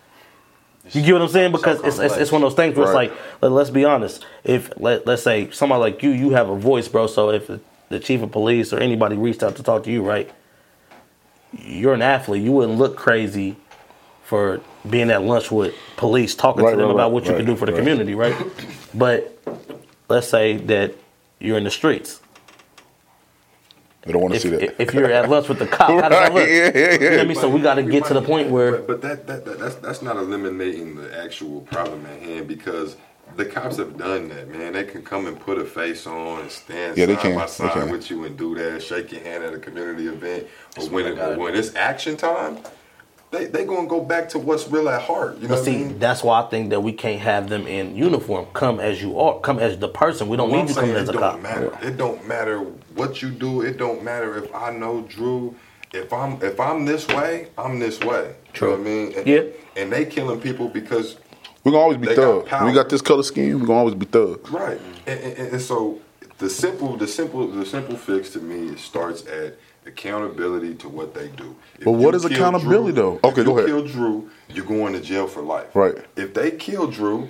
You 0.91 1.01
get 1.01 1.13
what 1.13 1.21
I'm 1.23 1.27
saying? 1.27 1.51
Because 1.51 1.81
it's, 1.83 1.99
it's, 1.99 2.15
it's 2.15 2.31
one 2.31 2.41
of 2.43 2.49
those 2.49 2.55
things 2.55 2.77
where 2.77 2.87
Right. 2.93 3.09
it's 3.09 3.13
like, 3.13 3.41
let, 3.41 3.51
let's 3.51 3.69
be 3.69 3.83
honest. 3.83 4.25
If 4.45 4.71
let, 4.79 5.05
let's 5.05 5.21
say 5.23 5.49
somebody 5.51 5.81
like 5.81 6.01
you, 6.03 6.11
you 6.11 6.29
have 6.31 6.47
a 6.49 6.55
voice, 6.55 6.87
bro. 6.87 7.07
So 7.07 7.29
if 7.31 7.49
the 7.89 7.99
chief 7.99 8.21
of 8.21 8.31
police 8.31 8.71
or 8.71 8.79
anybody 8.79 9.17
reached 9.17 9.43
out 9.43 9.57
to 9.57 9.63
talk 9.63 9.83
to 9.83 9.91
you, 9.91 10.01
right? 10.01 10.31
You're 11.51 11.93
an 11.93 12.01
athlete. 12.01 12.41
You 12.43 12.51
wouldn't 12.53 12.77
look 12.77 12.95
crazy 12.95 13.57
for 14.23 14.61
being 14.89 15.09
at 15.11 15.23
lunch 15.23 15.51
with 15.51 15.73
police, 15.97 16.35
talking 16.35 16.63
Right, 16.63 16.71
to 16.71 16.77
them 16.77 16.87
right, 16.87 16.93
about 16.93 17.11
what 17.11 17.25
you 17.25 17.33
can 17.33 17.45
do 17.45 17.55
for 17.55 17.65
the 17.65 17.73
community, 17.73 18.15
right? 18.15 18.35
But 18.93 19.37
let's 20.09 20.27
say 20.27 20.57
that 20.57 20.93
you're 21.39 21.57
in 21.57 21.63
the 21.65 21.71
streets. 21.71 22.21
They 24.07 24.13
don't 24.13 24.23
want 24.23 24.33
to 24.33 24.37
If, 24.37 24.43
see 24.43 24.49
that. 24.51 24.81
if 24.81 24.95
you're 24.95 25.11
at 25.11 25.29
lunch 25.29 25.49
with 25.49 25.59
the 25.59 25.67
cop, 25.67 25.89
how 26.01 26.09
does 26.09 26.19
that 26.19 26.33
look? 26.33 26.47
yeah, 26.49 26.71
yeah, 26.75 26.93
You 26.93 26.99
know 26.99 27.11
what 27.11 27.21
I 27.21 27.23
yeah. 27.23 27.23
mean? 27.25 27.35
So 27.37 27.49
we 27.49 27.61
got 27.61 27.75
to 27.75 27.83
get 27.83 28.05
to 28.07 28.15
the 28.15 28.23
point 28.23 28.51
where 28.51 28.73
But, 28.73 28.87
but 28.87 29.01
that, 29.03 29.27
that, 29.27 29.45
that 29.45 29.59
that's 29.59 29.75
that's 29.77 30.03
not 30.03 30.17
eliminating 30.17 30.95
the 30.97 31.17
actual 31.23 31.61
problem 31.63 32.05
at 32.07 32.21
hand 32.21 32.47
because 32.47 32.97
the 33.37 33.45
cops 33.45 33.77
have 33.77 33.97
done 33.97 34.29
that, 34.29 34.49
man. 34.49 34.73
They 34.73 34.85
can 34.85 35.03
come 35.03 35.27
and 35.27 35.39
put 35.39 35.59
a 35.59 35.65
face 35.65 36.07
on 36.07 36.41
and 36.41 36.51
stand 36.51 36.97
Yeah, 36.97 37.07
they 37.07 37.15
side 37.15 37.21
can. 37.23 37.35
by 37.35 37.47
They 37.59 37.69
side 37.69 37.71
can. 37.73 37.89
with 37.91 38.09
you 38.11 38.25
and 38.25 38.37
do 38.37 38.55
that, 38.55 38.83
shake 38.83 39.11
your 39.11 39.21
hand 39.23 39.43
at 39.43 39.53
a 39.53 39.59
community 39.59 40.07
event. 40.07 40.47
But 40.75 40.91
when 40.91 41.07
it, 41.07 41.37
when 41.37 41.55
it's 41.55 41.75
action 41.75 42.17
time, 42.17 42.59
they 43.31 43.45
they 43.45 43.65
gonna 43.65 43.87
go 43.87 44.01
back 44.01 44.29
to 44.29 44.39
what's 44.39 44.67
real 44.69 44.87
at 44.89 45.01
heart. 45.01 45.35
You 45.37 45.43
know 45.43 45.49
But 45.49 45.59
what 45.59 45.61
I 45.67 45.71
see, 45.71 45.77
mean? 45.77 45.99
that's 45.99 46.23
why 46.23 46.41
I 46.41 46.49
think 46.49 46.69
that 46.69 46.81
we 46.81 46.93
can't 46.93 47.19
have 47.21 47.49
them 47.49 47.67
in 47.67 47.95
uniform. 47.95 48.47
Come 48.53 48.79
as 48.79 49.01
you 49.01 49.19
are. 49.19 49.39
Come 49.39 49.59
as 49.59 49.77
the 49.77 49.89
person. 49.89 50.27
We 50.29 50.37
don't 50.37 50.49
What 50.49 50.55
need 50.57 50.61
I'm 50.63 50.67
you 50.69 50.73
saying, 50.73 50.87
coming 50.87 51.01
as 51.01 51.09
it 51.09 51.15
a 51.15 51.19
don't 51.19 51.31
cop. 51.33 51.41
matter. 51.41 51.77
It 51.81 51.97
don't 51.97 52.27
matter 52.27 52.59
what 52.95 53.21
you 53.21 53.29
do. 53.29 53.61
It 53.61 53.77
don't 53.77 54.03
matter 54.03 54.37
if 54.37 54.53
I 54.55 54.71
know 54.71 55.01
Drew. 55.01 55.55
If 55.93 56.11
I'm 56.13 56.41
if 56.41 56.59
I'm 56.59 56.85
this 56.85 57.07
way, 57.07 57.47
I'm 57.57 57.79
this 57.79 57.99
way. 57.99 58.35
True. 58.53 58.71
You 58.71 58.77
know 58.77 58.83
what 58.83 58.87
I 58.89 58.91
mean? 58.93 59.13
And, 59.17 59.27
Yeah. 59.27 59.41
And 59.81 59.91
they 59.91 60.05
killing 60.05 60.39
people 60.41 60.67
because 60.69 61.17
We're 61.63 61.71
gonna 61.71 61.83
always 61.83 61.97
be 61.97 62.07
They 62.07 62.15
got 62.15 62.47
thugs. 62.47 62.63
We 62.65 62.71
got 62.73 62.89
this 62.89 63.01
color 63.01 63.23
scheme. 63.23 63.59
We're 63.59 63.67
gonna 63.67 63.79
always 63.79 63.95
be 63.95 64.05
thugs. 64.05 64.49
Right, 64.49 64.79
and, 65.05 65.19
and, 65.19 65.37
and 65.53 65.61
so 65.61 65.99
the 66.37 66.49
simple, 66.49 66.95
the 66.97 67.07
simple, 67.07 67.47
the 67.47 67.65
simple 67.65 67.97
fix 67.97 68.29
to 68.31 68.39
me 68.39 68.75
starts 68.77 69.25
at 69.27 69.57
accountability 69.87 70.75
to 70.75 70.89
what 70.89 71.13
they 71.13 71.29
do. 71.29 71.55
If 71.79 71.85
But 71.85 71.91
what 71.93 72.11
you 72.11 72.15
is 72.17 72.21
kill 72.25 72.31
accountability, 72.33 72.93
Drew- 72.93 73.19
though? 73.21 73.29
Okay, 73.29 73.41
if 73.41 73.47
go 73.47 73.53
you 73.53 73.57
ahead. 73.57 73.67
Kill 73.67 73.85
Drew, 73.87 74.29
you're 74.49 74.65
going 74.65 74.93
to 74.93 74.99
jail 74.99 75.27
for 75.27 75.41
life. 75.41 75.75
Right. 75.75 75.95
If 76.15 76.33
they 76.33 76.51
kill 76.51 76.87
Drew, 76.87 77.29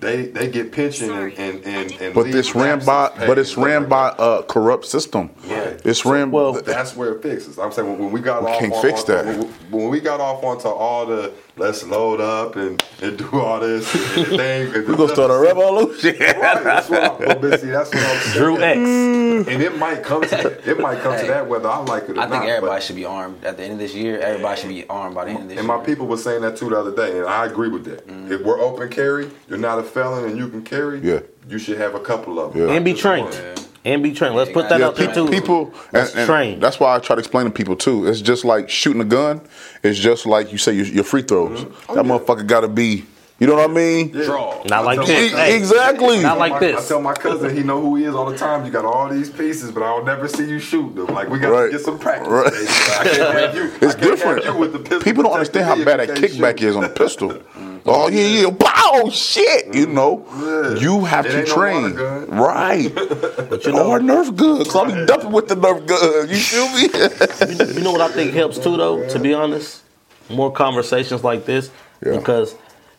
they 0.00 0.26
they 0.26 0.48
get 0.50 0.72
pension 0.72 1.10
and 1.10 1.32
and 1.38 1.62
and, 1.66 1.92
and 2.00 2.14
But 2.14 2.24
leave 2.24 2.32
this 2.32 2.54
ran 2.54 2.82
by, 2.84 3.10
but 3.26 3.38
it's 3.38 3.56
ran 3.58 3.86
by 3.86 4.10
that. 4.16 4.22
a 4.22 4.42
corrupt 4.44 4.86
system. 4.86 5.28
Right. 5.46 5.78
It's 5.84 6.06
ran. 6.06 6.30
Well- 6.30 6.54
that's 6.54 6.96
where 6.96 7.12
it 7.12 7.22
fixes. 7.22 7.58
I'm 7.58 7.70
saying 7.70 7.86
when, 7.88 7.98
when 7.98 8.10
we 8.12 8.20
got 8.20 8.42
We 8.42 8.50
off, 8.50 8.58
can't 8.60 8.72
on, 8.72 8.82
fix 8.82 9.00
onto- 9.00 9.12
that. 9.12 9.26
When, 9.26 9.48
when 9.82 9.88
we 9.90 10.00
got 10.00 10.20
off 10.20 10.42
onto 10.42 10.68
all 10.68 11.04
the 11.04 11.32
let's 11.60 11.84
load 11.86 12.20
up 12.20 12.56
and, 12.56 12.82
and 13.02 13.18
do 13.18 13.28
all 13.38 13.60
this 13.60 13.94
and 14.16 14.26
the 14.26 14.36
thing. 14.38 14.72
we're 14.72 14.96
gonna 14.96 15.12
start 15.12 15.30
a 15.30 15.38
revolution. 15.38 16.16
Right, 16.18 16.64
that's 16.64 16.88
what 16.88 17.02
I'm, 17.04 17.18
but, 17.18 17.40
but 17.40 17.60
see, 17.60 17.66
that's 17.68 17.90
what 17.94 18.02
I'm 18.02 18.20
saying. 18.20 18.36
Drew 18.36 18.62
X. 18.62 19.48
And 19.48 19.62
it 19.62 19.76
might 19.78 20.02
come 20.02 20.22
to 20.22 20.28
that. 20.28 20.66
It 20.66 20.80
might 20.80 21.00
come 21.00 21.18
to 21.20 21.26
that 21.26 21.46
whether 21.48 21.68
I 21.68 21.78
like 21.78 22.04
it 22.04 22.10
or 22.10 22.14
not. 22.14 22.26
I 22.26 22.30
not. 22.30 22.38
think 22.40 22.50
everybody 22.50 22.78
but- 22.78 22.82
should 22.82 22.96
be 22.96 23.04
armed 23.04 23.44
at 23.44 23.56
the 23.56 23.62
end 23.64 23.74
of 23.74 23.78
this 23.78 23.94
year. 23.94 24.18
Everybody 24.20 24.60
should 24.60 24.70
be 24.70 24.86
armed 24.88 25.14
by 25.14 25.26
the 25.26 25.30
end 25.32 25.42
of 25.42 25.48
this 25.48 25.58
and 25.58 25.66
year. 25.68 25.78
my 25.78 25.84
people 25.84 26.06
were 26.06 26.16
saying 26.16 26.42
that 26.42 26.56
too 26.56 26.70
the 26.70 26.78
other 26.78 26.94
day, 26.96 27.18
and 27.18 27.26
I 27.28 27.46
agree 27.46 27.68
with 27.68 27.84
that. 27.84 28.06
Mm-hmm. 28.06 28.32
If 28.32 28.40
we're 28.42 28.58
open 28.60 28.88
carry, 28.88 29.30
you're 29.48 29.58
not 29.58 29.78
a 29.78 29.82
felon 29.82 30.24
and 30.24 30.38
you 30.38 30.48
can 30.48 30.62
carry. 30.62 31.00
Yeah. 31.00 31.20
you 31.48 31.58
should 31.58 31.78
have 31.78 31.94
a 31.94 32.00
couple 32.00 32.40
of 32.40 32.52
them. 32.54 32.68
Yeah. 32.68 32.74
And 32.74 32.84
be 32.84 32.94
trained. 32.94 33.28
one. 33.30 33.56
And 33.84 34.02
be 34.02 34.12
trained. 34.12 34.34
Let's 34.34 34.50
put 34.52 34.68
that 34.68 34.80
Yeah, 34.80 34.88
out 34.88 34.96
there 34.96 35.08
people- 35.08 35.26
too. 35.26 35.32
people 35.32 35.74
Let's 35.92 36.10
and, 36.10 36.20
and 36.20 36.26
train. 36.28 36.60
that's 36.60 36.78
why 36.78 36.94
I 36.94 36.98
try 36.98 37.16
to 37.16 37.20
explain 37.20 37.46
to 37.46 37.50
people 37.50 37.76
too. 37.76 38.06
It's 38.06 38.20
just 38.20 38.44
like 38.44 38.68
shooting 38.68 39.00
a 39.00 39.06
gun. 39.06 39.40
It's 39.82 39.98
just 39.98 40.26
like 40.26 40.52
you 40.52 40.58
say 40.58 40.72
your, 40.74 40.84
your 40.86 41.04
free 41.04 41.22
throws. 41.22 41.64
Mm-hmm. 41.64 41.94
that 41.94 42.04
motherfucker 42.04 42.46
got 42.46 42.60
to 42.60 42.68
be. 42.68 43.06
You 43.38 43.46
know 43.46 43.54
what 43.54 43.70
I 43.70 43.72
mean? 43.72 44.10
Yeah. 44.12 44.24
Draw. 44.24 44.64
Not 44.64 44.84
like 44.84 44.98
this. 45.06 45.32
Hey, 45.32 45.56
exactly. 45.56 46.20
Not 46.20 46.36
like 46.36 46.52
my- 46.52 46.58
this. 46.58 46.84
I 46.84 46.88
tell 46.88 47.00
my 47.00 47.14
cousin 47.14 47.56
he 47.56 47.62
know 47.62 47.80
who 47.80 47.96
he 47.96 48.04
is 48.04 48.14
all 48.14 48.26
the 48.30 48.36
time. 48.36 48.66
You 48.66 48.70
got 48.70 48.84
all 48.84 49.08
these 49.08 49.30
pieces, 49.30 49.72
but 49.72 49.82
I'll 49.82 50.04
never 50.04 50.28
see 50.28 50.46
you 50.46 50.58
shoot 50.58 50.94
them. 50.94 51.06
Like 51.06 51.30
we 51.30 51.38
got 51.38 51.50
Right. 51.50 51.66
to 51.66 51.72
get 51.72 51.80
some 51.80 51.98
practice. 51.98 52.28
Right. 52.28 52.52
I 52.52 53.04
can't 53.04 53.38
have 53.38 53.54
you. 53.54 53.62
I 53.62 53.64
It's 53.66 53.78
can't 53.80 53.82
have 53.94 54.00
different. 54.02 54.44
you 54.44 54.56
with 54.58 54.72
the 54.74 54.78
pistol 54.80 55.00
People 55.00 55.22
don't 55.22 55.32
understand 55.32 55.64
how 55.64 55.82
bad 55.82 56.00
you 56.00 56.14
that 56.14 56.18
kickback 56.18 56.58
shoot. 56.60 56.68
is 56.68 56.76
on 56.76 56.84
a 56.84 56.90
pistol. 56.90 57.40
oh 57.86 58.08
yeah, 58.08 58.42
yeah, 58.42 58.46
wow, 58.46 59.08
shit. 59.10 59.74
You 59.74 59.86
mm-hmm. 59.86 59.94
know, 59.94 60.24
Yeah. 60.38 60.80
you 60.80 61.04
have 61.04 61.26
It 61.26 61.30
to 61.32 61.38
ain't 61.38 61.48
no 61.48 61.54
train, 61.54 61.94
right? 62.28 62.92
But 63.50 63.64
you 63.66 63.72
oh, 63.72 63.76
know, 63.76 63.90
or 63.90 64.00
Nerf 64.00 64.34
gun, 64.36 64.64
cause 64.64 64.76
I'm 64.76 65.06
dumping 65.06 65.32
with 65.32 65.48
the 65.48 65.56
Nerf 65.56 65.86
gun. 65.86 66.28
You 66.28 66.36
feel 66.36 66.68
me? 66.74 67.64
you, 67.64 67.72
you 67.74 67.80
know 67.80 67.92
what 67.92 68.00
I 68.00 68.08
think 68.08 68.32
helps 68.32 68.58
too, 68.58 68.76
though. 68.76 69.08
To 69.08 69.18
be 69.18 69.34
honest, 69.34 69.82
more 70.28 70.52
conversations 70.52 71.24
like 71.24 71.44
this 71.44 71.70
Yeah. 72.04 72.16
because 72.16 72.54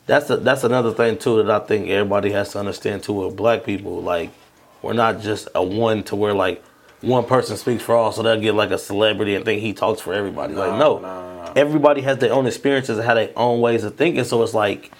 that's 0.07 0.29
a, 0.29 0.37
that's 0.37 0.63
another 0.63 0.93
thing 0.93 1.17
too 1.17 1.43
that 1.43 1.51
I 1.51 1.65
think 1.65 1.89
everybody 1.89 2.31
has 2.31 2.51
to 2.53 2.59
understand 2.59 3.03
too. 3.03 3.13
With 3.13 3.35
black 3.35 3.63
people, 3.63 4.01
like 4.01 4.31
we're 4.81 4.93
not 4.93 5.21
just 5.21 5.47
a 5.55 5.63
one 5.63 6.03
to 6.03 6.15
where 6.15 6.33
like 6.33 6.63
one 7.01 7.25
person 7.25 7.57
speaks 7.57 7.83
for 7.83 7.95
all, 7.95 8.11
so 8.11 8.21
they'll 8.23 8.39
get 8.39 8.53
like 8.55 8.71
a 8.71 8.77
celebrity 8.77 9.35
and 9.35 9.43
think 9.43 9.61
he 9.61 9.73
talks 9.73 10.01
for 10.01 10.13
everybody. 10.13 10.53
like 10.53 10.77
no, 10.77 11.51
everybody 11.55 12.01
has 12.01 12.17
their 12.19 12.31
own 12.33 12.45
experiences 12.47 12.97
and 12.97 13.05
have 13.05 13.15
their 13.15 13.31
own 13.35 13.59
ways 13.61 13.83
of 13.83 13.95
thinking. 13.95 14.23
So 14.23 14.41
it's 14.43 14.53
like 14.53 14.91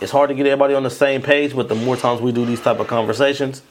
it's 0.00 0.12
hard 0.12 0.28
to 0.30 0.34
get 0.34 0.46
everybody 0.46 0.74
on 0.74 0.82
the 0.84 0.90
same 0.90 1.22
page. 1.22 1.54
But 1.54 1.68
the 1.68 1.74
more 1.74 1.96
times 1.96 2.20
we 2.20 2.32
do 2.32 2.44
these 2.46 2.60
type 2.60 2.78
of 2.80 2.86
conversations, 2.86 3.62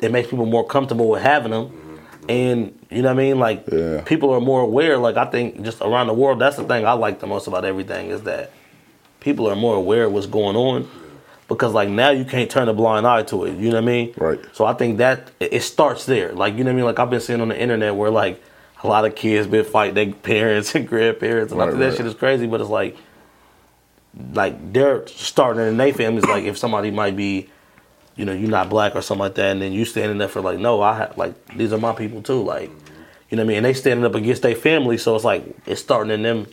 it 0.00 0.12
makes 0.12 0.28
people 0.30 0.46
more 0.46 0.66
comfortable 0.66 1.08
with 1.08 1.22
having 1.22 1.50
them. 1.52 1.66
Mm-hmm. 1.68 1.90
And 2.30 2.78
you 2.90 3.02
know 3.02 3.08
what 3.08 3.20
I 3.20 3.22
mean? 3.24 3.38
Like 3.38 3.64
Yeah. 3.70 4.02
people 4.02 4.32
are 4.32 4.40
more 4.40 4.60
aware. 4.62 4.96
Like 4.96 5.16
I 5.16 5.24
think 5.26 5.62
just 5.62 5.80
around 5.80 6.06
the 6.06 6.14
world, 6.14 6.38
that's 6.38 6.56
the 6.56 6.64
thing 6.64 6.86
I 6.86 6.92
like 6.92 7.18
the 7.20 7.26
most 7.26 7.46
about 7.48 7.64
everything 7.64 8.10
is 8.10 8.22
that 8.22 8.50
people 9.20 9.48
are 9.48 9.56
more 9.56 9.74
aware 9.76 10.04
of 10.04 10.12
what's 10.12 10.26
going 10.26 10.54
on. 10.56 10.88
Because 11.48 11.72
like 11.74 11.88
now 11.90 12.10
you 12.10 12.24
can't 12.24 12.50
turn 12.50 12.68
a 12.68 12.72
blind 12.74 13.06
eye 13.06 13.22
to 13.24 13.44
it. 13.44 13.56
You 13.58 13.68
know 13.68 13.74
what 13.76 13.82
I 13.84 13.86
mean? 13.86 14.14
Right. 14.16 14.40
So 14.52 14.64
I 14.64 14.72
think 14.72 14.98
that 14.98 15.30
it 15.40 15.60
starts 15.62 16.06
there. 16.06 16.32
Like 16.32 16.54
you 16.56 16.64
know 16.64 16.70
what 16.70 16.74
I 16.74 16.76
mean? 16.76 16.84
Like 16.86 16.98
I've 16.98 17.10
been 17.10 17.20
seeing 17.20 17.40
on 17.40 17.48
the 17.48 17.60
internet 17.60 17.94
where 17.94 18.10
like 18.10 18.42
a 18.82 18.86
lot 18.88 19.04
of 19.04 19.14
kids 19.14 19.46
been 19.46 19.64
fighting 19.64 19.94
their 19.94 20.12
parents 20.22 20.74
and 20.74 20.86
grandparents, 20.88 21.52
and 21.52 21.60
I 21.60 21.66
Right, 21.66 21.70
think 21.72 21.80
that 21.80 21.96
shit 21.96 22.06
is 22.06 22.14
crazy. 22.14 22.46
But 22.46 22.60
it's 22.60 22.70
like 22.70 22.96
like 24.32 24.72
they're 24.72 25.06
starting 25.06 25.66
in 25.66 25.76
their 25.76 25.92
families. 25.92 26.24
Like 26.24 26.44
if 26.44 26.56
somebody 26.56 26.90
might 26.90 27.16
be, 27.16 27.50
you 28.16 28.24
know, 28.24 28.32
you're 28.32 28.50
not 28.50 28.68
black 28.70 28.94
or 28.94 29.02
something 29.02 29.20
like 29.22 29.34
that, 29.34 29.50
and 29.52 29.60
then 29.62 29.72
you 29.72 29.84
standing 29.84 30.18
there 30.18 30.28
for 30.28 30.40
like, 30.40 30.58
no, 30.58 30.80
I 30.82 30.96
have 30.96 31.18
like 31.18 31.34
these 31.56 31.72
are 31.72 31.78
my 31.78 31.92
people 31.92 32.22
too. 32.22 32.42
Like, 32.42 32.70
you 33.28 33.36
know 33.36 33.42
what 33.42 33.46
I 33.46 33.48
mean? 33.48 33.56
And 33.58 33.66
they 33.66 33.74
standing 33.74 34.06
up 34.06 34.14
against 34.14 34.42
their 34.42 34.54
family, 34.54 34.96
so 34.98 35.14
it's 35.14 35.24
like 35.24 35.44
it's 35.66 35.80
starting 35.80 36.12
in 36.12 36.22
them. 36.22 36.46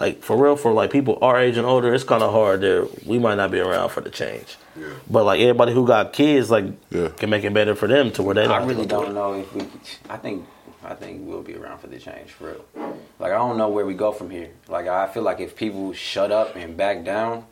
Like 0.00 0.22
for 0.22 0.36
real, 0.36 0.54
for 0.56 0.72
like 0.72 0.90
people 0.92 1.18
our 1.22 1.38
age 1.38 1.56
and 1.56 1.66
older, 1.66 1.92
it's 1.92 2.04
kind 2.04 2.22
of 2.22 2.32
hard. 2.32 2.60
There, 2.60 2.86
we 3.04 3.18
might 3.18 3.34
not 3.34 3.50
be 3.50 3.58
around 3.58 3.88
for 3.90 4.00
the 4.00 4.10
change. 4.10 4.56
Yeah. 4.78 4.86
But 5.10 5.24
like 5.24 5.40
everybody 5.40 5.72
who 5.72 5.86
got 5.86 6.12
kids, 6.12 6.50
like 6.50 6.66
Yeah. 6.90 7.08
can 7.08 7.30
make 7.30 7.42
it 7.44 7.52
better 7.52 7.74
for 7.74 7.88
them 7.88 8.10
to 8.12 8.22
where 8.22 8.34
they. 8.34 8.44
Don't 8.44 8.62
I 8.62 8.64
really 8.64 8.86
don't 8.86 9.10
it. 9.10 9.14
know 9.14 9.34
if 9.34 9.52
we. 9.54 9.62
I 10.08 10.16
think. 10.16 10.46
I 10.84 10.94
think 10.94 11.26
we'll 11.26 11.42
be 11.42 11.56
around 11.56 11.80
for 11.80 11.88
the 11.88 11.98
change 11.98 12.30
for 12.30 12.44
real. 12.76 12.96
Like 13.18 13.32
I 13.32 13.34
don't 13.34 13.58
know 13.58 13.68
where 13.68 13.84
we 13.84 13.94
go 13.94 14.12
from 14.12 14.30
here. 14.30 14.50
Like 14.68 14.86
I 14.86 15.08
feel 15.08 15.24
like 15.24 15.40
if 15.40 15.56
people 15.56 15.92
shut 15.92 16.30
up 16.30 16.54
and 16.54 16.76
back 16.76 17.04
down, 17.04 17.44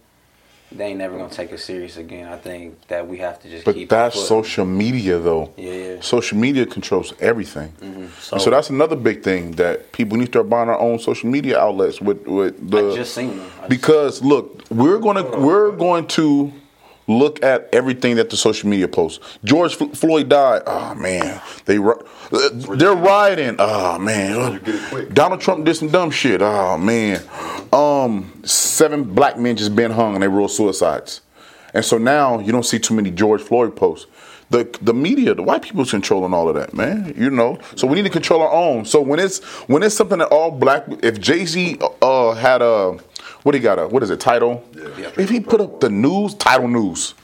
they 0.71 0.87
ain't 0.87 0.99
never 0.99 1.19
gonna 1.19 1.29
take 1.29 1.53
us 1.53 1.65
serious 1.65 1.97
again. 1.97 2.29
I 2.29 2.37
think 2.37 2.87
that 2.87 3.09
we 3.09 3.19
have 3.19 3.43
to 3.43 3.51
just 3.51 3.65
But 3.65 3.75
keep. 3.75 3.89
that's 3.89 4.25
social 4.29 4.65
media, 4.65 5.19
though. 5.19 5.53
Yeah, 5.57 5.73
yeah. 5.97 6.01
Social 6.03 6.39
media 6.39 6.65
controls 6.67 7.13
everything. 7.21 7.73
So, 8.21 8.35
And 8.37 8.43
so 8.43 8.51
that's 8.51 8.71
another 8.71 8.97
big 8.97 9.23
thing 9.23 9.53
that 9.53 9.93
people 9.93 10.17
need 10.17 10.27
to 10.27 10.33
start 10.33 10.49
buying 10.49 10.69
our 10.69 10.79
own 10.79 10.99
social 10.99 11.29
media 11.29 11.59
outlets 11.59 12.01
with 12.01 12.27
with 12.27 12.71
the. 12.71 12.93
I 12.93 12.95
just 12.97 13.15
seen 13.15 13.37
them. 13.37 13.41
I 13.41 13.59
just- 13.59 13.69
because 13.69 14.23
look, 14.23 14.63
we're 14.71 14.99
gonna 14.99 15.25
we're 15.39 15.73
going 15.73 16.07
to 16.09 16.53
look 17.09 17.41
at 17.45 17.69
everything 17.73 18.17
that 18.17 18.31
the 18.31 18.37
social 18.37 18.69
media 18.69 18.89
posts. 18.89 19.21
George 19.45 19.81
F- 19.81 19.97
Floyd 19.97 20.29
died. 20.29 20.63
Oh 20.67 20.95
man, 20.97 21.41
they 21.65 21.79
uh, 21.79 21.95
they're 22.75 22.97
rioting. 22.97 23.57
Oh 23.59 23.99
man, 23.99 24.55
You 24.55 24.59
get 24.61 24.75
it 24.75 24.83
quick. 24.89 25.15
Donald 25.15 25.41
Trump 25.41 25.65
did 25.65 25.75
some 25.77 25.89
dumb 25.89 26.11
shit. 26.11 26.43
Oh 26.43 26.77
man, 26.77 27.23
um, 27.73 28.43
seven 28.45 29.05
black 29.05 29.39
men 29.39 29.57
just 29.57 29.77
been 29.77 29.93
hung 29.93 30.15
and 30.15 30.23
they 30.23 30.29
rule 30.29 30.49
suicides, 30.49 31.21
and 31.75 31.85
so 31.85 31.97
now 31.99 32.41
you 32.41 32.51
don't 32.53 32.67
see 32.67 32.79
too 32.81 32.95
many 32.95 33.11
George 33.11 33.41
Floyd 33.43 33.77
posts. 33.77 34.07
The, 34.49 34.65
the 34.81 34.95
media, 34.95 35.35
the 35.35 35.43
white 35.43 35.63
people's 35.63 35.91
controlling 35.91 36.33
all 36.33 36.49
of 36.49 36.55
that, 36.55 36.73
man. 36.73 37.13
You 37.17 37.31
know, 37.31 37.59
so 37.75 37.87
we 37.87 37.97
need 37.97 38.05
to 38.05 38.11
control 38.11 38.43
our 38.43 38.53
own. 38.53 38.85
So 38.85 39.01
when 39.01 39.19
it's 39.19 39.41
when 39.69 39.83
it's 39.83 39.95
something 39.97 40.19
that 40.19 40.29
all 40.29 40.53
black, 40.53 40.85
if 41.03 41.21
Jay 41.21 41.45
Z 41.47 41.79
uh, 42.01 42.33
had 42.35 42.63
a 42.63 42.93
what 43.43 43.55
he 43.57 43.61
got 43.61 43.79
a 43.81 43.89
What 43.89 44.03
is 44.05 44.11
it? 44.11 44.21
Tidal. 44.21 44.63
Yeah. 44.97 45.11
If 45.17 45.31
he 45.31 45.41
put 45.41 45.61
up 45.61 45.81
the 45.81 45.91
news, 45.91 46.35
Tidal 46.35 46.69
news. 46.69 47.15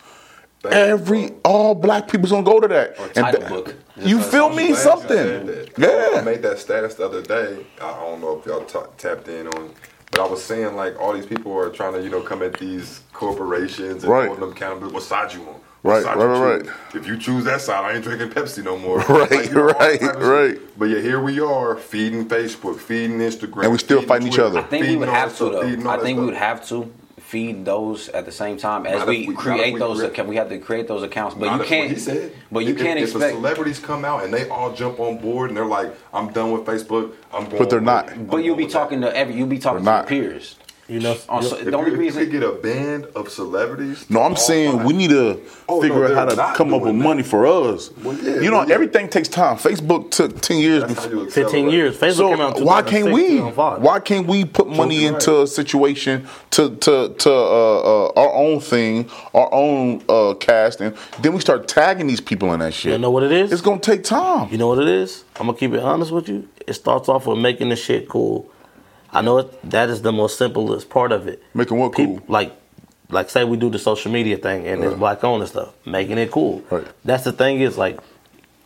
Thank. 0.62 0.74
Every 0.74 1.30
all 1.44 1.74
black 1.76 2.08
people's 2.08 2.30
gonna 2.32 2.42
go 2.44 2.58
to 2.60 2.68
that. 2.68 2.98
Or 2.98 3.04
And 3.06 3.14
title 3.14 3.40
th- 3.40 3.50
book. 3.52 3.74
You 3.96 4.18
Just 4.18 4.30
feel 4.30 4.48
me? 4.48 4.74
Something. 4.74 5.46
that. 5.46 5.70
I 5.78 6.16
Yeah. 6.16 6.20
made 6.22 6.42
that 6.42 6.58
status 6.58 6.94
the 6.94 7.04
other 7.04 7.22
day. 7.22 7.64
I 7.80 7.92
don't 8.00 8.20
know 8.20 8.38
if 8.38 8.46
y'all 8.46 8.64
ta- 8.64 8.86
tapped 8.98 9.28
in 9.28 9.46
on, 9.48 9.70
but 10.10 10.20
I 10.20 10.26
was 10.26 10.42
saying 10.42 10.74
like 10.76 11.00
all 11.00 11.12
these 11.12 11.26
people 11.26 11.56
are 11.56 11.68
trying 11.70 11.92
to 11.94 12.02
you 12.02 12.10
know 12.10 12.20
come 12.20 12.42
at 12.42 12.54
these 12.54 13.02
corporations 13.12 14.02
and 14.04 14.12
Right. 14.12 14.26
hold 14.28 14.40
them 14.40 14.50
accountable. 14.52 14.90
What 14.92 15.02
side 15.04 15.32
you 15.34 15.40
on? 15.42 15.56
What 15.82 16.04
Right, 16.04 16.16
right, 16.16 16.58
right. 16.64 16.74
If 16.94 17.08
you 17.08 17.18
choose 17.18 17.42
that 17.44 17.60
side, 17.60 17.84
I 17.84 17.94
ain't 17.94 18.04
drinking 18.04 18.28
Pepsi 18.30 18.62
no 18.64 18.78
more. 18.78 18.98
Right, 19.08 19.46
you 19.46 19.52
know, 19.52 19.62
all 19.62 19.66
right, 19.68 20.00
type 20.00 20.14
of 20.16 20.22
shit. 20.22 20.28
right. 20.28 20.58
But 20.78 20.84
yeah, 20.90 21.00
here 21.00 21.20
we 21.20 21.40
are 21.40 21.76
feeding 21.76 22.28
Facebook, 22.28 22.78
feeding 22.78 23.18
Instagram, 23.18 23.64
And 23.64 23.72
we 23.72 23.78
still 23.78 23.98
feeding 23.98 24.08
fighting 24.08 24.28
each 24.28 24.38
other. 24.38 24.60
I 24.60 24.62
think 24.62 24.86
we 24.86 24.96
would 24.96 25.08
have 25.08 25.30
to 25.30 25.34
stuff, 25.34 25.52
though. 25.52 25.90
I 25.90 25.98
think 25.98 26.18
we 26.20 26.24
would 26.26 26.34
have 26.34 26.66
to 26.68 26.92
feed 27.18 27.64
those 27.64 28.08
at 28.10 28.26
the 28.26 28.32
same 28.32 28.58
time 28.58 28.86
as 28.86 29.06
we 29.06 29.26
we- 29.26 29.34
create 29.34 29.72
we 29.74 29.80
those. 29.80 29.98
create- 29.98 30.12
Account, 30.12 30.28
we 30.28 30.36
have 30.36 30.50
to 30.50 30.58
create 30.58 30.86
those 30.86 31.02
accounts, 31.02 31.34
but 31.34 31.46
Not 31.46 31.60
you 31.60 31.64
can't. 31.66 31.90
He 31.90 31.96
said. 31.98 32.32
But 32.52 32.60
you 32.60 32.74
If- 32.74 32.78
can't 32.78 32.98
if, 33.00 33.04
expect. 33.08 33.24
If 33.24 33.30
the 33.32 33.36
celebrities 33.38 33.78
come 33.80 34.04
out 34.04 34.22
and 34.24 34.32
they 34.32 34.48
all 34.50 34.72
jump 34.72 35.00
on 35.00 35.18
board 35.18 35.50
and 35.50 35.56
they're 35.56 35.64
like, 35.66 35.92
"I'm 36.14 36.30
done 36.32 36.52
with 36.52 36.64
Facebook. 36.64 37.12
I'm 37.32 37.46
going." 37.46 37.58
But 37.58 37.70
they're 37.70 37.78
with- 37.80 37.86
not. 37.86 38.10
I'm 38.12 38.26
But 38.26 38.44
you'll 38.44 38.54
be 38.54 38.64
with 38.64 38.72
that." 38.72 38.78
talking 38.78 39.00
to 39.00 39.16
every. 39.16 39.34
You'll 39.34 39.46
be 39.48 39.58
talking 39.58 39.80
to 39.84 39.84
We're 39.90 39.92
your 39.96 40.02
not. 40.02 40.08
peers. 40.08 40.56
You 40.92 41.00
know, 41.00 41.16
On 41.30 41.42
so, 41.42 41.56
If 41.56 41.64
the 41.64 41.72
only 41.74 41.92
you, 41.92 41.96
reason. 41.96 42.20
if 42.22 42.26
you 42.28 42.38
could 42.38 42.40
get 42.42 42.48
a 42.50 42.52
band 42.60 43.06
of 43.16 43.30
celebrities. 43.30 44.04
No, 44.10 44.20
I'm 44.20 44.36
saying 44.36 44.76
five- 44.76 44.86
we 44.86 44.92
need 44.92 45.08
to 45.10 45.40
Oh, 45.66 45.80
figure 45.80 46.06
no, 46.06 46.14
out 46.18 46.36
how 46.36 46.50
to 46.52 46.54
come 46.56 46.74
up 46.74 46.82
with 46.82 46.92
that. 46.94 47.02
money 47.02 47.22
for 47.22 47.46
us. 47.46 47.90
Well, 48.04 48.14
yeah, 48.16 48.40
you 48.40 48.50
know, 48.50 48.58
well, 48.58 48.68
yeah. 48.68 48.74
everything 48.74 49.08
takes 49.08 49.28
time. 49.28 49.56
Facebook 49.56 50.10
took 50.10 50.38
ten 50.42 50.58
years. 50.58 50.82
That's 50.82 51.06
before- 51.06 51.30
15 51.30 51.70
years. 51.70 51.96
Facebook 51.96 52.14
So 52.16 52.28
came 52.28 52.40
out 52.42 52.60
why 52.60 52.82
can't 52.82 53.10
we? 53.10 53.38
Why 53.38 54.00
can't 54.00 54.26
we 54.26 54.44
put 54.44 54.68
money 54.68 54.96
you're 55.02 55.14
into 55.14 55.40
a 55.42 55.46
situation 55.46 56.26
to 56.50 56.76
to 56.76 57.08
to 57.16 57.30
uh, 57.32 57.78
uh, 57.92 58.12
our 58.20 58.32
own 58.34 58.60
thing, 58.60 59.08
our 59.32 59.48
own 59.52 60.02
uh, 60.10 60.34
cast, 60.34 60.82
and 60.82 60.94
then 61.22 61.32
we 61.32 61.40
start 61.40 61.68
tagging 61.68 62.06
these 62.06 62.20
people 62.20 62.52
in 62.52 62.60
that 62.60 62.74
shit. 62.74 62.92
You 62.92 62.98
know 62.98 63.10
what 63.10 63.22
it 63.22 63.32
is? 63.32 63.50
It's 63.50 63.62
gonna 63.62 63.80
take 63.80 64.04
time. 64.04 64.48
You 64.52 64.58
know 64.58 64.68
what 64.68 64.78
it 64.78 64.88
is? 64.88 65.24
I'm 65.40 65.46
gonna 65.46 65.56
keep 65.56 65.72
it 65.72 65.80
honest 65.80 66.12
with 66.12 66.28
you. 66.28 66.46
It 66.66 66.74
starts 66.74 67.08
off 67.08 67.26
with 67.26 67.38
making 67.38 67.70
the 67.70 67.76
shit 67.76 68.08
cool. 68.10 68.50
I 69.12 69.20
know 69.20 69.42
that 69.42 69.90
is 69.90 70.02
the 70.02 70.12
most 70.12 70.38
simplest 70.38 70.88
part 70.88 71.12
of 71.12 71.26
it. 71.26 71.42
Making 71.54 71.78
what 71.78 71.92
Peop- 71.92 72.08
cool? 72.08 72.22
Like, 72.28 72.52
like 73.10 73.28
say 73.28 73.44
we 73.44 73.56
do 73.56 73.68
the 73.68 73.78
social 73.78 74.10
media 74.10 74.38
thing 74.38 74.66
and 74.66 74.82
it's 74.82 74.94
black 74.94 75.22
owned 75.22 75.42
and 75.42 75.50
stuff, 75.50 75.74
making 75.84 76.18
it 76.18 76.30
cool. 76.30 76.62
Right. 76.70 76.86
That's 77.04 77.24
the 77.24 77.32
thing 77.32 77.60
is 77.60 77.76
like, 77.76 78.00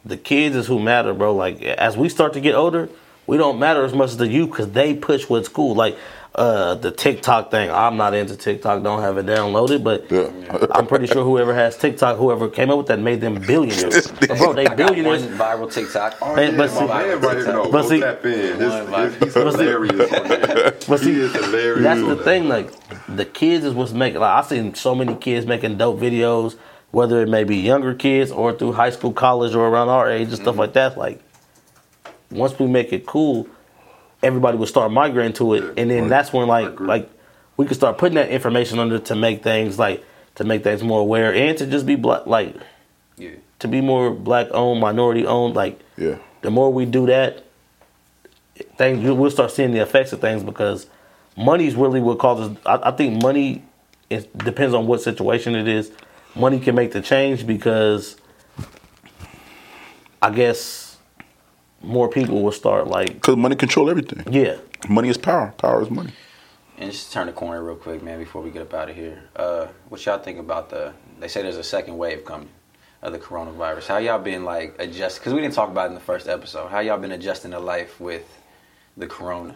the 0.05 0.17
kids 0.17 0.55
is 0.55 0.69
who 0.69 0.79
matter, 0.79 1.13
bro. 1.15 1.35
Like 1.35 1.63
as 1.63 1.97
we 1.97 2.09
start 2.09 2.33
to 2.35 2.41
get 2.41 2.55
older, 2.55 2.89
we 3.27 3.37
don't 3.37 3.59
matter 3.59 3.85
as 3.85 3.93
much 3.93 4.11
as 4.11 4.17
the 4.19 4.29
youth 4.29 4.51
because 4.51 4.71
they 4.71 4.95
push 4.95 5.29
what's 5.29 5.49
cool. 5.49 5.75
Like 5.75 5.99
uh, 6.37 6.75
the 6.75 6.91
TikTok 6.91 7.51
thing. 7.51 7.71
I'm 7.71 7.97
not 7.97 8.13
into 8.15 8.37
TikTok. 8.37 8.83
Don't 8.83 9.01
have 9.01 9.17
it 9.19 9.27
downloaded, 9.27 9.83
but 9.83 10.11
Yeah. 10.11 10.31
I'm 10.73 10.87
pretty 10.87 11.07
sure 11.07 11.25
whoever 11.25 11.55
has 11.55 11.77
TikTok, 11.79 12.19
whoever 12.19 12.49
came 12.49 12.71
up 12.71 12.77
with 12.79 12.87
that, 12.89 12.99
made 13.01 13.21
them 13.23 13.41
billionaires. 13.41 14.07
bro, 14.29 14.53
they 14.53 14.67
I 14.67 14.75
got 14.75 14.77
billionaires. 14.77 15.25
one 15.25 15.39
viral 15.39 15.73
TikTok. 15.73 16.17
Oh, 16.21 16.39
yeah, 16.39 16.57
but 16.57 16.69
see- 16.71 16.87
man 16.87 17.21
right 17.21 17.37
here, 17.39 17.47
no, 17.47 17.71
but 17.71 17.83
see- 17.89 18.01
tap 18.01 18.25
in. 18.27 18.59
His, 18.61 18.75
his, 18.75 19.17
he's 19.19 19.35
hilarious. 19.35 20.85
But 20.87 21.01
see, 21.01 21.15
he 21.15 21.21
is 21.21 21.33
hilarious. 21.35 21.83
That's 21.83 22.01
the 22.03 22.17
thing. 22.17 22.49
Like 22.49 22.71
the 23.09 23.25
kids 23.25 23.65
is 23.65 23.73
what's 23.75 23.93
making. 23.93 24.21
Like 24.21 24.31
I've 24.39 24.47
seen 24.47 24.75
so 24.75 24.95
many 24.95 25.15
kids 25.17 25.47
making 25.47 25.79
dope 25.79 25.99
videos, 25.99 26.57
whether 26.91 27.23
it 27.23 27.29
may 27.29 27.45
be 27.45 27.57
younger 27.57 27.95
kids 27.95 28.31
or 28.31 28.53
through 28.53 28.73
high 28.73 28.91
school, 28.91 29.13
college, 29.13 29.55
or 29.55 29.67
around 29.69 29.89
our 29.89 30.11
age 30.11 30.29
and 30.29 30.33
Mm-hmm. 30.33 30.43
stuff 30.43 30.57
like 30.57 30.75
that. 30.75 30.99
Like 30.99 31.23
once 32.31 32.59
we 32.59 32.67
make 32.67 32.93
it 32.93 33.07
cool, 33.07 33.49
everybody 34.23 34.57
would 34.59 34.69
start 34.69 34.91
migrating 34.93 35.33
to 35.35 35.55
it, 35.55 35.63
Yeah, 35.65 35.73
and 35.77 35.91
then 35.91 36.01
right. 36.03 36.09
that's 36.09 36.33
when 36.33 36.47
like 36.49 36.79
like 36.81 37.11
we 37.57 37.67
can 37.67 37.75
start 37.75 37.99
putting 37.99 38.17
that 38.17 38.31
information 38.31 38.79
under 38.79 38.99
to 38.99 39.15
make 39.17 39.43
things 39.43 39.79
like 39.79 40.05
to 40.37 40.45
make 40.45 40.63
things 40.65 40.83
more 40.83 41.01
aware 41.01 41.35
and 41.35 41.57
to 41.59 41.67
just 41.67 41.87
be 41.87 41.97
black 41.97 42.27
like 42.27 42.55
Yeah. 43.17 43.31
to 43.61 43.69
be 43.69 43.81
more 43.81 44.11
black 44.11 44.49
owned, 44.53 44.81
minority 44.81 45.27
owned. 45.27 45.55
Like 45.55 45.81
Yeah. 45.97 46.17
the 46.43 46.51
more 46.51 46.73
we 46.73 46.85
do 46.85 47.07
that, 47.07 47.45
things 48.77 49.03
we'll 49.03 49.31
start 49.31 49.51
seeing 49.51 49.73
the 49.73 49.81
effects 49.81 50.13
of 50.13 50.21
things 50.21 50.43
because 50.43 50.87
money's 51.37 51.75
really 51.75 52.01
what 52.01 52.19
causes. 52.19 52.57
I, 52.67 52.79
I 52.85 52.91
think 52.93 53.23
money 53.23 53.63
it 54.11 54.37
depends 54.39 54.75
on 54.75 54.87
what 54.87 55.01
situation 55.01 55.55
it 55.55 55.67
is. 55.67 55.91
Money 56.35 56.61
can 56.61 56.75
make 56.75 56.93
the 56.93 57.01
change 57.01 57.47
because 57.47 58.17
I 60.23 60.31
guess 60.31 60.86
more 61.83 62.09
people 62.09 62.43
will 62.43 62.53
start 62.53 62.87
like 62.89 63.15
Because 63.15 63.37
money 63.37 63.57
control 63.57 63.91
everything. 63.91 64.25
yeah. 64.33 64.57
Money 64.89 65.09
is 65.09 65.17
power. 65.19 65.53
Power 65.59 65.83
is 65.83 65.91
money. 65.91 66.13
And 66.79 66.91
just 66.93 67.13
turn 67.13 67.27
the 67.27 67.33
corner 67.33 67.63
real 67.65 67.77
quick, 67.77 68.03
man, 68.03 68.19
before 68.19 68.43
we 68.43 68.51
get 68.51 68.63
up 68.63 68.75
out 68.75 68.91
of 68.91 68.97
here. 68.97 69.23
Uh, 69.35 69.67
what 69.89 70.05
y'all 70.05 70.19
think 70.19 70.39
about 70.39 70.69
the? 70.71 70.93
They 71.19 71.29
say 71.29 71.41
there's 71.43 71.57
a 71.57 71.63
second 71.65 71.97
wave 71.97 72.25
coming 72.25 72.51
of 73.03 73.13
the 73.13 73.19
coronavirus. 73.19 73.87
How 73.87 73.97
y'all 73.99 74.19
been 74.19 74.45
like 74.45 74.77
adjust? 74.79 75.19
Because 75.19 75.33
we 75.33 75.41
didn't 75.41 75.55
talk 75.55 75.71
about 75.71 75.87
it 75.87 75.89
in 75.89 75.95
the 75.95 76.01
first 76.01 76.29
episode. 76.29 76.69
How 76.69 76.81
y'all 76.81 76.99
been 76.99 77.13
adjusting 77.13 77.53
to 77.53 77.59
life 77.59 77.99
with 78.01 78.25
the 78.97 79.07
corona? 79.07 79.55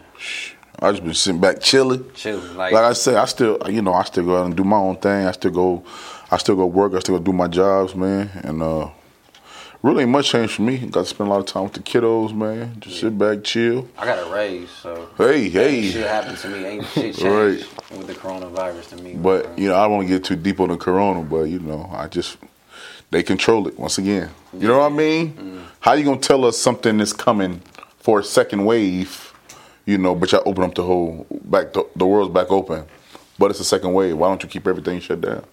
I 0.79 0.91
just 0.91 1.03
been 1.03 1.13
sitting 1.13 1.39
back 1.39 1.59
chilling. 1.61 2.09
Chilling, 2.15 2.55
like, 2.57 2.73
Like 2.73 2.85
I 2.85 2.93
said, 2.93 3.15
I 3.15 3.25
still, 3.25 3.59
you 3.69 3.81
know, 3.83 3.93
I 3.93 4.03
still 4.03 4.25
go 4.25 4.37
out 4.37 4.45
and 4.47 4.55
do 4.55 4.63
my 4.63 4.77
own 4.77 4.95
thing. 4.95 5.27
I 5.27 5.31
still 5.33 5.51
go, 5.51 5.83
I 6.31 6.37
still 6.37 6.55
go 6.55 6.65
work. 6.65 6.93
I 6.95 6.99
still 6.99 7.17
go 7.19 7.23
do 7.23 7.33
my 7.33 7.47
jobs, 7.47 7.93
man. 7.93 8.29
And 8.43 8.63
uh, 8.63 8.89
really 9.83 10.03
ain't 10.03 10.11
much 10.11 10.29
change 10.31 10.51
for 10.51 10.61
me. 10.61 10.77
Got 10.77 11.01
to 11.01 11.05
spend 11.05 11.27
a 11.29 11.31
lot 11.31 11.39
of 11.39 11.45
time 11.45 11.63
with 11.63 11.73
the 11.73 11.79
kiddos, 11.79 12.33
man. 12.33 12.75
Just 12.79 12.99
sit 12.99 13.17
back, 13.17 13.43
chill. 13.43 13.87
I 13.97 14.05
got 14.05 14.27
a 14.27 14.31
raise, 14.31 14.69
so 14.69 15.09
Hey, 15.17 15.49
hey. 15.49 15.89
shit 15.89 16.07
happened 16.07 16.37
to 16.37 16.47
me. 16.49 16.65
Ain't 16.65 16.85
shit 16.93 17.15
changed 17.15 17.21
Right. 17.23 17.97
with 17.97 18.07
the 18.07 18.13
coronavirus 18.13 18.89
to 18.89 18.97
me. 18.97 19.13
But 19.15 19.57
you 19.57 19.69
know, 19.69 19.75
I 19.75 19.83
don't 19.83 19.93
want 19.97 20.07
to 20.07 20.13
get 20.13 20.23
too 20.23 20.35
deep 20.35 20.59
on 20.59 20.69
the 20.69 20.77
corona. 20.77 21.21
But 21.21 21.43
you 21.43 21.59
know, 21.59 21.89
I 21.93 22.07
just 22.07 22.37
they 23.09 23.23
control 23.23 23.67
it 23.67 23.77
once 23.79 23.97
again. 23.97 24.29
You 24.53 24.67
know 24.67 24.79
what 24.79 24.91
I 24.91 24.95
mean? 24.95 25.33
Mm. 25.33 25.63
How 25.79 25.93
you 25.93 26.03
gonna 26.05 26.19
tell 26.19 26.45
us 26.45 26.57
something 26.57 26.99
is 26.99 27.13
coming 27.13 27.61
for 27.99 28.19
a 28.19 28.23
second 28.23 28.65
wave? 28.65 29.27
You 29.85 29.97
know, 29.97 30.13
but 30.13 30.31
y'all 30.31 30.43
open 30.45 30.63
up 30.63 30.75
the 30.75 30.83
whole 30.83 31.25
back. 31.43 31.73
The, 31.73 31.83
the 31.95 32.05
world's 32.05 32.31
back 32.33 32.51
open, 32.51 32.85
but 33.39 33.49
it's 33.49 33.59
a 33.59 33.63
second 33.65 33.93
wave. 33.93 34.15
Why 34.15 34.27
don't 34.29 34.41
you 34.43 34.47
keep 34.47 34.67
everything 34.67 34.99
shut 34.99 35.21
down? 35.21 35.43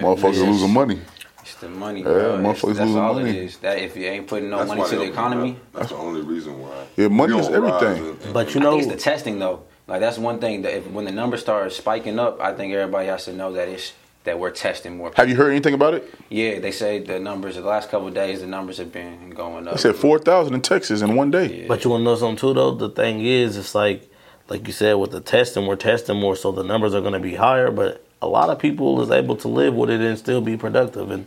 Motherfuckers 0.00 0.34
Yes. 0.34 0.42
losing 0.48 0.72
money. 0.72 1.00
It's 1.44 1.54
the 1.56 1.68
money, 1.68 2.00
Yeah, 2.00 2.04
bro. 2.06 2.38
It's- 2.38 2.40
motherfuckers 2.62 2.74
that's 2.76 2.80
losing 2.80 2.98
all 2.98 3.14
money. 3.14 3.30
it 3.30 3.36
is. 3.36 3.56
That 3.58 3.78
if 3.78 3.96
you 3.96 4.06
ain't 4.06 4.26
putting 4.26 4.50
no 4.50 4.58
That's 4.58 4.68
money 4.68 4.88
to 4.88 4.96
the 4.96 5.02
economy, 5.04 5.50
out. 5.50 5.72
That's 5.80 5.88
the 5.90 5.96
only 5.96 6.22
reason 6.22 6.60
why. 6.60 6.68
Yeah, 6.96 7.08
money 7.08 7.38
is 7.38 7.48
everything. 7.48 7.98
and- 7.98 8.22
and- 8.22 8.32
But 8.32 8.54
you 8.54 8.60
I 8.60 8.64
know, 8.64 8.70
think 8.78 8.84
it's 8.84 8.92
the 8.92 8.98
testing 9.10 9.38
though. 9.38 9.60
Like 9.86 10.00
that's 10.00 10.18
one 10.18 10.38
thing 10.38 10.62
that 10.62 10.74
if, 10.78 10.90
when 10.90 11.04
the 11.04 11.12
numbers 11.12 11.40
start 11.40 11.70
spiking 11.72 12.18
up, 12.18 12.40
I 12.40 12.52
think 12.54 12.72
everybody 12.72 13.06
has 13.08 13.26
to 13.26 13.32
know 13.34 13.52
that 13.52 13.68
it's 13.68 13.92
that 14.24 14.38
we're 14.38 14.50
testing 14.50 14.96
more. 14.96 15.12
Have 15.16 15.28
you 15.28 15.36
heard 15.36 15.50
anything 15.50 15.74
about 15.74 15.92
it? 15.92 16.10
Yeah, 16.30 16.58
they 16.58 16.70
say 16.72 16.98
the 16.98 17.18
numbers 17.20 17.56
the 17.56 17.60
last 17.60 17.90
couple 17.90 18.08
of 18.08 18.14
days 18.14 18.40
the 18.40 18.46
numbers 18.46 18.78
have 18.78 18.90
been 18.90 19.28
going 19.30 19.68
up. 19.68 19.74
They 19.74 19.80
said 19.80 19.96
four 19.96 20.18
thousand 20.18 20.54
in 20.54 20.62
Texas 20.62 21.02
in 21.02 21.14
one 21.14 21.30
day. 21.30 21.66
But 21.68 21.84
you 21.84 21.90
want 21.90 22.00
to 22.00 22.04
know 22.04 22.16
something 22.16 22.36
too, 22.38 22.54
though. 22.54 22.70
The 22.70 22.88
thing 22.88 23.20
is, 23.22 23.58
it's 23.58 23.74
like, 23.74 24.10
like 24.48 24.66
you 24.66 24.72
said, 24.72 24.94
with 24.94 25.10
the 25.10 25.20
testing, 25.20 25.66
we're 25.66 25.76
testing 25.76 26.18
more, 26.18 26.36
so 26.36 26.50
the 26.52 26.64
numbers 26.64 26.94
are 26.94 27.02
going 27.02 27.12
to 27.12 27.18
be 27.20 27.34
higher. 27.34 27.70
But 27.70 28.03
a 28.24 28.26
lot 28.26 28.48
of 28.50 28.58
people 28.58 29.00
is 29.02 29.10
able 29.10 29.36
to 29.36 29.48
live 29.48 29.74
with 29.74 29.90
it 29.90 30.00
and 30.00 30.18
still 30.18 30.40
be 30.40 30.56
productive, 30.56 31.10
and 31.10 31.26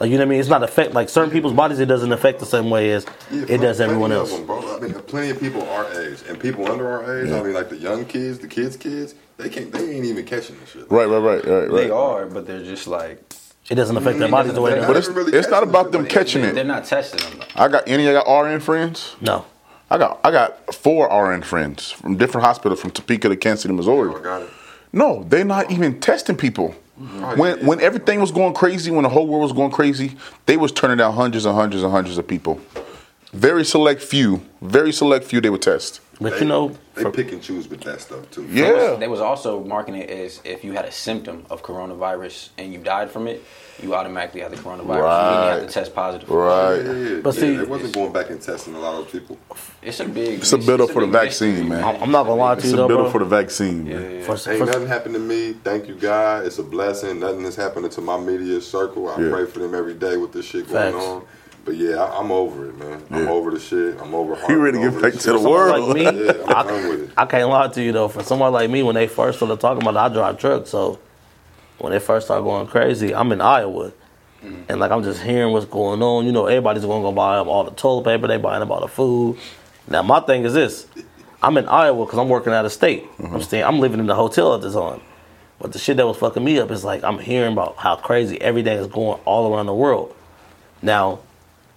like 0.00 0.10
you 0.10 0.16
know 0.16 0.22
what 0.24 0.28
I 0.28 0.30
mean. 0.30 0.40
It's 0.40 0.48
not 0.48 0.62
affect 0.62 0.92
like 0.92 1.08
certain 1.08 1.30
people's 1.30 1.52
bodies. 1.52 1.78
It 1.78 1.86
doesn't 1.86 2.12
affect 2.12 2.40
the 2.40 2.46
same 2.46 2.68
way 2.70 2.90
as 2.90 3.06
Yeah, 3.30 3.44
it 3.48 3.58
does 3.58 3.80
everyone 3.80 4.10
else. 4.12 4.32
them, 4.32 4.44
bro. 4.46 4.76
I 4.76 4.80
mean, 4.80 4.92
plenty 4.94 5.30
of 5.30 5.38
people 5.38 5.62
our 5.70 5.86
age 6.00 6.18
and 6.28 6.38
people 6.40 6.70
under 6.70 6.86
our 6.90 7.20
age. 7.22 7.30
I 7.30 7.42
mean, 7.42 7.52
like 7.54 7.68
the 7.68 7.76
young 7.76 8.04
kids, 8.04 8.38
the 8.40 8.48
kids' 8.48 8.76
kids. 8.76 9.14
They 9.36 9.48
can't. 9.48 9.70
They 9.72 9.94
ain't 9.94 10.04
even 10.04 10.24
catching 10.26 10.58
this 10.60 10.70
shit. 10.70 10.90
Right, 10.90 11.06
right, 11.06 11.18
right, 11.18 11.44
right, 11.44 11.68
They 11.70 11.82
right. 11.84 11.90
are, 11.90 12.26
but 12.26 12.46
they're 12.46 12.62
just 12.64 12.86
like 12.86 13.22
It 13.70 13.76
doesn't 13.76 13.96
affect 13.96 14.18
their 14.18 14.28
bodies 14.28 14.54
the 14.54 14.60
way. 14.60 14.72
But 14.72 14.82
It 14.82 14.86
But 14.88 14.96
it's 14.96 15.08
Really 15.08 15.32
it's 15.38 15.48
not 15.48 15.62
about 15.62 15.92
them 15.92 16.04
catching 16.06 16.42
it. 16.44 16.54
they're 16.54 16.64
not 16.64 16.84
testing 16.84 17.20
them. 17.20 17.38
Though. 17.38 17.62
I 17.62 17.68
got 17.68 17.86
any 17.88 18.06
of 18.06 18.12
y'all 18.14 18.42
RN 18.42 18.60
friends? 18.60 19.14
No, 19.20 19.44
I 19.90 19.98
got 19.98 20.20
I 20.24 20.30
got 20.32 20.74
four 20.74 21.06
RN 21.08 21.42
friends 21.42 21.90
from 21.90 22.16
different 22.16 22.44
hospitals 22.44 22.80
from 22.80 22.90
Topeka 22.90 23.28
to 23.28 23.36
Kansas 23.36 23.62
City, 23.62 23.74
Missouri. 23.74 24.10
Oh, 24.12 24.18
I 24.18 24.22
got 24.22 24.42
it. 24.42 24.50
No, 24.92 25.24
they're 25.24 25.44
not 25.44 25.70
even 25.70 26.00
testing 26.00 26.36
people. 26.36 26.74
Mm-hmm. 27.00 27.38
When 27.40 27.66
when 27.66 27.80
everything 27.80 28.20
was 28.20 28.30
going 28.30 28.54
crazy, 28.54 28.90
when 28.90 29.02
the 29.02 29.08
whole 29.08 29.26
world 29.26 29.42
was 29.42 29.52
going 29.52 29.70
crazy, 29.70 30.16
they 30.46 30.56
was 30.56 30.70
turning 30.72 30.98
down 30.98 31.14
hundreds 31.14 31.46
and 31.46 31.54
hundreds 31.54 31.82
and 31.82 31.90
hundreds 31.90 32.18
of 32.18 32.28
people. 32.28 32.60
Very 33.32 33.64
select 33.64 34.02
few, 34.02 34.42
very 34.60 34.92
select 34.92 35.24
few 35.24 35.40
they 35.40 35.48
would 35.48 35.62
test. 35.62 36.00
but 36.20 36.34
They, 36.34 36.40
you 36.40 36.44
know, 36.44 36.76
they 36.94 37.02
for- 37.02 37.10
pick 37.10 37.32
and 37.32 37.42
choose 37.42 37.66
with 37.66 37.80
that 37.80 38.02
stuff 38.02 38.30
too. 38.30 38.46
Yeah. 38.50 38.96
They 39.00 39.08
was 39.08 39.20
also 39.20 39.64
marketing 39.64 40.02
it 40.02 40.10
as 40.10 40.40
if 40.44 40.62
you 40.62 40.72
had 40.72 40.84
a 40.84 40.92
symptom 40.92 41.46
of 41.48 41.62
coronavirus 41.62 42.50
and 42.58 42.74
you 42.74 42.78
died 42.78 43.10
from 43.10 43.26
it, 43.26 43.42
you 43.82 43.94
automatically 43.94 44.42
had 44.42 44.52
the 44.52 44.58
coronavirus. 44.58 45.00
Right. 45.02 45.28
You 45.30 45.40
didn't 45.50 45.60
have 45.60 45.66
to 45.66 45.72
test 45.72 45.94
positive. 45.94 46.28
Right. 46.28 46.76
Yeah, 46.76 46.92
yeah, 46.92 47.08
yeah. 47.08 47.20
But 47.22 47.34
yeah, 47.36 47.40
see- 47.40 47.56
they 47.56 47.64
wasn't 47.64 47.94
going 47.94 48.12
back 48.12 48.28
and 48.28 48.40
testing 48.42 48.74
a 48.74 48.78
lot 48.78 49.00
of 49.00 49.10
people. 49.10 49.38
It's 49.80 49.98
a 50.00 50.04
big. 50.04 50.40
It's 50.40 50.52
a 50.52 50.58
build-up 50.58 50.90
for 50.90 51.00
the 51.00 51.10
vaccine, 51.10 51.52
mystery, 51.52 51.68
man. 51.70 51.84
I'm, 51.84 52.02
I'm 52.02 52.10
not 52.10 52.24
gonna 52.24 52.34
lie 52.34 52.56
to 52.56 52.60
you. 52.60 52.64
It's 52.66 52.72
a 52.74 52.76
though, 52.76 52.88
biddle 52.88 53.10
for 53.10 53.18
the 53.20 53.24
vaccine, 53.24 53.84
man. 53.84 54.16
Yeah. 54.16 54.22
For- 54.24 54.32
Ain't 54.50 54.58
for- 54.58 54.66
nothing 54.66 54.88
happened 54.88 55.14
to 55.14 55.20
me. 55.20 55.54
Thank 55.64 55.88
you, 55.88 55.94
God. 55.94 56.44
It's 56.44 56.58
a 56.58 56.62
blessing. 56.62 57.20
Nothing 57.20 57.46
is 57.46 57.56
happening 57.56 57.88
to 57.92 58.00
my 58.02 58.20
media 58.20 58.60
circle. 58.60 59.08
I 59.08 59.18
Yeah. 59.22 59.30
pray 59.30 59.46
for 59.46 59.58
them 59.60 59.74
every 59.74 59.94
day 59.94 60.18
with 60.18 60.32
this 60.32 60.44
shit 60.44 60.68
going 60.68 60.92
Facts. 60.92 61.02
on. 61.06 61.22
But 61.64 61.76
yeah, 61.76 62.02
I, 62.02 62.18
I'm 62.18 62.32
over 62.32 62.68
it, 62.68 62.78
man. 62.78 63.02
I'm 63.10 63.24
Yeah. 63.24 63.30
over 63.30 63.50
the 63.52 63.60
shit. 63.60 64.00
I'm 64.00 64.14
over. 64.14 64.34
Hard. 64.34 64.50
You 64.50 64.58
ready 64.58 64.78
to 64.78 64.84
I'm 64.84 64.92
get 64.92 65.02
back 65.02 65.20
to 65.20 65.32
the 65.32 65.40
world. 65.40 65.88
like 65.88 65.96
me, 65.96 66.24
Yeah, 66.24 66.32
I'm 66.46 66.56
I, 66.56 66.62
done 66.70 66.88
with 66.88 67.02
it. 67.04 67.10
I 67.16 67.26
can't 67.26 67.48
lie 67.48 67.68
to 67.68 67.82
you 67.82 67.92
though. 67.92 68.08
For 68.08 68.22
someone 68.22 68.52
like 68.52 68.68
me, 68.70 68.82
when 68.82 68.94
they 68.94 69.06
first 69.06 69.38
started 69.38 69.60
talking 69.60 69.82
about 69.86 69.94
it, 69.94 70.10
I 70.10 70.14
drive 70.14 70.38
trucks, 70.38 70.70
so 70.70 70.98
when 71.78 71.92
they 71.92 71.98
first 71.98 72.26
started 72.26 72.42
going 72.44 72.66
crazy, 72.66 73.14
I'm 73.14 73.30
in 73.32 73.40
Iowa, 73.40 73.92
mm-hmm. 74.42 74.62
and 74.68 74.80
like 74.80 74.90
I'm 74.90 75.02
just 75.02 75.22
hearing 75.22 75.52
what's 75.52 75.66
going 75.66 76.02
on. 76.02 76.26
You 76.26 76.32
know, 76.32 76.46
everybody's 76.46 76.84
going 76.84 77.02
to 77.02 77.08
go 77.08 77.12
buy 77.12 77.36
up 77.38 77.46
all 77.46 77.64
the 77.64 77.70
toilet 77.72 78.04
paper, 78.04 78.26
they 78.26 78.38
buying 78.38 78.62
up 78.62 78.70
all 78.70 78.80
the 78.80 78.88
food. 78.88 79.38
Now 79.88 80.02
my 80.02 80.20
thing 80.20 80.44
is 80.44 80.54
this: 80.54 80.86
I'm 81.42 81.56
in 81.56 81.68
Iowa 81.68 82.04
because 82.04 82.18
I'm 82.18 82.28
working 82.28 82.52
out 82.52 82.64
of 82.64 82.72
state. 82.72 83.04
I'm 83.18 83.26
mm-hmm. 83.26 83.40
staying. 83.40 83.64
I'm 83.64 83.78
living 83.78 84.00
in 84.00 84.06
the 84.06 84.14
hotel 84.14 84.54
at 84.54 84.62
the 84.62 84.72
time. 84.72 85.00
But 85.60 85.72
the 85.72 85.78
shit 85.78 85.96
that 85.98 86.06
was 86.06 86.16
fucking 86.16 86.42
me 86.42 86.58
up 86.58 86.72
is 86.72 86.82
like 86.84 87.04
I'm 87.04 87.20
hearing 87.20 87.52
about 87.52 87.76
how 87.76 87.94
crazy 87.94 88.40
everything 88.40 88.78
is 88.78 88.88
going 88.88 89.20
all 89.24 89.54
around 89.54 89.66
the 89.66 89.74
world. 89.74 90.14
Now, 90.82 91.20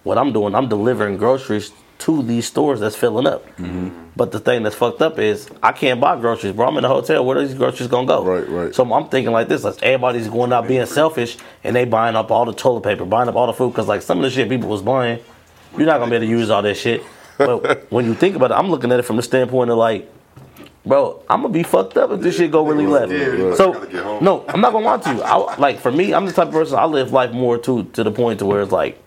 what 0.06 0.18
I'm 0.18 0.32
doing, 0.32 0.54
I'm 0.54 0.68
delivering 0.68 1.16
groceries 1.16 1.72
to 1.98 2.22
these 2.22 2.46
stores 2.46 2.78
that's 2.80 2.94
filling 2.94 3.26
up. 3.26 3.44
Mm-hmm. 3.56 3.88
But 4.14 4.30
the 4.30 4.38
thing 4.38 4.62
that's 4.62 4.76
fucked 4.76 5.02
up 5.02 5.18
is 5.18 5.48
I 5.62 5.72
can't 5.72 6.00
buy 6.00 6.18
groceries, 6.18 6.52
bro. 6.54 6.68
I'm 6.68 6.76
in 6.78 6.84
a 6.84 6.88
hotel. 6.88 7.24
Where 7.24 7.38
are 7.38 7.44
these 7.46 7.54
groceries 7.54 7.88
gonna 7.88 8.06
go? 8.06 8.24
Right, 8.24 8.48
right. 8.48 8.74
So 8.74 8.90
I'm 8.92 9.08
thinking 9.08 9.32
like 9.32 9.48
this: 9.48 9.64
like 9.64 9.82
everybody's 9.82 10.28
going 10.28 10.52
out 10.52 10.68
being 10.68 10.86
selfish, 10.86 11.36
and 11.64 11.74
they 11.74 11.84
buying 11.84 12.16
up 12.16 12.30
all 12.30 12.44
the 12.44 12.52
toilet 12.54 12.82
paper, 12.82 13.04
buying 13.04 13.28
up 13.28 13.34
all 13.34 13.46
the 13.46 13.52
food, 13.52 13.70
because 13.72 13.88
like 13.88 14.02
some 14.02 14.18
of 14.18 14.22
the 14.24 14.30
shit 14.30 14.48
people 14.48 14.68
was 14.68 14.82
buying, 14.82 15.18
you're 15.76 15.86
not 15.86 15.98
gonna 15.98 16.10
be 16.10 16.16
able 16.16 16.26
to 16.26 16.30
use 16.30 16.50
all 16.50 16.62
that 16.62 16.76
shit. 16.76 17.02
But 17.38 17.90
when 17.90 18.04
you 18.06 18.14
think 18.14 18.36
about 18.36 18.50
it, 18.52 18.54
I'm 18.54 18.68
looking 18.70 18.92
at 18.92 19.00
it 19.00 19.04
from 19.04 19.16
the 19.16 19.22
standpoint 19.22 19.70
of 19.70 19.76
like, 19.76 20.10
bro, 20.84 21.22
I'm 21.28 21.42
gonna 21.42 21.52
be 21.52 21.62
fucked 21.62 21.96
up 21.96 22.10
if 22.10 22.20
this 22.20 22.36
shit 22.36 22.50
go 22.50 22.66
really 22.66 22.86
left. 22.86 23.10
Yeah, 23.12 23.54
So 23.54 23.72
gotta 23.72 23.86
get 23.86 24.04
home. 24.04 24.22
no, 24.24 24.44
I'm 24.48 24.60
not 24.60 24.72
gonna 24.72 24.86
lie 24.86 24.98
to 24.98 25.14
you. 25.14 25.22
I, 25.22 25.56
like 25.56 25.80
for 25.80 25.90
me, 25.92 26.14
I'm 26.14 26.24
the 26.26 26.32
type 26.32 26.48
of 26.48 26.54
person 26.54 26.78
I 26.78 26.84
live 26.86 27.12
life 27.12 27.32
more 27.32 27.58
to 27.58 27.84
to 27.84 28.04
the 28.04 28.12
point 28.12 28.38
to 28.38 28.46
where 28.46 28.62
it's 28.62 28.72
like, 28.72 29.02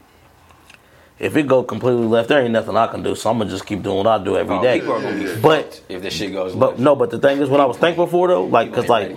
if 1.19 1.35
it 1.35 1.47
go 1.47 1.63
completely 1.63 2.05
left, 2.05 2.29
there 2.29 2.41
ain't 2.41 2.51
nothing 2.51 2.77
I 2.77 2.87
can 2.87 3.03
do. 3.03 3.15
So 3.15 3.29
I'm 3.29 3.37
gonna 3.39 3.49
just 3.49 3.65
keep 3.65 3.81
doing 3.83 3.97
what 3.97 4.07
I 4.07 4.23
do 4.23 4.37
every 4.37 4.55
Oh, 4.57 4.61
day. 4.61 4.79
people 4.79 4.93
are 4.93 5.01
gonna 5.01 5.17
be 5.35 5.41
But 5.41 5.81
if 5.89 6.01
this 6.01 6.13
shit 6.13 6.31
goes 6.33 6.55
but 6.55 6.71
left. 6.71 6.79
no, 6.79 6.95
but 6.95 7.09
the 7.09 7.19
thing 7.19 7.41
is, 7.41 7.49
what 7.49 7.59
I 7.59 7.65
was 7.65 7.77
thankful 7.77 8.07
for 8.07 8.27
though, 8.27 8.45
like, 8.45 8.73
cause 8.73 8.87
like, 8.87 9.15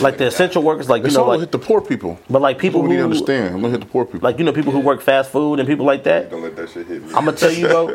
like 0.00 0.18
the 0.18 0.26
essential 0.26 0.62
workers, 0.62 0.88
like 0.88 1.02
you 1.02 1.06
It's 1.06 1.16
know, 1.16 1.26
like, 1.26 1.40
hit 1.40 1.52
the 1.52 1.58
poor 1.58 1.80
people. 1.80 2.18
but 2.28 2.42
like 2.42 2.58
people 2.58 2.80
People 2.80 2.90
need 2.90 2.96
to 2.98 3.04
understand. 3.04 3.54
I'm 3.54 3.60
gonna 3.60 3.70
hit 3.72 3.80
the 3.80 3.86
poor 3.86 4.04
people. 4.04 4.20
like 4.28 4.38
you 4.38 4.44
know, 4.44 4.52
people 4.52 4.72
who 4.72 4.80
work 4.80 5.00
fast 5.00 5.30
food 5.30 5.58
and 5.60 5.68
people 5.68 5.86
like 5.86 6.04
that. 6.04 6.30
Don't 6.30 6.42
let 6.42 6.56
that 6.56 6.68
shit 6.70 6.86
hit 6.86 7.02
me. 7.02 7.08
I'm 7.14 7.24
gonna 7.24 7.36
tell 7.36 7.52
you, 7.52 7.68
bro, 7.68 7.94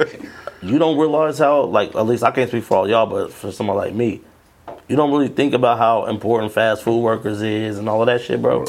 you 0.61 0.79
don't 0.79 0.97
realize 0.97 1.39
how, 1.39 1.63
like, 1.63 1.93
at 1.95 2.05
least 2.05 2.23
I 2.23 2.31
can't 2.31 2.49
speak 2.49 2.63
for 2.63 2.77
all 2.77 2.89
y'all, 2.89 3.05
but 3.05 3.33
for 3.33 3.51
someone 3.51 3.75
like 3.77 3.93
me, 3.93 4.21
you 4.87 4.95
don't 4.95 5.11
really 5.11 5.27
think 5.27 5.53
about 5.53 5.77
how 5.77 6.05
important 6.05 6.51
fast 6.53 6.83
food 6.83 6.99
workers 7.01 7.41
is 7.41 7.77
and 7.77 7.89
all 7.89 8.01
of 8.01 8.07
that 8.07 8.21
shit, 8.21 8.41
bro. 8.41 8.65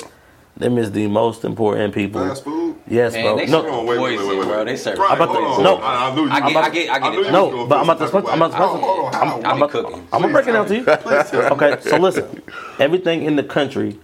Them 0.57 0.79
is 0.79 0.93
the 0.93 1.09
most 1.09 1.45
important 1.45 1.93
people. 1.95 2.27
Fast 2.29 2.45
food. 2.45 2.77
Yes, 2.87 3.13
Man, 3.15 3.25
bro. 3.25 3.37
they 3.37 3.47
No, 3.47 3.63
serve 3.63 3.73
on, 3.73 3.87
wait, 3.87 3.99
wait, 3.99 4.19
wait, 4.19 4.29
wait, 4.29 4.39
wait. 4.39 4.47
bro. 4.47 4.65
They 4.65 4.77
serve. 4.77 4.99
Right, 4.99 5.11
I'm 5.11 5.21
about 5.21 5.35
to- 5.57 5.63
no. 5.63 5.77
I, 5.79 6.11
I 6.11 6.15
knew 6.15 6.25
you. 6.27 6.31
I 6.31 6.41
get- 6.41 6.57
I 6.65 6.71
get- 6.71 6.91
I 6.91 6.99
get 7.01 7.13
knew 7.13 7.25
it. 7.25 7.33
No, 7.33 7.67
but 7.67 7.79
I'm 7.79 7.89
about 7.91 7.99
to 7.99 8.09
some 8.09 8.27
I'm 8.29 8.41
about 8.43 8.51
to 8.53 8.57
Hold 8.59 9.07
on, 9.07 9.13
something. 9.13 9.29
how? 9.43 9.51
I 9.51 9.55
be 9.57 9.63
I'm- 9.63 9.69
cooking. 9.71 10.09
I'm 10.13 10.21
gonna 10.23 10.33
break 10.33 10.47
it 10.47 10.53
down 10.53 10.67
to 10.67 10.77
you. 10.77 10.85
Please 10.85 11.31
tell 11.31 11.41
me. 11.59 11.65
Okay, 11.67 11.81
so 11.83 11.97
listen, 11.97 12.43
everything 12.79 13.23
in 13.23 13.35
the 13.37 13.43
country 13.43 13.99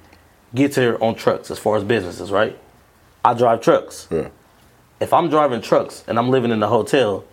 gets 0.54 0.74
here 0.76 0.98
on 1.00 1.14
trucks 1.14 1.50
as 1.52 1.58
far 1.60 1.76
as 1.76 1.84
businesses, 1.84 2.32
right? 2.32 2.58
I 3.24 3.34
drive 3.34 3.60
trucks. 3.60 4.08
Yeah. 4.10 4.28
If 4.98 5.12
I'm 5.12 5.28
driving 5.30 5.60
trucks 5.60 6.02
and 6.08 6.18
I'm 6.18 6.30
living 6.30 6.50
in 6.50 6.60
a 6.62 6.68
hotel, 6.68 7.24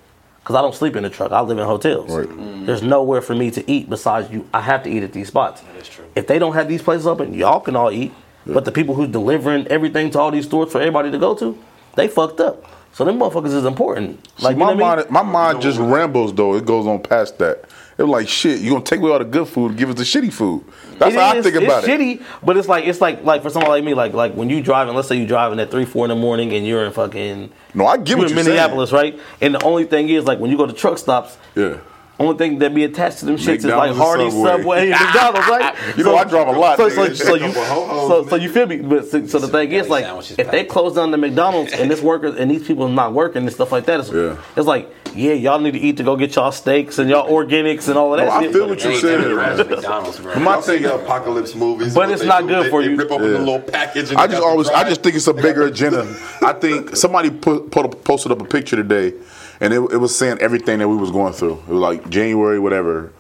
because 0.42 0.56
I 0.56 0.62
don't 0.62 0.76
sleep 0.76 0.96
in 0.96 1.04
the 1.04 1.10
truck, 1.10 1.32
I 1.32 1.42
live 1.42 1.58
in 1.58 1.66
hotels. 1.66 2.12
Right. 2.12 2.28
Mm. 2.28 2.66
There's 2.68 2.84
nowhere 2.84 3.22
for 3.22 3.34
me 3.36 3.50
to 3.52 3.72
eat 3.72 3.90
besides 3.90 4.30
you. 4.32 4.48
I 4.54 4.62
have 4.62 4.84
to 4.84 4.90
eat 4.92 5.02
at 5.04 5.12
these 5.14 5.28
spots. 5.30 5.64
That's 5.76 5.90
true. 5.90 6.06
If 6.16 6.28
they 6.28 6.38
don't 6.40 6.54
have 6.54 6.68
these 6.68 6.82
places 6.84 7.08
open, 7.08 7.34
y'all 7.34 7.62
can 7.62 7.76
all 7.76 7.90
eat. 7.92 8.14
But 8.48 8.66
the 8.66 8.72
people 8.72 8.96
who's 8.96 9.10
delivering 9.10 9.68
everything 9.68 10.10
to 10.12 10.20
all 10.20 10.32
these 10.32 10.46
stores 10.46 10.72
for 10.72 10.80
everybody 10.80 11.12
to 11.12 11.18
go 11.18 11.36
to, 11.36 11.58
they 11.96 12.08
fucked 12.08 12.40
up. 12.40 12.64
So 12.94 13.06
them 13.06 13.20
motherfuckers 13.20 13.54
is 13.54 13.66
important. 13.66 14.28
Like 14.42 14.56
See, 14.56 14.60
my 14.60 14.66
I 14.68 14.70
mean? 14.70 14.80
mind, 14.80 15.10
my 15.12 15.22
mind 15.22 15.62
just 15.62 15.78
rambles 15.78 16.34
though. 16.34 16.56
It 16.56 16.66
goes 16.66 16.88
on 16.88 17.00
past 17.04 17.38
that. 17.40 17.66
It 17.98 18.04
was 18.04 18.10
like 18.12 18.28
shit. 18.28 18.60
You 18.62 18.72
gonna 18.72 18.84
take 18.84 19.00
away 19.00 19.12
all 19.12 19.20
the 19.20 19.26
good 19.26 19.48
food, 19.48 19.76
give 19.76 19.90
us 19.90 19.96
the 19.96 20.04
shitty 20.04 20.32
food. 20.34 20.64
That's 20.98 21.14
It 21.14 21.20
how 21.20 21.34
I 21.34 21.36
is- 21.38 21.44
think 21.46 21.58
about 21.64 21.84
it's 21.84 21.88
it. 21.88 22.00
shitty, 22.00 22.24
but 22.44 22.58
it's 22.58 22.68
like 22.68 22.86
it's 22.86 23.02
like 23.02 23.24
like 23.24 23.42
for 23.44 23.50
someone 23.52 23.70
like 23.72 23.84
me, 23.84 23.94
like 23.94 24.14
like 24.14 24.34
when 24.34 24.50
you 24.50 24.62
driving, 24.62 24.96
let's 24.96 25.08
say 25.08 25.16
you 25.18 25.28
driving 25.28 25.60
at 25.60 25.70
three, 25.70 25.86
four 25.86 26.06
in 26.06 26.10
the 26.10 26.16
morning, 26.16 26.54
and 26.54 26.66
you're 26.66 26.86
in 26.86 26.92
fucking 26.92 27.52
No, 27.76 27.86
I 27.86 27.98
give 27.98 28.18
what 28.20 28.30
in 28.30 28.36
Minneapolis, 28.36 28.92
right? 28.92 29.20
And 29.42 29.54
the 29.56 29.64
only 29.64 29.84
thing 29.86 30.10
is, 30.10 30.26
like 30.26 30.40
when 30.40 30.50
you 30.52 30.58
go 30.58 30.66
to 30.66 30.74
truck 30.74 30.98
stops. 30.98 31.38
Yeah. 31.56 31.78
Only 32.20 32.38
thing 32.38 32.60
that 32.60 32.74
be 32.74 32.84
attached 32.84 33.20
to 33.20 33.26
them 33.26 33.36
shits 33.38 33.58
is 33.58 33.66
like 33.66 33.94
Hardy, 33.96 34.30
Subway. 34.32 34.50
Subway, 34.58 34.80
and 34.82 34.90
McDonald's, 34.92 35.48
right? 35.48 35.76
You 35.98 36.04
know, 36.04 36.16
I 36.16 36.24
drive 36.24 36.48
a 36.48 36.52
lot, 36.52 36.78
So, 36.78 36.90
so, 36.90 37.14
so 37.14 37.36
you, 37.36 37.52
so, 37.54 38.26
so 38.28 38.36
you 38.36 38.50
feel 38.50 38.66
me? 38.66 38.78
But 38.78 39.08
so, 39.08 39.26
so 39.28 39.40
the 39.40 39.48
thing 39.48 39.72
is, 39.72 39.88
like, 39.88 40.06
if 40.40 40.50
they 40.52 40.64
close 40.66 40.96
down 40.96 41.12
the 41.12 41.18
McDonald's 41.18 41.74
and 41.74 41.90
this 41.92 42.02
worker 42.12 42.28
and 42.36 42.50
these 42.50 42.66
people 42.66 42.88
not 42.90 43.14
working 43.14 43.44
and 43.44 43.52
stuff 43.54 43.72
like 43.72 43.86
that, 43.86 44.00
it's, 44.00 44.12
Yeah. 44.12 44.38
it's 44.56 44.66
like, 44.68 44.92
yeah, 45.16 45.34
y'all 45.34 45.60
need 45.60 45.72
to 45.72 45.80
eat 45.80 45.98
to 45.98 46.04
go 46.04 46.16
get 46.16 46.36
y'all 46.36 46.52
steaks 46.52 47.00
and 47.00 47.10
y'all 47.10 47.30
organics 47.30 47.88
and 47.88 47.98
all 47.98 48.14
of 48.14 48.20
that. 48.20 48.26
No, 48.42 48.50
I 48.50 48.52
feel 48.52 48.68
what 48.70 48.84
you 48.84 48.92
ain't 48.92 49.02
said. 49.02 49.20
never 49.22 49.64
McDonald's, 49.66 50.20
bro. 50.20 50.36
My 50.40 50.54
Y'all 50.54 50.62
thing- 50.62 50.86
apocalypse 50.86 51.56
movies? 51.56 51.96
But 51.96 52.12
it's 52.12 52.24
not 52.24 52.42
do? 52.42 52.48
good 52.50 52.66
They- 52.66 52.70
for 52.70 52.82
they 52.84 52.90
you. 52.90 52.96
Rip 52.98 53.12
open 53.12 53.26
Yeah. 53.26 53.32
the 53.34 53.40
little 53.40 53.60
package. 53.62 54.10
And 54.10 54.20
I 54.20 54.28
just 54.28 54.42
always, 54.44 54.70
I 54.70 54.88
just 54.90 55.02
think 55.04 55.16
it's 55.16 55.28
a 55.28 55.34
bigger 55.34 55.66
agenda. 55.66 56.06
I 56.44 56.54
think 56.54 56.96
somebody 56.96 57.30
put, 57.32 57.72
put 57.72 58.04
posted 58.04 58.32
up 58.32 58.42
a 58.42 58.46
picture 58.46 58.76
today, 58.76 59.14
and 59.60 59.74
it, 59.74 59.80
it 59.92 59.98
was 59.98 60.18
saying 60.18 60.38
everything 60.40 60.80
that 60.80 60.88
we 60.88 60.96
was 60.96 61.12
going 61.12 61.34
through. 61.34 61.54
It 61.54 61.68
was 61.68 61.80
like 61.80 62.10
January, 62.10 62.60
whatever, 62.60 63.12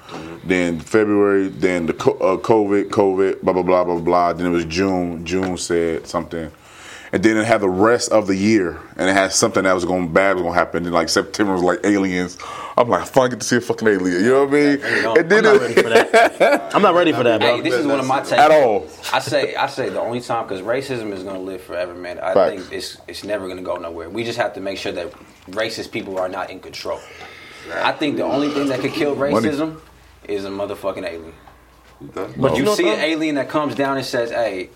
then 0.43 0.79
February, 0.79 1.47
then 1.47 1.87
the 1.87 1.93
uh, 1.93 2.37
COVID, 2.37 2.89
COVID, 2.89 3.41
blah 3.41 3.53
blah 3.53 3.63
blah 3.63 3.83
blah 3.83 3.99
blah. 3.99 4.33
Then 4.33 4.47
it 4.47 4.51
was 4.51 4.65
June. 4.65 5.25
June 5.25 5.57
said 5.57 6.07
something, 6.07 6.51
and 7.11 7.23
then 7.23 7.37
it 7.37 7.45
had 7.45 7.61
the 7.61 7.69
rest 7.69 8.11
of 8.11 8.27
the 8.27 8.35
year, 8.35 8.79
and 8.97 9.09
it 9.09 9.13
had 9.13 9.31
something 9.31 9.63
that 9.63 9.73
was 9.73 9.85
going 9.85 10.11
bad 10.13 10.33
was 10.35 10.41
going 10.43 10.53
to 10.53 10.59
happen. 10.59 10.85
And 10.85 10.93
like 10.93 11.09
September 11.09 11.53
was 11.53 11.63
like 11.63 11.79
aliens. 11.83 12.37
I'm 12.77 12.89
like, 12.89 13.01
I 13.01 13.05
finally 13.05 13.29
get 13.31 13.39
to 13.41 13.45
see 13.47 13.55
a 13.55 13.61
fucking 13.61 13.87
alien. 13.87 14.23
You 14.23 14.29
know 14.31 14.45
what 14.45 14.49
I 14.49 14.51
mean? 14.51 14.79
know, 15.03 15.15
And 15.15 15.29
then 15.31 15.45
I'm 15.45 15.53
not 15.53 15.55
it- 15.55 15.61
ready 15.61 15.73
for 15.81 15.89
that. 15.89 16.71
I'm 16.75 16.81
not 16.81 16.93
ready 16.95 17.11
for 17.13 17.23
that, 17.23 17.39
bro. 17.39 17.55
Hey, 17.55 17.61
this 17.61 17.73
is 17.73 17.87
one 17.87 17.99
of 17.99 18.05
my 18.07 18.19
takes. 18.19 18.31
At 18.33 18.51
all. 18.51 18.87
I 19.13 19.19
say, 19.19 19.55
I 19.55 19.67
say 19.67 19.89
the 19.89 19.99
only 20.01 20.21
time 20.21 20.47
because 20.47 20.61
racism 20.61 21.11
is 21.11 21.23
gonna 21.23 21.39
live 21.39 21.61
forever, 21.61 21.93
man. 21.95 22.19
I 22.19 22.33
Facts. 22.33 22.49
think 22.61 22.71
it's 22.73 22.97
it's 23.07 23.23
never 23.23 23.47
gonna 23.47 23.61
go 23.63 23.77
nowhere. 23.77 24.09
We 24.09 24.23
just 24.23 24.37
have 24.37 24.53
to 24.53 24.61
make 24.61 24.77
sure 24.77 24.91
that 24.91 25.11
racist 25.51 25.91
people 25.91 26.19
are 26.19 26.29
not 26.29 26.49
in 26.49 26.59
control. 26.59 26.99
I 27.73 27.91
think 27.93 28.17
the 28.17 28.23
only 28.23 28.49
thing 28.49 28.67
that 28.67 28.79
could 28.79 28.91
kill 28.93 29.15
racism 29.15 29.79
is 30.27 30.45
a 30.45 30.49
motherfucking 30.49 31.03
alien. 31.03 31.33
But 31.99 32.57
You 32.57 32.75
see 32.75 32.87
an 32.89 32.99
alien 32.99 33.35
that 33.35 33.49
comes 33.49 33.73
down 33.73 33.97
and 33.97 34.05
says, 34.05 34.29
"Hey, 34.29 34.69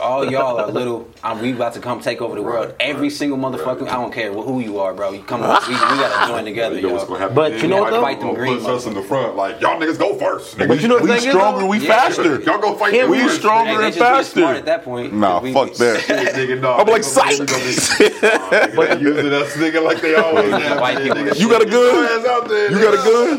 all 0.00 0.24
y'all 0.30 0.58
are 0.58 0.70
little. 0.70 1.08
I'm, 1.24 1.40
we 1.40 1.52
about 1.52 1.72
to 1.74 1.80
come 1.80 2.00
take 2.00 2.20
over 2.20 2.34
the 2.34 2.42
world. 2.42 2.74
Every 2.80 3.08
single 3.10 3.38
motherfucker. 3.38 3.82
I 3.88 3.92
don't 3.94 4.12
care 4.12 4.32
who 4.32 4.60
you 4.60 4.78
are, 4.78 4.92
bro. 4.94 5.12
You 5.12 5.22
come. 5.22 5.40
We, 5.40 5.46
we 5.46 5.74
gotta 5.80 6.26
join 6.32 6.44
together, 6.50 6.76
You 6.76 6.82
know 6.82 6.92
what's 6.94 7.04
yo. 7.04 7.08
gonna 7.08 7.20
happen 7.20 7.34
But 7.34 7.52
then? 7.52 7.62
you 7.62 7.68
know 7.68 7.80
what, 7.82 7.92
Like, 7.92 7.92
though? 7.92 8.02
Fight 8.02 8.18
them 8.20 8.28
gonna 8.28 8.38
green 8.38 8.58
Push 8.58 8.66
us 8.68 8.86
in 8.86 8.94
the 8.94 9.02
front, 9.02 9.36
like 9.36 9.60
y'all 9.60 9.80
niggas 9.80 9.98
go 9.98 10.16
first. 10.18 10.56
nigga. 10.58 10.68
But 10.68 10.80
you 10.82 10.88
know 10.88 10.94
what 10.96 11.04
we 11.04 11.10
thing 11.10 11.30
stronger, 11.30 11.60
though? 11.60 11.66
we 11.66 11.78
Yeah, 11.78 11.86
faster. 11.98 12.40
Y'all 12.42 12.58
go 12.60 12.74
fight. 12.74 12.92
Can't 12.92 13.02
them 13.02 13.10
we 13.10 13.22
first. 13.22 13.38
stronger 13.38 13.70
Hey, 13.70 13.76
they 13.78 13.86
and 13.86 13.94
faster. 13.94 14.40
smart 14.40 14.56
at 14.56 14.64
that 14.66 14.84
point. 14.84 15.12
Nah, 15.14 15.40
We- 15.40 15.52
fuck 15.52 15.72
that. 15.74 16.00
Nigga, 16.34 16.60
nah, 16.60 16.78
I'm 16.78 16.86
like, 16.86 16.86
they 16.86 16.90
gonna- 16.90 17.02
psych. 17.02 17.38
gonna 17.48 18.70
be- 18.70 18.76
But 18.76 19.00
using 19.00 19.32
us 19.32 19.56
nigga 19.56 19.82
like 19.82 20.00
they 20.02 20.14
always 20.14 20.50
have. 20.50 20.80
White 20.80 20.94
man. 20.98 21.02
people. 21.06 21.22
Nigga, 21.22 21.40
You 21.40 21.48
got 21.50 21.62
a 21.62 21.64
get 21.64 21.72
your 21.72 21.92
gun? 21.92 22.26
out 22.30 22.48
there, 22.48 22.70
You 22.70 22.78
got 22.78 22.94
a 22.94 22.96
gun? 22.96 23.30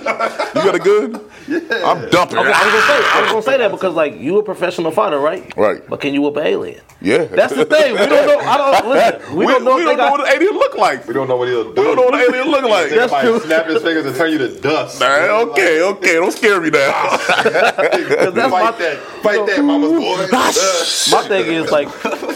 You 0.56 0.72
got 0.72 0.76
a 0.76 0.80
gun? 0.80 1.26
I'm 1.86 2.10
dumping. 2.10 2.38
I 2.38 2.42
was 2.42 2.52
gonna 2.52 2.82
say, 2.82 3.10
I 3.14 3.22
was 3.24 3.32
gonna 3.32 3.42
say 3.44 3.58
that 3.58 3.72
because 3.72 3.94
like 3.96 4.20
you 4.20 4.38
a 4.38 4.44
professional 4.44 4.92
fighter, 4.92 5.20
right? 5.20 5.52
Right. 5.58 5.88
But 5.88 6.00
can 6.02 6.14
you 6.14 6.26
whoop 6.34 6.38
an 6.44 6.48
alien? 6.48 6.82
Yeah. 7.03 7.26
That's 7.26 7.56
the 7.56 7.66
thing. 7.66 7.94
We 7.94 7.98
don't 8.06 8.28
know. 8.28 8.38
I 8.40 8.58
don't 8.82 8.90
listen. 8.94 9.36
We, 9.36 9.45
We, 9.48 9.52
don't 9.53 9.64
know. 9.64 9.76
we 9.76 9.82
if 9.82 9.88
don't 9.88 9.98
they 9.98 10.03
know 10.03 10.10
got- 10.10 10.12
what 10.20 10.22
an 10.28 10.36
alien 10.36 10.53
look 10.53 10.76
like. 10.78 11.08
We 11.08 11.14
don't 11.16 11.28
know 11.28 11.36
what 11.38 11.48
he'll 11.48 11.64
do. 11.74 11.82
We 11.82 11.88
don't 11.88 11.95
know 11.95 12.03
what 12.03 12.14
an 12.14 12.22
alien 12.22 12.48
look 12.52 12.64
like. 12.64 12.90
That's 13.10 13.22
true. 13.22 13.40
Snap 13.40 13.66
his 13.66 13.82
fingers 13.82 14.06
and 14.06 14.16
turn 14.16 14.32
you 14.32 14.38
to 14.38 14.60
dust. 14.60 14.99
Man, 14.99 15.30
okay, 15.49 15.82
okay. 15.82 16.14
Don't 16.14 16.32
scare 16.32 16.62
me 16.62 16.70
now. 16.70 17.18
that's 17.18 18.36
fight 18.36 18.49
my- 18.52 18.72
that. 18.72 18.98
Fight 19.24 19.45
that, 19.48 19.64
mama's 19.64 19.91
boy. 19.91 20.28
My 21.18 21.28
thing 21.28 21.45
is 21.53 21.72
like, 21.72 21.88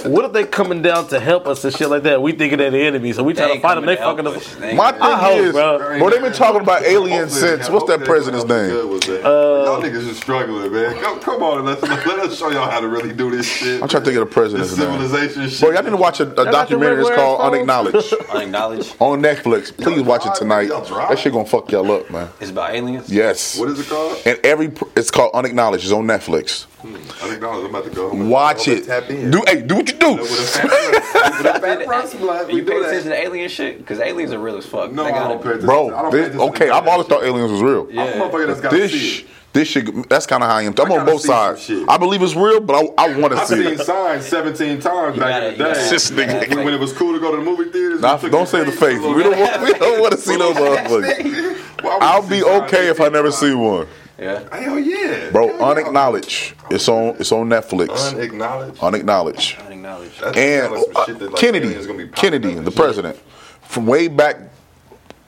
what 0.05 0.26
if 0.26 0.34
they 0.34 0.43
coming 0.45 0.81
down 0.81 1.07
to 1.09 1.19
help 1.19 1.47
us 1.47 1.63
and 1.63 1.73
shit 1.76 1.89
like 1.89 2.03
that? 2.03 2.22
We 2.22 2.31
thinking 2.34 2.57
they're 2.59 2.72
the 2.72 2.81
enemy, 2.81 3.13
so 3.13 3.23
we 3.23 3.34
They 3.34 3.38
trying 3.41 3.49
to 3.49 3.53
ain't 3.55 3.61
fight 3.61 3.76
them. 3.76 3.85
They 3.85 3.95
fucking 3.95 4.26
help 4.26 4.38
us. 4.38 4.47
us. 4.47 4.55
They 4.55 4.76
My 4.76 4.91
thing 4.91 5.01
hope, 5.01 5.39
is, 5.39 5.51
bro. 5.53 5.97
bro, 5.99 6.09
they've 6.09 6.22
been 6.22 6.34
talking 6.34 6.61
about 6.61 6.84
aliens 6.84 7.34
since, 7.39 7.69
what's 7.69 7.88
that 7.88 8.03
president's 8.03 8.43
everyone 8.49 8.67
name? 8.67 8.76
good 8.81 8.89
with 8.91 9.03
that. 9.03 9.26
Uh, 9.26 9.63
y'all 9.65 9.81
niggas 9.81 10.07
is 10.07 10.17
struggling, 10.17 10.72
man. 10.72 11.01
Come, 11.01 11.19
come 11.19 11.43
on 11.43 11.65
let's 11.65 11.81
let 11.81 12.19
us 12.19 12.38
show 12.38 12.49
y'all 12.51 12.69
how 12.69 12.80
to 12.80 12.88
really 12.88 13.13
do 13.13 13.31
this 13.31 13.47
shit. 13.47 13.84
I'm 13.85 13.89
trying 13.89 14.01
to 14.01 14.09
think 14.09 14.17
of 14.17 14.21
the 14.21 14.25
this 14.25 14.33
president's 14.33 14.71
civilization 14.71 15.47
shit. 15.47 15.59
Bro, 15.59 15.69
y'all 15.69 15.83
need 15.83 15.89
to 15.91 15.97
watch 15.97 16.19
a, 16.19 16.31
a 16.41 16.51
documentary. 16.51 17.01
It's 17.01 17.15
called? 17.15 17.39
Unacknowledged 17.41 18.13
Unacknowledged. 18.33 18.95
on 18.99 19.21
Netflix. 19.21 19.77
Please 19.77 20.01
watch 20.01 20.25
it 20.25 20.33
tonight. 20.33 20.69
That 20.69 21.19
shit 21.19 21.31
gonna 21.31 21.45
fuck 21.45 21.71
y'all 21.71 21.91
up, 21.91 22.09
man. 22.09 22.27
It's 22.41 22.49
about 22.49 22.73
aliens. 22.73 23.11
Yes. 23.11 23.59
What 23.59 23.69
is 23.69 23.79
it 23.79 23.87
called? 23.87 24.19
And 24.25 24.39
every 24.43 24.71
it's 24.95 25.11
called 25.11 25.35
Unacknowledged. 25.35 25.83
It's 25.83 25.93
on 25.93 26.05
Netflix. 26.07 26.63
Hmm. 26.63 26.95
I 26.95 27.29
think 27.29 27.43
I'm 27.43 27.65
about 27.65 27.83
to 27.83 27.91
go. 27.91 28.09
I'm 28.09 28.27
Watch 28.27 28.65
gonna 28.65 28.77
it. 28.79 28.85
Tap 28.85 29.09
in. 29.11 29.29
Do 29.29 29.43
hey, 29.45 29.61
do 29.61 29.75
what 29.75 29.91
you 29.91 29.99
do. 29.99 30.13
With 30.13 30.31
a 30.31 30.33
fat 30.33 30.67
breast. 30.67 31.13
With 31.13 31.55
a 31.55 31.59
fat 31.59 31.85
breast, 31.85 32.17
blood. 32.17 32.47
We 32.47 32.55
You 32.55 32.65
pay 32.65 32.79
attention 32.79 33.11
to 33.11 33.21
alien 33.21 33.49
shit? 33.49 33.77
Because 33.77 33.99
aliens 33.99 34.31
are 34.31 34.39
real 34.39 34.57
as 34.57 34.65
fuck. 34.65 34.91
No, 34.93 35.05
I 35.05 35.11
don't 35.11 35.43
pay 35.43 35.49
attention. 35.49 35.67
Bro, 35.67 35.89
don't 35.91 36.11
pay 36.11 36.17
this, 36.17 36.27
attention 36.29 36.39
to 36.39 36.55
okay, 36.55 36.69
I've 36.71 36.87
always 36.87 37.05
thought 37.07 37.23
aliens 37.23 37.51
was 37.51 37.61
real. 37.61 37.87
I'm 37.91 37.97
a 37.99 38.25
motherfucker 38.25 38.47
that's 38.47 38.61
got 38.61 38.71
to 38.71 38.77
This 38.77 38.91
see 38.91 39.19
it. 39.19 39.27
This 39.56 39.69
shit, 39.69 40.10
that's 40.10 40.26
kind 40.26 40.44
of 40.44 40.49
how 40.49 40.57
I 40.57 40.64
am. 40.64 40.73
I'm 40.77 40.91
I 40.91 40.98
on 40.98 41.06
both 41.06 41.22
sides. 41.22 41.72
I 41.88 41.98
believe 41.98 42.22
it's 42.22 42.36
real, 42.36 42.60
but 42.60 42.76
I, 42.76 43.06
I 43.06 43.18
want 43.18 43.32
to 43.32 43.45
see. 43.48 43.56
It. 43.56 43.68
I've 43.68 43.72
seen 43.72 43.80
it. 43.80 43.86
signs 43.86 44.26
17 44.26 44.82
times 44.82 45.18
back 45.18 45.30
gotta- 45.30 45.48
in 45.53 45.57
the 45.57 45.64
day. 45.64 45.90
This 45.90 46.11
nigga. 46.11 46.49
When, 46.49 46.65
when 46.65 46.73
it 46.73 46.80
was 46.82 46.91
cool 46.91 47.14
to 47.14 47.22
go 47.22 47.32
to 47.32 47.38
the 47.38 47.44
movie 47.44 47.72
theaters. 47.72 48.02
Nah, 48.02 48.18
don't 48.18 48.49
say 48.49 48.65
the 48.65 48.73
face. 48.73 48.99
We 48.99 49.23
don't 49.23 49.40
want, 49.40 49.61
we 49.64 49.72
don't 49.76 50.02
want 50.02 50.11
to 50.11 50.18
see 50.18 50.36
those 50.36 50.56
motherfuckers. 50.57 51.61
Well, 51.84 51.99
I 52.02 52.14
I'll 52.15 52.27
be 52.27 52.44
okay 52.44 52.88
if 52.90 52.99
I 52.99 53.10
never 53.10 53.32
see 53.32 53.53
one, 53.53 53.88
Yeah. 54.18 54.44
Hell 54.57 54.80
yeah. 54.80 55.30
bro. 55.30 55.48
Hell 55.49 55.57
yeah. 55.57 55.65
Unacknowledged. 55.68 56.56
It's 56.72 56.90
on. 56.90 57.15
It's 57.19 57.32
on 57.32 57.48
Netflix. 57.48 58.11
Unacknowledged. 58.14 58.80
Unacknowledged. 58.82 59.60
Unacknowledged. 59.60 60.19
That 60.19 60.36
and 60.36 60.73
like 60.73 60.84
some 60.84 60.95
uh, 60.95 61.06
shit 61.06 61.19
that, 61.19 61.32
like, 61.32 61.40
Kennedy, 61.40 61.68
aliens 61.68 61.86
gonna 61.86 61.99
be 62.06 62.07
Kennedy, 62.07 62.56
the 62.56 62.72
shit. 62.72 62.76
president, 62.76 63.18
from 63.61 63.86
way 63.86 64.07
back 64.07 64.38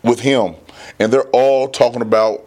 with 0.04 0.20
him, 0.20 0.56
and 1.00 1.14
they're 1.14 1.30
all 1.30 1.68
talking 1.70 2.02
about 2.02 2.44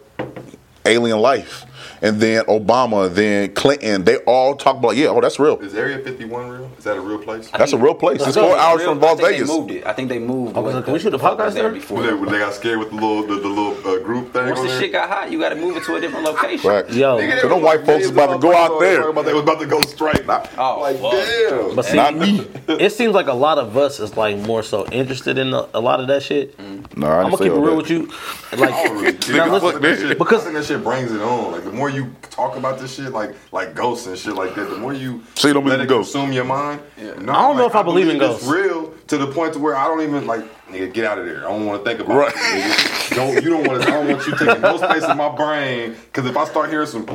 alien 0.85 1.19
life. 1.19 1.65
And 2.03 2.19
then 2.19 2.43
Obama, 2.45 3.13
then 3.13 3.53
Clinton, 3.53 4.03
they 4.05 4.17
all 4.25 4.55
talk 4.55 4.77
about, 4.77 4.95
yeah, 4.95 5.07
oh, 5.09 5.21
that's 5.21 5.37
real. 5.39 5.59
Is 5.59 5.75
Area 5.75 5.99
51 5.99 6.49
real? 6.49 6.71
Is 6.77 6.83
that 6.85 6.97
a 6.97 7.01
real 7.01 7.19
place? 7.19 7.49
That's 7.51 7.73
a 7.73 7.77
real 7.77 7.93
place. 7.93 8.25
It's 8.25 8.35
four 8.35 8.47
think 8.47 8.57
hours 8.59 8.79
real- 8.79 8.95
from 8.95 9.03
I 9.03 9.07
Las 9.07 9.19
Vegas. 9.21 9.47
They 9.49 9.55
moved 9.59 9.71
it. 9.71 9.85
I 9.85 9.93
think 9.93 10.09
they 10.09 10.17
moved. 10.17 10.55
was 10.55 10.63
what 10.63 10.73
like, 10.75 10.85
can 10.85 10.93
we 10.93 10.99
shoot 10.99 11.13
a 11.13 11.19
fuck 11.19 11.37
podcast 11.37 11.45
was 11.45 11.53
there? 11.53 11.69
before. 11.71 11.99
When 12.01 12.25
they, 12.25 12.31
they 12.31 12.39
got 12.39 12.53
scared 12.55 12.79
with 12.79 12.89
the 12.89 12.95
little 12.95 13.21
the, 13.27 13.35
the 13.35 13.47
little 13.47 13.77
uh, 13.87 13.99
group 13.99 14.33
thing 14.33 14.47
Once 14.47 14.61
the 14.61 14.67
there. 14.67 14.79
shit 14.81 14.91
got 14.93 15.09
hot, 15.09 15.31
you 15.31 15.39
got 15.39 15.49
to 15.49 15.55
move 15.55 15.77
it 15.77 15.83
to 15.83 15.95
a 15.95 16.01
different 16.01 16.25
location. 16.25 16.67
Right. 16.69 16.89
Yo, 16.91 17.19
Nigga, 17.19 17.39
So 17.41 17.49
them 17.49 17.61
white 17.61 17.85
folks 17.85 18.05
is 18.05 18.09
about 18.11 18.33
to 18.33 18.39
go 18.39 18.55
out 18.55 18.79
there. 18.79 19.07
About 19.09 19.25
they 19.25 19.33
was 19.33 19.43
about 19.43 19.59
to 19.59 19.67
go 19.67 19.79
straight. 19.81 20.21
Oh, 20.27 20.79
like 20.81 20.97
fuck. 20.97 21.11
damn. 21.11 21.75
but 21.75 21.85
see, 21.85 21.97
Not 21.97 22.15
me. 22.15 22.47
it 22.67 22.91
seems 22.93 23.13
like 23.13 23.27
a 23.27 23.33
lot 23.33 23.59
of 23.59 23.77
us 23.77 23.99
is 23.99 24.17
like 24.17 24.37
more 24.37 24.63
so 24.63 24.87
interested 24.87 25.37
in 25.37 25.53
a, 25.53 25.67
a 25.75 25.79
lot 25.79 25.99
of 25.99 26.07
that 26.07 26.23
shit. 26.23 26.57
No, 26.97 27.07
I 27.07 27.21
I'm 27.21 27.31
gonna 27.31 27.37
keep 27.37 27.47
it 27.51 27.59
real 27.59 27.77
with 27.77 27.91
you. 27.91 28.11
Like, 28.51 28.69
I 28.73 28.83
don't 28.83 28.97
really 29.01 29.13
care. 29.17 29.37
now 29.37 29.45
I 29.45 29.49
listen, 29.49 29.69
think 29.71 29.81
that 29.83 29.97
shit- 29.97 30.17
because- 30.17 30.51
that 30.51 30.65
shit 30.65 30.83
brings 30.83 31.09
it 31.13 31.21
on. 31.21 31.53
Like 31.53 31.63
the 31.63 31.71
more 31.71 31.89
you 31.93 32.13
talk 32.29 32.55
about 32.57 32.79
this 32.79 32.95
shit, 32.95 33.11
like 33.11 33.35
like 33.51 33.73
ghosts 33.75 34.07
and 34.07 34.17
shit 34.17 34.33
like 34.35 34.55
that, 34.55 34.69
the 34.69 34.77
more 34.77 34.93
you 34.93 35.23
So 35.35 35.47
you 35.47 35.53
don't 35.53 35.65
let 35.65 35.73
believe 35.77 35.85
it 35.85 35.89
ghosts? 35.89 36.13
consume 36.13 36.33
your 36.33 36.45
mind. 36.45 36.81
No, 36.97 37.33
I 37.33 37.41
don't 37.41 37.57
know 37.57 37.65
if 37.67 37.75
I 37.75 37.83
believe 37.83 38.07
in 38.09 38.15
it's 38.17 38.25
ghosts. 38.25 38.47
real 38.47 38.93
to 39.07 39.17
the 39.17 39.27
point 39.27 39.53
to 39.53 39.59
where 39.59 39.75
I 39.75 39.85
don't 39.85 40.01
even 40.01 40.25
like 40.27 40.43
nigga 40.69 40.93
get 40.93 41.03
out 41.05 41.17
of 41.19 41.25
there. 41.25 41.39
I 41.45 41.49
don't 41.51 41.65
want 41.65 41.83
to 41.83 41.89
think 41.89 41.99
about 41.99 42.15
Right. 42.17 42.33
it. 42.33 42.37
Nigga. 42.37 43.15
Don't 43.15 43.43
you 43.43 43.49
don't 43.49 43.67
want 43.67 43.81
to? 43.81 43.87
I 43.89 43.91
don't 43.91 44.07
want 44.09 44.25
you 44.25 44.37
taking 44.37 44.61
no 44.61 44.77
space 44.89 45.03
in 45.03 45.17
my 45.17 45.29
brain 45.35 45.95
because 46.05 46.25
if 46.29 46.37
I 46.37 46.45
start 46.45 46.69
hearing 46.69 46.87
some 46.87 47.05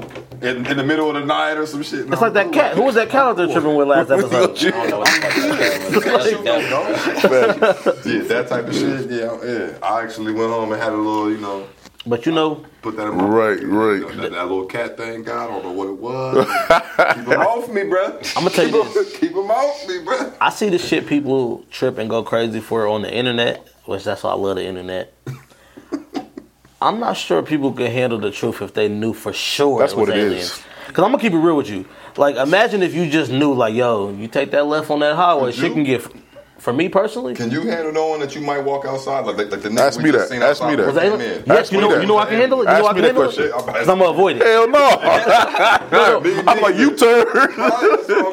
in, 0.42 0.66
in 0.66 0.76
the 0.76 0.84
middle 0.84 1.08
of 1.08 1.14
the 1.14 1.24
night 1.24 1.54
or 1.54 1.64
some 1.66 1.82
shit, 1.82 2.00
it's 2.12 2.20
like 2.20 2.34
that 2.34 2.52
cat. 2.52 2.76
Who 2.76 2.82
was 2.82 2.94
that 2.96 3.08
cat 3.08 3.22
out 3.22 3.36
there 3.38 3.46
tripping 3.46 3.74
with 3.76 3.88
last 3.88 4.10
episode? 4.10 4.58
I 4.58 4.70
don't 4.70 4.90
know 4.90 4.98
what 4.98 5.06
the 5.08 6.00
fuck 6.00 6.42
that. 6.44 8.02
Yeah, 8.06 8.22
that 8.22 8.48
type 8.48 8.66
of 8.66 8.74
shit. 8.74 9.10
Yeah, 9.10 9.38
yeah. 9.44 9.78
I 9.82 10.02
actually 10.02 10.32
went 10.32 10.50
home 10.50 10.72
and 10.72 10.80
had 10.80 10.92
a 10.92 10.96
little, 10.96 11.30
you 11.30 11.38
know, 11.38 11.66
But 12.08 12.24
you 12.24 12.32
know, 12.32 12.64
put 12.82 12.96
that 12.96 13.08
in 13.08 13.16
my 13.16 13.24
Right, 13.26 13.60
right. 13.62 13.94
You 13.96 14.00
know, 14.00 14.22
that, 14.22 14.32
that 14.32 14.42
little 14.44 14.66
cat 14.66 14.96
thing, 14.96 15.24
God, 15.24 15.50
I 15.50 15.52
don't 15.52 15.64
know 15.64 15.72
what 15.72 15.88
it 15.88 15.98
was. 15.98 16.46
Keep 17.16 17.26
him 17.26 17.40
off 17.40 17.68
me, 17.68 17.80
bruh. 17.82 18.36
I'ma 18.36 18.48
tell 18.50 18.66
you 18.68 18.84
Keep 18.84 18.94
him- 18.96 19.04
Keep 19.20 19.30
him 19.32 19.50
off 19.50 19.88
me, 19.88 19.94
bruh. 20.04 20.34
I 20.40 20.50
see 20.50 20.68
the 20.68 20.78
shit 20.78 21.06
people 21.08 21.64
trip 21.70 21.98
and 21.98 22.08
go 22.08 22.22
crazy 22.22 22.60
for 22.60 22.86
on 22.86 23.02
the 23.02 23.12
internet, 23.12 23.66
which 23.86 24.04
that's 24.04 24.22
why 24.22 24.30
I 24.30 24.34
love 24.34 24.56
the 24.56 24.64
internet. 24.64 25.12
I'm 26.80 27.00
not 27.00 27.16
sure 27.16 27.42
people 27.42 27.72
can 27.72 27.90
handle 27.90 28.18
the 28.18 28.30
truth 28.30 28.60
if 28.62 28.74
they 28.74 28.88
knew 28.88 29.12
for 29.14 29.32
sure 29.32 29.80
That's 29.80 29.92
it 29.92 29.96
was 29.98 30.08
what 30.08 30.16
it 30.16 30.20
aliens. 30.20 30.42
is. 30.44 30.62
Cause 30.88 31.04
I'm 31.04 31.10
gonna 31.10 31.18
keep 31.18 31.32
it 31.32 31.38
real 31.38 31.56
with 31.56 31.68
you. 31.68 31.86
Like, 32.16 32.36
imagine 32.36 32.82
if 32.82 32.94
you 32.94 33.10
just 33.10 33.30
knew, 33.32 33.52
like, 33.52 33.74
yo, 33.74 34.10
you 34.10 34.28
take 34.28 34.50
that 34.52 34.66
left 34.66 34.90
on 34.90 35.00
that 35.00 35.16
highway, 35.16 35.42
Would 35.46 35.54
shit 35.54 35.64
you? 35.68 35.74
can 35.74 35.84
get. 35.84 36.06
For 36.58 36.72
me 36.72 36.88
personally, 36.88 37.34
Can 37.34 37.50
you 37.50 37.62
handle 37.62 37.92
knowing 37.92 38.18
that 38.20 38.34
you 38.34 38.40
might 38.40 38.58
walk 38.58 38.86
outside? 38.86 39.24
Like, 39.26 39.36
like, 39.36 39.50
like 39.52 39.60
the 39.62 39.68
nigga 39.68 39.78
Ask 39.80 39.98
we 39.98 40.04
me 40.04 40.12
just 40.12 40.30
that. 40.30 40.34
seen 40.34 40.42
Ask 40.42 40.62
me 40.62 40.68
outside 40.70 40.78
that. 40.78 40.86
when 40.86 41.12
was 41.12 41.20
we 41.20 41.26
that, 41.28 41.46
yes, 41.46 41.58
Ask 41.60 41.72
you 41.72 41.80
know, 41.80 41.90
that. 41.92 42.00
you 42.00 42.06
know 42.08 42.18
I 42.18 42.24
can 42.26 42.34
handle 42.40 42.60
it. 42.60 42.64
You 42.64 42.68
Ask 42.70 42.82
know 42.82 42.88
I 42.88 42.92
me 42.92 42.94
can 42.94 43.02
that 43.02 43.06
handle 43.08 43.22
question. 43.24 43.44
it. 43.44 43.52
Cause 43.52 43.88
I'm 43.88 43.98
gonna 43.98 44.10
avoid 44.10 44.36
it. 44.38 44.42
Hell 44.42 44.68
no. 44.68 44.88
I'm 46.48 46.60
like, 46.62 46.76
you 46.82 46.96
turn. 46.96 47.26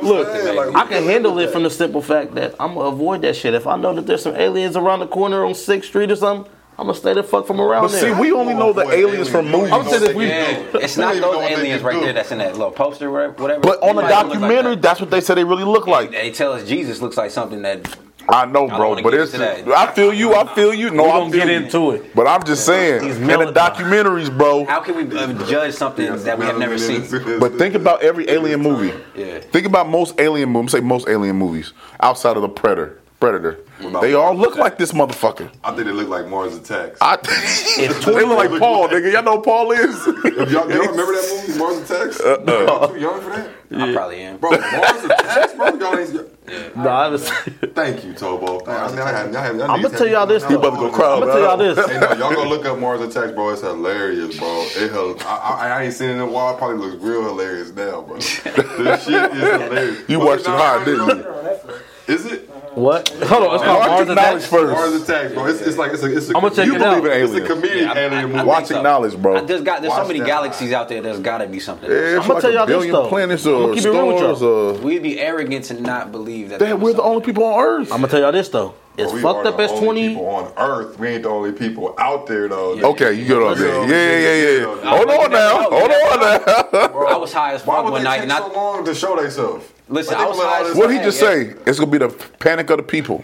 Look, 0.03 0.27
I 0.75 0.85
can 0.89 1.03
handle 1.03 1.37
it 1.39 1.51
from 1.51 1.63
the 1.63 1.69
simple 1.69 2.01
fact 2.01 2.33
that 2.35 2.55
I'm 2.59 2.73
gonna 2.75 2.87
avoid 2.89 3.21
that 3.23 3.35
shit. 3.35 3.53
If 3.53 3.67
I 3.67 3.75
know 3.77 3.93
that 3.93 4.07
there's 4.07 4.23
some 4.23 4.35
aliens 4.35 4.75
around 4.75 4.99
the 5.01 5.07
corner 5.07 5.45
on 5.45 5.53
Sixth 5.53 5.89
Street 5.89 6.09
or 6.11 6.15
something, 6.15 6.51
I'm 6.79 6.87
gonna 6.87 6.97
stay 6.97 7.13
the 7.13 7.21
fuck 7.23 7.45
from 7.45 7.61
around 7.61 7.83
But 7.83 7.91
see, 7.91 8.11
we 8.13 8.31
only 8.31 8.55
know 8.55 8.73
the 8.73 8.89
aliens 8.89 9.29
from 9.29 9.47
movies. 9.51 9.71
I'm 9.71 9.85
saying 9.85 10.03
if 10.09 10.15
we- 10.15 10.25
Yeah, 10.27 10.63
it's 10.73 10.97
not 10.97 11.13
those 11.13 11.21
know 11.21 11.29
what 11.37 11.41
they 11.49 11.53
aliens 11.53 11.83
right 11.83 11.93
do. 11.93 12.01
there 12.01 12.13
that's 12.13 12.31
in 12.31 12.39
that 12.39 12.53
little 12.53 12.71
poster, 12.71 13.11
whatever. 13.11 13.33
whatever. 13.33 13.61
But 13.61 13.83
on 13.83 13.95
the 13.95 14.01
It 14.01 14.05
might 14.05 14.09
look 14.09 14.09
like 14.09 14.31
documentary, 14.31 14.75
that. 14.75 14.81
that's 14.81 14.99
what 14.99 15.11
they 15.11 15.21
said 15.21 15.35
they 15.35 15.43
really 15.43 15.65
look 15.65 15.85
like. 15.85 16.09
they 16.11 16.31
tell 16.31 16.51
us 16.53 16.63
Jesus 16.67 16.99
looks 16.99 17.15
like 17.15 17.29
something 17.29 17.61
that 17.61 17.95
I 18.29 18.45
know, 18.45 18.67
bro, 18.67 18.89
wanna 18.89 19.03
but 19.03 19.13
it's. 19.13 19.33
I 19.33 19.91
feel 19.93 20.13
you. 20.13 20.33
I 20.33 20.53
feel 20.55 20.73
you. 20.73 20.89
No, 20.91 21.05
I 21.09 21.19
gonna 21.19 21.31
feel 21.31 21.45
get 21.45 21.49
you. 21.49 21.65
into 21.65 21.91
it. 21.91 22.15
But 22.15 22.27
I'm 22.27 22.43
just 22.43 22.65
saying, 22.65 23.03
These 23.03 23.17
in 23.17 23.27
the 23.27 23.51
documentaries, 23.51 24.35
bro. 24.35 24.65
how 24.65 24.79
can 24.81 24.95
we 24.95 25.17
uh, 25.17 25.33
judge 25.45 25.73
something 25.73 26.05
that 26.23 26.39
we 26.39 26.45
have 26.45 26.57
never 26.57 26.77
seen? 26.77 27.01
But 27.39 27.57
think 27.57 27.75
about 27.75 28.01
every 28.01 28.29
alien 28.29 28.61
movie. 28.61 28.93
Yeah. 29.15 29.39
Think 29.39 29.65
about 29.65 29.89
most 29.89 30.19
alien 30.19 30.49
movies. 30.49 30.71
Say 30.71 30.79
most 30.79 31.07
alien 31.07 31.35
movies 31.35 31.73
outside 31.99 32.35
of 32.35 32.41
the 32.41 32.49
Predator. 32.49 32.99
Predator. 33.23 33.57
about 33.79 34.01
They 34.01 34.13
all 34.15 34.33
Mars 34.33 34.47
look 34.47 34.57
like 34.57 34.77
this 34.77 34.91
motherfucker. 34.91 35.49
I 35.63 35.73
think 35.73 35.85
they 35.85 35.93
look 35.93 36.09
like 36.09 36.27
Mars 36.27 36.57
Attacks. 36.57 36.97
I, 36.99 37.15
they 37.77 37.87
look 38.25 38.37
like 38.37 38.59
Paul, 38.59 38.89
nigga. 38.89 39.13
Y'all 39.13 39.23
know 39.23 39.37
who 39.37 39.41
Paul 39.43 39.71
is. 39.71 40.05
Y'all, 40.05 40.49
y'all 40.51 40.67
remember 40.67 41.13
that 41.13 41.45
movie, 41.47 41.57
Mars 41.57 41.89
Attacks? 41.89 42.19
Uh, 42.19 42.43
uh. 42.45 42.65
Y'all 42.65 42.89
too 42.89 42.99
young 42.99 43.21
for 43.21 43.29
that? 43.29 43.49
I 43.73 43.93
probably 43.93 44.19
am. 44.23 44.37
Bro, 44.39 44.51
Mars 44.51 45.05
Attacks, 45.05 45.53
bro? 45.53 45.67
Y'all 45.67 45.97
ain't, 45.97 46.29
Yeah, 46.49 46.69
No, 46.75 46.89
I 46.89 47.07
was, 47.07 47.29
thank 47.29 48.03
you, 48.03 48.11
Tobo. 48.11 48.67
I 48.67 48.89
mean, 48.89 48.99
I 48.99 49.09
had, 49.09 49.33
I 49.33 49.41
had, 49.41 49.61
I'm 49.61 49.81
gonna 49.81 49.97
tell 49.97 50.05
y'all 50.07 50.27
this. 50.27 50.45
He 50.45 50.55
about 50.55 50.71
to 50.71 50.75
go 50.75 50.91
cry. 50.91 51.13
I'm 51.13 51.19
gonna 51.21 51.31
tell 51.31 51.41
y'all 51.41 51.57
this. 51.57 51.77
Hey, 51.77 52.01
no, 52.01 52.07
y'all 52.09 52.35
gonna 52.35 52.49
look 52.49 52.65
up 52.65 52.77
Mars 52.77 52.99
Attacks, 52.99 53.31
bro. 53.31 53.51
It's 53.51 53.61
hilarious, 53.61 54.37
bro. 54.37 54.67
It, 54.75 54.91
hel- 54.91 55.15
I, 55.21 55.37
I, 55.37 55.69
I 55.69 55.83
ain't 55.83 55.93
seen 55.93 56.09
it 56.09 56.15
in 56.15 56.19
a 56.19 56.25
while. 56.27 56.55
It 56.55 56.57
probably 56.57 56.85
looks 56.85 57.01
real 57.01 57.23
hilarious 57.23 57.71
now, 57.71 58.01
bro. 58.01 58.17
this 58.17 59.05
shit 59.05 59.31
is 59.31 59.61
hilarious. 59.61 60.09
You 60.09 60.19
Was 60.19 60.27
watched 60.27 60.45
it 60.45 60.49
not 60.49 60.59
hard, 60.59 60.85
didn't 60.85 61.07
you? 61.07 62.13
Is 62.13 62.25
it? 62.25 62.42
What? 62.75 63.09
Hold 63.09 63.43
on, 63.43 63.55
it's 63.55 63.63
called 63.63 63.79
Watch 63.79 63.87
Mars 63.89 64.09
Acknowledge 64.09 64.33
Attacks. 64.43 64.45
first. 64.47 64.71
Mars 64.73 64.93
Attacks, 65.01 65.33
bro. 65.33 65.45
It's, 65.45 65.61
it's 65.61 65.77
like 65.77 65.93
it's 65.93 66.03
a. 66.03 66.17
It's 66.17 66.29
a 66.31 66.37
I'ma 66.37 66.49
check 66.49 66.65
You 66.65 66.75
it 66.75 66.79
believe 66.79 67.05
out. 67.05 67.05
in 67.05 67.23
It's 67.23 67.33
a 67.33 67.35
aliens? 67.37 67.49
comedic 67.49 67.81
Yeah, 67.81 67.91
I- 67.91 67.99
I- 67.99 68.05
I 68.05 68.21
movie. 68.25 68.33
think 68.35 68.47
Watch 68.47 68.65
so. 68.65 68.77
Acknowledge, 68.77 69.17
bro. 69.21 69.45
There's 69.45 69.61
got 69.61 69.81
there's 69.81 69.91
Watch 69.91 70.01
so 70.03 70.07
many 70.07 70.19
that. 70.19 70.25
galaxies 70.25 70.71
out 70.73 70.89
there. 70.89 71.01
There's 71.01 71.19
got 71.19 71.37
to 71.39 71.47
be 71.47 71.59
something. 71.59 71.89
Yeah, 71.89 71.97
it's 72.17 72.25
I'ma 72.25 72.33
like 72.33 72.41
tell 72.41 72.51
y'all 72.53 72.65
this, 72.65 72.91
though. 72.91 73.07
planets 73.09 73.45
I'ma 73.45 73.55
or 73.55 73.73
keep 73.75 73.85
it 73.85 73.89
real 73.89 74.07
with 74.07 74.17
stars. 74.17 74.41
Or, 74.41 74.73
we'd 74.73 75.03
be 75.03 75.19
arrogant 75.19 75.65
to 75.65 75.79
not 75.79 76.11
believe 76.11 76.49
that. 76.49 76.59
Damn, 76.59 76.79
we're 76.81 76.93
the 76.93 77.03
only 77.03 77.21
people 77.23 77.43
on 77.43 77.59
Earth. 77.63 77.91
I'm 77.91 77.99
gonna 78.01 78.07
tell 78.11 78.21
y'all 78.21 78.31
this 78.31 78.49
though. 78.49 78.73
It's 78.95 79.11
We 79.11 79.21
fucked 79.21 79.45
are 79.45 79.47
up 79.47 79.57
the 79.57 79.63
as 79.63 79.71
only 79.71 79.85
20. 79.85 80.07
people 80.09 80.27
on 80.29 80.51
Earth. 80.55 80.99
We 80.99 81.07
ain't 81.09 81.23
the 81.23 81.29
only 81.29 81.51
people 81.51 81.95
out 81.97 82.27
there 82.27 82.47
though. 82.47 82.73
Okay, 82.91 83.13
you 83.13 83.25
get 83.25 83.37
on 83.41 83.57
there. 83.57 83.67
Yeah, 83.67 83.85
yeah, 83.87 84.19
yeah, 84.19 84.49
yeah. 84.67 84.75
Yeah. 84.83 84.97
Hold 84.97 85.09
on 85.09 85.31
now. 85.31 85.61
Hold 85.69 85.91
on 85.91 86.19
now. 86.19 87.07
I 87.07 87.17
was 87.17 87.33
high 87.33 87.53
as 87.53 87.65
Why 87.65 87.75
fuck 87.75 87.85
would 87.85 87.91
one 87.93 88.01
they 88.01 88.09
night, 88.09 88.13
take 88.17 88.23
and 88.23 88.31
I- 88.33 88.37
so 88.39 88.53
long 88.53 88.85
to 88.85 88.93
show 88.93 89.15
themselves? 89.19 89.65
Listen, 89.89 90.15
I 90.15 90.25
was 90.25 90.37
high 90.39 90.69
as 90.69 90.75
What 90.75 90.91
he 90.91 90.97
just 90.99 91.21
Yeah. 91.21 91.27
say? 91.27 91.53
It's 91.65 91.79
gonna 91.79 91.91
be 91.91 91.97
the 91.97 92.09
panic 92.39 92.69
of 92.69 92.77
the 92.77 92.83
people. 92.83 93.23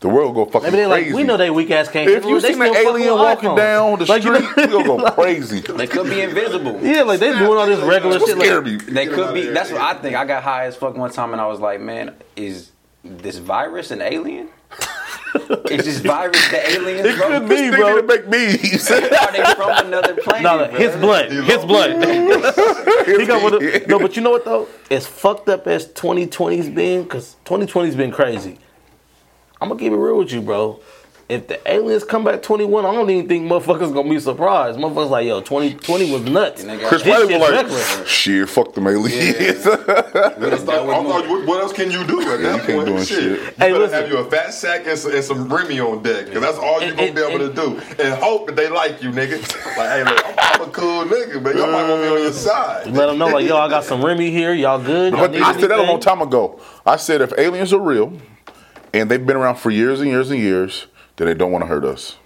The 0.00 0.08
world 0.08 0.34
go 0.34 0.44
fucking 0.44 0.64
Maybe 0.64 0.76
they 0.76 0.86
like 0.86 1.04
crazy. 1.04 1.16
we 1.16 1.22
know 1.22 1.38
they 1.38 1.48
weak 1.48 1.70
ass 1.70 1.88
can't. 1.88 2.08
if 2.10 2.24
you 2.26 2.36
it, 2.36 2.40
they 2.42 2.52
seen 2.52 2.60
an 2.62 2.74
still 2.74 2.96
alien 2.96 3.14
walking 3.14 3.48
iPhones. 3.50 3.56
down 3.56 3.98
the 3.98 4.04
Like, 4.04 4.24
you 4.24 4.32
know- 4.32 4.40
street, 4.50 4.66
you 4.70 4.84
gonna 4.84 4.84
go 5.02 5.10
crazy. 5.12 5.60
They 5.60 5.86
could 5.86 6.10
be 6.10 6.20
invisible. 6.20 6.78
Yeah, 6.82 7.02
like 7.02 7.18
they 7.18 7.32
doing 7.32 7.58
all 7.58 7.66
this 7.66 7.80
regular 7.80 8.18
What 8.18 8.28
shit. 8.28 8.36
Like, 8.36 8.64
me? 8.64 8.76
They 8.76 9.06
Get 9.06 9.14
could 9.14 9.32
be. 9.34 9.46
That's 9.46 9.70
what. 9.72 9.80
I 9.80 9.94
think. 9.94 10.14
I 10.14 10.26
got 10.26 10.42
high 10.42 10.66
as 10.66 10.76
fuck 10.76 10.96
one 10.96 11.10
time, 11.10 11.32
and 11.32 11.40
I 11.40 11.46
was 11.46 11.60
like, 11.60 11.80
man, 11.80 12.14
is 12.36 12.72
this 13.04 13.38
virus 13.38 13.90
an 13.90 14.02
alien? 14.02 14.48
is 15.70 15.84
this 15.84 15.98
virus 16.00 16.48
the 16.50 16.70
aliens? 16.70 17.06
It 17.06 17.16
bro? 17.16 17.28
could 17.28 17.48
be, 17.48 17.54
This 17.56 17.76
bro. 17.76 18.00
to 18.00 18.06
make 18.06 18.30
bees. 18.30 18.90
Are 18.90 19.00
they 19.32 19.44
from 19.54 19.86
another 19.86 20.14
planet? 20.16 20.42
no, 20.42 20.68
bro? 20.68 20.78
his 20.78 20.96
blood, 20.96 21.30
his 21.32 21.64
blood. 21.64 23.06
he 23.06 23.26
got 23.26 23.42
one 23.42 23.54
of, 23.54 23.88
no, 23.88 23.98
but 23.98 24.16
you 24.16 24.22
know 24.22 24.30
what 24.30 24.44
though? 24.44 24.68
As 24.90 25.06
fucked 25.06 25.48
up 25.48 25.66
as 25.66 25.86
2020's 25.88 26.68
been, 26.70 27.02
because 27.04 27.36
2020's 27.44 27.96
been 27.96 28.10
crazy. 28.12 28.58
I'm 29.60 29.68
gonna 29.68 29.80
keep 29.80 29.92
it 29.92 29.96
real 29.96 30.18
with 30.18 30.32
you, 30.32 30.42
bro. 30.42 30.80
If 31.28 31.48
the 31.48 31.58
aliens 31.68 32.04
come 32.04 32.22
back 32.22 32.40
21, 32.40 32.86
I 32.86 32.92
don't 32.92 33.10
even 33.10 33.26
think 33.26 33.50
motherfuckers 33.50 33.92
gonna 33.92 34.08
be 34.08 34.20
surprised. 34.20 34.78
Motherfuckers 34.78 35.10
like, 35.10 35.26
yo, 35.26 35.40
2020 35.40 36.12
was 36.12 36.22
nuts. 36.22 36.60
And 36.60 36.70
they 36.70 36.76
got- 36.78 36.88
Chris 36.88 37.02
This 37.02 37.16
Pratt 37.16 37.28
was 37.28 37.40
like, 37.50 37.50
regular. 37.66 38.06
shit, 38.06 38.48
fuck 38.48 38.74
them 38.74 38.86
aliens. 38.86 39.64
That's 39.64 40.62
not- 40.62 40.68
I 40.68 40.84
more- 40.84 41.02
thought, 41.02 41.28
what, 41.28 41.46
what 41.48 41.60
else 41.62 41.72
can 41.72 41.90
you 41.90 42.04
do 42.06 42.20
at 42.20 42.38
Yeah, 42.38 42.52
that 42.56 42.66
can't 42.66 42.84
point? 42.84 42.86
do 42.86 42.98
Shit. 43.04 43.08
shit. 43.08 43.24
You 43.24 43.36
Hey, 43.38 43.52
better 43.58 43.78
listen. 43.80 44.00
have 44.02 44.08
you 44.08 44.18
a 44.18 44.30
fat 44.30 44.54
sack 44.54 44.86
and 44.86 44.96
some, 44.96 45.12
and 45.14 45.24
some 45.24 45.52
Remy 45.52 45.80
on 45.80 46.00
deck, 46.04 46.26
because 46.26 46.42
that's 46.42 46.58
all 46.58 46.80
you're 46.80 46.94
gonna 46.94 47.12
be 47.12 47.20
and- 47.22 47.32
able 47.32 47.48
to 47.48 47.52
do. 47.52 47.80
And 48.04 48.14
hope 48.22 48.46
that 48.46 48.54
they 48.54 48.68
like 48.68 49.02
you, 49.02 49.10
nigga. 49.10 49.40
Like, 49.76 49.88
hey, 49.90 50.04
look, 50.04 50.24
I'm, 50.24 50.60
I'm 50.62 50.68
a 50.68 50.72
cool 50.72 51.04
nigga, 51.06 51.42
but 51.42 51.56
y'all 51.56 51.66
might 51.72 51.88
want 51.88 52.02
to 52.02 52.08
be 52.08 52.14
on 52.14 52.22
your 52.22 52.32
side. 52.32 52.86
Let 52.92 53.06
them 53.06 53.18
know, 53.18 53.26
like, 53.26 53.44
yo, 53.48 53.56
I 53.58 53.68
got 53.68 53.82
some 53.82 54.00
Remy 54.04 54.30
here. 54.30 54.54
Y'all 54.54 54.80
good? 54.80 55.12
Y'all 55.12 55.22
But 55.22 55.32
need 55.32 55.42
I 55.42 55.58
said 55.58 55.70
that 55.70 55.78
a 55.80 55.82
long 55.82 55.98
time 55.98 56.22
ago. 56.22 56.60
I 56.86 56.94
said 56.94 57.20
if 57.20 57.32
aliens 57.36 57.72
are 57.72 57.80
real 57.80 58.12
and 58.94 59.10
they've 59.10 59.26
been 59.26 59.36
around 59.36 59.56
for 59.56 59.72
years 59.72 60.00
and 60.00 60.08
years 60.08 60.30
and 60.30 60.38
years, 60.38 60.86
then 61.16 61.26
they 61.26 61.34
don't 61.34 61.52
want 61.52 61.62
to 61.62 61.66
hurt 61.68 61.84
us. 61.84 62.16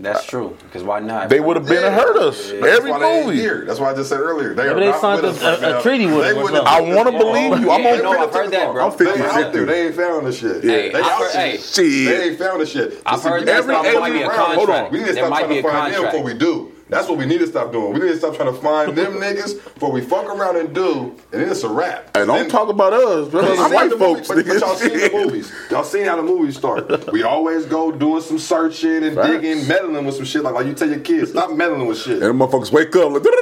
That's 0.00 0.24
true. 0.24 0.56
Because 0.62 0.84
why 0.84 1.00
not? 1.00 1.28
They 1.28 1.40
would 1.40 1.56
have 1.56 1.66
been 1.66 1.82
to 1.82 1.90
hurt 1.90 2.16
us. 2.18 2.52
That's 2.52 2.78
Every 2.78 2.92
why 2.92 3.00
they 3.00 3.16
ain't 3.18 3.26
movie. 3.26 3.40
here. 3.40 3.64
That's 3.66 3.80
why 3.80 3.90
I 3.90 3.94
just 3.94 4.10
said 4.10 4.20
earlier. 4.20 4.54
They 4.54 4.62
Maybe 4.62 4.68
are 4.76 4.80
they 4.80 4.86
not 4.90 5.00
signed 5.00 5.22
with 5.22 5.42
a- 5.42 5.48
us 5.48 5.60
right 5.60 5.72
a- 5.72 5.78
a 5.80 5.82
treaty 5.82 6.06
with 6.06 6.14
They 6.22 6.28
them 6.28 6.38
or 6.38 6.42
wouldn't 6.44 6.64
something. 6.68 6.86
have 6.86 6.94
I 6.94 6.94
want 6.94 7.08
to 7.10 7.18
believe 7.18 7.58
you. 7.60 7.70
I'm 7.72 7.82
Yeah, 7.82 7.92
on. 7.94 8.02
no, 8.04 8.10
I've 8.12 8.32
heard 8.32 8.50
that, 8.52 8.72
bro. 8.72 8.84
I'm 8.84 8.90
50 8.92 9.04
They 9.20 9.26
out 9.26 9.52
there. 9.52 9.64
They 9.66 9.86
ain't 9.86 9.96
found 9.96 10.24
the 10.28 10.32
shit. 10.32 10.62
Hey, 10.62 10.90
they 10.92 11.00
I've 11.00 11.04
heard- 11.04 11.32
there. 11.32 11.50
hey, 11.50 12.04
They 12.06 12.28
ain't 12.28 12.38
found 12.38 12.60
the 12.60 12.66
shit. 12.66 13.02
I've 13.04 13.18
See, 13.18 13.28
heard 13.28 13.40
we 13.40 13.46
that 13.46 13.54
need 13.56 13.60
to 13.60 13.82
there 13.82 14.00
might 14.00 14.12
be 14.12 14.22
a 14.22 14.26
fucking 14.26 14.38
around. 14.40 14.54
Hold 14.54 14.70
on. 14.70 14.90
We 14.92 14.98
need 15.00 15.06
to 15.06 15.12
stop 15.14 15.28
trying 15.30 15.48
to 15.48 15.62
find 15.68 15.94
them 15.94 16.02
before 16.04 16.22
we 16.22 16.34
do. 16.34 16.72
That's 16.88 17.08
what 17.08 17.18
we 17.18 17.26
need 17.26 17.38
to 17.40 17.46
stop 17.46 17.70
doing. 17.72 17.92
We 17.92 18.00
need 18.00 18.08
to 18.08 18.16
stop 18.18 18.34
trying 18.34 18.52
to 18.54 18.60
find 18.60 18.96
them 18.96 19.14
niggas 19.20 19.60
for 19.78 19.90
we 19.92 20.00
fuck 20.00 20.24
around 20.26 20.56
and 20.56 20.74
do, 20.74 21.14
and 21.32 21.42
then 21.42 21.48
it's 21.50 21.62
a 21.62 21.68
wrap. 21.68 22.16
Hey, 22.16 22.24
don't 22.24 22.36
Then- 22.38 22.48
talk 22.48 22.68
about 22.68 22.92
us, 22.94 23.28
bro. 23.28 23.42
Y'all 23.42 23.56
Those 23.56 23.72
white 23.72 23.90
the 23.90 23.98
folks. 23.98 24.28
movie- 24.30 24.42
but, 24.42 24.48
but 24.48 24.60
y'all 24.60 24.74
nigga. 24.76 24.78
seen 24.78 24.98
the 24.98 25.10
movies. 25.26 25.52
Y'all 25.70 25.84
seen 25.84 26.04
how 26.06 26.16
the 26.16 26.22
movies 26.22 26.56
start. 26.56 27.12
We 27.12 27.22
always 27.24 27.66
go 27.66 27.92
doing 27.92 28.22
some 28.22 28.38
searching 28.38 29.02
and 29.04 29.14
Facts. 29.16 29.28
digging, 29.28 29.68
meddling 29.68 30.04
with 30.06 30.14
some 30.16 30.24
shit. 30.24 30.42
Like, 30.42 30.54
like 30.54 30.66
you 30.66 30.74
tell 30.74 30.88
your 30.88 31.00
kids, 31.00 31.30
stop 31.30 31.50
meddling 31.52 31.86
with 31.86 31.98
shit. 31.98 32.22
And 32.22 32.40
the 32.40 32.46
motherfuckers 32.46 32.72
wake 32.72 32.94
up 32.96 33.12
like, 33.12 33.22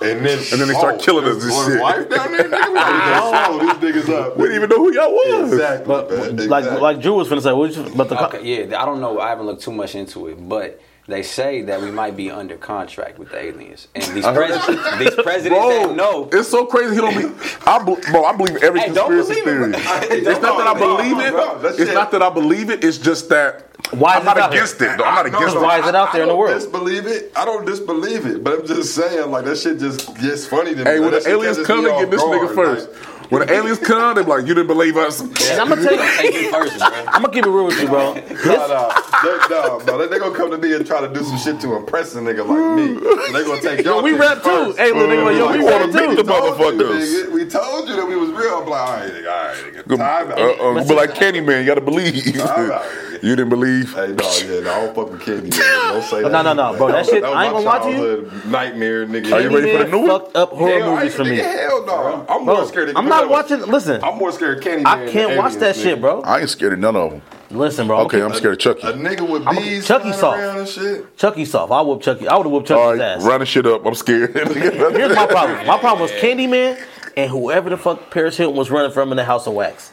And 0.00 0.24
then, 0.24 0.38
And 0.38 0.60
then 0.60 0.68
they 0.68 0.74
start 0.74 0.94
oh, 0.94 0.98
killing 0.98 1.24
us 1.24 1.42
and 1.42 1.72
shit. 1.72 1.80
Wife 1.82 2.08
down 2.08 2.30
there, 2.30 2.44
nigga. 2.44 2.68
We 2.68 2.74
gotta 2.74 3.28
swallow 3.48 3.58
these 3.58 4.04
niggas 4.04 4.14
up. 4.14 4.36
we 4.36 4.44
didn't 4.44 4.56
even 4.56 4.70
know 4.70 4.76
who 4.76 4.92
y'all 4.94 5.10
was. 5.12 5.52
Exactly. 5.52 5.86
But 5.86 6.10
man, 6.36 6.48
like 6.48 6.80
like 6.80 7.00
Drew 7.00 7.14
was 7.14 7.28
finna 7.28 7.42
say, 7.42 7.52
what 7.52 7.74
you, 7.74 7.82
but 7.96 8.08
the 8.08 8.14
co- 8.16 8.26
Okay, 8.26 8.68
yeah, 8.68 8.80
I 8.80 8.84
don't 8.84 9.00
know. 9.00 9.18
I 9.20 9.28
haven't 9.30 9.46
looked 9.46 9.62
too 9.62 9.72
much 9.72 9.96
into 9.96 10.28
it, 10.28 10.48
but 10.48 10.80
they 11.08 11.22
say 11.22 11.62
that 11.62 11.80
we 11.80 11.90
might 11.90 12.16
be 12.16 12.30
under 12.30 12.56
contract 12.56 13.18
with 13.18 13.30
the 13.30 13.42
aliens, 13.42 13.88
and 13.94 14.04
these 14.14 14.24
I 14.26 14.34
heard 14.34 14.50
presidents, 14.50 14.98
these 14.98 15.14
presidents 15.24 15.48
Bro, 15.58 15.88
that 15.88 15.96
know. 15.96 16.28
it's 16.32 16.48
so 16.48 16.66
crazy. 16.66 16.94
He 16.96 17.00
don't 17.00 17.16
be. 17.16 17.24
I, 17.66 17.82
be- 17.82 17.96
bro, 18.12 18.24
I 18.24 18.36
believe 18.36 18.62
every 18.62 18.80
Hey, 18.80 18.92
don't 18.92 19.10
conspiracy 19.10 19.42
believe 19.42 19.74
theory. 19.74 19.84
it. 20.14 20.26
It's 20.28 20.40
not 20.42 20.58
that 20.58 20.66
I 20.66 20.78
believe 20.78 21.18
it. 21.18 21.32
Bro, 21.32 21.60
It's 21.64 21.78
shit- 21.78 21.94
not 21.94 22.10
that 22.12 22.22
I 22.22 22.28
believe 22.30 22.68
it. 22.70 22.84
It's 22.84 22.98
just 22.98 23.30
that 23.30 23.66
Why 23.92 24.14
is 24.14 24.18
I'm 24.20 24.24
not 24.26 24.36
it 24.36 24.42
out 24.42 24.52
against 24.52 24.78
here? 24.78 24.92
it. 24.92 24.98
Though. 24.98 25.04
I'm 25.04 25.14
not 25.14 25.26
against 25.26 25.54
no, 25.54 25.60
it. 25.62 25.64
Why 25.64 25.78
is 25.80 25.86
it 25.88 25.94
out 25.94 26.12
there 26.12 26.20
I 26.20 26.24
in 26.24 26.28
the 26.28 26.32
don't 26.34 26.38
world? 26.38 26.54
disbelieve 26.60 27.06
it. 27.06 27.32
I 27.34 27.44
don't 27.46 27.64
disbelieve 27.64 28.26
it, 28.26 28.44
but 28.44 28.60
I'm 28.60 28.66
just 28.66 28.94
saying, 28.94 29.30
like 29.30 29.46
that 29.46 29.56
shit 29.56 29.78
just 29.78 30.14
gets 30.18 30.46
funny 30.46 30.72
to 30.74 30.84
me. 30.84 30.90
Hey, 30.90 31.00
when 31.00 31.12
Like, 31.12 31.22
the 31.22 31.30
aliens 31.30 31.66
come, 31.66 31.84
me 31.84 31.90
they 31.90 32.00
get 32.00 32.10
this 32.10 32.22
nigga 32.22 32.54
first. 32.54 32.88
like- 32.90 33.30
When 33.32 33.46
the 33.46 33.52
aliens 33.52 33.78
come, 33.78 34.14
they 34.16 34.22
be 34.22 34.28
like, 34.30 34.46
"You 34.46 34.54
didn't 34.54 34.68
believe 34.68 34.96
us." 34.96 35.20
and 35.20 35.30
I'm 35.60 35.68
gonna 35.68 35.82
tell 35.82 35.92
you, 35.92 35.98
Take 36.16 36.50
first, 36.50 36.78
bro. 36.78 36.88
I'm 37.08 37.20
gonna 37.22 37.28
keep 37.34 37.44
it 37.44 37.50
real 37.50 37.66
with 37.66 37.78
you, 37.78 37.86
bro. 37.86 38.14
No, 38.14 38.20
no, 38.22 38.92
they, 39.22 39.38
no, 39.50 39.78
no, 39.86 39.98
they, 39.98 40.06
they 40.08 40.18
gonna 40.18 40.34
come 40.34 40.50
to 40.50 40.56
me 40.56 40.72
and 40.74 40.86
try 40.86 40.97
to 41.00 41.08
do 41.12 41.22
some 41.24 41.38
shit 41.38 41.60
to 41.60 41.74
impress 41.76 42.14
a 42.14 42.20
nigga 42.20 42.46
like 42.46 42.76
me. 42.76 42.94
So 43.00 43.32
they 43.32 43.44
gonna 43.44 43.60
take 43.60 43.84
y'all. 43.84 44.02
we 44.02 44.10
shit 44.12 44.20
rap 44.20 44.42
too. 44.42 44.72
Hey, 44.76 44.92
look, 44.92 45.08
they 45.08 45.16
gonna, 45.16 45.36
yo, 45.38 45.52
we 45.52 45.64
wanna 45.64 45.86
rap 45.86 45.86
meet 45.86 45.92
the 45.94 46.00
We 46.00 46.16
you, 46.16 46.24
motherfuckers. 46.24 47.32
We 47.32 47.44
told 47.48 47.88
you 47.88 47.96
that 47.96 48.06
we 48.06 48.16
was 48.16 48.30
real. 48.30 48.58
I'm 48.58 48.68
like, 48.68 48.80
all 48.80 48.96
right, 48.96 49.10
nigga, 49.12 49.28
all 49.28 49.44
right, 49.46 49.74
nigga. 49.86 49.96
Time 49.96 50.30
out. 50.32 50.38
Uh, 50.38 50.78
uh, 50.80 50.84
but 50.86 50.96
like 50.96 51.10
Candyman, 51.14 51.60
you 51.60 51.66
gotta 51.66 51.80
believe. 51.80 52.24
You 53.20 53.34
didn't 53.34 53.48
believe. 53.48 53.92
Hey, 53.94 54.12
no, 54.12 54.30
yeah, 54.46 54.60
no, 54.60 54.70
I 54.70 54.84
don't 54.86 54.94
fuck 54.94 55.10
with 55.10 55.20
candy. 55.22 55.50
Nigga. 55.50 55.90
Don't 55.90 56.02
say 56.04 56.22
that. 56.22 56.30
No, 56.30 56.42
no, 56.42 56.52
no, 56.52 56.78
bro, 56.78 56.92
that 56.92 57.04
shit- 57.04 57.22
was 57.24 57.32
I 57.32 57.46
ain't 57.46 57.52
gonna 57.52 57.66
lie 57.66 57.78
to 57.80 57.90
you. 57.90 58.32
Nightmare, 58.48 59.06
nigga. 59.06 59.32
Are 59.32 59.40
you 59.40 59.50
ready 59.50 59.76
for 59.76 59.82
the 59.84 59.90
new 59.90 59.98
one? 60.06 60.08
fucked 60.20 60.36
up 60.36 60.50
horror 60.50 60.78
Hell, 60.78 60.90
movies 60.94 61.04
ain't- 61.06 61.14
for 61.14 61.24
me. 61.24 61.36
Hell 61.38 61.84
no. 61.84 62.26
I'm 62.28 62.44
Bro, 62.44 62.54
more 62.54 62.66
scared 62.66 62.90
of 62.90 62.96
I'm 62.96 63.06
not 63.08 63.28
watching. 63.28 63.60
Listen, 63.62 64.04
I'm 64.04 64.18
more 64.18 64.30
scared 64.30 64.58
of 64.58 64.62
Candyman. 64.64 64.86
I 64.86 65.10
can't 65.10 65.30
than 65.30 65.38
watch 65.38 65.54
that 65.54 65.76
aliens, 65.76 65.82
shit, 65.82 66.00
bro. 66.00 66.20
I 66.22 66.40
ain't 66.42 66.50
scared 66.50 66.74
of 66.74 66.78
none 66.78 66.94
of 66.94 67.10
them. 67.10 67.22
Listen, 67.50 67.86
bro. 67.86 68.00
Okay, 68.00 68.20
I'm 68.22 68.34
scared 68.34 68.54
of 68.54 68.58
Chucky. 68.60 68.86
A 68.86 68.92
nigga 68.92 69.28
with 69.28 69.46
I'm 69.46 69.56
bees 69.56 69.86
Chucky 69.86 70.12
soft. 70.12 70.38
around 70.38 70.58
and 70.58 70.68
shit. 70.68 71.16
Chucky 71.16 71.44
soft. 71.46 71.72
I 71.72 71.80
whoop 71.80 72.02
Chucky. 72.02 72.28
I 72.28 72.36
would 72.36 72.44
have 72.44 72.52
whooped 72.52 72.70
All 72.70 72.90
Chucky's 72.90 73.00
right, 73.00 73.16
ass. 73.16 73.22
running 73.24 73.46
shit 73.46 73.66
up. 73.66 73.86
I'm 73.86 73.94
scared. 73.94 74.34
Here's 74.34 75.16
my 75.16 75.26
problem. 75.26 75.66
My 75.66 75.78
problem 75.78 76.00
was 76.02 76.10
Candyman 76.12 76.78
and 77.16 77.30
whoever 77.30 77.70
the 77.70 77.76
fuck 77.78 78.10
Paris 78.10 78.36
Hilton 78.36 78.56
was 78.56 78.70
running 78.70 78.92
from 78.92 79.10
in 79.10 79.16
the 79.16 79.24
House 79.24 79.46
of 79.46 79.54
Wax. 79.54 79.92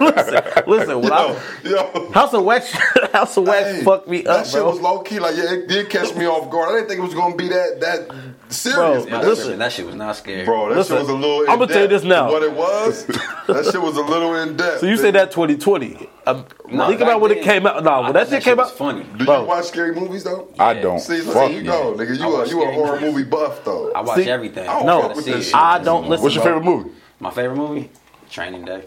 Listen, 0.00 0.42
listen. 0.66 1.00
When 1.00 1.12
I, 1.12 1.40
Yo. 1.64 2.10
House 2.12 2.32
of 2.34 2.44
Wax, 2.44 2.72
House 3.12 3.36
of 3.36 3.46
Wax 3.46 3.76
Hey, 3.78 3.82
fucked 3.84 4.08
me 4.08 4.22
that 4.22 4.30
up, 4.40 4.46
shit 4.46 4.54
bro. 4.54 4.70
was 4.70 4.80
low 4.80 5.00
key. 5.00 5.18
Like, 5.20 5.36
yeah, 5.36 5.52
it 5.54 5.68
did 5.68 5.88
catch 5.90 6.14
me 6.14 6.26
off 6.26 6.50
guard. 6.50 6.70
I 6.70 6.72
didn't 6.76 6.88
think 6.88 7.00
it 7.00 7.04
was 7.04 7.14
gonna 7.14 7.36
be 7.36 7.48
that 7.48 7.80
that 7.80 8.08
serious. 8.52 8.76
Bro, 8.76 8.94
but 9.04 9.08
Yeah, 9.10 9.18
that 9.20 9.26
listen. 9.28 9.48
shit- 9.50 9.58
that 9.58 9.72
shit 9.72 9.86
was 9.86 9.94
not 9.94 10.16
scary. 10.16 10.44
Bro, 10.44 10.70
that 10.70 10.76
Listen, 10.78 10.96
shit 10.96 11.06
was 11.06 11.10
a 11.10 11.14
little. 11.14 11.50
I'ma 11.50 11.62
in 11.64 11.68
tell 11.68 11.82
you 11.82 11.88
this 11.88 12.02
now. 12.04 12.30
What 12.30 12.42
it 12.42 12.52
was, 12.52 13.06
that 13.06 13.68
shit 13.70 13.80
was 13.80 13.96
a 13.96 14.02
little 14.02 14.34
in 14.36 14.56
depth. 14.56 14.80
So 14.80 14.86
you 14.86 14.96
say 14.96 15.10
that 15.12 15.30
2020. 15.30 16.08
Um, 16.26 16.46
Nah, 16.68 16.86
think 16.88 17.00
about 17.00 17.20
when 17.20 17.32
it 17.32 17.42
came 17.42 17.66
out. 17.66 17.82
No, 17.82 18.02
when 18.02 18.12
that 18.12 18.28
thought 18.28 18.34
shit 18.36 18.44
came 18.44 18.60
out. 18.60 18.70
funny. 18.70 19.04
Do 19.16 19.24
bro. 19.24 19.40
you 19.42 19.46
watch 19.48 19.64
scary 19.64 19.92
movies 19.94 20.22
though? 20.22 20.48
I 20.58 20.74
don't. 20.74 21.00
See, 21.00 21.18
so 21.20 21.32
Fuck 21.32 21.48
there 21.50 21.58
you 21.60 21.62
go, 21.64 21.94
nigga. 21.94 22.16
You 22.16 22.36
a 22.36 22.48
you 22.48 22.62
a 22.62 22.72
horror 22.72 23.00
movie 23.00 23.24
buff 23.24 23.64
though. 23.64 23.92
I 23.92 24.02
watch 24.02 24.18
See, 24.18 24.30
everything. 24.30 24.68
I 24.68 24.74
don't 24.74 24.86
No, 24.86 25.02
fuck 25.02 25.16
with 25.16 25.24
see 25.24 25.32
that 25.32 25.38
it. 25.40 25.42
shit. 25.44 25.54
I 25.56 25.78
don't 25.82 26.08
listen. 26.08 26.22
What's 26.22 26.34
your 26.36 26.44
favorite 26.44 26.62
movie? 26.64 26.90
My 27.18 27.30
favorite 27.30 27.56
movie, 27.56 27.90
Training 28.30 28.64
Day. 28.64 28.84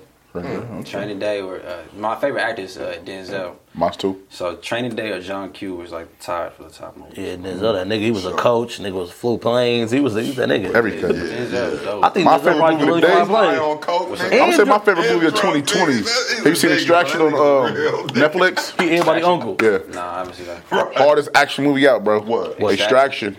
Training 0.85 1.19
Day, 1.19 1.41
or 1.41 1.59
uh, 1.61 1.83
my 1.95 2.15
favorite 2.19 2.41
actor 2.41 2.63
is 2.63 2.75
uh, 2.79 2.97
Denzel. 3.05 3.53
Mine 3.75 3.91
too. 3.91 4.23
So 4.31 4.55
Training 4.55 4.95
Day 4.95 5.11
or 5.11 5.21
John 5.21 5.51
Q 5.51 5.75
was 5.75 5.91
like 5.91 6.07
tied 6.19 6.53
for 6.53 6.63
the 6.63 6.71
top 6.71 6.97
movie. 6.97 7.21
Yeah, 7.21 7.35
Denzel, 7.35 7.73
that 7.75 7.85
nigga, 7.87 7.99
he 8.01 8.09
was 8.09 8.25
a 8.25 8.31
coach. 8.33 8.79
Nigga 8.79 8.93
was 8.93 9.11
flew 9.11 9.37
planes. 9.37 9.91
He 9.91 9.99
was, 9.99 10.15
he 10.15 10.21
was 10.25 10.35
that 10.37 10.49
nigga. 10.49 10.73
Everything. 10.73 11.11
Denzel 11.11 11.71
was 11.73 11.81
dope. 11.83 12.03
I 12.03 12.09
think 12.09 12.25
My 12.25 12.39
Denzel 12.39 12.43
favorite 12.45 12.71
movie 12.71 12.85
really 12.85 13.01
today- 13.01 13.25
fly 13.25 13.45
High 13.45 13.57
plane. 13.57 13.69
on 13.69 13.77
coke. 13.77 14.01
I'm 14.01 14.07
gonna 14.37 14.53
say 14.57 14.63
my 14.63 14.75
And 14.75 14.83
favorite 14.85 15.13
movie 15.13 15.27
of 15.27 15.35
drunk, 15.35 15.65
2020s. 15.67 15.67
nigga. 15.67 16.03
That 16.03 16.31
is 16.31 16.37
Have 16.37 16.45
you 16.47 16.55
seen 16.55 16.71
Extraction 16.71 17.21
on 17.21 17.31
nigga, 17.33 17.99
um. 18.01 18.07
Netflix? 18.09 18.81
He 18.81 18.89
everybody 18.89 19.21
uncle. 19.21 19.55
Yeah, 19.61 19.77
Nah, 19.93 20.15
I 20.15 20.17
haven't 20.19 20.33
seen 20.33 20.47
that. 20.47 20.63
hardest 20.95 21.29
action 21.35 21.63
movie 21.63 21.87
out, 21.87 22.03
bro. 22.03 22.21
What? 22.21 22.59
What's 22.59 22.79
Extraction 22.81 23.37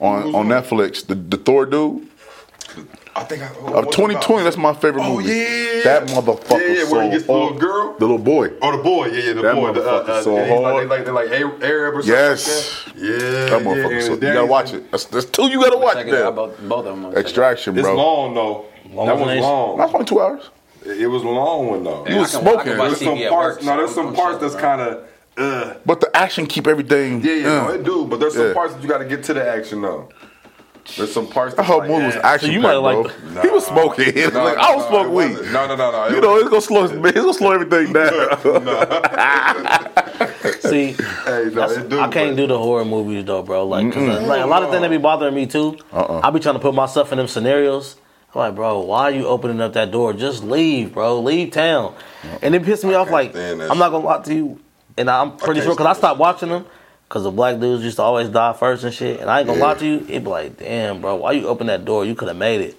on 0.00 0.24
on 0.24 0.34
on? 0.34 0.46
Netflix. 0.48 1.06
The 1.06 1.14
the 1.14 1.36
Thor 1.36 1.64
dude 1.64 2.08
I 3.16 3.22
think 3.24 3.42
I, 3.42 3.46
of 3.46 3.84
2020. 3.92 4.42
That's 4.42 4.56
my 4.56 4.74
favorite 4.74 5.04
Oh 5.04 5.16
movie. 5.18 5.28
yeah, 5.32 5.82
That 5.84 6.08
motherfucker. 6.08 6.60
Yeah, 6.60 6.66
yeah, 6.78 6.84
so 6.84 6.92
where 6.96 7.04
he 7.04 7.10
gets 7.10 7.26
the 7.26 7.32
little 7.32 7.54
girl. 7.58 7.92
The 7.96 8.04
little 8.06 8.18
boy. 8.18 8.50
Oh, 8.60 8.76
the 8.76 8.82
boy, 8.82 9.06
yeah, 9.06 9.22
yeah, 9.22 9.32
the 9.34 9.42
That 9.42 9.54
boy. 9.54 9.72
The, 9.72 9.82
uh, 9.88 10.02
motherfucker's 10.04 10.08
uh, 10.08 10.22
so 10.24 10.36
yeah, 10.36 10.44
he's 10.46 10.60
hard. 10.60 10.88
Like, 10.88 11.04
they 11.04 11.10
like, 11.12 11.30
they 11.30 11.44
like 11.44 11.62
Arab 11.62 11.94
or 11.94 12.02
something. 12.02 12.12
Yes. 12.14 12.86
Like 12.86 12.94
that. 12.96 13.02
Yeah, 13.02 13.18
That 13.18 13.50
yeah, 13.50 13.58
motherfucker. 13.58 13.92
and 13.92 14.02
so, 14.02 14.12
you 14.14 14.18
gotta 14.20 14.46
watch 14.46 14.72
it. 14.74 14.90
That's, 14.90 15.04
that's 15.04 15.26
two 15.26 15.48
you 15.48 15.60
gotta 15.62 15.78
watch 15.78 15.94
Check 15.94 16.06
it 16.08 16.14
out. 16.14 16.16
there. 16.16 16.32
Both, 16.32 16.60
both 16.68 16.86
of 16.86 17.00
them. 17.02 17.12
Extraction, 17.16 17.74
bro. 17.74 17.82
It's 17.92 17.96
long 17.96 18.34
though. 18.34 18.64
Long 18.90 19.06
that 19.06 19.16
was 19.18 19.38
long. 19.40 19.78
That's 19.78 19.94
only 19.94 20.06
two 20.06 20.20
hours. 20.20 20.50
It 20.84 21.06
was 21.06 21.22
a 21.22 21.28
long 21.28 21.68
one 21.68 21.84
though. 21.84 22.04
Yeah, 22.08 22.18
was 22.20 22.32
can- 22.32 22.42
smoking. 22.42 22.76
watch 22.78 22.88
There's 22.98 23.00
some 23.00 23.28
parts. 23.28 23.64
no, 23.64 23.76
there's 23.76 23.94
some 23.94 24.14
parts 24.14 24.40
that's 24.40 24.54
kind 24.56 24.80
of. 24.80 25.08
Uh, 25.36 25.74
But 25.86 26.00
the 26.00 26.10
action 26.16 26.46
keep 26.46 26.66
everything. 26.66 27.20
yeah, 27.22 27.32
yeah, 27.34 27.46
uh. 27.60 27.66
no, 27.68 27.74
it 27.74 27.84
do. 27.84 28.06
But 28.06 28.18
there's 28.20 28.34
some 28.34 28.48
Yeah. 28.48 28.54
parts 28.54 28.74
that 28.74 28.82
you 28.82 28.88
got 28.88 28.98
to 28.98 29.04
get 29.04 29.22
to 29.24 29.34
the 29.34 29.48
action 29.48 29.82
though. 29.82 30.08
There's 30.96 31.12
some 31.12 31.26
parts. 31.26 31.54
The 31.54 31.62
That's 31.62 31.68
whole 31.68 31.78
like, 31.80 31.88
movie 31.90 32.06
was 32.06 32.16
action. 32.16 32.48
So 32.48 32.52
you 32.52 32.60
might 32.60 32.74
like 32.74 33.02
bro. 33.32 33.42
He 33.42 33.48
was 33.48 33.66
smoking. 33.66 34.12
He 34.12 34.20
was 34.22 34.34
No, 34.34 34.44
like, 34.44 34.56
no, 34.56 34.62
I 34.62 34.76
was 34.76 34.84
no, 34.84 34.88
smoking 34.90 35.14
weed. 35.14 35.30
wasn't. 35.30 35.52
No, 35.52 35.66
no, 35.66 35.76
no, 35.76 35.90
no. 35.92 36.08
You 36.08 36.18
it 36.18 36.22
know, 36.22 36.36
it's 36.36 36.48
gonna 36.50 36.60
slow. 36.60 36.84
It's 36.84 37.12
gonna 37.18 37.32
slow 37.34 37.52
everything 37.52 37.92
down. 37.94 38.12
See, 40.60 40.92
Hey, 40.92 41.44
no, 41.44 41.50
that's- 41.50 41.84
do, 41.88 42.00
I 42.00 42.08
can't 42.08 42.30
but- 42.30 42.36
do 42.36 42.46
the 42.46 42.58
horror 42.58 42.84
movies 42.84 43.24
though, 43.24 43.42
bro. 43.42 43.66
Like, 43.66 43.92
'cause, 43.92 44.22
like 44.22 44.42
a 44.42 44.46
lot 44.46 44.62
of 44.62 44.70
things 44.70 44.82
that 44.82 44.90
be 44.90 44.98
bothering 44.98 45.34
me 45.34 45.46
too. 45.46 45.76
Uh-uh. 45.92 46.20
I 46.22 46.30
be 46.30 46.40
trying 46.40 46.54
to 46.56 46.60
put 46.60 46.74
myself 46.74 47.12
in 47.12 47.18
them 47.18 47.28
scenarios. 47.28 47.96
I'm 48.34 48.38
like, 48.40 48.54
bro, 48.54 48.80
why 48.80 49.02
are 49.04 49.10
you 49.10 49.26
opening 49.26 49.60
up 49.60 49.72
that 49.74 49.90
door? 49.90 50.12
Just 50.12 50.42
leave, 50.44 50.92
bro. 50.92 51.20
Leave 51.20 51.52
town. 51.52 51.94
And 52.42 52.54
it 52.54 52.62
pissed 52.64 52.84
me 52.84 52.94
off. 52.94 53.10
Like, 53.10 53.34
I'm 53.36 53.78
not 53.78 53.90
gonna 53.90 53.98
lie 54.04 54.22
to 54.22 54.34
you, 54.34 54.60
and 54.98 55.10
I'm 55.10 55.36
pretty 55.36 55.60
sure 55.60 55.70
because 55.74 55.86
I 55.86 55.92
stopped 55.98 56.18
watching 56.20 56.48
them. 56.50 56.66
Cause 57.14 57.22
the 57.22 57.30
black 57.30 57.60
dudes 57.60 57.84
used 57.84 57.98
to 57.98 58.02
always 58.02 58.28
die 58.28 58.52
first 58.54 58.82
and 58.82 58.92
shit, 58.92 59.20
and 59.20 59.30
I 59.30 59.38
ain't 59.38 59.46
gonna 59.46 59.60
Yeah. 59.60 59.66
lie 59.66 59.74
to 59.74 59.86
you. 59.86 60.04
It 60.08 60.24
be 60.24 60.28
like, 60.30 60.56
damn, 60.58 61.00
bro, 61.00 61.14
why 61.14 61.30
you 61.30 61.46
open 61.46 61.68
that 61.68 61.84
door? 61.84 62.04
You 62.04 62.16
could 62.16 62.26
have 62.26 62.36
made 62.36 62.60
it. 62.60 62.76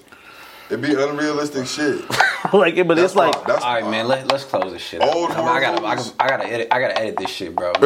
It 0.70 0.82
be 0.82 0.94
unrealistic 0.94 1.66
shit. 1.68 2.02
like, 2.54 2.76
it, 2.76 2.86
but 2.86 2.96
That's 2.98 3.14
it's 3.14 3.16
like, 3.16 3.34
why- 3.34 3.44
that's 3.54 3.64
All 3.64 3.74
right, 3.76 3.90
man. 3.90 4.10
Let, 4.10 4.30
let's 4.30 4.44
close 4.44 4.74
this 4.74 4.82
shit. 4.82 5.02
Out. 5.02 5.16
Old 5.16 5.32
I, 5.32 5.38
mean, 5.38 5.48
I 5.48 5.60
gotta, 5.62 5.86
I, 5.86 5.96
gotta- 5.96 6.14
I 6.20 6.28
gotta 6.28 6.48
edit. 6.52 6.68
I 6.70 6.80
gotta 6.82 7.00
edit 7.00 7.18
this 7.18 7.30
shit, 7.30 7.56
bro. 7.56 7.72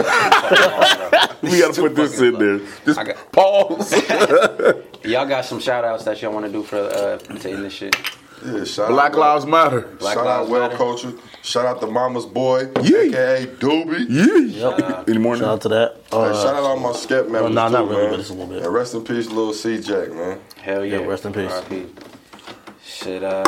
We 1.43 1.59
gotta 1.59 1.73
put 1.79 1.95
this 1.95 2.19
in 2.19 2.39
there. 2.39 2.59
Just 2.83 2.97
I 2.97 3.03
got- 3.03 3.31
pause. 3.31 3.93
Y'all 5.05 5.27
got 5.27 5.45
some 5.45 5.59
shout 5.59 5.85
outs 5.85 6.03
that 6.05 6.19
y'all 6.19 6.33
want 6.33 6.47
to 6.47 6.51
do 6.51 6.63
for 6.63 6.77
uh, 6.77 7.17
to 7.19 7.51
end 7.51 7.63
this 7.63 7.73
shit. 7.73 7.95
Yeah, 8.45 8.63
shout 8.63 8.89
Black 8.89 9.11
out, 9.13 9.17
Lives 9.19 9.45
Matter. 9.45 9.81
Black 9.81 10.13
shout 10.15 10.25
Lives 10.25 10.49
out 10.49 10.49
Well 10.49 10.69
Culture. 10.77 11.13
Shout 11.41 11.65
out 11.65 11.81
to 11.81 11.87
Mama's 11.87 12.25
Boy, 12.25 12.69
Yeah. 12.81 12.97
aka 12.99 13.45
Doobie. 13.47 14.05
Yeah. 14.09 14.77
Yep. 14.77 15.09
Any 15.09 15.17
more? 15.17 15.35
shout 15.37 15.47
out 15.47 15.61
to 15.61 15.69
that. 15.69 15.95
Hey, 16.11 16.17
Uh, 16.17 16.33
shout 16.33 16.55
out 16.55 16.63
all 16.63 16.79
my 16.79 16.91
skep 16.93 17.27
members 17.27 17.53
nah, 17.53 17.67
too, 17.67 17.73
not 17.73 17.87
really, 17.89 18.01
man. 18.03 18.11
but 18.11 18.19
it's 18.19 18.29
a 18.29 18.33
little 18.33 18.47
bit. 18.47 18.63
And 18.63 18.73
rest 18.73 18.93
in 18.93 19.03
peace, 19.03 19.27
little 19.27 19.53
C 19.53 19.79
Jack, 19.81 20.11
man. 20.11 20.39
Hell 20.61 20.83
yeah. 20.85 20.99
Yeah, 20.99 21.05
rest 21.05 21.25
in 21.25 21.33
peace. 21.33 21.51
R.I.P. 21.51 21.85
Shit. 22.83 23.23
Uh, 23.23 23.43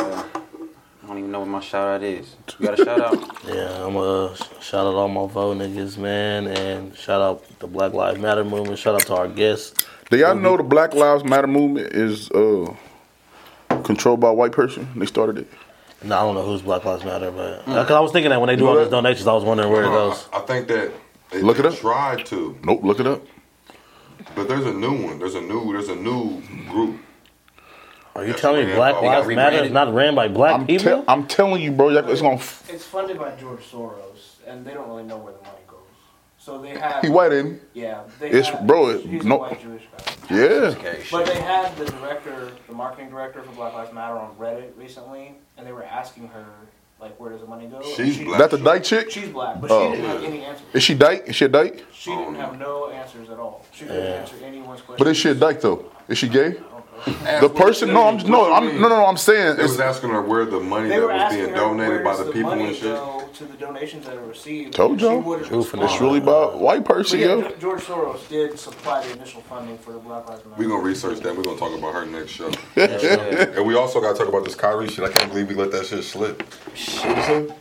I 1.04 1.06
don't 1.08 1.18
even 1.18 1.32
know 1.32 1.40
what 1.40 1.48
my 1.48 1.60
shout 1.60 1.88
out 1.88 2.02
is. 2.02 2.36
You 2.58 2.66
got 2.66 2.78
a 2.80 2.84
shout 2.84 3.00
out? 3.00 3.38
Yeah, 3.52 3.84
I'm 3.84 3.94
gonna 3.94 4.34
shout 4.60 4.86
out 4.86 4.94
all 4.94 5.08
my 5.08 5.26
vote 5.26 5.58
niggas, 5.58 5.98
man, 5.98 6.46
and 6.46 6.96
shout 6.96 7.20
out 7.20 7.42
the 7.58 7.66
Black 7.66 7.92
Lives 7.92 8.18
Matter 8.20 8.44
movement. 8.44 8.78
Shout 8.78 8.94
out 8.94 9.02
to 9.08 9.14
our 9.16 9.28
guests. 9.28 9.84
Do 10.10 10.16
y'all 10.16 10.34
know 10.36 10.56
the 10.56 10.62
Black 10.62 10.94
Lives 10.94 11.24
Matter 11.24 11.48
movement 11.48 11.92
is 11.92 12.30
uh, 12.30 12.72
controlled 13.82 14.20
by 14.20 14.28
a 14.28 14.32
white 14.32 14.52
person? 14.52 14.88
They 14.96 15.06
started 15.06 15.38
it. 15.38 15.48
No, 16.04 16.16
I 16.16 16.20
don't 16.22 16.34
know 16.34 16.42
who's 16.44 16.62
Black 16.62 16.84
Lives 16.84 17.04
Matter, 17.04 17.30
but 17.30 17.60
uh, 17.68 17.82
because 17.82 17.90
I 17.90 18.00
was 18.00 18.10
thinking 18.12 18.30
that 18.30 18.40
when 18.40 18.48
they 18.48 18.56
do 18.56 18.62
You 18.64 18.68
all 18.68 18.74
know 18.74 18.80
these 18.80 18.90
donations, 18.90 19.26
I 19.28 19.32
was 19.34 19.44
wondering 19.44 19.70
where 19.70 19.82
it 19.84 19.86
uh-huh. 19.86 20.08
goes. 20.10 20.28
I 20.32 20.40
think 20.40 20.66
that 20.68 20.92
they, 21.30 21.42
Look 21.42 21.58
it 21.58 21.62
they 21.62 21.68
up. 21.68 21.74
tried 21.76 22.26
to, 22.26 22.58
Nope. 22.64 22.82
Look 22.82 22.98
it 23.00 23.06
up. 23.06 23.22
but 24.34 24.48
there's 24.48 24.66
a 24.66 24.72
new 24.72 25.04
one. 25.06 25.18
There's 25.20 25.36
a 25.36 25.40
new. 25.40 25.72
There's 25.72 25.88
a 25.88 25.94
new 25.96 26.42
group. 26.68 27.00
Are 28.14 28.26
you 28.26 28.32
telling 28.34 28.66
me 28.66 28.74
Black 28.74 29.00
Lives 29.00 29.26
They 29.26 29.34
got 29.34 29.36
Matter 29.36 29.56
is 29.56 29.62
rebranded? 29.62 29.72
not 29.72 29.94
ran 29.94 30.14
by 30.14 30.28
black 30.28 30.54
I'm, 30.56 30.66
people? 30.66 30.84
tell- 30.84 31.04
I'm 31.08 31.26
telling 31.26 31.62
you, 31.62 31.70
bro. 31.72 31.88
y'all- 31.88 32.08
It's 32.10 32.20
gonna. 32.20 32.34
F- 32.34 32.68
It's 32.68 32.84
funded 32.84 33.18
by 33.18 33.30
George 33.36 33.60
Soros, 33.70 34.36
and 34.46 34.66
they 34.66 34.74
don't 34.74 34.88
really 34.88 35.04
know 35.04 35.16
where 35.16 35.32
the 35.32 35.38
money 35.38 35.50
goes. 35.61 35.61
So 36.44 36.58
they 36.58 36.70
have. 36.70 37.02
he 37.02 37.08
white 37.08 37.32
in. 37.32 37.60
Yeah, 37.72 38.00
they 38.18 38.26
It's- 38.30 38.48
have, 38.48 38.66
bro, 38.66 38.88
it- 38.88 39.02
He's 39.02 39.22
no- 39.24 39.36
a 39.36 39.38
white 39.38 39.62
Jewish 39.62 39.82
guy. 39.96 40.34
Yeah. 40.36 40.74
Okay. 40.76 40.98
But 41.10 41.26
they 41.26 41.40
had 41.40 41.76
the 41.76 41.84
director, 41.84 42.50
the 42.66 42.74
marketing 42.74 43.10
director 43.10 43.42
for 43.42 43.52
Black 43.52 43.74
Lives 43.74 43.92
Matter 43.92 44.18
on 44.18 44.34
Reddit 44.40 44.76
recently, 44.76 45.36
and 45.56 45.64
they 45.64 45.70
were 45.72 45.84
asking 45.84 46.26
her, 46.28 46.44
like 47.00 47.14
where 47.20 47.30
does 47.30 47.42
the 47.42 47.46
money 47.46 47.66
go? 47.66 47.80
She's 47.82 48.16
she, 48.16 48.24
black. 48.24 48.38
That 48.40 48.50
the 48.50 48.58
dyke 48.58 48.82
chick? 48.82 49.10
She's 49.12 49.28
black, 49.28 49.60
but 49.60 49.70
Oh. 49.70 49.90
she 49.92 49.96
didn't 49.96 50.10
have 50.10 50.24
any 50.24 50.44
answers. 50.44 50.66
Is 50.72 50.82
she 50.82 50.94
dyke? 50.94 51.24
Is 51.28 51.36
she 51.36 51.44
a 51.44 51.48
dyke? 51.48 51.84
She 51.92 52.10
didn't 52.10 52.34
have 52.34 52.58
no 52.58 52.88
answers 52.90 53.30
at 53.30 53.38
all. 53.38 53.64
She 53.72 53.84
couldn't 53.84 54.02
answer 54.04 54.34
anyone's 54.44 54.80
question. 54.80 54.96
But 55.04 55.10
is 55.10 55.16
she 55.16 55.28
a 55.30 55.34
dyke 55.34 55.60
though? 55.60 55.84
Is 56.08 56.18
she 56.18 56.28
gay? 56.28 56.56
The 57.04 57.48
person? 57.54 57.92
No, 57.92 58.08
I'm 58.08 58.18
no, 58.18 58.52
I'm 58.52 58.80
no, 58.80 58.88
no, 58.88 58.88
no. 58.88 59.06
I'm 59.06 59.16
saying 59.16 59.56
They 59.56 59.64
it's 59.64 59.72
was 59.72 59.80
asking 59.80 60.10
her 60.10 60.22
where 60.22 60.44
the 60.44 60.60
money 60.60 60.88
that 60.88 61.02
was 61.02 61.34
being 61.34 61.52
donated 61.52 62.04
by 62.04 62.16
the 62.16 62.24
the 62.24 62.32
people 62.32 62.50
money 62.50 62.68
and 62.68 62.76
shit. 62.76 62.84
go 62.94 63.28
to 63.34 63.44
the 63.44 63.56
donations 63.56 64.06
that 64.06 64.16
are 64.16 64.24
received. 64.24 64.74
Told 64.74 64.92
and 64.92 65.00
she 65.00 65.06
y'all. 65.06 65.34
in 65.34 65.40
the 65.42 65.84
it's 65.84 66.00
really 66.00 66.18
about 66.18 66.58
white 66.58 66.84
person, 66.84 67.18
yeah, 67.20 67.26
yo. 67.26 67.50
George 67.56 67.80
Soros 67.80 68.28
did 68.28 68.58
supply 68.58 69.04
the 69.06 69.12
initial 69.14 69.40
funding 69.42 69.78
for 69.78 69.92
the 69.92 69.98
Black 69.98 70.28
Lives 70.28 70.44
Matter. 70.44 70.56
We're 70.62 70.68
gonna 70.68 70.82
research 70.82 71.20
that. 71.20 71.36
We're 71.36 71.42
gonna 71.42 71.58
talk 71.58 71.76
about 71.76 71.94
her 71.94 72.06
next 72.06 72.30
show. 72.30 72.50
and 72.76 73.66
we 73.66 73.74
also 73.74 74.00
gotta 74.00 74.16
talk 74.16 74.28
about 74.28 74.44
this 74.44 74.54
Kyrie 74.54 74.88
shit. 74.88 75.04
I 75.04 75.10
can't 75.10 75.30
believe 75.30 75.48
we 75.48 75.54
let 75.54 75.72
that 75.72 75.86
shit 75.86 76.04
slip. 76.04 76.42
Shit. 76.74 77.52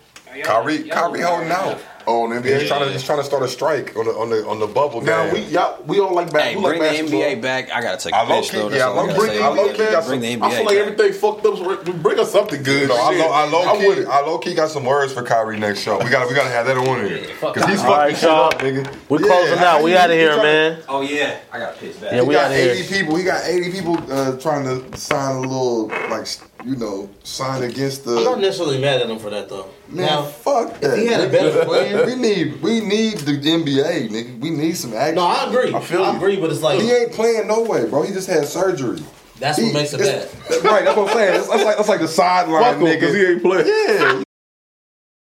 Kyrie, 0.43 0.83
Kyrie 0.87 1.21
holding 1.21 1.51
out. 1.51 1.79
Oh, 2.07 2.31
and 2.31 2.43
He's 2.45 2.53
NBA. 2.63 2.67
trying 2.67 2.85
to 2.85 2.91
he's 2.91 3.03
trying 3.03 3.19
to 3.19 3.23
start 3.23 3.43
a 3.43 3.47
strike 3.47 3.95
on 3.95 4.05
the 4.05 4.11
on 4.11 4.29
the 4.29 4.47
on 4.47 4.59
the 4.59 4.67
bubble 4.67 5.01
Now 5.01 5.25
game. 5.25 5.33
we 5.33 5.39
y'all 5.51 5.81
we 5.85 5.99
all 5.99 6.13
like 6.13 6.31
back. 6.31 6.43
Hey, 6.43 6.55
we 6.55 6.61
like 6.63 6.79
bring 6.79 7.05
the. 7.05 7.11
NBA 7.17 7.41
back. 7.41 7.71
I 7.71 7.81
gotta 7.81 7.97
take 7.97 8.13
I 8.13 8.23
a 8.23 8.29
low 8.29 8.41
key- 8.41 8.57
though. 8.57 8.69
Yeah, 8.69 8.87
I 8.87 8.91
I 8.91 8.93
low 8.93 9.07
gotta 9.07 9.19
key- 9.21 9.27
say. 9.27 9.41
I 9.43 9.47
low 9.49 9.71
key 9.71 9.77
got 9.77 10.05
Bring 10.07 10.19
the 10.21 10.31
some- 10.33 10.41
NBA 10.41 10.45
I 10.45 10.49
feel 10.55 10.65
like 10.65 10.75
back. 10.75 10.87
everything 10.87 11.13
fucked 11.13 11.45
up. 11.45 11.57
So 11.57 11.93
bring 11.93 12.19
us 12.19 12.31
something 12.31 12.63
good. 12.63 12.87
No, 12.89 12.95
I 12.95 13.11
Shit. 13.11 13.19
low, 13.19 13.31
I 13.31 13.45
low 13.49 13.63
I'm 13.63 13.79
key, 13.81 13.87
with 13.87 13.97
it. 13.99 14.07
I 14.07 14.21
low 14.21 14.37
key 14.37 14.53
got 14.53 14.69
some 14.69 14.85
words 14.85 15.13
for 15.13 15.23
Kyrie 15.23 15.59
next 15.59 15.81
show. 15.81 15.97
We 16.03 16.09
got 16.09 16.23
to 16.23 16.29
we 16.29 16.35
gotta 16.35 16.49
have 16.49 16.65
that 16.67 16.77
on 16.77 17.05
here 17.05 17.21
because 17.39 17.65
he's 17.65 17.79
All 17.81 17.85
fucking 17.85 17.91
right, 17.91 18.17
shit 18.17 18.29
up, 18.29 18.53
nigga. 18.59 18.95
We 19.09 19.19
Yeah, 19.19 19.27
closing 19.27 19.59
I- 19.59 19.65
out. 19.65 19.83
We 19.83 19.95
out 19.95 20.09
of 20.09 20.15
here, 20.15 20.31
tryna- 20.31 20.43
man. 20.43 20.77
Oh 20.89 21.01
yeah, 21.01 21.37
I 21.51 21.59
got 21.59 21.77
pissed 21.77 22.01
back. 22.01 22.11
Yeah, 22.13 22.21
He 22.21 22.27
we 22.27 22.33
got 22.33 22.51
80 22.51 22.83
people. 22.87 23.15
He 23.15 23.23
got 23.23 23.45
80 23.45 23.71
people 23.71 23.97
uh, 24.11 24.37
trying 24.37 24.63
to 24.65 24.97
sign 24.97 25.35
a 25.35 25.39
little 25.41 25.87
like 26.09 26.27
you 26.63 26.75
know 26.75 27.09
sign 27.23 27.63
against 27.63 28.05
the. 28.05 28.17
I'm 28.17 28.23
not 28.23 28.39
necessarily 28.39 28.79
mad 28.79 29.01
at 29.01 29.09
him 29.09 29.19
for 29.19 29.29
that 29.29 29.49
though. 29.49 29.69
Man, 29.89 30.05
now, 30.05 30.21
fuck 30.23 30.79
that. 30.79 30.97
he 30.97 31.07
had 31.07 31.21
a 31.21 31.29
better 31.29 31.65
plan- 31.65 32.05
we 32.07 32.15
need 32.15 32.61
we 32.61 32.79
need 32.81 33.17
the 33.19 33.33
NBA, 33.33 34.09
nigga. 34.09 34.39
We 34.39 34.49
need 34.51 34.77
some 34.77 34.93
action. 34.93 35.15
no, 35.15 35.25
I 35.25 35.47
agree. 35.49 35.73
I 35.73 35.77
I, 35.77 35.81
feel 35.81 36.05
you. 36.05 36.15
agree, 36.17 36.37
but 36.39 36.49
it's 36.51 36.61
like 36.61 36.79
He 36.81 36.91
ain't 36.91 37.11
playing 37.13 37.47
no 37.47 37.61
way, 37.63 37.87
bro. 37.89 38.03
He 38.03 38.13
just 38.13 38.29
had 38.29 38.45
surgery. 38.45 39.01
that's 39.39 39.57
He- 39.57 39.65
what 39.65 39.73
makes 39.73 39.93
it 39.93 39.99
bad. 39.99 40.29
Right, 40.63 40.83
that's 40.85 40.97
what 40.97 41.09
I'm 41.09 41.15
saying. 41.15 41.33
That's, 41.33 41.47
that's 41.49 41.63
like 41.63 41.77
that's 41.77 41.89
like 41.89 41.99
the 42.01 42.07
sideline 42.07 42.63
Fuck 42.63 42.75
him, 42.75 42.81
nigga. 42.83 42.99
'cause 42.99 43.13
he 43.15 43.25
ain't 43.25 43.41
playing. 43.41 43.67
Yeah, 43.67 44.23